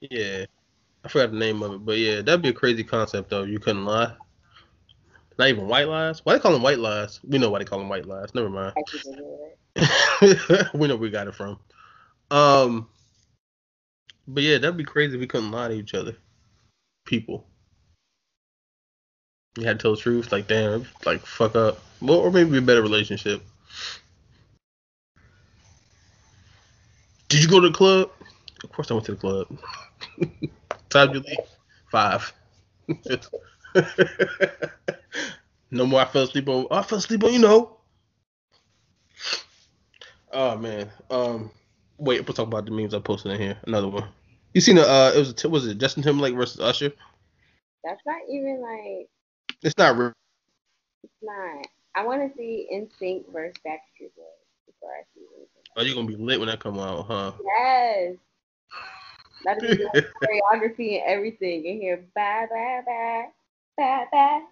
Yeah, 0.00 0.44
I 1.04 1.08
forgot 1.08 1.32
the 1.32 1.38
name 1.38 1.62
of 1.62 1.72
it, 1.72 1.84
but 1.84 1.98
yeah, 1.98 2.22
that'd 2.22 2.42
be 2.42 2.50
a 2.50 2.52
crazy 2.52 2.84
concept 2.84 3.30
though. 3.30 3.42
You 3.42 3.58
couldn't 3.58 3.84
lie. 3.84 4.12
Not 5.38 5.48
even 5.48 5.66
white 5.66 5.88
lies. 5.88 6.24
Why 6.24 6.34
they 6.34 6.40
call 6.40 6.52
them 6.52 6.62
white 6.62 6.78
lies? 6.78 7.20
We 7.24 7.38
know 7.38 7.50
why 7.50 7.58
they 7.58 7.64
call 7.64 7.80
them 7.80 7.88
white 7.88 8.06
lies. 8.06 8.34
Never 8.34 8.50
mind. 8.50 8.74
I 8.76 8.82
can 8.88 9.12
do 9.12 9.38
it. 9.76 10.70
we 10.74 10.86
know 10.86 10.94
where 10.94 11.02
we 11.02 11.10
got 11.10 11.26
it 11.26 11.34
from. 11.34 11.58
Um, 12.30 12.88
but 14.26 14.42
yeah, 14.42 14.58
that'd 14.58 14.76
be 14.76 14.84
crazy 14.84 15.14
if 15.14 15.20
we 15.20 15.26
couldn't 15.26 15.50
lie 15.50 15.68
to 15.68 15.74
each 15.74 15.94
other. 15.94 16.16
People. 17.04 17.46
You 19.58 19.66
had 19.66 19.78
to 19.78 19.82
tell 19.82 19.94
the 19.94 20.00
truth, 20.00 20.32
like 20.32 20.48
damn, 20.48 20.86
like 21.06 21.24
fuck 21.24 21.54
up. 21.54 21.78
Well, 22.00 22.18
or 22.18 22.30
maybe 22.30 22.58
a 22.58 22.62
better 22.62 22.82
relationship. 22.82 23.42
Did 27.28 27.42
you 27.42 27.48
go 27.48 27.60
to 27.60 27.68
the 27.68 27.74
club? 27.74 28.10
Of 28.62 28.72
course 28.72 28.90
I 28.90 28.94
went 28.94 29.06
to 29.06 29.12
the 29.12 29.18
club. 29.18 29.46
Time 30.88 31.14
you 31.14 31.20
leave? 31.20 31.38
Five. 31.90 32.32
no 35.70 35.86
more 35.86 36.00
I 36.00 36.04
fell 36.04 36.22
asleep 36.24 36.48
on 36.48 36.66
I 36.70 36.82
fell 36.82 36.98
asleep 36.98 37.24
on 37.24 37.32
you 37.32 37.38
know. 37.38 37.78
Oh 40.32 40.56
man. 40.56 40.90
Um 41.10 41.50
wait, 41.98 42.26
we'll 42.26 42.34
talk 42.34 42.46
about 42.46 42.64
the 42.66 42.70
memes 42.70 42.94
I 42.94 42.98
posted 43.00 43.32
in 43.32 43.40
here. 43.40 43.58
Another 43.66 43.88
one. 43.88 44.08
You 44.52 44.60
seen 44.60 44.76
the 44.76 44.88
uh 44.88 45.12
it 45.14 45.18
was 45.18 45.44
a, 45.44 45.48
was 45.48 45.66
it 45.66 45.78
Justin 45.78 46.02
Timberlake 46.02 46.34
versus 46.34 46.60
Usher? 46.60 46.92
That's 47.84 48.00
not 48.06 48.20
even 48.30 48.62
like 48.62 49.08
It's 49.62 49.76
not 49.76 49.96
real. 49.96 50.12
it's 51.02 51.12
not. 51.22 51.66
I 51.96 52.04
want 52.04 52.22
to 52.22 52.36
see 52.36 52.68
NSYNC 52.72 53.32
versus 53.32 53.54
Backstreet 53.66 54.14
Boys 54.16 54.44
before 54.66 54.90
I 54.90 55.02
see 55.14 55.22
anything. 55.36 55.62
Oh, 55.76 55.82
you're 55.82 55.94
gonna 55.94 56.06
be 56.06 56.16
lit 56.16 56.38
when 56.38 56.48
that 56.48 56.60
come 56.60 56.78
out, 56.78 57.06
huh? 57.06 57.32
Yes. 57.44 58.16
That'll 59.44 59.60
be 59.60 59.84
choreography 60.22 61.00
and 61.00 61.04
everything 61.06 61.66
in 61.66 61.80
here. 61.80 62.04
Bye 62.14 62.46
bye 62.50 62.80
bye 62.86 63.26
bye 63.76 64.06
bye. 64.12 64.42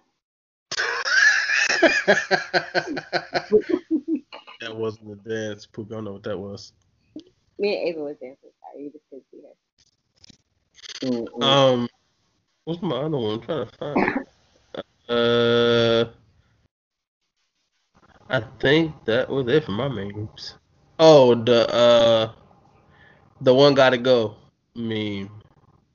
that 4.61 4.75
wasn't 4.75 5.11
a 5.11 5.15
dance. 5.29 5.65
Poop, 5.65 5.87
I 5.91 5.95
don't 5.95 6.03
know 6.05 6.13
what 6.13 6.23
that 6.23 6.37
was. 6.37 6.73
Me 7.59 7.77
and 7.77 7.87
Ava 7.89 7.99
was 8.01 8.15
dancing. 8.21 8.49
Sorry, 8.61 8.83
you 8.83 8.91
just 8.91 9.03
couldn't 9.09 9.25
see 9.31 9.41
her. 9.41 11.45
Um, 11.45 11.87
What's 12.65 12.81
my 12.81 12.95
other 12.95 13.17
one? 13.17 13.33
I'm 13.33 13.41
trying 13.41 13.67
to 13.67 13.77
find. 13.77 14.07
it. 14.07 14.15
Uh, 15.09 16.05
I 18.29 18.39
think 18.59 18.93
that 19.05 19.29
was 19.29 19.47
it 19.47 19.65
for 19.65 19.71
my 19.71 19.89
memes. 19.89 20.55
Oh, 20.97 21.35
the 21.35 21.69
uh, 21.73 22.31
the 23.41 23.53
one 23.53 23.73
gotta 23.73 23.97
go 23.97 24.35
meme 24.75 25.29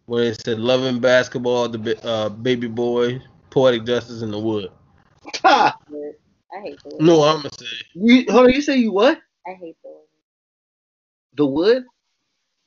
where 0.05 0.25
it 0.25 0.43
said 0.45 0.59
"Love 0.59 1.01
& 1.01 1.01
Basketball," 1.01 1.71
the 1.71 1.99
uh, 2.07 2.29
baby 2.29 2.69
boy, 2.69 3.23
poetic 3.49 3.87
justice 3.87 4.21
in 4.21 4.31
the 4.31 4.39
wood. 4.39 4.71
Ha! 5.43 5.75
I 6.53 6.61
hate 6.61 6.83
the 6.85 6.91
wood. 6.91 7.01
No, 7.01 7.23
I'm 7.23 7.37
gonna 7.39 7.51
say 7.59 7.67
You, 7.95 8.27
hold 8.29 8.49
on, 8.49 8.53
you 8.53 8.61
say 8.61 8.77
you 8.77 8.93
what? 8.93 9.19
I 9.47 9.53
hate 9.53 9.77
the 9.83 9.89
wood. 9.89 10.08
The 11.39 11.47
wood? 11.47 11.85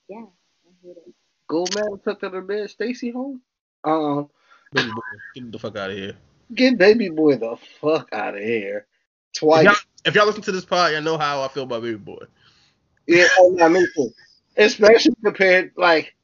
Yeah, 0.10 0.18
I 0.20 0.72
hate 0.84 0.98
it. 1.08 1.14
Gold 1.50 1.76
man 1.76 2.00
tucked 2.06 2.24
under 2.24 2.42
the 2.42 2.48
bed, 2.48 2.70
Stacy 2.70 3.12
home? 3.12 3.42
Um, 3.84 4.30
baby 4.72 4.92
boy, 4.92 5.02
get 5.36 5.52
the 5.52 5.60
fuck 5.60 5.76
out 5.78 5.92
of 5.92 5.98
here. 5.98 6.16
get 6.56 6.78
baby 6.78 7.10
boy 7.10 7.36
the 7.36 7.58
fuck 7.82 8.10
out 8.14 8.36
of 8.36 8.42
here. 8.42 8.88
If 9.38 9.38
Twice. 9.38 9.66
y'all, 9.66 9.76
if 10.06 10.16
y'all 10.16 10.26
listen 10.26 10.42
to 10.44 10.52
this 10.54 10.66
pod, 10.66 10.94
y'all 10.94 11.02
know 11.02 11.18
how 11.18 11.42
I 11.42 11.50
feel 11.50 11.64
about 11.64 11.84
baby 11.84 11.98
boy. 11.98 12.24
Yeah, 13.08 13.28
oh, 13.40 13.50
no, 13.50 13.70
me 13.70 13.86
too. 13.96 14.12
Especially 14.58 15.16
compared, 15.24 15.72
like, 15.76 16.16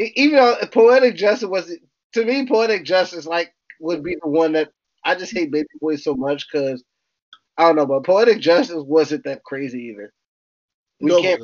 e- 0.00 0.12
even 0.16 0.36
though 0.36 0.56
poetic 0.72 1.16
justice 1.16 1.48
was 1.48 1.70
to 2.14 2.24
me, 2.24 2.46
poetic 2.46 2.84
justice 2.84 3.26
like 3.26 3.54
would 3.80 4.02
be 4.02 4.16
the 4.22 4.28
one 4.28 4.52
that 4.52 4.70
I 5.04 5.16
just 5.16 5.34
hate 5.34 5.50
baby 5.52 5.68
boy 5.80 5.96
so 5.96 6.14
much 6.14 6.46
because 6.50 6.82
I 7.58 7.64
don't 7.64 7.76
know, 7.76 7.86
but 7.86 8.04
poetic 8.04 8.40
justice 8.40 8.82
wasn't 8.82 9.24
that 9.24 9.44
crazy 9.44 9.90
either. 9.92 10.12
We 11.00 11.10
No, 11.10 11.20
can't, 11.20 11.42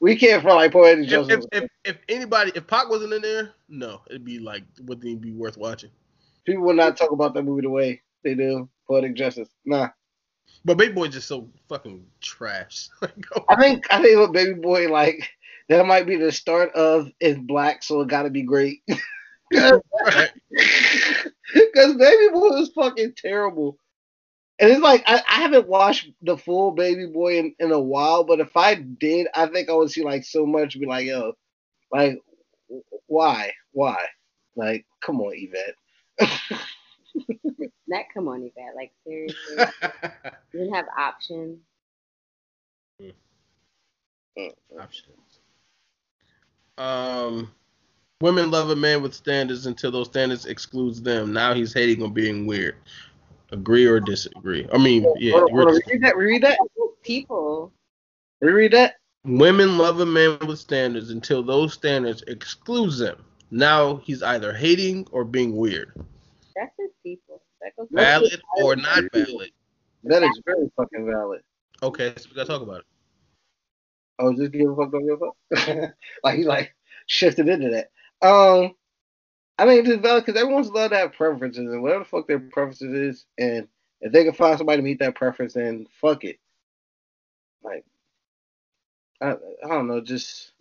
we 0.00 0.16
can't 0.16 0.42
front 0.42 0.56
like 0.56 0.72
poetic 0.72 1.04
if, 1.04 1.10
justice. 1.10 1.46
if, 1.52 1.62
if, 1.62 1.70
if 1.84 1.98
anybody, 2.08 2.52
if 2.54 2.66
Pac 2.66 2.88
wasn't 2.88 3.12
in 3.12 3.22
there, 3.22 3.52
no, 3.68 4.00
it'd 4.08 4.24
be 4.24 4.38
like, 4.38 4.64
wouldn't 4.82 5.06
even 5.06 5.20
be 5.20 5.32
worth 5.32 5.56
watching. 5.56 5.90
People 6.44 6.64
will 6.64 6.74
not 6.74 6.96
talk 6.96 7.10
about 7.10 7.34
that 7.34 7.42
movie 7.42 7.62
the 7.62 7.70
way 7.70 8.02
they 8.22 8.34
do 8.34 8.68
poetic 8.86 9.14
justice. 9.14 9.48
Nah, 9.64 9.88
But 10.64 10.76
baby 10.76 10.92
boy's 10.92 11.12
just 11.12 11.28
so 11.28 11.48
fucking 11.68 12.04
trash. 12.20 12.88
Oh, 13.36 13.44
I 13.48 13.56
think 13.56 13.86
I 13.90 14.02
think 14.02 14.18
with 14.18 14.32
baby 14.32 14.54
boy 14.54 14.88
like 14.88 15.28
that 15.68 15.84
might 15.86 16.06
be 16.06 16.16
the 16.16 16.30
start 16.32 16.72
of 16.74 17.10
it's 17.20 17.38
black, 17.38 17.82
so 17.82 18.00
it 18.00 18.08
got 18.08 18.22
to 18.22 18.30
be 18.30 18.42
great. 18.42 18.82
Because 19.50 19.80
Baby 21.52 22.28
Boy 22.32 22.50
was 22.50 22.70
fucking 22.74 23.14
terrible. 23.16 23.78
And 24.58 24.70
it's 24.70 24.80
like 24.80 25.02
I, 25.06 25.22
I 25.28 25.42
haven't 25.42 25.68
watched 25.68 26.10
the 26.22 26.36
full 26.36 26.70
Baby 26.72 27.06
Boy 27.06 27.38
in, 27.38 27.54
in 27.58 27.72
a 27.72 27.80
while, 27.80 28.24
but 28.24 28.40
if 28.40 28.56
I 28.56 28.74
did, 28.74 29.28
I 29.34 29.46
think 29.46 29.68
I 29.68 29.74
would 29.74 29.90
see 29.90 30.02
like 30.02 30.24
so 30.24 30.46
much 30.46 30.78
be 30.78 30.86
like, 30.86 31.06
yo, 31.06 31.32
like 31.92 32.18
why? 33.06 33.52
Why? 33.72 33.98
Like, 34.56 34.86
come 35.02 35.20
on, 35.20 35.32
Yvette. 35.34 36.60
That 37.88 38.04
come 38.12 38.28
on, 38.28 38.42
Yvette. 38.42 38.74
Like 38.74 38.92
seriously, 39.06 39.36
you 40.52 40.60
didn't 40.60 40.74
have 40.74 40.86
options. 40.98 41.58
Options. 44.78 45.40
Um, 46.76 47.50
women 48.20 48.50
love 48.50 48.70
a 48.70 48.76
man 48.76 49.02
with 49.02 49.14
standards 49.14 49.66
until 49.66 49.90
those 49.90 50.08
standards 50.08 50.46
excludes 50.46 51.00
them. 51.00 51.32
Now 51.32 51.54
he's 51.54 51.72
hating 51.72 52.02
on 52.02 52.12
being 52.12 52.46
weird. 52.46 52.76
Agree 53.52 53.86
or 53.86 54.00
disagree? 54.00 54.66
I 54.72 54.78
mean, 54.78 55.04
yeah. 55.18 55.32
Hold 55.32 55.44
on, 55.44 55.48
hold 55.50 55.60
on, 55.68 55.74
we're- 55.74 55.82
reread 55.86 56.02
that, 56.02 56.16
reread 56.16 56.42
that, 56.42 56.58
People, 57.02 57.72
reread 58.40 58.72
that. 58.72 58.96
Women 59.24 59.78
love 59.78 60.00
a 60.00 60.06
man 60.06 60.38
with 60.46 60.58
standards 60.58 61.10
until 61.10 61.42
those 61.42 61.72
standards 61.72 62.22
excludes 62.26 62.98
them. 62.98 63.24
Now 63.52 63.96
he's 63.96 64.22
either 64.22 64.52
hating 64.52 65.06
or 65.12 65.24
being 65.24 65.54
weird. 65.56 65.92
that's 66.56 66.72
his 66.78 66.90
people. 67.02 67.42
That 67.60 67.76
goes 67.76 67.86
Valid 67.90 68.40
or 68.60 68.74
not 68.76 69.04
valid? 69.12 69.50
That 70.04 70.22
is 70.22 70.40
very 70.44 70.70
fucking 70.76 71.06
valid. 71.06 71.42
Okay, 71.82 72.12
so 72.16 72.28
we 72.30 72.36
gotta 72.36 72.48
talk 72.48 72.62
about 72.62 72.80
it. 72.80 72.86
Oh, 74.18 74.34
just 74.34 74.52
give 74.52 74.70
a 74.70 74.76
fuck, 74.76 74.90
don't 74.92 75.06
give 75.06 75.20
a 75.20 75.56
fuck. 75.56 75.94
like 76.24 76.36
he 76.38 76.44
like 76.44 76.74
shifted 77.06 77.48
into 77.48 77.70
that. 77.70 77.90
Um, 78.26 78.74
I 79.58 79.66
think 79.66 79.86
it's 79.86 80.02
valid 80.02 80.26
because 80.26 80.40
everyone's 80.40 80.68
allowed 80.68 80.88
to 80.88 80.96
have 80.96 81.12
preferences, 81.12 81.72
and 81.72 81.82
whatever 81.82 82.00
the 82.04 82.08
fuck 82.08 82.26
their 82.26 82.40
preferences 82.40 82.92
is, 82.92 83.26
and 83.38 83.66
if 84.00 84.12
they 84.12 84.24
can 84.24 84.34
find 84.34 84.58
somebody 84.58 84.78
to 84.78 84.82
meet 84.82 84.98
that 84.98 85.14
preference, 85.14 85.54
then 85.54 85.86
fuck 86.00 86.24
it. 86.24 86.38
Like, 87.62 87.84
I, 89.20 89.32
I 89.64 89.68
don't 89.68 89.88
know, 89.88 90.00
just 90.00 90.52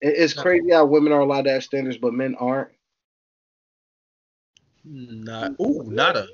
it, 0.00 0.14
it's 0.16 0.32
crazy 0.34 0.72
how 0.72 0.86
women 0.86 1.12
are 1.12 1.20
allowed 1.20 1.42
to 1.42 1.52
have 1.52 1.64
standards, 1.64 1.98
but 1.98 2.14
men 2.14 2.34
aren't. 2.36 2.70
Not 4.84 5.52
ooh, 5.60 5.84
not 5.84 6.16
a 6.16 6.26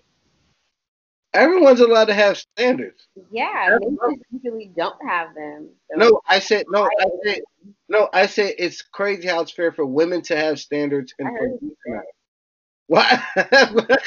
Everyone's 1.36 1.80
allowed 1.80 2.06
to 2.06 2.14
have 2.14 2.38
standards. 2.38 3.08
Yeah, 3.30 3.76
men 3.80 3.98
just 4.10 4.22
usually 4.30 4.70
don't 4.76 4.96
have 5.06 5.34
them. 5.34 5.68
So 5.90 5.98
No, 5.98 6.20
I 6.26 6.38
said 6.38 6.66
no. 6.68 6.84
I 6.84 7.06
said 7.24 7.40
no. 7.88 8.08
I 8.12 8.26
said 8.26 8.54
it's 8.58 8.82
crazy 8.82 9.28
how 9.28 9.40
it's 9.42 9.52
fair 9.52 9.70
for 9.72 9.84
women 9.84 10.22
to 10.22 10.36
have 10.36 10.58
standards 10.58 11.12
and 11.18 11.28
for 11.28 11.48
men 11.48 11.58
you 11.62 11.76
to 11.86 11.92
not. 11.94 12.04
What? 12.88 13.20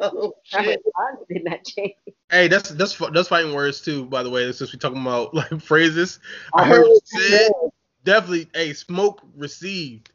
oh, 0.00 0.34
shit. 0.44 0.80
like, 0.96 1.28
did 1.28 1.44
not 1.44 1.64
change. 1.64 1.94
Hey, 2.30 2.46
that's 2.46 2.70
that's 2.70 2.96
that's 2.96 3.28
fighting 3.28 3.52
words 3.52 3.80
too. 3.80 4.04
By 4.06 4.22
the 4.22 4.30
way, 4.30 4.50
since 4.52 4.72
we're 4.72 4.78
talking 4.78 5.02
about 5.02 5.34
like 5.34 5.60
phrases, 5.60 6.20
I 6.54 6.62
I 6.62 6.66
heard 6.66 6.76
heard 6.78 6.86
you 6.86 7.00
said 7.04 7.46
said. 7.46 7.70
definitely. 8.04 8.48
Hey, 8.54 8.74
smoke 8.74 9.22
received. 9.36 10.12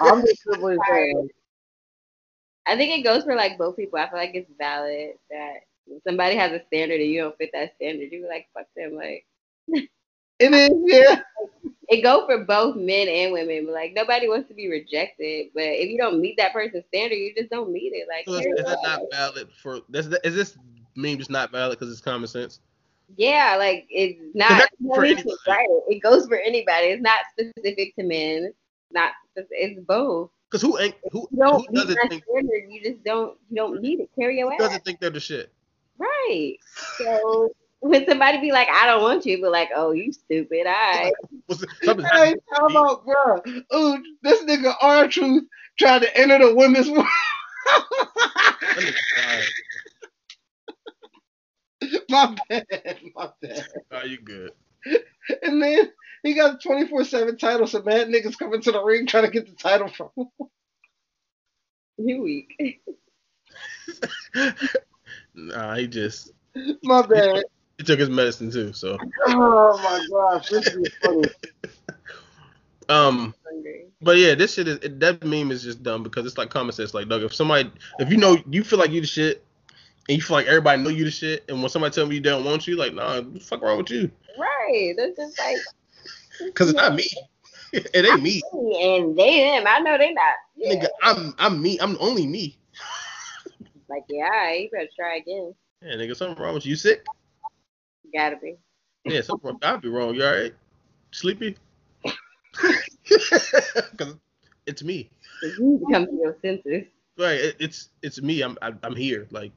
I'm 0.00 0.20
just 0.26 0.42
simply 0.42 0.76
saying. 0.90 1.30
I 2.66 2.76
think 2.76 2.98
it 2.98 3.04
goes 3.04 3.24
for 3.24 3.34
like 3.34 3.58
both 3.58 3.76
people. 3.76 3.98
I 3.98 4.08
feel 4.08 4.18
like 4.18 4.34
it's 4.34 4.50
valid 4.58 5.12
that 5.30 5.56
if 5.86 6.02
somebody 6.06 6.36
has 6.36 6.52
a 6.52 6.64
standard 6.66 7.00
and 7.00 7.10
you 7.10 7.20
don't 7.20 7.36
fit 7.36 7.50
that 7.52 7.74
standard, 7.76 8.10
you 8.10 8.22
be 8.22 8.28
like, 8.28 8.48
fuck 8.54 8.66
them. 8.76 8.94
Like 8.94 9.26
It 10.40 10.52
is, 10.52 10.70
yeah. 10.84 11.20
it 11.88 12.02
go 12.02 12.26
for 12.26 12.44
both 12.44 12.76
men 12.76 13.08
and 13.08 13.32
women. 13.32 13.66
But 13.66 13.74
like 13.74 13.92
nobody 13.94 14.28
wants 14.28 14.48
to 14.48 14.54
be 14.54 14.68
rejected. 14.68 15.48
But 15.54 15.64
if 15.64 15.88
you 15.88 15.98
don't 15.98 16.20
meet 16.20 16.36
that 16.38 16.52
person's 16.52 16.84
standard, 16.88 17.16
you 17.16 17.34
just 17.36 17.50
don't 17.50 17.70
meet 17.72 17.92
it. 17.94 18.08
Like 18.08 18.24
So 18.26 18.40
is, 18.40 18.58
is 18.58 18.64
that 18.64 18.78
not 18.82 19.02
valid 19.12 19.48
for? 19.62 19.80
That's, 19.88 20.08
is 20.24 20.34
this 20.34 20.56
meme 20.96 21.18
just 21.18 21.30
not 21.30 21.52
valid 21.52 21.78
because 21.78 21.92
it's 21.92 22.00
common 22.00 22.26
sense? 22.28 22.60
yeah, 23.16 23.56
like 23.58 23.86
it's 23.90 24.18
not 24.34 24.68
for 24.86 25.02
need 25.02 25.18
to 25.18 25.20
anybody. 25.20 25.36
write 25.46 25.66
it. 25.68 25.96
It 25.96 26.02
goes 26.02 26.26
for 26.26 26.36
anybody. 26.36 26.86
It's 26.88 27.02
not 27.02 27.18
specific 27.32 27.94
to 27.96 28.04
men. 28.04 28.52
Not 28.90 29.12
it's 29.36 29.80
both. 29.86 30.30
Because 30.54 30.62
who 30.62 30.78
ain't 30.78 30.94
who 31.10 31.26
You 31.32 31.38
don't 31.38 31.66
who 31.68 31.74
doesn't 31.74 31.98
think 32.08 32.22
standard. 32.30 32.70
You 32.70 32.80
just 32.80 33.02
don't. 33.02 33.36
You 33.50 33.56
don't 33.56 33.82
need 33.82 33.98
it. 33.98 34.08
Carry 34.16 34.38
your 34.38 34.52
ass. 34.52 34.60
doesn't 34.60 34.84
think 34.84 35.00
they're 35.00 35.10
the 35.10 35.18
shit? 35.18 35.52
Right. 35.98 36.58
So 36.96 37.50
when 37.80 38.06
somebody 38.06 38.40
be 38.40 38.52
like, 38.52 38.68
I 38.68 38.86
don't 38.86 39.02
want 39.02 39.26
you, 39.26 39.40
but 39.40 39.50
like, 39.50 39.70
oh, 39.74 39.90
you 39.90 40.12
stupid. 40.12 40.68
I 40.68 41.10
What's 41.46 41.64
something's 41.82 42.08
Hey, 42.08 42.36
happening. 42.36 42.40
how 42.52 42.66
about, 42.68 43.04
bro? 43.04 43.42
Ooh, 43.74 44.00
this 44.22 44.44
nigga 44.44 44.76
R 44.80 45.08
Truth 45.08 45.42
tried 45.76 46.02
to 46.02 46.16
enter 46.16 46.38
the 46.38 46.54
women's 46.54 46.88
world. 46.88 47.04
That 48.60 48.76
nigga 48.76 48.94
lying. 51.82 52.00
my 52.08 52.36
bad, 52.48 53.00
my 53.16 53.28
bad. 53.42 53.66
Oh, 53.90 54.04
you 54.04 54.18
good? 54.18 54.52
And 55.42 55.60
then 55.60 55.90
he 56.24 56.34
got 56.34 56.54
a 56.54 56.58
24 56.58 57.04
7 57.04 57.36
title, 57.36 57.66
so 57.66 57.82
mad 57.82 58.08
niggas 58.08 58.38
coming 58.38 58.60
to 58.62 58.72
the 58.72 58.82
ring 58.82 59.06
trying 59.06 59.24
to 59.26 59.30
get 59.30 59.46
the 59.46 59.54
title 59.54 59.88
from 59.88 60.08
him. 60.16 60.26
you 61.98 62.22
weak. 62.22 62.80
nah, 65.34 65.74
he 65.76 65.86
just 65.86 66.32
My 66.82 67.06
bad. 67.06 67.44
he 67.76 67.84
took 67.84 68.00
his 68.00 68.08
medicine 68.08 68.50
too. 68.50 68.72
So 68.72 68.98
Oh 69.28 69.78
my 69.82 70.06
gosh, 70.10 70.48
this 70.48 70.66
is 70.66 70.88
funny. 71.02 71.24
um. 72.88 73.34
But 74.00 74.18
yeah, 74.18 74.34
this 74.34 74.54
shit 74.54 74.68
is 74.68 74.76
it, 74.78 75.00
that 75.00 75.24
meme 75.24 75.50
is 75.50 75.62
just 75.62 75.82
dumb 75.82 76.02
because 76.02 76.26
it's 76.26 76.36
like 76.36 76.50
common 76.50 76.72
sense. 76.72 76.92
Like, 76.92 77.08
Doug, 77.08 77.22
if 77.22 77.34
somebody, 77.34 77.70
if 77.98 78.10
you 78.10 78.18
know, 78.18 78.36
you 78.50 78.62
feel 78.62 78.78
like 78.78 78.90
you 78.90 79.00
the 79.00 79.06
shit, 79.06 79.42
and 80.08 80.16
you 80.16 80.20
feel 80.20 80.36
like 80.36 80.46
everybody 80.46 80.82
know 80.82 80.90
you 80.90 81.04
the 81.04 81.10
shit, 81.10 81.44
and 81.48 81.62
when 81.62 81.70
somebody 81.70 81.94
tell 81.94 82.04
me 82.04 82.16
you 82.16 82.20
don't 82.20 82.44
want 82.44 82.66
you, 82.66 82.76
like, 82.76 82.92
nah, 82.92 83.16
what 83.16 83.32
the 83.32 83.40
fuck 83.40 83.62
wrong 83.62 83.78
with 83.78 83.90
you? 83.90 84.10
Right. 84.38 84.92
That's 84.98 85.16
just 85.16 85.38
like 85.38 85.56
Cause 86.54 86.70
it's 86.70 86.76
not 86.76 86.94
me. 86.94 87.08
it 87.72 88.04
ain't 88.04 88.22
me, 88.22 88.42
and 88.52 89.16
they 89.16 89.40
them. 89.40 89.64
I 89.66 89.80
know 89.80 89.98
they 89.98 90.12
not. 90.12 90.34
Yeah. 90.56 90.74
nigga. 90.74 90.88
I'm 91.02 91.34
I'm 91.38 91.60
me. 91.62 91.78
I'm 91.80 91.96
only 92.00 92.26
me. 92.26 92.56
Like, 93.86 94.04
yeah, 94.08 94.24
all 94.24 94.30
right, 94.30 94.62
you 94.62 94.70
better 94.70 94.88
try 94.96 95.16
again. 95.16 95.54
Yeah, 95.82 95.96
nigga, 95.96 96.16
something 96.16 96.42
wrong 96.42 96.54
with 96.54 96.64
you? 96.64 96.70
You 96.70 96.76
sick? 96.76 97.04
Gotta 98.14 98.36
be. 98.36 98.56
Yeah, 99.04 99.20
something 99.20 99.46
wrong. 99.50 99.58
I'd 99.62 99.82
be 99.82 99.88
wrong. 99.88 100.14
You 100.14 100.24
alright? 100.24 100.54
Sleepy? 101.12 101.54
Cause 103.98 104.16
it's 104.66 104.82
me. 104.82 105.10
You 105.42 105.78
to 105.86 105.92
come 105.92 106.06
to 106.06 106.12
your 106.12 106.36
senses. 106.40 106.84
Right. 107.18 107.38
It, 107.38 107.56
it's 107.60 107.90
it's 108.02 108.22
me. 108.22 108.40
I'm 108.42 108.56
I'm, 108.62 108.78
I'm 108.82 108.96
here. 108.96 109.26
Like 109.30 109.52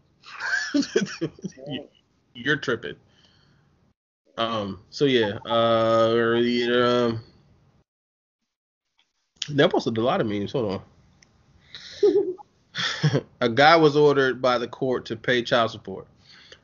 you- 0.73 1.87
you're 2.33 2.57
tripping. 2.57 2.95
Um. 4.37 4.81
So 4.89 5.05
yeah. 5.05 5.39
Uh. 5.45 6.35
Um. 6.75 7.21
They 9.49 9.67
posted 9.67 9.97
a 9.97 10.01
lot 10.01 10.21
of 10.21 10.27
memes. 10.27 10.51
Hold 10.51 10.81
on. 12.03 13.23
a 13.41 13.49
guy 13.49 13.75
was 13.75 13.95
ordered 13.95 14.41
by 14.41 14.57
the 14.57 14.67
court 14.67 15.05
to 15.05 15.15
pay 15.15 15.41
child 15.41 15.71
support, 15.71 16.07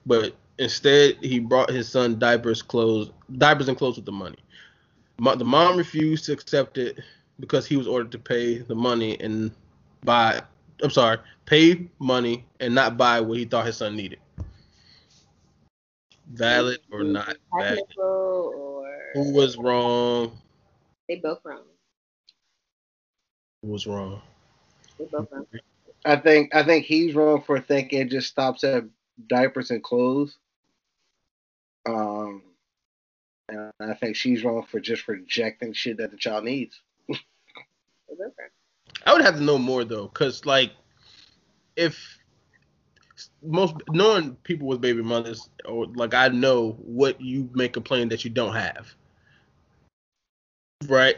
but 0.06 0.36
instead 0.60 1.18
he 1.22 1.40
brought 1.40 1.70
his 1.70 1.90
son 1.90 2.20
diapers, 2.20 2.62
clothes, 2.62 3.12
diapers 3.38 3.68
and 3.68 3.78
clothes 3.78 3.96
with 3.96 4.06
the 4.06 4.12
money. 4.12 4.38
The 5.18 5.46
mom 5.46 5.78
refused 5.78 6.26
to 6.26 6.34
accept 6.34 6.78
it 6.78 7.00
because 7.40 7.66
he 7.66 7.78
was 7.78 7.88
ordered 7.88 8.12
to 8.12 8.20
pay 8.20 8.58
the 8.60 8.76
money 8.76 9.20
and 9.20 9.52
buy. 10.04 10.42
I'm 10.84 10.90
sorry, 10.90 11.20
pay 11.46 11.88
money 12.00 12.46
and 12.60 12.76
not 12.76 12.98
buy 12.98 13.22
what 13.22 13.38
he 13.38 13.46
thought 13.46 13.66
his 13.66 13.78
son 13.78 13.96
needed. 13.96 14.20
Valid 16.34 16.80
or 16.92 17.04
not 17.04 17.38
valid? 17.56 17.80
Or 17.98 18.90
Who 19.14 19.34
was 19.34 19.56
wrong? 19.56 20.36
they 21.08 21.18
both 21.18 21.40
wrong. 21.44 21.62
Who 23.62 23.70
was 23.70 23.86
wrong? 23.86 24.20
They 24.98 25.06
both 25.06 25.28
wrong. 25.32 25.46
I 26.06 26.16
think 26.16 26.56
I 26.56 26.64
think 26.64 26.86
he's 26.86 27.14
wrong 27.14 27.44
for 27.44 27.60
thinking 27.60 28.02
it 28.02 28.10
just 28.10 28.30
stops 28.30 28.64
at 28.64 28.84
diapers 29.28 29.70
and 29.70 29.84
clothes. 29.84 30.38
Um, 31.86 32.42
and 33.50 33.72
I 33.80 33.94
think 33.94 34.16
she's 34.16 34.44
wrong 34.44 34.66
for 34.70 34.80
just 34.80 35.08
rejecting 35.08 35.74
shit 35.74 35.98
that 35.98 36.12
the 36.12 36.18
child 36.18 36.46
needs. 36.46 36.82
They 37.08 37.16
both 38.10 38.34
wrong. 38.40 38.50
I 39.06 39.14
would 39.14 39.22
have 39.22 39.36
to 39.36 39.44
know 39.44 39.60
more 39.60 39.84
though, 39.84 40.08
cause 40.08 40.46
like 40.48 40.72
if 41.76 42.18
most 43.44 43.76
knowing 43.90 44.36
people 44.44 44.68
with 44.68 44.82
baby 44.82 45.02
mothers 45.02 45.50
or 45.66 45.88
like 45.96 46.14
I 46.14 46.28
know 46.30 46.72
what 46.84 47.20
you 47.22 47.50
may 47.54 47.68
complain 47.70 48.10
that 48.10 48.24
you 48.24 48.30
don't 48.30 48.54
have. 48.54 48.94
Right? 50.88 51.16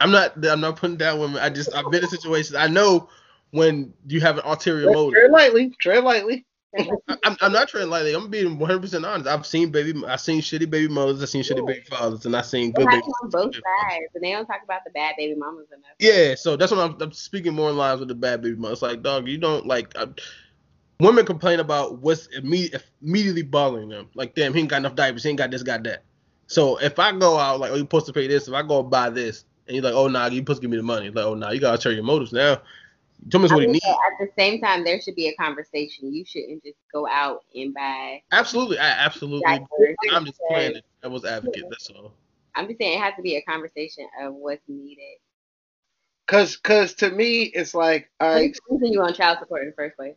I'm 0.00 0.10
not 0.10 0.44
I'm 0.46 0.60
not 0.60 0.76
putting 0.76 0.96
down 0.96 1.18
women. 1.18 1.38
I 1.42 1.50
just 1.50 1.74
I've 1.74 1.90
been 1.90 2.02
in 2.02 2.08
situations. 2.08 2.54
I 2.54 2.68
know 2.68 3.08
when 3.50 3.92
you 4.06 4.20
have 4.20 4.38
an 4.38 4.44
ulterior 4.44 4.90
motive. 4.90 5.18
Tread 5.18 5.30
lightly, 5.30 5.72
tread 5.80 6.04
lightly. 6.04 6.44
I- 6.76 6.90
I'm, 7.24 7.36
I'm 7.40 7.52
not 7.52 7.68
trying 7.68 7.88
lightly. 7.88 8.14
I'm 8.14 8.28
being 8.28 8.58
100 8.58 8.80
percent 8.80 9.04
honest. 9.04 9.26
I've 9.26 9.46
seen 9.46 9.70
baby, 9.70 10.00
I've 10.06 10.20
seen 10.20 10.40
shitty 10.40 10.68
baby 10.70 10.86
mothers, 10.92 11.22
I've 11.22 11.28
seen 11.30 11.42
shitty 11.42 11.66
baby 11.66 11.82
fathers, 11.88 12.26
and 12.26 12.36
I've 12.36 12.46
seen 12.46 12.70
It 12.70 12.74
good 12.76 12.86
baby. 12.86 12.96
happens 12.96 13.14
on 13.22 13.30
both 13.30 13.54
sides, 13.54 14.06
and 14.14 14.22
they 14.22 14.32
don't 14.32 14.46
talk 14.46 14.60
about 14.62 14.84
the 14.84 14.90
bad 14.90 15.14
baby 15.16 15.34
mamas 15.34 15.66
enough. 15.72 15.90
Yeah, 15.98 16.34
so 16.34 16.56
that's 16.56 16.70
what 16.70 16.80
I'm, 16.80 16.96
I'm 17.00 17.12
speaking 17.12 17.54
more 17.54 17.70
in 17.70 17.76
lines 17.76 18.00
with 18.00 18.08
the 18.08 18.14
bad 18.14 18.42
baby 18.42 18.56
mothers. 18.56 18.82
Like, 18.82 19.02
dog, 19.02 19.26
you 19.26 19.38
don't 19.38 19.66
like. 19.66 19.92
Uh, 19.96 20.08
women 21.00 21.24
complain 21.24 21.60
about 21.60 21.98
what's 21.98 22.26
immediate, 22.28 22.82
immediately 23.02 23.42
bothering 23.42 23.88
them. 23.88 24.08
Like, 24.14 24.34
damn, 24.34 24.52
he 24.54 24.60
ain't 24.60 24.68
got 24.70 24.78
enough 24.78 24.94
diapers, 24.94 25.22
he 25.22 25.30
ain't 25.30 25.38
got 25.38 25.50
this, 25.50 25.62
got 25.62 25.82
that. 25.84 26.02
So 26.46 26.78
if 26.78 26.98
I 26.98 27.12
go 27.12 27.38
out, 27.38 27.60
like, 27.60 27.70
oh, 27.70 27.74
you 27.74 27.80
supposed 27.80 28.06
to 28.06 28.12
pay 28.12 28.26
this. 28.26 28.48
If 28.48 28.54
I 28.54 28.62
go 28.62 28.82
buy 28.82 29.10
this, 29.10 29.44
and 29.66 29.76
you're 29.76 29.84
like, 29.84 29.94
oh, 29.94 30.08
nah, 30.08 30.26
you 30.26 30.38
supposed 30.38 30.60
to 30.60 30.62
give 30.62 30.70
me 30.70 30.78
the 30.78 30.82
money. 30.82 31.10
Like, 31.10 31.24
oh, 31.26 31.34
nah, 31.34 31.50
you 31.50 31.60
gotta 31.60 31.80
show 31.80 31.90
your 31.90 32.04
motives 32.04 32.32
now. 32.32 32.62
Tell 33.30 33.40
me 33.40 33.48
I 33.50 33.54
what 33.54 33.62
he 33.62 33.66
needs. 33.66 33.84
at 33.84 33.94
the 34.18 34.30
same 34.38 34.60
time, 34.60 34.84
there 34.84 35.00
should 35.00 35.16
be 35.16 35.28
a 35.28 35.34
conversation. 35.34 36.12
You 36.14 36.24
shouldn't 36.24 36.62
just 36.64 36.78
go 36.92 37.06
out 37.06 37.44
and 37.54 37.74
buy. 37.74 38.22
Absolutely, 38.32 38.78
I 38.78 38.88
absolutely. 38.88 39.42
diapers 39.44 39.96
I'm 40.12 40.24
just 40.24 40.38
because- 40.38 40.48
playing 40.50 40.80
devil's 41.02 41.24
advocate. 41.24 41.64
That's 41.68 41.90
all. 41.90 42.14
I'm 42.54 42.66
just 42.66 42.78
saying 42.78 42.98
it 42.98 43.02
has 43.02 43.14
to 43.16 43.22
be 43.22 43.36
a 43.36 43.42
conversation 43.42 44.08
of 44.20 44.34
what's 44.34 44.62
needed. 44.68 45.18
Cause, 46.26 46.56
cause 46.56 46.94
to 46.94 47.10
me, 47.10 47.44
it's 47.44 47.74
like, 47.74 48.10
all 48.20 48.28
right, 48.28 48.56
Who's 48.68 48.80
reason 48.80 48.92
you 48.92 49.02
on 49.02 49.14
child 49.14 49.38
support 49.38 49.62
in 49.62 49.68
the 49.68 49.74
first 49.74 49.96
place? 49.96 50.16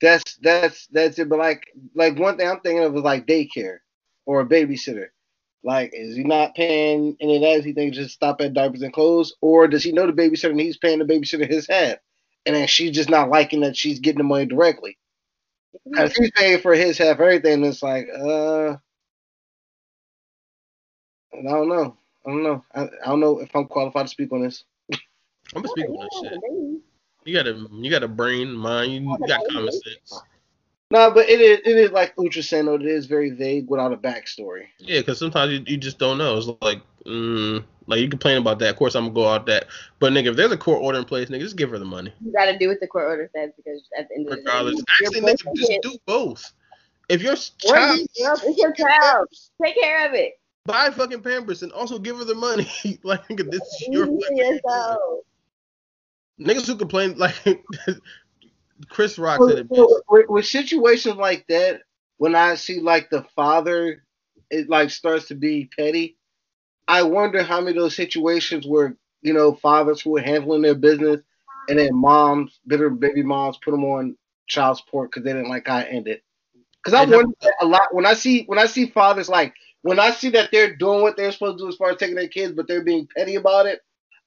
That's 0.00 0.36
that's 0.42 0.86
that's 0.88 1.18
it. 1.18 1.28
But 1.28 1.38
like, 1.40 1.64
like 1.94 2.18
one 2.18 2.36
thing 2.38 2.48
I'm 2.48 2.60
thinking 2.60 2.84
of 2.84 2.96
is 2.96 3.02
like 3.02 3.26
daycare 3.26 3.78
or 4.26 4.40
a 4.40 4.46
babysitter. 4.46 5.08
Like, 5.64 5.92
is 5.94 6.16
he 6.16 6.24
not 6.24 6.54
paying 6.56 7.16
any 7.20 7.36
of 7.36 7.42
that? 7.42 7.64
He 7.66 7.74
think 7.74 7.94
just 7.94 8.14
stop 8.14 8.40
at 8.40 8.54
diapers 8.54 8.82
and 8.82 8.92
clothes, 8.92 9.34
or 9.42 9.68
does 9.68 9.84
he 9.84 9.92
know 9.92 10.06
the 10.06 10.12
babysitter 10.12 10.50
and 10.50 10.60
he's 10.60 10.78
paying 10.78 11.00
the 11.00 11.06
babysitter 11.06 11.48
his 11.48 11.68
half, 11.68 11.98
and 12.46 12.56
then 12.56 12.66
she's 12.68 12.92
just 12.92 13.10
not 13.10 13.30
liking 13.30 13.60
that 13.62 13.76
she's 13.76 14.00
getting 14.00 14.18
the 14.18 14.24
money 14.24 14.46
directly? 14.46 14.98
It 15.74 15.82
could 15.84 15.92
be 15.92 15.98
And 15.98 16.06
if 16.08 16.14
he's 16.16 16.30
paying 16.32 16.60
for 16.60 16.74
his 16.74 16.98
half 16.98 17.20
everything, 17.20 17.64
it's 17.64 17.82
like, 17.82 18.08
uh, 18.14 18.72
I 21.34 21.42
don't 21.42 21.68
know. 21.68 21.96
I 22.26 22.30
don't 22.30 22.42
know. 22.44 22.64
I, 22.74 22.82
I 22.84 23.06
don't 23.08 23.20
know 23.20 23.40
if 23.40 23.54
I'm 23.54 23.66
qualified 23.66 24.06
to 24.06 24.10
speak 24.10 24.32
on 24.32 24.42
this. 24.42 24.64
I'm 25.54 25.62
gonna 25.62 25.68
speak 25.68 25.88
on 25.88 25.96
that 26.00 26.12
Yeah, 26.12 26.30
shit. 26.30 26.42
Baby. 27.24 27.30
You 27.30 27.36
got 27.36 27.46
a, 27.46 27.68
you 27.72 27.90
got 27.90 28.02
a 28.02 28.08
brain, 28.08 28.52
mind. 28.52 28.92
You, 28.92 29.00
you 29.20 29.26
got 29.26 29.40
common 29.50 29.72
sense. 29.72 30.22
No, 30.92 31.12
but 31.12 31.28
it 31.28 31.40
is 31.40 31.58
it 31.64 31.76
is 31.76 31.90
like 31.92 32.14
Ultra 32.18 32.42
Sano. 32.42 32.74
It 32.74 32.82
is 32.82 33.06
very 33.06 33.30
vague 33.30 33.70
without 33.70 33.92
a 33.92 33.96
backstory. 33.96 34.64
Yeah, 34.78 35.00
because 35.00 35.20
sometimes 35.20 35.52
you, 35.52 35.62
you 35.66 35.76
just 35.76 35.98
don't 35.98 36.18
know. 36.18 36.36
It's 36.36 36.48
like, 36.60 36.82
mm, 37.06 37.64
like 37.86 38.00
you 38.00 38.08
complain 38.08 38.38
about 38.38 38.58
that. 38.58 38.70
Of 38.70 38.76
course, 38.76 38.96
I'm 38.96 39.04
gonna 39.04 39.14
go 39.14 39.28
out 39.28 39.46
that. 39.46 39.66
But 40.00 40.12
nigga, 40.12 40.26
if 40.26 40.36
there's 40.36 40.50
a 40.50 40.56
court 40.56 40.82
order 40.82 40.98
in 40.98 41.04
place, 41.04 41.28
nigga, 41.28 41.42
just 41.42 41.56
give 41.56 41.70
her 41.70 41.78
the 41.78 41.84
money, 41.84 42.12
You 42.20 42.32
got 42.32 42.46
to 42.46 42.58
do 42.58 42.66
what 42.66 42.80
the 42.80 42.88
court 42.88 43.04
order 43.04 43.30
says 43.34 43.50
because 43.56 43.82
at 43.96 44.08
the 44.08 44.16
end 44.16 44.26
of 44.26 44.30
the 44.30 44.36
day, 44.36 44.42
regardless. 44.46 44.82
you're 45.00 45.10
Actually, 45.10 45.20
nigga, 45.20 45.44
both 45.44 45.56
just 45.56 45.82
do 45.82 45.98
both. 46.06 46.52
If 47.08 47.22
your 47.22 47.32
What 47.32 47.60
child, 47.60 48.00
is 48.00 48.08
it's 48.16 48.58
your 48.58 48.72
child. 48.72 49.28
Take 49.62 49.80
care 49.80 50.08
of 50.08 50.14
it. 50.14 50.40
buy 50.64 50.90
fucking 50.90 51.22
Pampers 51.22 51.62
and 51.62 51.70
also 51.70 52.00
give 52.00 52.18
her 52.18 52.24
the 52.24 52.34
money. 52.34 52.68
like, 53.04 53.28
nigga, 53.28 53.48
this 53.48 53.62
is 53.62 53.88
your 53.90 54.06
You 54.06 54.20
fucking 54.20 54.36
yourself. 54.36 55.20
Niggas 56.40 56.66
who 56.66 56.76
complain 56.76 57.16
like 57.18 57.34
Chris 58.88 59.18
Rock 59.18 59.40
said 59.46 59.58
it. 59.58 59.66
With, 59.70 60.02
with, 60.08 60.28
with 60.28 60.46
situations 60.46 61.16
like 61.16 61.46
that, 61.48 61.82
when 62.16 62.34
I 62.34 62.54
see 62.54 62.80
like 62.80 63.10
the 63.10 63.24
father, 63.36 64.04
it 64.50 64.68
like 64.68 64.90
starts 64.90 65.28
to 65.28 65.34
be 65.34 65.70
petty. 65.76 66.16
I 66.88 67.02
wonder 67.02 67.42
how 67.42 67.60
many 67.60 67.76
of 67.76 67.82
those 67.82 67.96
situations 67.96 68.66
where 68.66 68.96
you 69.22 69.32
know 69.32 69.54
fathers 69.54 70.00
who 70.00 70.16
are 70.16 70.22
handling 70.22 70.62
their 70.62 70.74
business, 70.74 71.20
and 71.68 71.78
then 71.78 71.94
moms, 71.94 72.58
bitter 72.66 72.90
baby 72.90 73.22
moms, 73.22 73.58
put 73.58 73.70
them 73.70 73.84
on 73.84 74.16
child 74.46 74.78
support 74.78 75.10
because 75.10 75.24
they 75.24 75.32
didn't 75.32 75.48
like 75.48 75.68
how 75.68 75.78
it 75.78 75.88
ended. 75.90 76.20
Because 76.82 76.94
I 76.94 77.04
wonder 77.04 77.34
a 77.60 77.66
lot 77.66 77.94
when 77.94 78.06
I 78.06 78.14
see 78.14 78.44
when 78.44 78.58
I 78.58 78.66
see 78.66 78.86
fathers 78.86 79.28
like 79.28 79.54
when 79.82 79.98
I 79.98 80.10
see 80.10 80.30
that 80.30 80.50
they're 80.50 80.76
doing 80.76 81.02
what 81.02 81.16
they're 81.16 81.32
supposed 81.32 81.58
to 81.58 81.64
do 81.64 81.68
as 81.68 81.76
far 81.76 81.90
as 81.90 81.96
taking 81.98 82.16
their 82.16 82.28
kids, 82.28 82.52
but 82.52 82.66
they're 82.66 82.84
being 82.84 83.08
petty 83.16 83.36
about 83.36 83.66
it. 83.66 83.80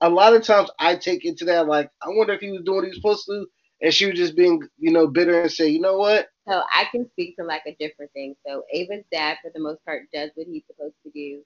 A 0.04 0.10
lot 0.10 0.36
of 0.36 0.44
times 0.44 0.70
I 0.80 0.98
take 0.98 1.26
into 1.26 1.46
that 1.46 1.68
like 1.68 1.90
I 2.02 2.10
wonder 2.10 2.34
if 2.34 2.42
he 2.42 2.52
was 2.52 2.62
doing 2.64 2.76
what 2.78 2.84
he 2.84 2.90
was 2.90 2.98
supposed 2.98 3.26
to, 3.28 3.48
and 3.82 3.94
she 3.94 4.06
was 4.06 4.16
just 4.16 4.36
being 4.36 4.62
you 4.78 4.92
know 4.92 5.08
bitter 5.08 5.42
and 5.42 5.52
say, 5.52 5.70
you 5.70 5.80
know 5.80 5.98
what, 5.98 6.28
So 6.48 6.62
I 6.72 6.86
can 6.92 7.10
speak 7.12 7.38
to 7.38 7.46
like 7.46 7.64
a 7.68 7.76
different 7.80 8.12
thing. 8.12 8.36
So 8.46 8.64
Ava's 8.74 9.06
dad, 9.12 9.38
for 9.42 9.52
the 9.54 9.62
most 9.62 9.84
part, 9.86 10.04
does 10.14 10.30
what 10.36 10.48
he's 10.48 10.64
supposed 10.68 10.96
to 11.06 11.12
do, 11.12 11.42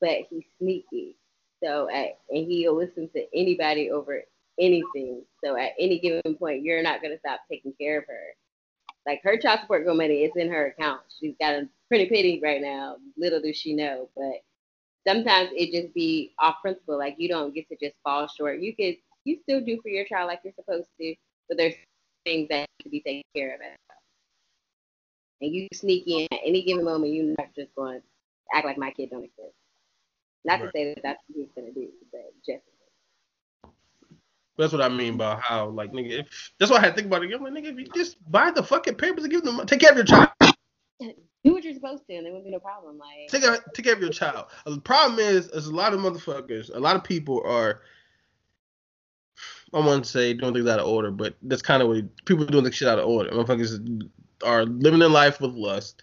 but 0.00 0.18
he's 0.30 0.44
sneaky. 0.58 1.16
So 1.62 1.88
at, 1.90 2.18
and 2.30 2.50
he'll 2.50 2.76
listen 2.76 3.08
to 3.14 3.24
anybody 3.34 3.90
over 3.90 4.22
anything. 4.58 5.22
So 5.44 5.56
at 5.56 5.72
any 5.78 6.00
given 6.00 6.34
point, 6.36 6.64
you're 6.64 6.82
not 6.82 7.02
gonna 7.02 7.18
stop 7.20 7.40
taking 7.50 7.72
care 7.80 7.98
of 7.98 8.04
her. 8.08 8.34
Like 9.06 9.20
her 9.22 9.36
child 9.36 9.60
support 9.60 9.86
money 9.86 10.24
is 10.24 10.32
in 10.36 10.50
her 10.50 10.66
account. 10.66 11.02
She's 11.20 11.34
got 11.40 11.54
a 11.54 11.68
pretty 11.88 12.06
penny 12.08 12.40
right 12.42 12.60
now. 12.60 12.96
Little 13.16 13.40
does 13.40 13.56
she 13.56 13.74
know, 13.74 14.08
but 14.16 14.42
sometimes 15.06 15.50
it 15.52 15.72
just 15.72 15.94
be 15.94 16.32
off 16.38 16.56
principle. 16.62 16.98
Like 16.98 17.16
you 17.18 17.28
don't 17.28 17.54
get 17.54 17.68
to 17.68 17.76
just 17.80 17.96
fall 18.04 18.28
short. 18.28 18.60
You 18.60 18.74
could 18.74 18.96
you 19.24 19.38
still 19.42 19.60
do 19.60 19.80
for 19.82 19.88
your 19.88 20.04
child 20.04 20.28
like 20.28 20.40
you're 20.44 20.54
supposed 20.54 20.88
to, 21.00 21.14
but 21.48 21.56
there's 21.58 21.74
things 22.24 22.48
that 22.48 22.66
need 22.78 22.84
to 22.84 22.88
be 22.90 23.00
taken 23.00 23.22
care 23.34 23.54
of. 23.54 23.60
As 23.60 23.76
well. 23.88 23.98
And 25.40 25.52
you 25.52 25.68
sneak 25.72 26.04
in 26.06 26.26
at 26.32 26.40
any 26.44 26.62
given 26.62 26.84
moment, 26.84 27.12
you're 27.12 27.34
not 27.38 27.54
just 27.54 27.74
going 27.74 28.00
to 28.00 28.06
act 28.56 28.64
like 28.66 28.78
my 28.78 28.90
kid 28.90 29.10
don't 29.10 29.24
exist. 29.24 29.54
Not 30.44 30.60
Right. 30.60 30.66
to 30.66 30.72
say 30.74 30.94
that 30.94 31.02
that's 31.02 31.22
what 31.28 31.36
he's 31.38 31.48
gonna 31.54 31.72
do, 31.72 31.88
but 32.12 32.32
just 32.44 32.62
That's 34.58 34.72
what 34.72 34.82
I 34.82 34.88
mean 34.88 35.16
by 35.16 35.36
how 35.36 35.68
like 35.68 35.92
nigga. 35.92 36.20
If, 36.20 36.52
that's 36.58 36.70
why 36.70 36.78
I 36.78 36.80
had 36.80 36.90
to 36.90 36.94
think 36.94 37.06
about 37.06 37.24
it. 37.24 37.32
I'm 37.32 37.42
like 37.42 37.52
nigga, 37.52 37.72
if 37.72 37.78
you 37.78 37.86
just 37.94 38.16
buy 38.30 38.50
the 38.50 38.62
fucking 38.62 38.96
papers 38.96 39.24
and 39.24 39.32
give 39.32 39.42
them, 39.44 39.64
take 39.66 39.80
care 39.80 39.90
of 39.90 39.96
your 39.96 40.04
child. 40.04 40.28
Do 41.00 41.52
what 41.52 41.64
you're 41.64 41.74
supposed 41.74 42.06
to, 42.08 42.14
and 42.14 42.24
there 42.24 42.32
won't 42.32 42.44
be 42.44 42.50
no 42.50 42.60
problem. 42.60 42.98
Like 42.98 43.28
Take 43.28 43.42
care, 43.42 43.58
take 43.74 43.84
care 43.84 43.94
of 43.94 44.00
your 44.00 44.10
child. 44.10 44.46
The 44.64 44.80
problem 44.80 45.18
is, 45.18 45.48
is 45.48 45.66
a 45.66 45.74
lot 45.74 45.92
of 45.92 46.00
motherfuckers, 46.00 46.74
a 46.74 46.78
lot 46.78 46.96
of 46.96 47.04
people 47.04 47.42
are. 47.44 47.82
I 49.74 49.78
want 49.78 50.04
to 50.04 50.10
say 50.10 50.34
doing 50.34 50.52
things 50.52 50.68
out 50.68 50.80
of 50.80 50.86
order, 50.86 51.10
but 51.10 51.34
that's 51.42 51.62
kind 51.62 51.82
of 51.82 51.88
what 51.88 52.24
people 52.26 52.44
doing 52.44 52.64
the 52.64 52.70
shit 52.70 52.88
out 52.88 52.98
of 52.98 53.06
order. 53.06 53.30
Motherfuckers 53.30 54.08
are 54.44 54.64
living 54.66 55.00
their 55.00 55.08
life 55.08 55.40
with 55.40 55.52
lust, 55.52 56.02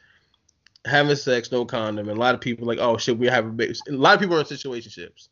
having 0.85 1.15
sex, 1.15 1.51
no 1.51 1.65
condom, 1.65 2.09
and 2.09 2.17
a 2.17 2.19
lot 2.19 2.33
of 2.33 2.41
people 2.41 2.65
like, 2.65 2.79
oh 2.79 2.97
shit, 2.97 3.17
we 3.17 3.27
have 3.27 3.45
a 3.45 3.49
baby. 3.49 3.75
A 3.87 3.91
lot 3.91 4.15
of 4.15 4.19
people 4.19 4.35
are 4.35 4.39
in 4.39 4.45
situationships. 4.45 5.29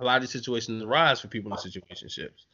A 0.00 0.04
lot 0.04 0.16
of 0.16 0.22
these 0.22 0.32
situations 0.32 0.82
arise 0.82 1.20
for 1.20 1.28
people 1.28 1.52
in 1.52 1.58
situationships. 1.58 2.46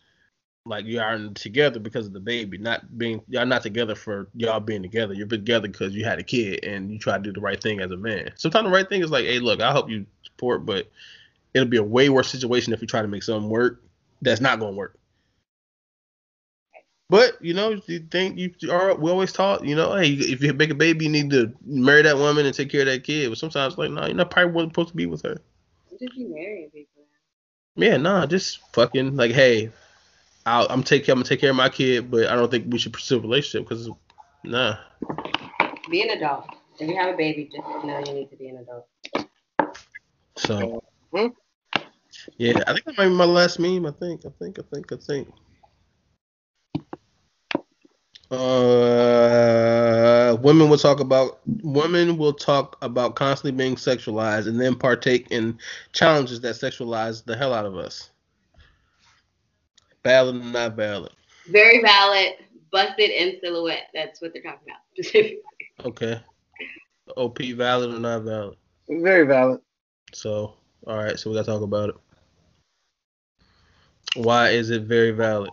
Like 0.65 0.85
you 0.85 1.01
are 1.01 1.19
together 1.35 1.81
because 1.81 2.07
of 2.07 2.13
the 2.13 2.21
baby, 2.21 2.57
not 2.57 2.97
being 2.97 3.21
y'all 3.29 3.47
not 3.47 3.63
together 3.63 3.97
for 3.97 4.29
y'all 4.35 4.61
being 4.61 4.83
together. 4.83 5.13
You're 5.13 5.27
together 5.27 5.67
because 5.67 5.93
you 5.95 6.05
had 6.05 6.21
a 6.21 6.23
kid 6.23 6.65
and 6.65 6.91
you 6.91 6.99
try 6.99 7.17
to 7.17 7.23
do 7.23 7.33
the 7.33 7.41
right 7.41 7.61
thing 7.61 7.81
as 7.81 7.91
a 7.91 7.97
man. 7.97 8.31
Sometimes 8.37 8.67
the 8.67 8.71
right 8.71 8.89
thing 8.89 9.03
is 9.03 9.11
like, 9.11 9.25
hey, 9.25 9.41
look, 9.41 9.61
I'll 9.61 9.73
help 9.73 9.91
you 9.91 10.07
support, 10.23 10.65
but 10.65 10.89
it'll 11.53 11.69
be 11.69 11.79
a 11.79 11.83
way 11.83 12.09
worse 12.11 12.31
situation 12.31 12.73
if 12.73 12.81
you 12.81 12.87
try 12.87 13.03
to 13.03 13.09
make 13.09 13.25
something 13.25 13.51
work 13.51 13.83
that's 14.21 14.41
not 14.41 14.61
gonna 14.61 14.77
work. 14.77 14.97
But 17.11 17.45
you 17.45 17.53
know, 17.53 17.79
you 17.87 17.99
think 17.99 18.39
you 18.39 18.55
are 18.71 18.95
we 18.95 19.11
always 19.11 19.33
taught, 19.33 19.65
you 19.67 19.75
know, 19.75 19.95
hey, 19.97 20.13
if 20.13 20.43
you 20.43 20.53
make 20.55 20.71
a 20.71 20.75
baby, 20.75 21.05
you 21.05 21.11
need 21.11 21.31
to 21.31 21.53
marry 21.63 22.03
that 22.03 22.17
woman 22.17 22.47
and 22.47 22.55
take 22.55 22.71
care 22.71 22.81
of 22.81 22.87
that 22.87 23.05
kid. 23.05 23.29
But 23.29 23.37
sometimes, 23.37 23.77
like, 23.77 23.91
no, 23.91 24.07
you're 24.07 24.15
not 24.15 24.31
probably 24.31 24.53
wasn't 24.53 24.73
supposed 24.73 24.91
to 24.91 24.97
be 24.97 25.07
with 25.07 25.23
her. 25.23 25.39
just 25.91 26.15
be 26.15 26.25
marrying 26.25 26.71
people. 26.71 27.03
Yeah, 27.75 27.97
nah, 27.97 28.27
just 28.27 28.61
fucking 28.73 29.17
like, 29.17 29.33
hey, 29.33 29.71
I'll, 30.47 30.67
I'm 30.71 30.83
take 30.83 31.09
I'm 31.09 31.17
gonna 31.17 31.25
take 31.25 31.41
care 31.41 31.51
of 31.51 31.57
my 31.57 31.69
kid, 31.69 32.11
but 32.11 32.29
I 32.29 32.35
don't 32.35 32.51
think 32.51 32.67
we 32.69 32.79
should 32.79 32.93
pursue 32.93 33.19
a 33.19 33.21
relationship 33.21 33.69
because 33.69 33.89
nah. 34.45 34.77
Be 35.91 36.03
an 36.03 36.11
adult. 36.11 36.47
If 36.79 36.89
you 36.89 36.97
have 36.97 37.15
a 37.15 37.17
baby, 37.17 37.51
just 37.53 37.85
know 37.85 37.99
you 38.07 38.13
need 38.13 38.31
to 38.31 38.37
be 38.37 38.49
an 38.49 38.59
adult. 38.59 38.87
So 40.37 40.83
Hmm? 41.15 41.29
yeah, 42.39 42.63
I 42.67 42.73
think 42.73 42.85
that 42.87 42.99
might 42.99 43.09
be 43.09 43.15
my 43.15 43.25
last 43.25 43.59
meme. 43.59 43.87
I 43.87 43.91
think, 43.93 44.25
I 44.27 44.31
think, 44.39 44.59
I 44.59 44.63
think, 44.63 44.93
I 44.93 44.97
think. 44.97 45.29
Uh, 48.31 49.53
women 50.41 50.71
will 50.71 50.79
talk 50.79 51.01
about 51.01 51.41
women 51.63 52.17
will 52.17 52.33
talk 52.33 52.79
about 52.81 53.15
constantly 53.15 53.53
being 53.53 53.77
sexualized 53.77 54.47
and 54.47 54.59
then 54.59 54.75
partake 54.75 55.31
in 55.31 55.59
challenges 55.93 56.41
that 56.41 56.55
sexualize 56.55 57.23
the 57.25 57.37
hell 57.37 57.53
out 57.53 57.67
of 57.67 57.77
us. 57.77 58.12
Valid 60.05 60.37
or 60.37 60.45
not 60.45 60.77
valid? 60.77 61.13
Very 61.49 61.81
valid. 61.81 62.35
Buss 62.71 62.93
It 62.99 63.11
in 63.11 63.41
silhouette. 63.41 63.89
That's 63.95 64.21
what 64.21 64.33
they're 64.33 64.43
talking 64.43 64.69
about 64.69 64.81
specifically. 64.95 65.41
Okay. 65.85 66.21
OP 67.17 67.39
valid 67.39 67.95
or 67.95 67.99
not 67.99 68.23
valid? 68.23 68.57
Very 68.89 69.27
valid. 69.27 69.61
So, 70.13 70.55
all 70.87 70.97
right, 70.97 71.19
so 71.19 71.31
we 71.31 71.37
gotta 71.37 71.47
talk 71.47 71.63
about 71.63 71.91
it. 71.91 71.95
Why 74.15 74.51
is 74.51 74.71
it 74.71 74.83
very 74.83 75.11
valid? 75.11 75.51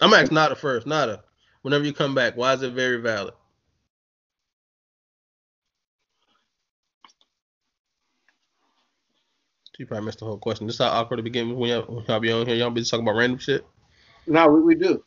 I'm 0.00 0.12
asking 0.12 0.34
Nada 0.34 0.54
first. 0.54 0.86
Nada, 0.86 1.22
whenever 1.62 1.84
you 1.84 1.92
come 1.92 2.14
back, 2.14 2.36
why 2.36 2.52
is 2.52 2.62
it 2.62 2.72
very 2.72 3.00
valid? 3.00 3.34
You 9.78 9.86
probably 9.86 10.06
missed 10.06 10.20
the 10.20 10.26
whole 10.26 10.38
question. 10.38 10.66
This 10.68 10.76
is 10.76 10.80
how 10.82 10.90
awkward 10.90 11.20
it 11.20 11.24
begins 11.24 11.54
when 11.54 11.70
y'all, 11.70 11.82
when 11.82 12.04
y'all 12.06 12.20
be 12.20 12.32
on 12.32 12.46
here. 12.46 12.56
Y'all 12.56 12.70
be 12.70 12.84
talking 12.84 13.06
about 13.06 13.18
random 13.18 13.38
shit. 13.40 13.66
No, 14.26 14.48
we, 14.48 14.62
we 14.62 14.74
do. 14.76 15.04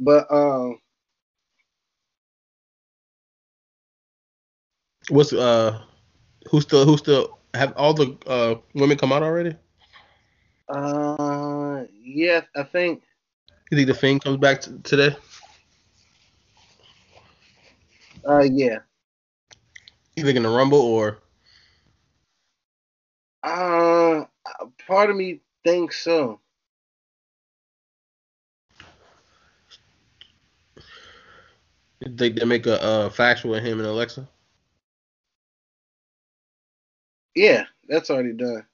But 0.00 0.26
um, 0.32 0.78
What's 5.10 5.32
uh, 5.32 5.82
who 6.50 6.60
still 6.60 6.84
who 6.86 6.96
still 6.98 7.38
have 7.54 7.72
all 7.76 7.94
the 7.94 8.16
uh 8.26 8.56
women 8.74 8.98
come 8.98 9.12
out 9.12 9.22
already? 9.22 9.56
uh, 10.68 11.84
yeah, 11.92 12.42
I 12.56 12.64
think 12.64 13.02
You 13.70 13.76
think 13.78 13.88
the 13.88 13.94
Fiend 13.94 14.22
comes 14.24 14.38
back 14.38 14.62
t- 14.62 14.72
today? 14.84 15.16
uh, 18.28 18.44
yeah. 18.50 18.78
You 20.16 20.24
think 20.24 20.36
in 20.36 20.42
the 20.44 20.50
Rumble 20.50 20.80
or 20.80 21.18
Uh, 23.48 24.26
part 24.86 25.08
of 25.08 25.16
me 25.16 25.40
thinks 25.64 25.98
so. 25.98 26.38
you 32.00 32.14
think 32.14 32.38
they 32.38 32.44
make 32.44 32.66
a 32.66 32.82
uh, 32.82 33.10
factual 33.10 33.52
with 33.52 33.64
him 33.64 33.78
and 33.78 33.88
Alexa? 33.88 34.28
Yeah, 37.34 37.64
that's 37.88 38.10
already 38.10 38.34
done. 38.34 38.66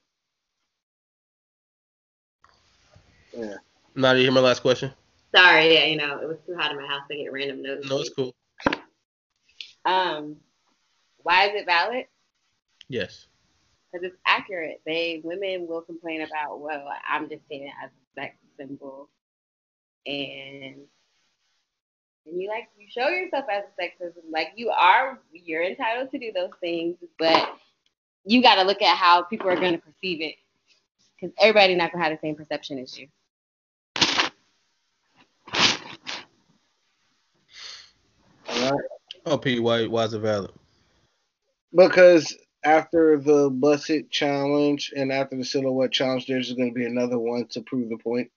Yeah. 3.33 3.55
Nada, 3.95 4.19
you 4.19 4.25
hear 4.25 4.33
my 4.33 4.41
last 4.41 4.61
question? 4.61 4.91
Sorry, 5.33 5.73
yeah, 5.73 5.85
you 5.85 5.95
know, 5.95 6.19
it 6.19 6.27
was 6.27 6.37
too 6.45 6.55
hot 6.57 6.71
in 6.71 6.77
my 6.77 6.87
house 6.87 7.03
to 7.09 7.15
get 7.15 7.31
random 7.31 7.61
notes. 7.61 7.89
No, 7.89 7.99
it's 7.99 8.09
cool. 8.09 8.35
Um, 9.85 10.35
why 11.23 11.47
is 11.47 11.61
it 11.61 11.65
valid? 11.65 12.05
Yes. 12.89 13.27
Because 13.95 14.11
it's 14.11 14.21
accurate. 14.25 14.81
They 14.85 15.21
women 15.23 15.67
will 15.67 15.81
complain 15.81 16.21
about, 16.21 16.59
well, 16.59 16.85
I'm 17.09 17.29
just 17.29 17.47
seeing 17.47 17.63
it 17.63 17.73
as 17.81 17.89
a 17.91 18.21
sex 18.21 18.35
symbol, 18.57 19.07
and 20.05 20.75
and 22.25 22.41
you 22.41 22.49
like 22.49 22.67
you 22.77 22.87
show 22.89 23.07
yourself 23.07 23.45
as 23.49 23.63
a 23.63 23.81
sex 23.81 23.95
symbol, 23.99 24.21
like 24.29 24.49
you 24.57 24.69
are, 24.69 25.21
you're 25.31 25.63
entitled 25.63 26.11
to 26.11 26.19
do 26.19 26.33
those 26.33 26.51
things, 26.59 26.97
but 27.17 27.57
you 28.25 28.41
got 28.41 28.55
to 28.55 28.63
look 28.63 28.81
at 28.81 28.97
how 28.97 29.23
people 29.23 29.49
are 29.49 29.55
going 29.55 29.73
to 29.73 29.81
perceive 29.81 30.19
it, 30.19 30.35
because 31.15 31.33
everybody 31.39 31.73
not 31.75 31.93
gonna 31.93 32.03
have 32.03 32.11
the 32.11 32.19
same 32.19 32.35
perception 32.35 32.77
as 32.79 32.97
you. 32.97 33.07
All 38.49 38.71
right. 38.71 38.85
Oh, 39.25 39.37
P. 39.37 39.59
why 39.59 39.87
why 39.87 40.03
is 40.03 40.13
it 40.13 40.19
valid? 40.19 40.51
Because 41.73 42.35
after 42.65 43.17
the 43.19 43.49
Buss 43.49 43.89
It 43.89 44.09
challenge 44.09 44.91
and 44.95 45.11
after 45.11 45.37
the 45.37 45.45
Silhouette 45.45 45.91
challenge, 45.91 46.25
there's 46.27 46.51
going 46.53 46.69
to 46.69 46.75
be 46.75 46.85
another 46.85 47.19
one 47.19 47.45
to 47.49 47.61
prove 47.61 47.89
the 47.89 47.97
point. 47.97 48.31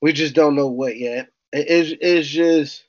We 0.00 0.12
just 0.12 0.34
don't 0.34 0.54
know 0.54 0.68
what 0.68 0.96
yet. 0.96 1.28
It's, 1.52 1.92
it's 2.00 2.28
just, 2.28 2.84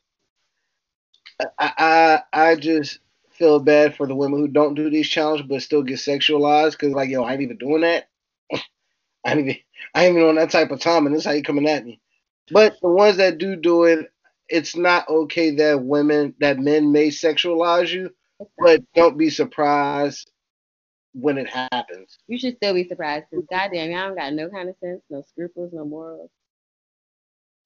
I, 1.60 2.22
I, 2.34 2.51
I 2.51 2.55
just 2.55 2.99
feel 3.31 3.60
bad 3.60 3.95
for 3.95 4.07
the 4.07 4.15
women 4.15 4.39
who 4.39 4.47
don't 4.47 4.76
do 4.76 4.89
these 4.89 5.10
challenges 5.10 5.47
but 5.47 5.61
still 5.64 5.84
get 5.84 5.97
sexualized 5.97 6.72
because, 6.72 6.93
like, 6.93 7.10
yo, 7.10 7.23
I 7.23 7.34
ain't 7.34 7.41
even 7.41 7.57
doing 7.57 7.81
that. 7.81 8.10
I 9.26 9.31
ain't 9.31 9.39
even, 9.39 9.57
I 9.95 10.05
ain't 10.05 10.18
even 10.18 10.30
on 10.30 10.35
that 10.35 10.51
type 10.51 10.72
of 10.72 10.80
time, 10.80 11.05
and 11.07 11.15
this 11.15 11.26
how 11.26 11.31
you 11.31 11.43
coming 11.43 11.68
at 11.68 11.85
me. 11.85 11.99
But 12.51 12.76
the 12.81 12.89
ones 12.89 13.18
that 13.18 13.38
do 13.39 13.55
do 13.55 13.85
it, 13.85 14.11
it's 14.49 14.76
not 14.76 15.10
okay 15.10 15.51
that 15.55 15.84
women, 15.84 16.35
that 16.39 16.60
men 16.60 16.91
may 16.91 17.07
sexualize 17.07 17.89
you 17.91 18.11
but 18.57 18.82
don't 18.94 19.18
be 19.18 19.30
surprised 19.30 20.32
when 21.14 21.38
it 21.38 21.48
happens. 21.49 22.18
You 22.28 22.38
should 22.38 22.56
still 22.57 22.74
be 22.74 22.88
surprised, 22.88 23.26
because 23.30 23.45
goddamn, 23.49 23.91
y'all 23.91 24.07
don't 24.07 24.18
got 24.18 24.34
no 24.34 24.49
kind 24.49 24.70
of 24.70 24.76
sense, 24.78 25.02
no 25.10 25.24
scruples, 25.24 25.72
no 25.74 25.86
morals. 25.86 26.32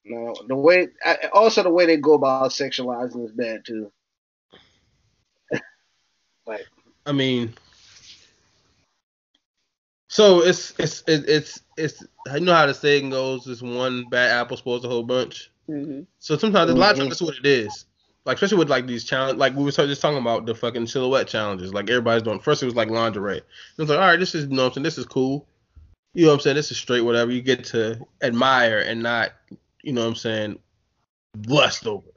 No, 0.05 0.35
the 0.47 0.55
way 0.55 0.87
I- 1.05 1.29
also 1.33 1.63
the 1.63 1.69
way 1.69 1.85
they 1.85 1.97
go 1.97 2.13
about 2.15 2.51
sexualizing 2.51 3.25
is 3.25 3.31
bad 3.31 3.65
too. 3.65 3.91
Like, 6.47 6.67
I 7.05 7.11
mean, 7.11 7.53
so 10.09 10.41
it's 10.41 10.73
it's 10.79 11.03
it, 11.07 11.25
it's 11.27 11.59
it's 11.77 12.03
you 12.33 12.39
know 12.41 12.53
how 12.53 12.65
the 12.65 12.73
saying 12.73 13.09
goes: 13.09 13.47
"It's 13.47 13.61
one 13.61 14.05
bad 14.09 14.31
apple 14.31 14.57
spoils 14.57 14.83
a 14.85 14.89
whole 14.89 15.03
bunch." 15.03 15.51
hmm 15.67 16.01
So 16.19 16.37
sometimes 16.37 16.71
a 16.71 16.75
lot 16.75 16.91
of 16.91 16.97
Mhm. 16.97 16.99
times 16.99 17.09
that's 17.09 17.21
what 17.21 17.37
it 17.37 17.45
is. 17.45 17.85
Like 18.27 18.35
especially 18.35 18.57
with 18.57 18.69
like 18.69 18.87
these 18.87 19.05
challenge, 19.05 19.39
like 19.39 19.55
we 19.55 19.63
were 19.63 19.71
just 19.71 20.01
talking 20.01 20.17
about 20.17 20.45
the 20.45 20.53
fucking 20.53 20.87
silhouette 20.87 21.29
challenges. 21.29 21.73
Like 21.73 21.89
everybody's 21.89 22.23
doing. 22.23 22.41
First 22.41 22.61
it 22.61 22.65
was 22.65 22.75
like 22.75 22.89
lingerie. 22.89 23.37
It 23.37 23.43
was 23.77 23.87
like, 23.87 23.99
all 23.99 24.05
right, 24.05 24.19
this 24.19 24.35
is 24.35 24.49
you 24.49 24.49
know 24.49 24.63
what 24.63 24.67
I'm 24.67 24.73
saying. 24.73 24.83
This 24.83 24.97
is 24.97 25.05
cool. 25.05 25.47
You 26.13 26.25
know 26.25 26.31
what 26.31 26.33
I'm 26.33 26.39
saying. 26.41 26.57
This 26.57 26.69
is 26.69 26.77
straight. 26.77 26.99
Whatever. 26.99 27.31
You 27.31 27.41
get 27.41 27.63
to 27.67 28.05
admire 28.21 28.79
and 28.79 29.01
not, 29.01 29.31
you 29.81 29.93
know 29.93 30.01
what 30.01 30.09
I'm 30.09 30.15
saying, 30.15 30.59
lust 31.47 31.87
over. 31.87 32.09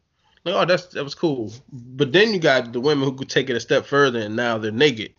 Like 0.44 0.56
oh 0.56 0.64
that's 0.64 0.86
that 0.86 1.04
was 1.04 1.14
cool. 1.14 1.52
But 1.72 2.10
then 2.10 2.34
you 2.34 2.40
got 2.40 2.72
the 2.72 2.80
women 2.80 3.04
who 3.04 3.14
could 3.14 3.30
take 3.30 3.48
it 3.48 3.54
a 3.54 3.60
step 3.60 3.86
further 3.86 4.18
and 4.18 4.34
now 4.34 4.58
they're 4.58 4.72
naked. 4.72 5.14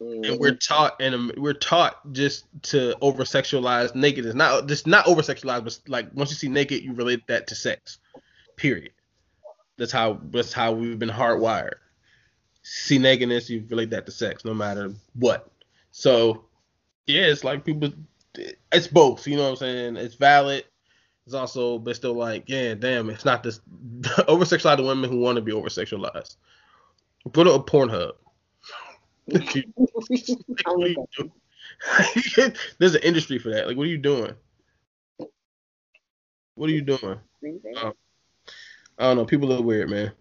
and 0.00 0.36
we're 0.40 0.56
taught 0.56 0.96
and 1.00 1.14
um, 1.14 1.32
we're 1.36 1.52
taught 1.52 2.12
just 2.12 2.46
to 2.62 2.96
over 3.00 3.22
sexualize 3.22 3.94
nakedness 3.94 4.34
not 4.34 4.66
just 4.66 4.88
not 4.88 5.06
over 5.06 5.22
sexualize 5.22 5.62
but 5.62 5.78
like 5.86 6.08
once 6.12 6.30
you 6.30 6.36
see 6.36 6.48
naked 6.48 6.82
you 6.82 6.92
relate 6.92 7.24
that 7.28 7.46
to 7.46 7.54
sex 7.54 7.98
period 8.56 8.90
that's 9.78 9.92
how 9.92 10.18
that's 10.30 10.52
how 10.52 10.72
we've 10.72 10.98
been 10.98 11.08
hardwired 11.08 11.74
see 12.62 12.98
nakedness 12.98 13.50
you 13.50 13.64
relate 13.68 13.90
that 13.90 14.06
to 14.06 14.12
sex 14.12 14.44
no 14.44 14.54
matter 14.54 14.92
what 15.14 15.50
so 15.90 16.44
yeah 17.06 17.22
it's 17.22 17.44
like 17.44 17.64
people 17.64 17.90
it's 18.70 18.86
both 18.86 19.26
you 19.26 19.36
know 19.36 19.44
what 19.44 19.50
i'm 19.50 19.56
saying 19.56 19.96
it's 19.96 20.14
valid 20.14 20.64
it's 21.24 21.34
also 21.34 21.78
but 21.78 21.96
still 21.96 22.14
like 22.14 22.44
yeah 22.46 22.74
damn 22.74 23.10
it's 23.10 23.24
not 23.24 23.42
this 23.42 23.60
over 24.28 24.44
sexualized 24.44 24.86
women 24.86 25.10
who 25.10 25.18
want 25.18 25.36
to 25.36 25.42
be 25.42 25.52
over 25.52 25.68
sexualized 25.68 26.36
go 27.32 27.44
to 27.44 27.52
a 27.52 27.62
pornhub 27.62 28.12
I'm 29.34 29.42
what 31.86 32.06
are 32.06 32.12
with 32.16 32.16
you 32.16 32.22
doing? 32.34 32.54
There's 32.78 32.94
an 32.94 33.02
industry 33.02 33.38
for 33.38 33.50
that. 33.50 33.66
Like, 33.66 33.76
what 33.76 33.84
are 33.84 33.90
you 33.90 33.98
doing? 33.98 34.34
What 36.54 36.68
are 36.68 36.72
you 36.72 36.82
doing? 36.82 37.18
that. 37.40 37.94
I 39.02 39.06
don't 39.06 39.16
know. 39.16 39.24
People 39.24 39.52
are 39.52 39.60
weird, 39.60 39.90
man. 39.90 40.12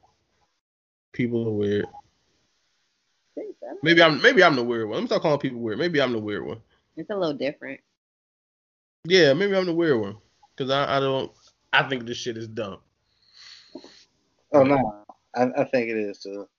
People 1.13 1.47
are 1.47 1.51
weird. 1.51 1.85
Maybe 3.83 4.01
I'm 4.01 4.19
maybe 4.23 4.43
I'm 4.43 4.55
the 4.55 4.63
weird 4.63 4.87
one. 4.87 4.95
Let 4.95 5.01
me 5.01 5.07
start 5.07 5.21
calling 5.21 5.39
people 5.39 5.59
weird. 5.59 5.77
Maybe 5.77 6.01
I'm 6.01 6.13
the 6.13 6.19
weird 6.19 6.47
one. 6.47 6.61
It's 6.97 7.11
a 7.11 7.15
little 7.15 7.35
different. 7.35 7.79
Yeah, 9.05 9.33
maybe 9.33 9.55
I'm 9.55 9.67
the 9.67 9.73
weird 9.73 10.01
one. 10.01 10.17
Cause 10.57 10.71
I, 10.71 10.97
I 10.97 10.99
don't 10.99 11.31
I 11.71 11.83
think 11.83 12.07
this 12.07 12.17
shit 12.17 12.37
is 12.37 12.47
dumb. 12.47 12.79
Oh 14.51 14.63
no, 14.63 15.03
I, 15.35 15.43
I 15.55 15.63
think 15.65 15.89
it 15.89 15.97
is 15.97 16.17
too. 16.17 16.49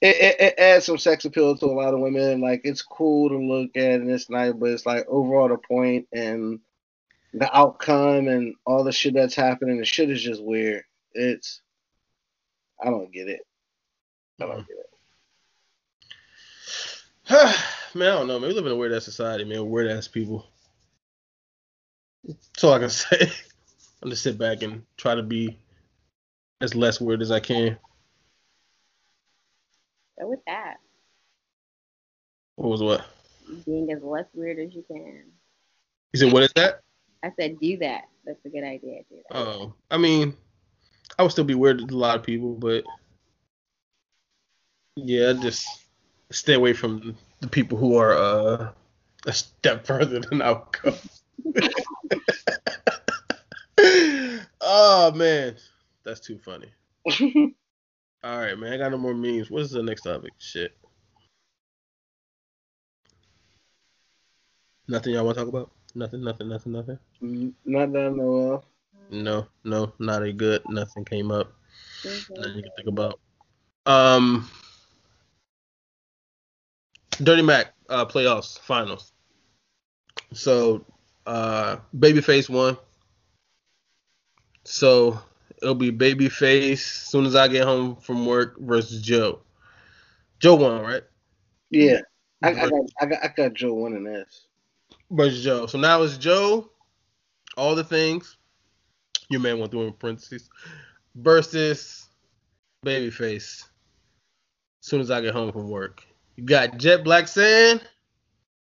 It, 0.00 0.16
it, 0.16 0.40
it 0.40 0.54
adds 0.58 0.86
some 0.86 0.98
sex 0.98 1.24
appeal 1.24 1.56
to 1.56 1.66
a 1.66 1.68
lot 1.68 1.94
of 1.94 2.00
women. 2.00 2.40
Like 2.40 2.62
it's 2.64 2.82
cool 2.82 3.28
to 3.28 3.38
look 3.38 3.70
at 3.76 4.00
and 4.00 4.10
it's 4.10 4.28
nice, 4.28 4.54
but 4.54 4.70
it's 4.70 4.86
like 4.86 5.06
overall 5.06 5.48
the 5.48 5.56
point 5.56 6.08
and 6.12 6.58
the 7.32 7.56
outcome 7.56 8.26
and 8.26 8.56
all 8.66 8.82
the 8.82 8.90
shit 8.90 9.14
that's 9.14 9.36
happening. 9.36 9.78
The 9.78 9.84
shit 9.84 10.10
is 10.10 10.20
just 10.20 10.42
weird. 10.42 10.82
It's 11.14 11.60
I 12.82 12.86
don't 12.86 13.12
get 13.12 13.28
it. 13.28 13.40
I 14.40 14.46
don't 14.46 14.56
hmm. 14.56 14.62
get 14.62 14.78
it. 14.78 14.86
man, 17.94 18.08
I 18.08 18.12
don't 18.18 18.26
know, 18.26 18.38
man. 18.38 18.48
We 18.48 18.54
live 18.54 18.66
in 18.66 18.72
a 18.72 18.76
weird 18.76 18.92
ass 18.92 19.04
society, 19.04 19.44
man. 19.44 19.68
Weird 19.68 19.90
ass 19.90 20.08
people. 20.08 20.46
That's 22.24 22.64
all 22.64 22.74
I 22.74 22.78
can 22.80 22.90
say. 22.90 23.30
I'm 24.02 24.10
just 24.10 24.22
sit 24.22 24.38
back 24.38 24.62
and 24.62 24.82
try 24.96 25.14
to 25.14 25.22
be 25.22 25.58
as 26.60 26.74
less 26.74 27.00
weird 27.00 27.22
as 27.22 27.30
I 27.30 27.40
can. 27.40 27.78
So 30.18 30.28
with 30.28 30.40
that, 30.46 30.76
What 32.56 32.70
was 32.70 32.82
what? 32.82 33.06
being 33.66 33.90
as 33.92 34.02
less 34.02 34.26
weird 34.34 34.58
as 34.58 34.74
you 34.74 34.84
can. 34.86 35.24
You 36.12 36.20
said 36.20 36.32
what 36.32 36.42
is 36.42 36.52
that? 36.54 36.80
I 37.24 37.32
said 37.38 37.58
do 37.60 37.76
that. 37.78 38.02
That's 38.24 38.44
a 38.44 38.48
good 38.48 38.64
idea. 38.64 39.02
Do 39.08 39.16
that. 39.30 39.36
Oh, 39.36 39.74
I 39.90 39.98
mean, 39.98 40.36
I 41.18 41.22
would 41.22 41.32
still 41.32 41.44
be 41.44 41.54
weird 41.54 41.78
to 41.78 41.94
a 41.94 41.96
lot 41.96 42.16
of 42.16 42.22
people, 42.22 42.54
but 42.54 42.84
yeah, 44.96 45.32
just 45.34 45.66
stay 46.30 46.54
away 46.54 46.72
from 46.72 47.16
the 47.40 47.48
people 47.48 47.78
who 47.78 47.96
are 47.96 48.12
uh, 48.14 48.70
a 49.26 49.32
step 49.32 49.86
further 49.86 50.20
than 50.20 50.42
I 50.42 50.52
would 50.52 50.72
go. 50.82 50.94
oh 54.60 55.12
man, 55.12 55.56
that's 56.04 56.20
too 56.20 56.38
funny. 56.38 56.68
All 58.24 58.38
right, 58.38 58.56
man, 58.56 58.72
I 58.72 58.76
got 58.76 58.92
no 58.92 58.98
more 58.98 59.14
memes. 59.14 59.50
What 59.50 59.62
is 59.62 59.72
the 59.72 59.82
next 59.82 60.02
topic? 60.02 60.32
Shit. 60.38 60.76
Nothing 64.86 65.14
y'all 65.14 65.24
want 65.24 65.36
to 65.36 65.44
talk 65.44 65.48
about? 65.48 65.70
Nothing, 65.94 66.22
nothing, 66.22 66.48
nothing, 66.48 66.72
nothing. 66.72 66.98
Not 67.64 67.92
that 67.92 68.06
I 68.06 68.08
know 68.08 68.52
of. 68.52 68.64
No, 69.12 69.46
no, 69.62 69.92
not 69.98 70.22
a 70.22 70.32
good. 70.32 70.62
Nothing 70.70 71.04
came 71.04 71.30
up. 71.30 71.52
Nothing 72.04 72.56
you 72.56 72.62
can 72.62 72.72
think 72.76 72.88
about. 72.88 73.20
Um, 73.84 74.50
Dirty 77.22 77.42
Mack 77.42 77.74
uh, 77.90 78.06
playoffs 78.06 78.58
finals. 78.60 79.12
So, 80.32 80.86
uh, 81.26 81.76
Babyface 81.94 82.48
won. 82.48 82.78
So 84.64 85.20
it'll 85.60 85.74
be 85.74 85.92
Babyface 85.92 86.72
as 86.72 86.80
soon 86.82 87.26
as 87.26 87.36
I 87.36 87.48
get 87.48 87.64
home 87.64 87.96
from 87.96 88.24
work 88.24 88.58
versus 88.60 89.02
Joe. 89.02 89.40
Joe 90.40 90.54
won, 90.54 90.80
right? 90.80 91.02
Yeah, 91.70 92.00
I, 92.42 92.50
I 92.50 92.54
got 92.54 92.72
I 93.00 93.06
got 93.06 93.24
I 93.24 93.28
got 93.28 93.54
Joe 93.54 93.74
winning 93.74 94.04
this. 94.04 94.46
versus 95.10 95.44
Joe. 95.44 95.66
So 95.66 95.78
now 95.78 96.02
it's 96.02 96.16
Joe, 96.16 96.70
all 97.58 97.74
the 97.74 97.84
things. 97.84 98.38
Your 99.32 99.40
man 99.40 99.58
went 99.58 99.72
through 99.72 99.86
in 99.86 99.94
parentheses. 99.94 100.50
Versus 101.14 102.08
Babyface. 102.84 103.62
As 103.62 103.68
soon 104.82 105.00
as 105.00 105.10
I 105.10 105.22
get 105.22 105.32
home 105.32 105.50
from 105.52 105.70
work. 105.70 106.04
You 106.36 106.44
got 106.44 106.76
Jet 106.76 107.02
Black 107.02 107.28
Sand 107.28 107.80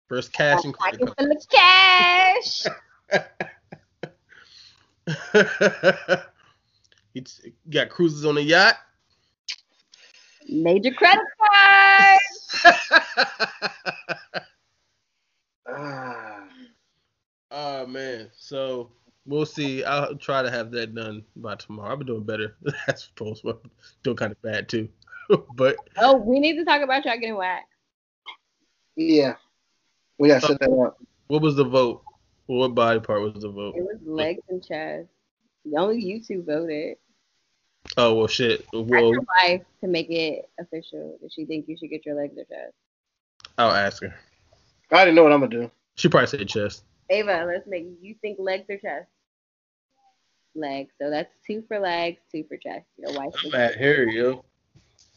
versus 0.09 0.29
Cash 0.29 0.63
and 0.63 0.75
I 0.81 0.91
Credit 0.91 1.15
can 1.15 1.29
the 1.29 1.45
cash. 1.51 2.65
Card. 5.31 6.23
you 7.13 7.23
got 7.69 7.89
cruises 7.89 8.25
on 8.25 8.35
the 8.35 8.41
yacht. 8.41 8.77
Major 10.49 10.91
credit 10.91 11.25
card. 11.39 12.19
Ah, 15.67 16.43
oh 17.51 17.87
man. 17.87 18.29
So 18.37 18.91
we'll 19.25 19.45
see. 19.45 19.83
I'll 19.83 20.15
try 20.15 20.41
to 20.41 20.51
have 20.51 20.71
that 20.71 20.93
done 20.95 21.23
by 21.35 21.55
tomorrow. 21.55 21.91
I've 21.93 21.99
been 21.99 22.07
doing 22.07 22.23
better. 22.23 22.55
That's 22.87 23.05
supposed 23.05 23.43
to 23.43 23.57
doing 24.03 24.17
kind 24.17 24.31
of 24.31 24.41
bad 24.41 24.69
too. 24.69 24.89
but 25.55 25.75
Oh, 25.97 26.17
we 26.17 26.39
need 26.39 26.57
to 26.57 26.65
talk 26.65 26.81
about 26.81 27.05
y'all 27.05 27.15
getting 27.15 27.35
whacked. 27.35 27.67
yeah, 28.95 29.35
we 30.19 30.27
gotta 30.29 30.45
set 30.45 30.59
that 30.59 30.71
up. 30.71 30.97
What 31.27 31.41
was 31.41 31.55
the 31.55 31.63
vote? 31.63 32.03
What 32.47 32.75
body 32.75 32.99
part 32.99 33.21
was 33.21 33.41
the 33.41 33.49
vote? 33.49 33.75
It 33.75 33.81
was 33.81 33.97
legs 34.05 34.41
and 34.49 34.63
chest. 34.63 35.07
The 35.65 35.77
Only 35.77 35.99
you 36.03 36.21
two 36.21 36.43
voted. 36.43 36.97
Oh 37.97 38.13
well, 38.15 38.27
shit. 38.27 38.65
Well, 38.71 38.83
Ask 38.83 38.91
your 38.91 39.25
wife 39.37 39.61
to 39.81 39.87
make 39.87 40.09
it 40.11 40.49
official. 40.59 41.17
Does 41.21 41.33
she 41.33 41.45
think 41.45 41.67
you 41.67 41.77
should 41.77 41.89
get 41.89 42.05
your 42.05 42.15
legs 42.15 42.37
or 42.37 42.43
chest? 42.45 42.73
I'll 43.57 43.71
ask 43.71 44.03
her. 44.03 44.13
I 44.91 45.03
didn't 45.05 45.15
know 45.15 45.23
what 45.23 45.31
I'm 45.33 45.39
gonna 45.39 45.49
do. 45.63 45.71
She 45.95 46.07
probably 46.09 46.27
said 46.27 46.47
chest. 46.47 46.83
Ava, 47.09 47.45
let's 47.47 47.67
make 47.67 47.87
you 48.01 48.15
think 48.21 48.37
legs 48.39 48.65
or 48.69 48.77
chest. 48.77 49.07
Legs. 50.55 50.93
So 51.01 51.09
that's 51.09 51.33
two 51.45 51.63
for 51.67 51.79
legs, 51.79 52.19
two 52.31 52.45
for 52.47 52.57
chest. 52.57 52.85
Your 52.97 53.13
wife. 53.13 53.33
I'm 53.45 53.55
at 53.55 53.75
Harry, 53.75 54.15
yo. 54.15 54.43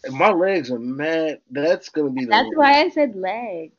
And 0.05 0.15
my 0.15 0.31
legs 0.31 0.71
are 0.71 0.79
mad. 0.79 1.41
That's 1.51 1.89
gonna 1.89 2.11
be 2.11 2.25
the. 2.25 2.31
That's 2.31 2.51
why 2.55 2.83
I 2.83 2.89
said 2.89 3.15
legs. 3.17 3.75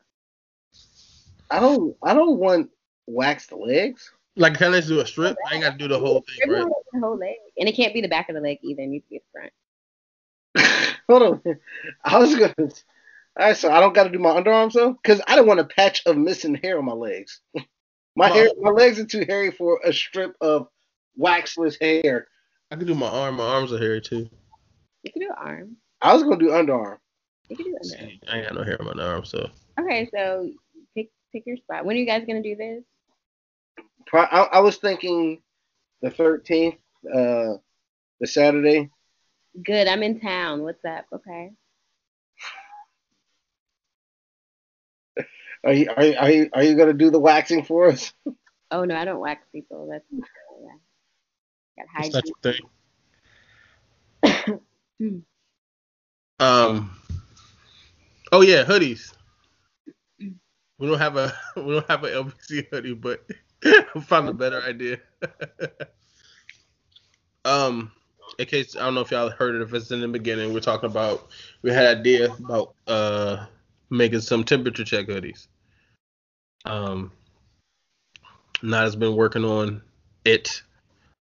I 1.51 1.59
don't. 1.59 1.95
I 2.03 2.13
don't 2.13 2.37
want 2.37 2.69
waxed 3.07 3.51
legs. 3.51 4.11
Like, 4.35 4.57
can 4.57 4.73
I 4.73 4.77
just 4.77 4.87
do 4.87 4.99
a 5.01 5.05
strip? 5.05 5.35
I 5.49 5.55
ain't 5.55 5.63
got 5.63 5.71
to 5.71 5.77
do 5.77 5.87
the 5.87 5.99
whole 5.99 6.21
thing, 6.21 6.49
right? 6.49 6.65
the 6.93 6.99
whole 6.99 7.17
leg, 7.17 7.35
and 7.57 7.67
it 7.67 7.75
can't 7.75 7.93
be 7.93 8.01
the 8.01 8.07
back 8.07 8.29
of 8.29 8.35
the 8.35 8.41
leg 8.41 8.59
either. 8.61 8.83
It 8.83 8.87
needs 8.87 9.05
to 9.05 9.09
be 9.09 9.21
the 10.53 10.59
front. 10.59 10.97
Hold 11.09 11.41
on. 11.45 11.55
I 12.05 12.19
was 12.19 12.35
gonna. 12.35 12.53
All 12.57 12.69
right, 13.47 13.57
so 13.57 13.71
I 13.71 13.79
don't 13.79 13.93
got 13.93 14.03
to 14.03 14.09
do 14.09 14.19
my 14.19 14.31
underarms 14.31 14.73
though, 14.73 14.93
because 14.93 15.21
I 15.27 15.35
don't 15.35 15.47
want 15.47 15.59
a 15.59 15.65
patch 15.65 16.03
of 16.05 16.17
missing 16.17 16.55
hair 16.55 16.77
on 16.77 16.85
my 16.85 16.93
legs. 16.93 17.41
My 18.15 18.29
Well- 18.29 18.33
hair, 18.33 18.49
my 18.59 18.71
legs 18.71 18.99
are 18.99 19.05
too 19.05 19.23
hairy 19.27 19.51
for 19.51 19.79
a 19.83 19.93
strip 19.93 20.35
of 20.41 20.67
waxless 21.15 21.77
hair. 21.79 22.27
I 22.71 22.75
can 22.75 22.87
do 22.87 22.95
my 22.95 23.07
arm. 23.07 23.35
My 23.35 23.45
arms 23.45 23.73
are 23.73 23.79
hairy 23.79 24.01
too. 24.01 24.29
You 25.03 25.11
can 25.11 25.21
do 25.21 25.31
arm. 25.35 25.77
I 26.01 26.13
was 26.13 26.23
gonna 26.23 26.37
do 26.37 26.49
underarm. 26.49 26.97
You 27.49 27.55
can 27.55 27.65
do 27.65 27.75
under. 27.75 27.83
See, 27.83 28.21
I 28.29 28.37
ain't 28.37 28.47
got 28.47 28.55
no 28.55 28.63
hair 28.63 28.77
on 28.79 28.95
my 28.95 29.03
arm, 29.03 29.25
so 29.25 29.49
Okay, 29.79 30.09
so 30.13 30.49
pick 30.95 31.09
pick 31.31 31.43
your 31.45 31.57
spot. 31.57 31.85
When 31.85 31.95
are 31.95 31.99
you 31.99 32.05
guys 32.05 32.25
gonna 32.27 32.43
do 32.43 32.55
this? 32.55 32.83
Pro- 34.05 34.21
I, 34.21 34.43
I 34.43 34.59
was 34.59 34.77
thinking 34.77 35.41
the 36.01 36.09
13th, 36.09 36.77
uh, 37.13 37.57
the 38.19 38.27
Saturday. 38.27 38.89
Good. 39.63 39.87
I'm 39.87 40.03
in 40.03 40.19
town. 40.19 40.63
What's 40.63 40.83
up? 40.85 41.05
Okay. 41.13 41.51
Are 45.63 45.73
you 45.73 45.89
are 45.95 46.05
you, 46.05 46.15
are 46.17 46.31
you, 46.31 46.49
are 46.53 46.63
you 46.63 46.75
gonna 46.75 46.93
do 46.93 47.11
the 47.11 47.19
waxing 47.19 47.65
for 47.65 47.89
us? 47.89 48.13
Oh 48.71 48.85
no, 48.85 48.95
I 48.95 49.03
don't 49.03 49.19
wax 49.19 49.45
people. 49.51 49.89
That's 49.91 50.05
got 51.79 52.05
it's 52.05 52.15
hygiene. 52.15 52.31
not 52.43 52.55
your 54.21 54.59
thing. 54.99 55.25
um. 56.39 56.91
Oh 58.31 58.41
yeah, 58.41 58.63
hoodies. 58.63 59.13
We 60.19 60.87
don't 60.87 60.99
have 60.99 61.17
a 61.17 61.33
we 61.55 61.73
don't 61.73 61.89
have 61.89 62.03
a 62.03 62.09
LBC 62.09 62.67
hoodie, 62.71 62.93
but 62.93 63.25
I 63.63 63.99
found 64.01 64.29
a 64.29 64.33
better 64.33 64.61
idea. 64.61 64.99
um, 67.45 67.91
in 68.37 68.45
case 68.45 68.75
I 68.75 68.79
don't 68.79 68.95
know 68.95 69.01
if 69.01 69.11
y'all 69.11 69.29
heard 69.29 69.55
it, 69.55 69.61
if 69.61 69.73
it's 69.73 69.91
in 69.91 70.01
the 70.01 70.07
beginning, 70.07 70.53
we're 70.53 70.59
talking 70.59 70.89
about 70.89 71.29
we 71.61 71.71
had 71.71 71.85
an 71.85 71.99
idea 71.99 72.33
about 72.33 72.75
uh 72.87 73.45
making 73.89 74.21
some 74.21 74.43
temperature 74.43 74.85
check 74.85 75.07
hoodies. 75.07 75.47
Um, 76.65 77.11
Nada's 78.61 78.95
been 78.95 79.15
working 79.15 79.45
on 79.45 79.81
it. 80.25 80.61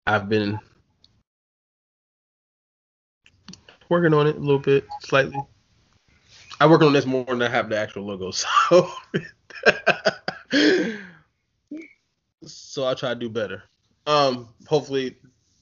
I've 0.06 0.28
been 0.28 0.58
working 3.88 4.12
on 4.12 4.26
it 4.26 4.36
a 4.36 4.40
little 4.40 4.58
bit, 4.58 4.86
slightly. 5.00 5.40
I 6.60 6.66
work 6.66 6.82
on 6.82 6.92
this 6.92 7.06
more 7.06 7.24
than 7.24 7.42
I 7.42 7.48
have 7.48 7.68
the 7.68 7.78
actual 7.78 8.04
logo, 8.04 8.30
so 8.32 8.88
so 12.46 12.84
I'll 12.84 12.94
try 12.94 13.10
to 13.10 13.14
do 13.14 13.28
better. 13.28 13.64
Um, 14.06 14.48
hopefully, 14.66 15.16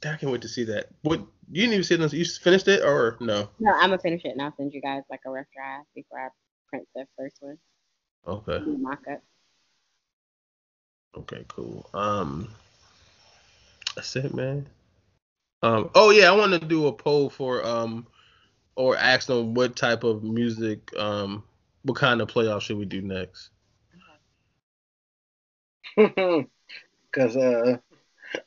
I 0.05 0.17
can't 0.17 0.33
wait 0.33 0.43
to 0.43 0.49
see 0.49 0.65
that. 0.65 0.89
What 1.03 1.21
you 1.51 1.63
didn't 1.63 1.75
even 1.75 1.85
see 1.85 1.95
it? 1.95 2.13
You 2.13 2.25
finished 2.25 2.69
it 2.69 2.83
or 2.83 3.17
no? 3.21 3.49
No, 3.61 3.73
I'm 3.73 3.91
gonna 3.91 3.99
finish 3.99 4.25
it 4.25 4.31
and 4.33 4.43
I'll 4.43 4.55
send 4.57 4.73
you 4.73 4.81
guys 4.81 5.03
like 5.11 5.21
a 5.27 5.31
rough 5.31 5.47
draft 5.55 5.87
before 5.95 6.19
I 6.19 6.29
print 6.69 6.89
the 6.95 7.07
first 7.17 7.37
one. 7.41 7.59
Okay, 8.27 8.59
mock 8.67 9.01
up. 9.11 9.23
okay, 11.17 11.45
cool. 11.49 11.89
Um, 11.95 12.49
that's 13.95 14.17
it, 14.17 14.35
man. 14.35 14.67
Um, 15.63 15.91
oh 15.95 16.11
yeah, 16.11 16.31
I 16.31 16.37
want 16.37 16.53
to 16.53 16.67
do 16.67 16.87
a 16.87 16.93
poll 16.93 17.31
for 17.31 17.65
um, 17.65 18.07
or 18.75 18.97
ask 18.97 19.27
them 19.27 19.55
what 19.55 19.77
type 19.77 20.03
of 20.05 20.23
music, 20.23 20.91
um, 20.99 21.45
what 21.83 21.97
kind 21.97 22.21
of 22.21 22.29
playoff 22.29 22.63
should 22.63 22.79
we 22.79 22.85
do 22.85 23.03
next? 23.03 23.51
Because 27.11 27.37
uh, 27.37 27.77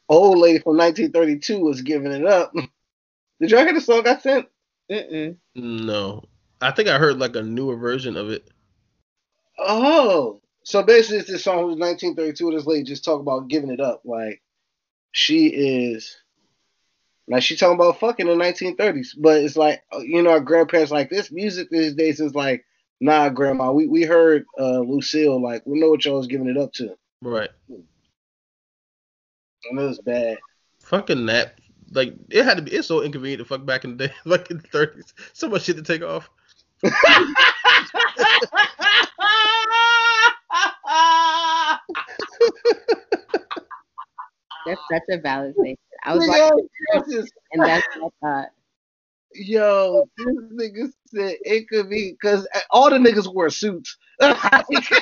old 0.09 0.39
lady 0.39 0.57
from 0.57 0.77
1932 0.77 1.59
was 1.59 1.83
giving 1.83 2.11
it 2.11 2.25
up. 2.25 2.51
Did 3.39 3.51
y'all 3.51 3.63
hear 3.63 3.73
the 3.73 3.79
song 3.79 4.07
I 4.07 4.17
sent? 4.17 4.47
Mm-mm. 4.89 5.35
No, 5.53 6.23
I 6.61 6.71
think 6.71 6.89
I 6.89 6.97
heard 6.97 7.19
like 7.19 7.35
a 7.35 7.43
newer 7.43 7.75
version 7.75 8.17
of 8.17 8.31
it. 8.31 8.49
Oh, 9.59 10.41
so 10.63 10.81
basically, 10.81 11.17
it's 11.17 11.29
this 11.29 11.43
song 11.43 11.57
from 11.57 11.79
1932. 11.79 12.51
This 12.51 12.65
lady 12.65 12.83
just 12.83 13.05
talk 13.05 13.19
about 13.19 13.49
giving 13.49 13.69
it 13.69 13.79
up. 13.79 14.01
Like 14.03 14.41
she 15.15 15.47
is, 15.47 16.17
like 17.29 17.41
she 17.41 17.55
talking 17.55 17.75
about 17.75 18.01
fucking 18.01 18.27
in 18.27 18.37
1930s. 18.37 19.15
But 19.17 19.41
it's 19.41 19.55
like 19.55 19.81
uh, 19.93 19.99
you 19.99 20.21
know, 20.21 20.31
our 20.31 20.41
grandparents 20.41 20.91
like 20.91 21.09
this 21.09 21.31
music 21.31 21.69
these 21.69 21.93
days 21.93 22.19
is 22.19 22.35
like, 22.35 22.65
nah, 22.99 23.29
grandma, 23.29 23.71
we 23.71 23.87
we 23.87 24.03
heard 24.03 24.45
uh 24.59 24.79
Lucille. 24.79 25.41
Like 25.41 25.65
we 25.65 25.79
know 25.79 25.89
what 25.89 26.03
y'all 26.03 26.17
was 26.17 26.27
giving 26.27 26.49
it 26.49 26.57
up 26.57 26.73
to. 26.73 26.97
Right. 27.21 27.49
And 27.69 27.85
it 29.79 29.83
was 29.83 29.99
bad. 29.99 30.37
Fucking 30.79 31.25
that. 31.27 31.59
Like 31.93 32.13
it 32.29 32.43
had 32.43 32.57
to 32.57 32.63
be. 32.63 32.71
It's 32.71 32.89
so 32.89 33.01
inconvenient 33.01 33.39
to 33.39 33.45
fuck 33.45 33.65
back 33.65 33.85
in 33.85 33.95
the 33.95 34.09
day, 34.09 34.13
like 34.25 34.51
in 34.51 34.57
the 34.57 34.63
thirties. 34.63 35.13
So 35.31 35.47
much 35.47 35.63
shit 35.63 35.77
to 35.77 35.81
take 35.81 36.03
off. 36.03 36.29
That's 44.65 44.81
such 44.91 45.03
a 45.09 45.17
valid 45.19 45.53
statement. 45.53 45.79
I 46.03 46.15
was 46.15 46.23
Nigga, 46.23 46.51
watching 46.93 47.27
and 47.53 47.63
that's 47.63 47.87
what 47.97 48.13
I 48.23 48.27
thought. 48.27 48.49
Yo, 49.33 50.05
this 50.17 50.27
nigga 50.27 50.91
said 51.07 51.35
it 51.41 51.67
could 51.67 51.89
be 51.89 52.11
because 52.11 52.47
all 52.69 52.89
the 52.89 52.97
niggas 52.97 53.33
wore 53.33 53.49
suits. 53.49 53.97
niggas 54.21 54.95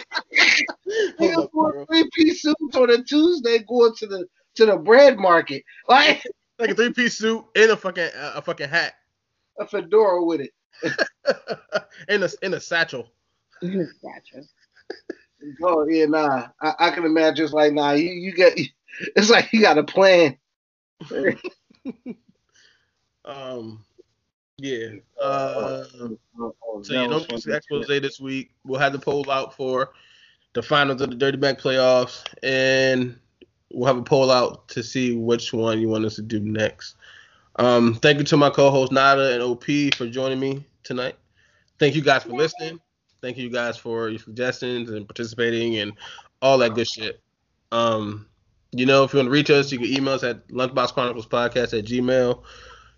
up, 1.38 1.50
wore 1.54 1.86
three 1.86 2.10
piece 2.14 2.42
suits 2.42 2.76
on 2.76 2.90
a 2.90 3.04
Tuesday 3.04 3.60
going 3.60 3.94
to 3.96 4.08
the 4.08 4.26
to 4.56 4.66
the 4.66 4.78
bread 4.78 5.18
market, 5.18 5.64
like 5.90 6.24
Like 6.58 6.72
a 6.72 6.76
three 6.76 6.94
piece 6.94 7.18
suit 7.18 7.46
and 7.56 7.72
a 7.72 7.78
fucking 7.78 8.10
uh, 8.16 8.34
a 8.36 8.42
fucking 8.42 8.70
hat 8.70 8.94
a 9.60 9.68
fedora 9.68 10.24
with 10.24 10.42
it. 10.42 10.52
and 12.10 12.24
a 12.24 12.30
in 12.42 12.54
a 12.54 12.60
satchel. 12.60 13.10
Gotcha. 13.62 14.44
Oh 15.62 15.86
yeah, 15.88 16.06
nah. 16.06 16.48
I, 16.62 16.74
I 16.80 16.92
can 16.92 17.06
imagine 17.06 17.46
it's 17.46 17.54
like 17.54 17.74
nah. 17.74 17.92
You 17.92 18.10
you 18.10 18.34
get 18.34 18.58
it's 19.16 19.30
like 19.30 19.52
you 19.54 19.62
got 19.62 19.78
a 19.78 19.84
plan. 19.84 20.38
Um, 23.26 23.86
yeah. 24.58 24.88
Uh, 25.22 25.84
so 25.86 26.18
you 26.90 27.08
know, 27.08 27.18
expose 27.18 27.88
this 27.88 28.20
week. 28.20 28.52
We'll 28.66 28.80
have 28.80 28.94
the 28.94 29.00
poll 29.00 29.30
out 29.32 29.56
for 29.56 29.92
the 30.54 30.62
finals 30.62 31.02
of 31.02 31.10
the 31.10 31.16
Dirty 31.16 31.38
Mack 31.38 31.60
playoffs, 31.60 32.24
and 32.44 33.18
we'll 33.72 33.88
have 33.88 33.98
a 33.98 34.04
poll 34.04 34.32
out 34.32 34.68
to 34.70 34.84
see 34.84 35.16
which 35.16 35.54
one 35.54 35.80
you 35.80 35.88
want 35.90 36.06
us 36.06 36.16
to 36.16 36.22
do 36.22 36.40
next. 36.40 36.96
Um, 37.58 37.96
thank 37.96 38.18
you 38.18 38.26
to 38.26 38.38
my 38.38 38.50
co-host 38.50 38.92
Nada 38.92 39.34
and 39.34 39.42
OP 39.42 39.66
for 39.96 40.08
joining 40.08 40.40
me 40.40 40.66
tonight. 40.84 41.16
Thank 41.80 41.96
you 41.96 42.02
guys 42.02 42.24
for 42.24 42.34
listening. 42.34 42.80
Thank 43.22 43.38
you 43.38 43.50
guys 43.50 43.78
for 43.78 44.10
your 44.10 44.20
suggestions 44.20 44.90
and 44.90 45.08
participating 45.08 45.78
and 45.78 45.94
all 46.42 46.58
that 46.58 46.74
good 46.74 46.88
shit. 46.88 47.22
Um, 47.72 48.28
you 48.74 48.86
know, 48.86 49.04
if 49.04 49.14
you 49.14 49.20
want 49.20 49.28
to 49.28 49.32
reach 49.32 49.50
us, 49.50 49.72
you 49.72 49.78
can 49.78 49.88
email 49.88 50.16
us 50.16 50.24
at 50.24 50.48
lunchboxchroniclespodcast 50.50 51.78
at 51.78 51.86
gmail. 51.86 52.44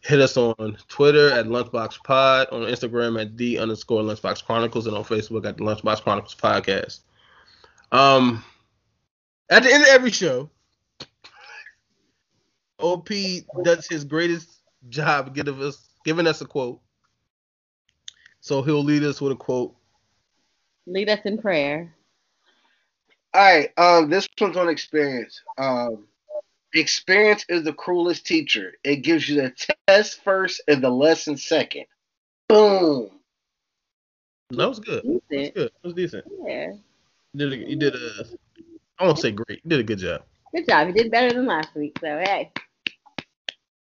Hit 0.02 0.22
us 0.22 0.38
on 0.38 0.78
Twitter 0.88 1.32
at 1.32 1.48
lunchboxpod, 1.48 2.54
on 2.54 2.62
Instagram 2.62 3.20
at 3.20 3.36
the 3.38 3.60
underscore 3.60 4.04
lunchbox 4.04 4.44
chronicles, 4.44 4.88
and 4.88 4.96
on 4.96 5.04
Facebook 5.04 5.46
at 5.46 5.58
the 5.58 5.64
lunchbox 5.64 6.02
chronicles 6.02 6.36
podcast. 6.36 7.00
Um, 7.92 8.44
at 9.50 9.64
the 9.64 9.74
end 9.74 9.84
of 9.84 9.90
every 9.90 10.12
show, 10.12 10.50
OP 12.80 13.10
does 13.64 13.88
his 13.88 14.04
greatest 14.04 14.62
job 14.90 15.34
giving 15.34 15.62
us 15.62 15.90
giving 16.06 16.28
us 16.28 16.42
a 16.42 16.46
quote. 16.46 16.82
So 18.42 18.62
he'll 18.62 18.84
lead 18.84 19.04
us 19.04 19.20
with 19.20 19.32
a 19.32 19.36
quote. 19.36 19.76
Lead 20.86 21.10
us 21.10 21.22
in 21.26 21.40
prayer. 21.40 21.96
All 23.36 23.42
right, 23.42 23.70
um, 23.78 24.10
this 24.10 24.30
one's 24.40 24.56
on 24.56 24.70
experience. 24.70 25.42
Um, 25.58 26.08
experience 26.74 27.44
is 27.50 27.64
the 27.66 27.74
cruelest 27.74 28.26
teacher. 28.26 28.76
It 28.86 28.98
gives 28.98 29.28
you 29.28 29.42
the 29.42 29.54
test 29.90 30.24
first 30.24 30.62
and 30.70 30.82
the 30.82 30.90
lesson 30.90 31.36
second. 31.36 31.84
Boom. 32.48 33.10
That 34.52 34.70
was 34.70 34.80
good. 34.80 35.04
That 35.04 35.12
was 35.12 35.22
Decent. 35.30 35.56
good. 35.56 35.72
That 35.74 35.84
was 35.84 35.94
decent. 35.96 36.26
Yeah. 36.46 36.68
You 37.34 37.50
did 37.50 37.52
a, 37.54 37.58
you 37.70 37.76
did 37.76 37.96
a 37.96 38.24
I 39.00 39.06
won't 39.06 39.20
say 39.20 39.32
great. 39.32 39.60
You 39.66 39.70
did 39.70 39.80
a 39.82 39.84
good 39.84 40.00
job. 40.00 40.22
Good 40.56 40.70
job. 40.70 40.88
You 40.88 40.94
did 40.94 41.12
better 41.12 41.34
than 41.34 41.46
last 41.46 41.76
week. 41.76 41.98
So 42.00 42.08
hey. 42.24 42.54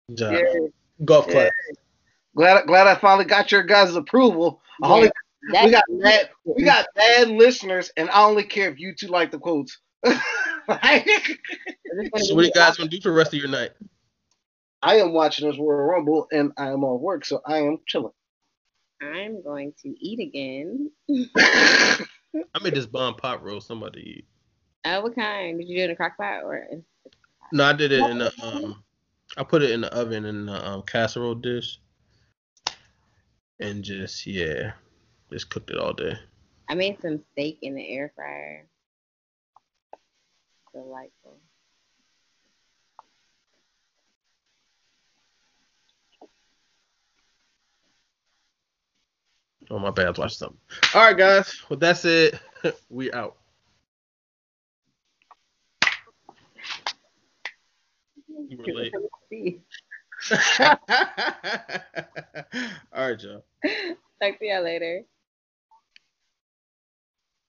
Good 0.09 0.17
job. 0.17 0.33
Yeah. 0.33 0.67
Golf 1.05 1.25
Yeah. 1.27 1.33
clap. 1.33 1.53
Glad 2.35 2.67
glad 2.67 2.87
I 2.87 2.95
finally 2.95 3.23
got 3.23 3.49
your 3.49 3.63
guys' 3.63 3.95
approval. 3.95 4.61
I 4.83 4.89
only, 4.91 5.09
That's 5.51 5.65
we 5.65 5.71
got 5.71 5.83
bad, 6.01 6.29
we 6.45 6.63
got 6.63 6.87
bad 6.95 7.29
listeners, 7.29 7.91
and 7.97 8.09
I 8.09 8.23
only 8.23 8.43
care 8.43 8.69
if 8.69 8.79
you 8.79 8.93
two 8.95 9.07
like 9.07 9.31
the 9.31 9.39
quotes. 9.39 9.79
So 10.67 12.35
what 12.35 12.45
you 12.45 12.51
guys 12.51 12.75
gonna 12.75 12.89
do 12.89 12.99
for 12.99 13.09
the 13.09 13.15
rest 13.15 13.33
of 13.33 13.39
your 13.39 13.47
night? 13.47 13.71
I 14.81 14.97
am 14.97 15.13
watching 15.13 15.49
this 15.49 15.57
Royal 15.57 15.85
Rumble, 15.85 16.27
and 16.31 16.51
I 16.57 16.71
am 16.71 16.83
on 16.83 17.01
work, 17.01 17.25
so 17.25 17.41
I 17.45 17.59
am 17.59 17.77
chilling. 17.87 18.11
I'm 19.01 19.41
going 19.43 19.73
to 19.83 19.89
eat 19.99 20.19
again. 20.19 20.91
I 21.37 22.63
made 22.63 22.75
this 22.75 22.85
bomb 22.85 23.15
pot 23.15 23.43
roast. 23.43 23.67
Somebody 23.67 24.17
eat. 24.17 24.25
Uh, 24.85 25.01
what 25.01 25.15
kind? 25.15 25.59
Did 25.59 25.67
you 25.67 25.77
do 25.77 25.83
it 25.83 25.85
in 25.85 25.91
a 25.91 25.95
crock 25.95 26.17
pot 26.17 26.43
or? 26.43 26.67
No, 27.51 27.63
I 27.63 27.73
did 27.73 27.91
it 27.91 28.01
in 28.01 28.19
the 28.19 28.33
um. 28.41 28.83
I 29.37 29.43
put 29.43 29.61
it 29.61 29.71
in 29.71 29.81
the 29.81 29.93
oven 29.93 30.25
in 30.25 30.45
the 30.45 30.67
um, 30.67 30.81
casserole 30.83 31.35
dish, 31.35 31.79
and 33.59 33.83
just 33.83 34.25
yeah, 34.25 34.73
just 35.31 35.49
cooked 35.49 35.69
it 35.69 35.77
all 35.77 35.93
day. 35.93 36.13
I 36.69 36.75
made 36.75 37.01
some 37.01 37.23
steak 37.31 37.59
in 37.61 37.75
the 37.75 37.87
air 37.87 38.11
fryer. 38.15 38.67
Delightful. 40.73 41.37
Oh 49.69 49.79
my 49.79 49.91
bad, 49.91 50.17
I 50.17 50.21
was 50.21 50.37
something. 50.37 50.57
All 50.93 51.01
right, 51.01 51.17
guys. 51.17 51.61
Well, 51.69 51.77
that's 51.77 52.05
it. 52.05 52.39
we 52.89 53.11
out. 53.11 53.35
You 58.49 58.57
were 58.57 58.65
late. 58.73 58.93
All 62.93 63.09
right, 63.09 63.21
y'all. 63.21 63.43
Talk 64.21 64.39
to 64.39 64.45
y'all 64.45 64.63
later. 64.63 65.03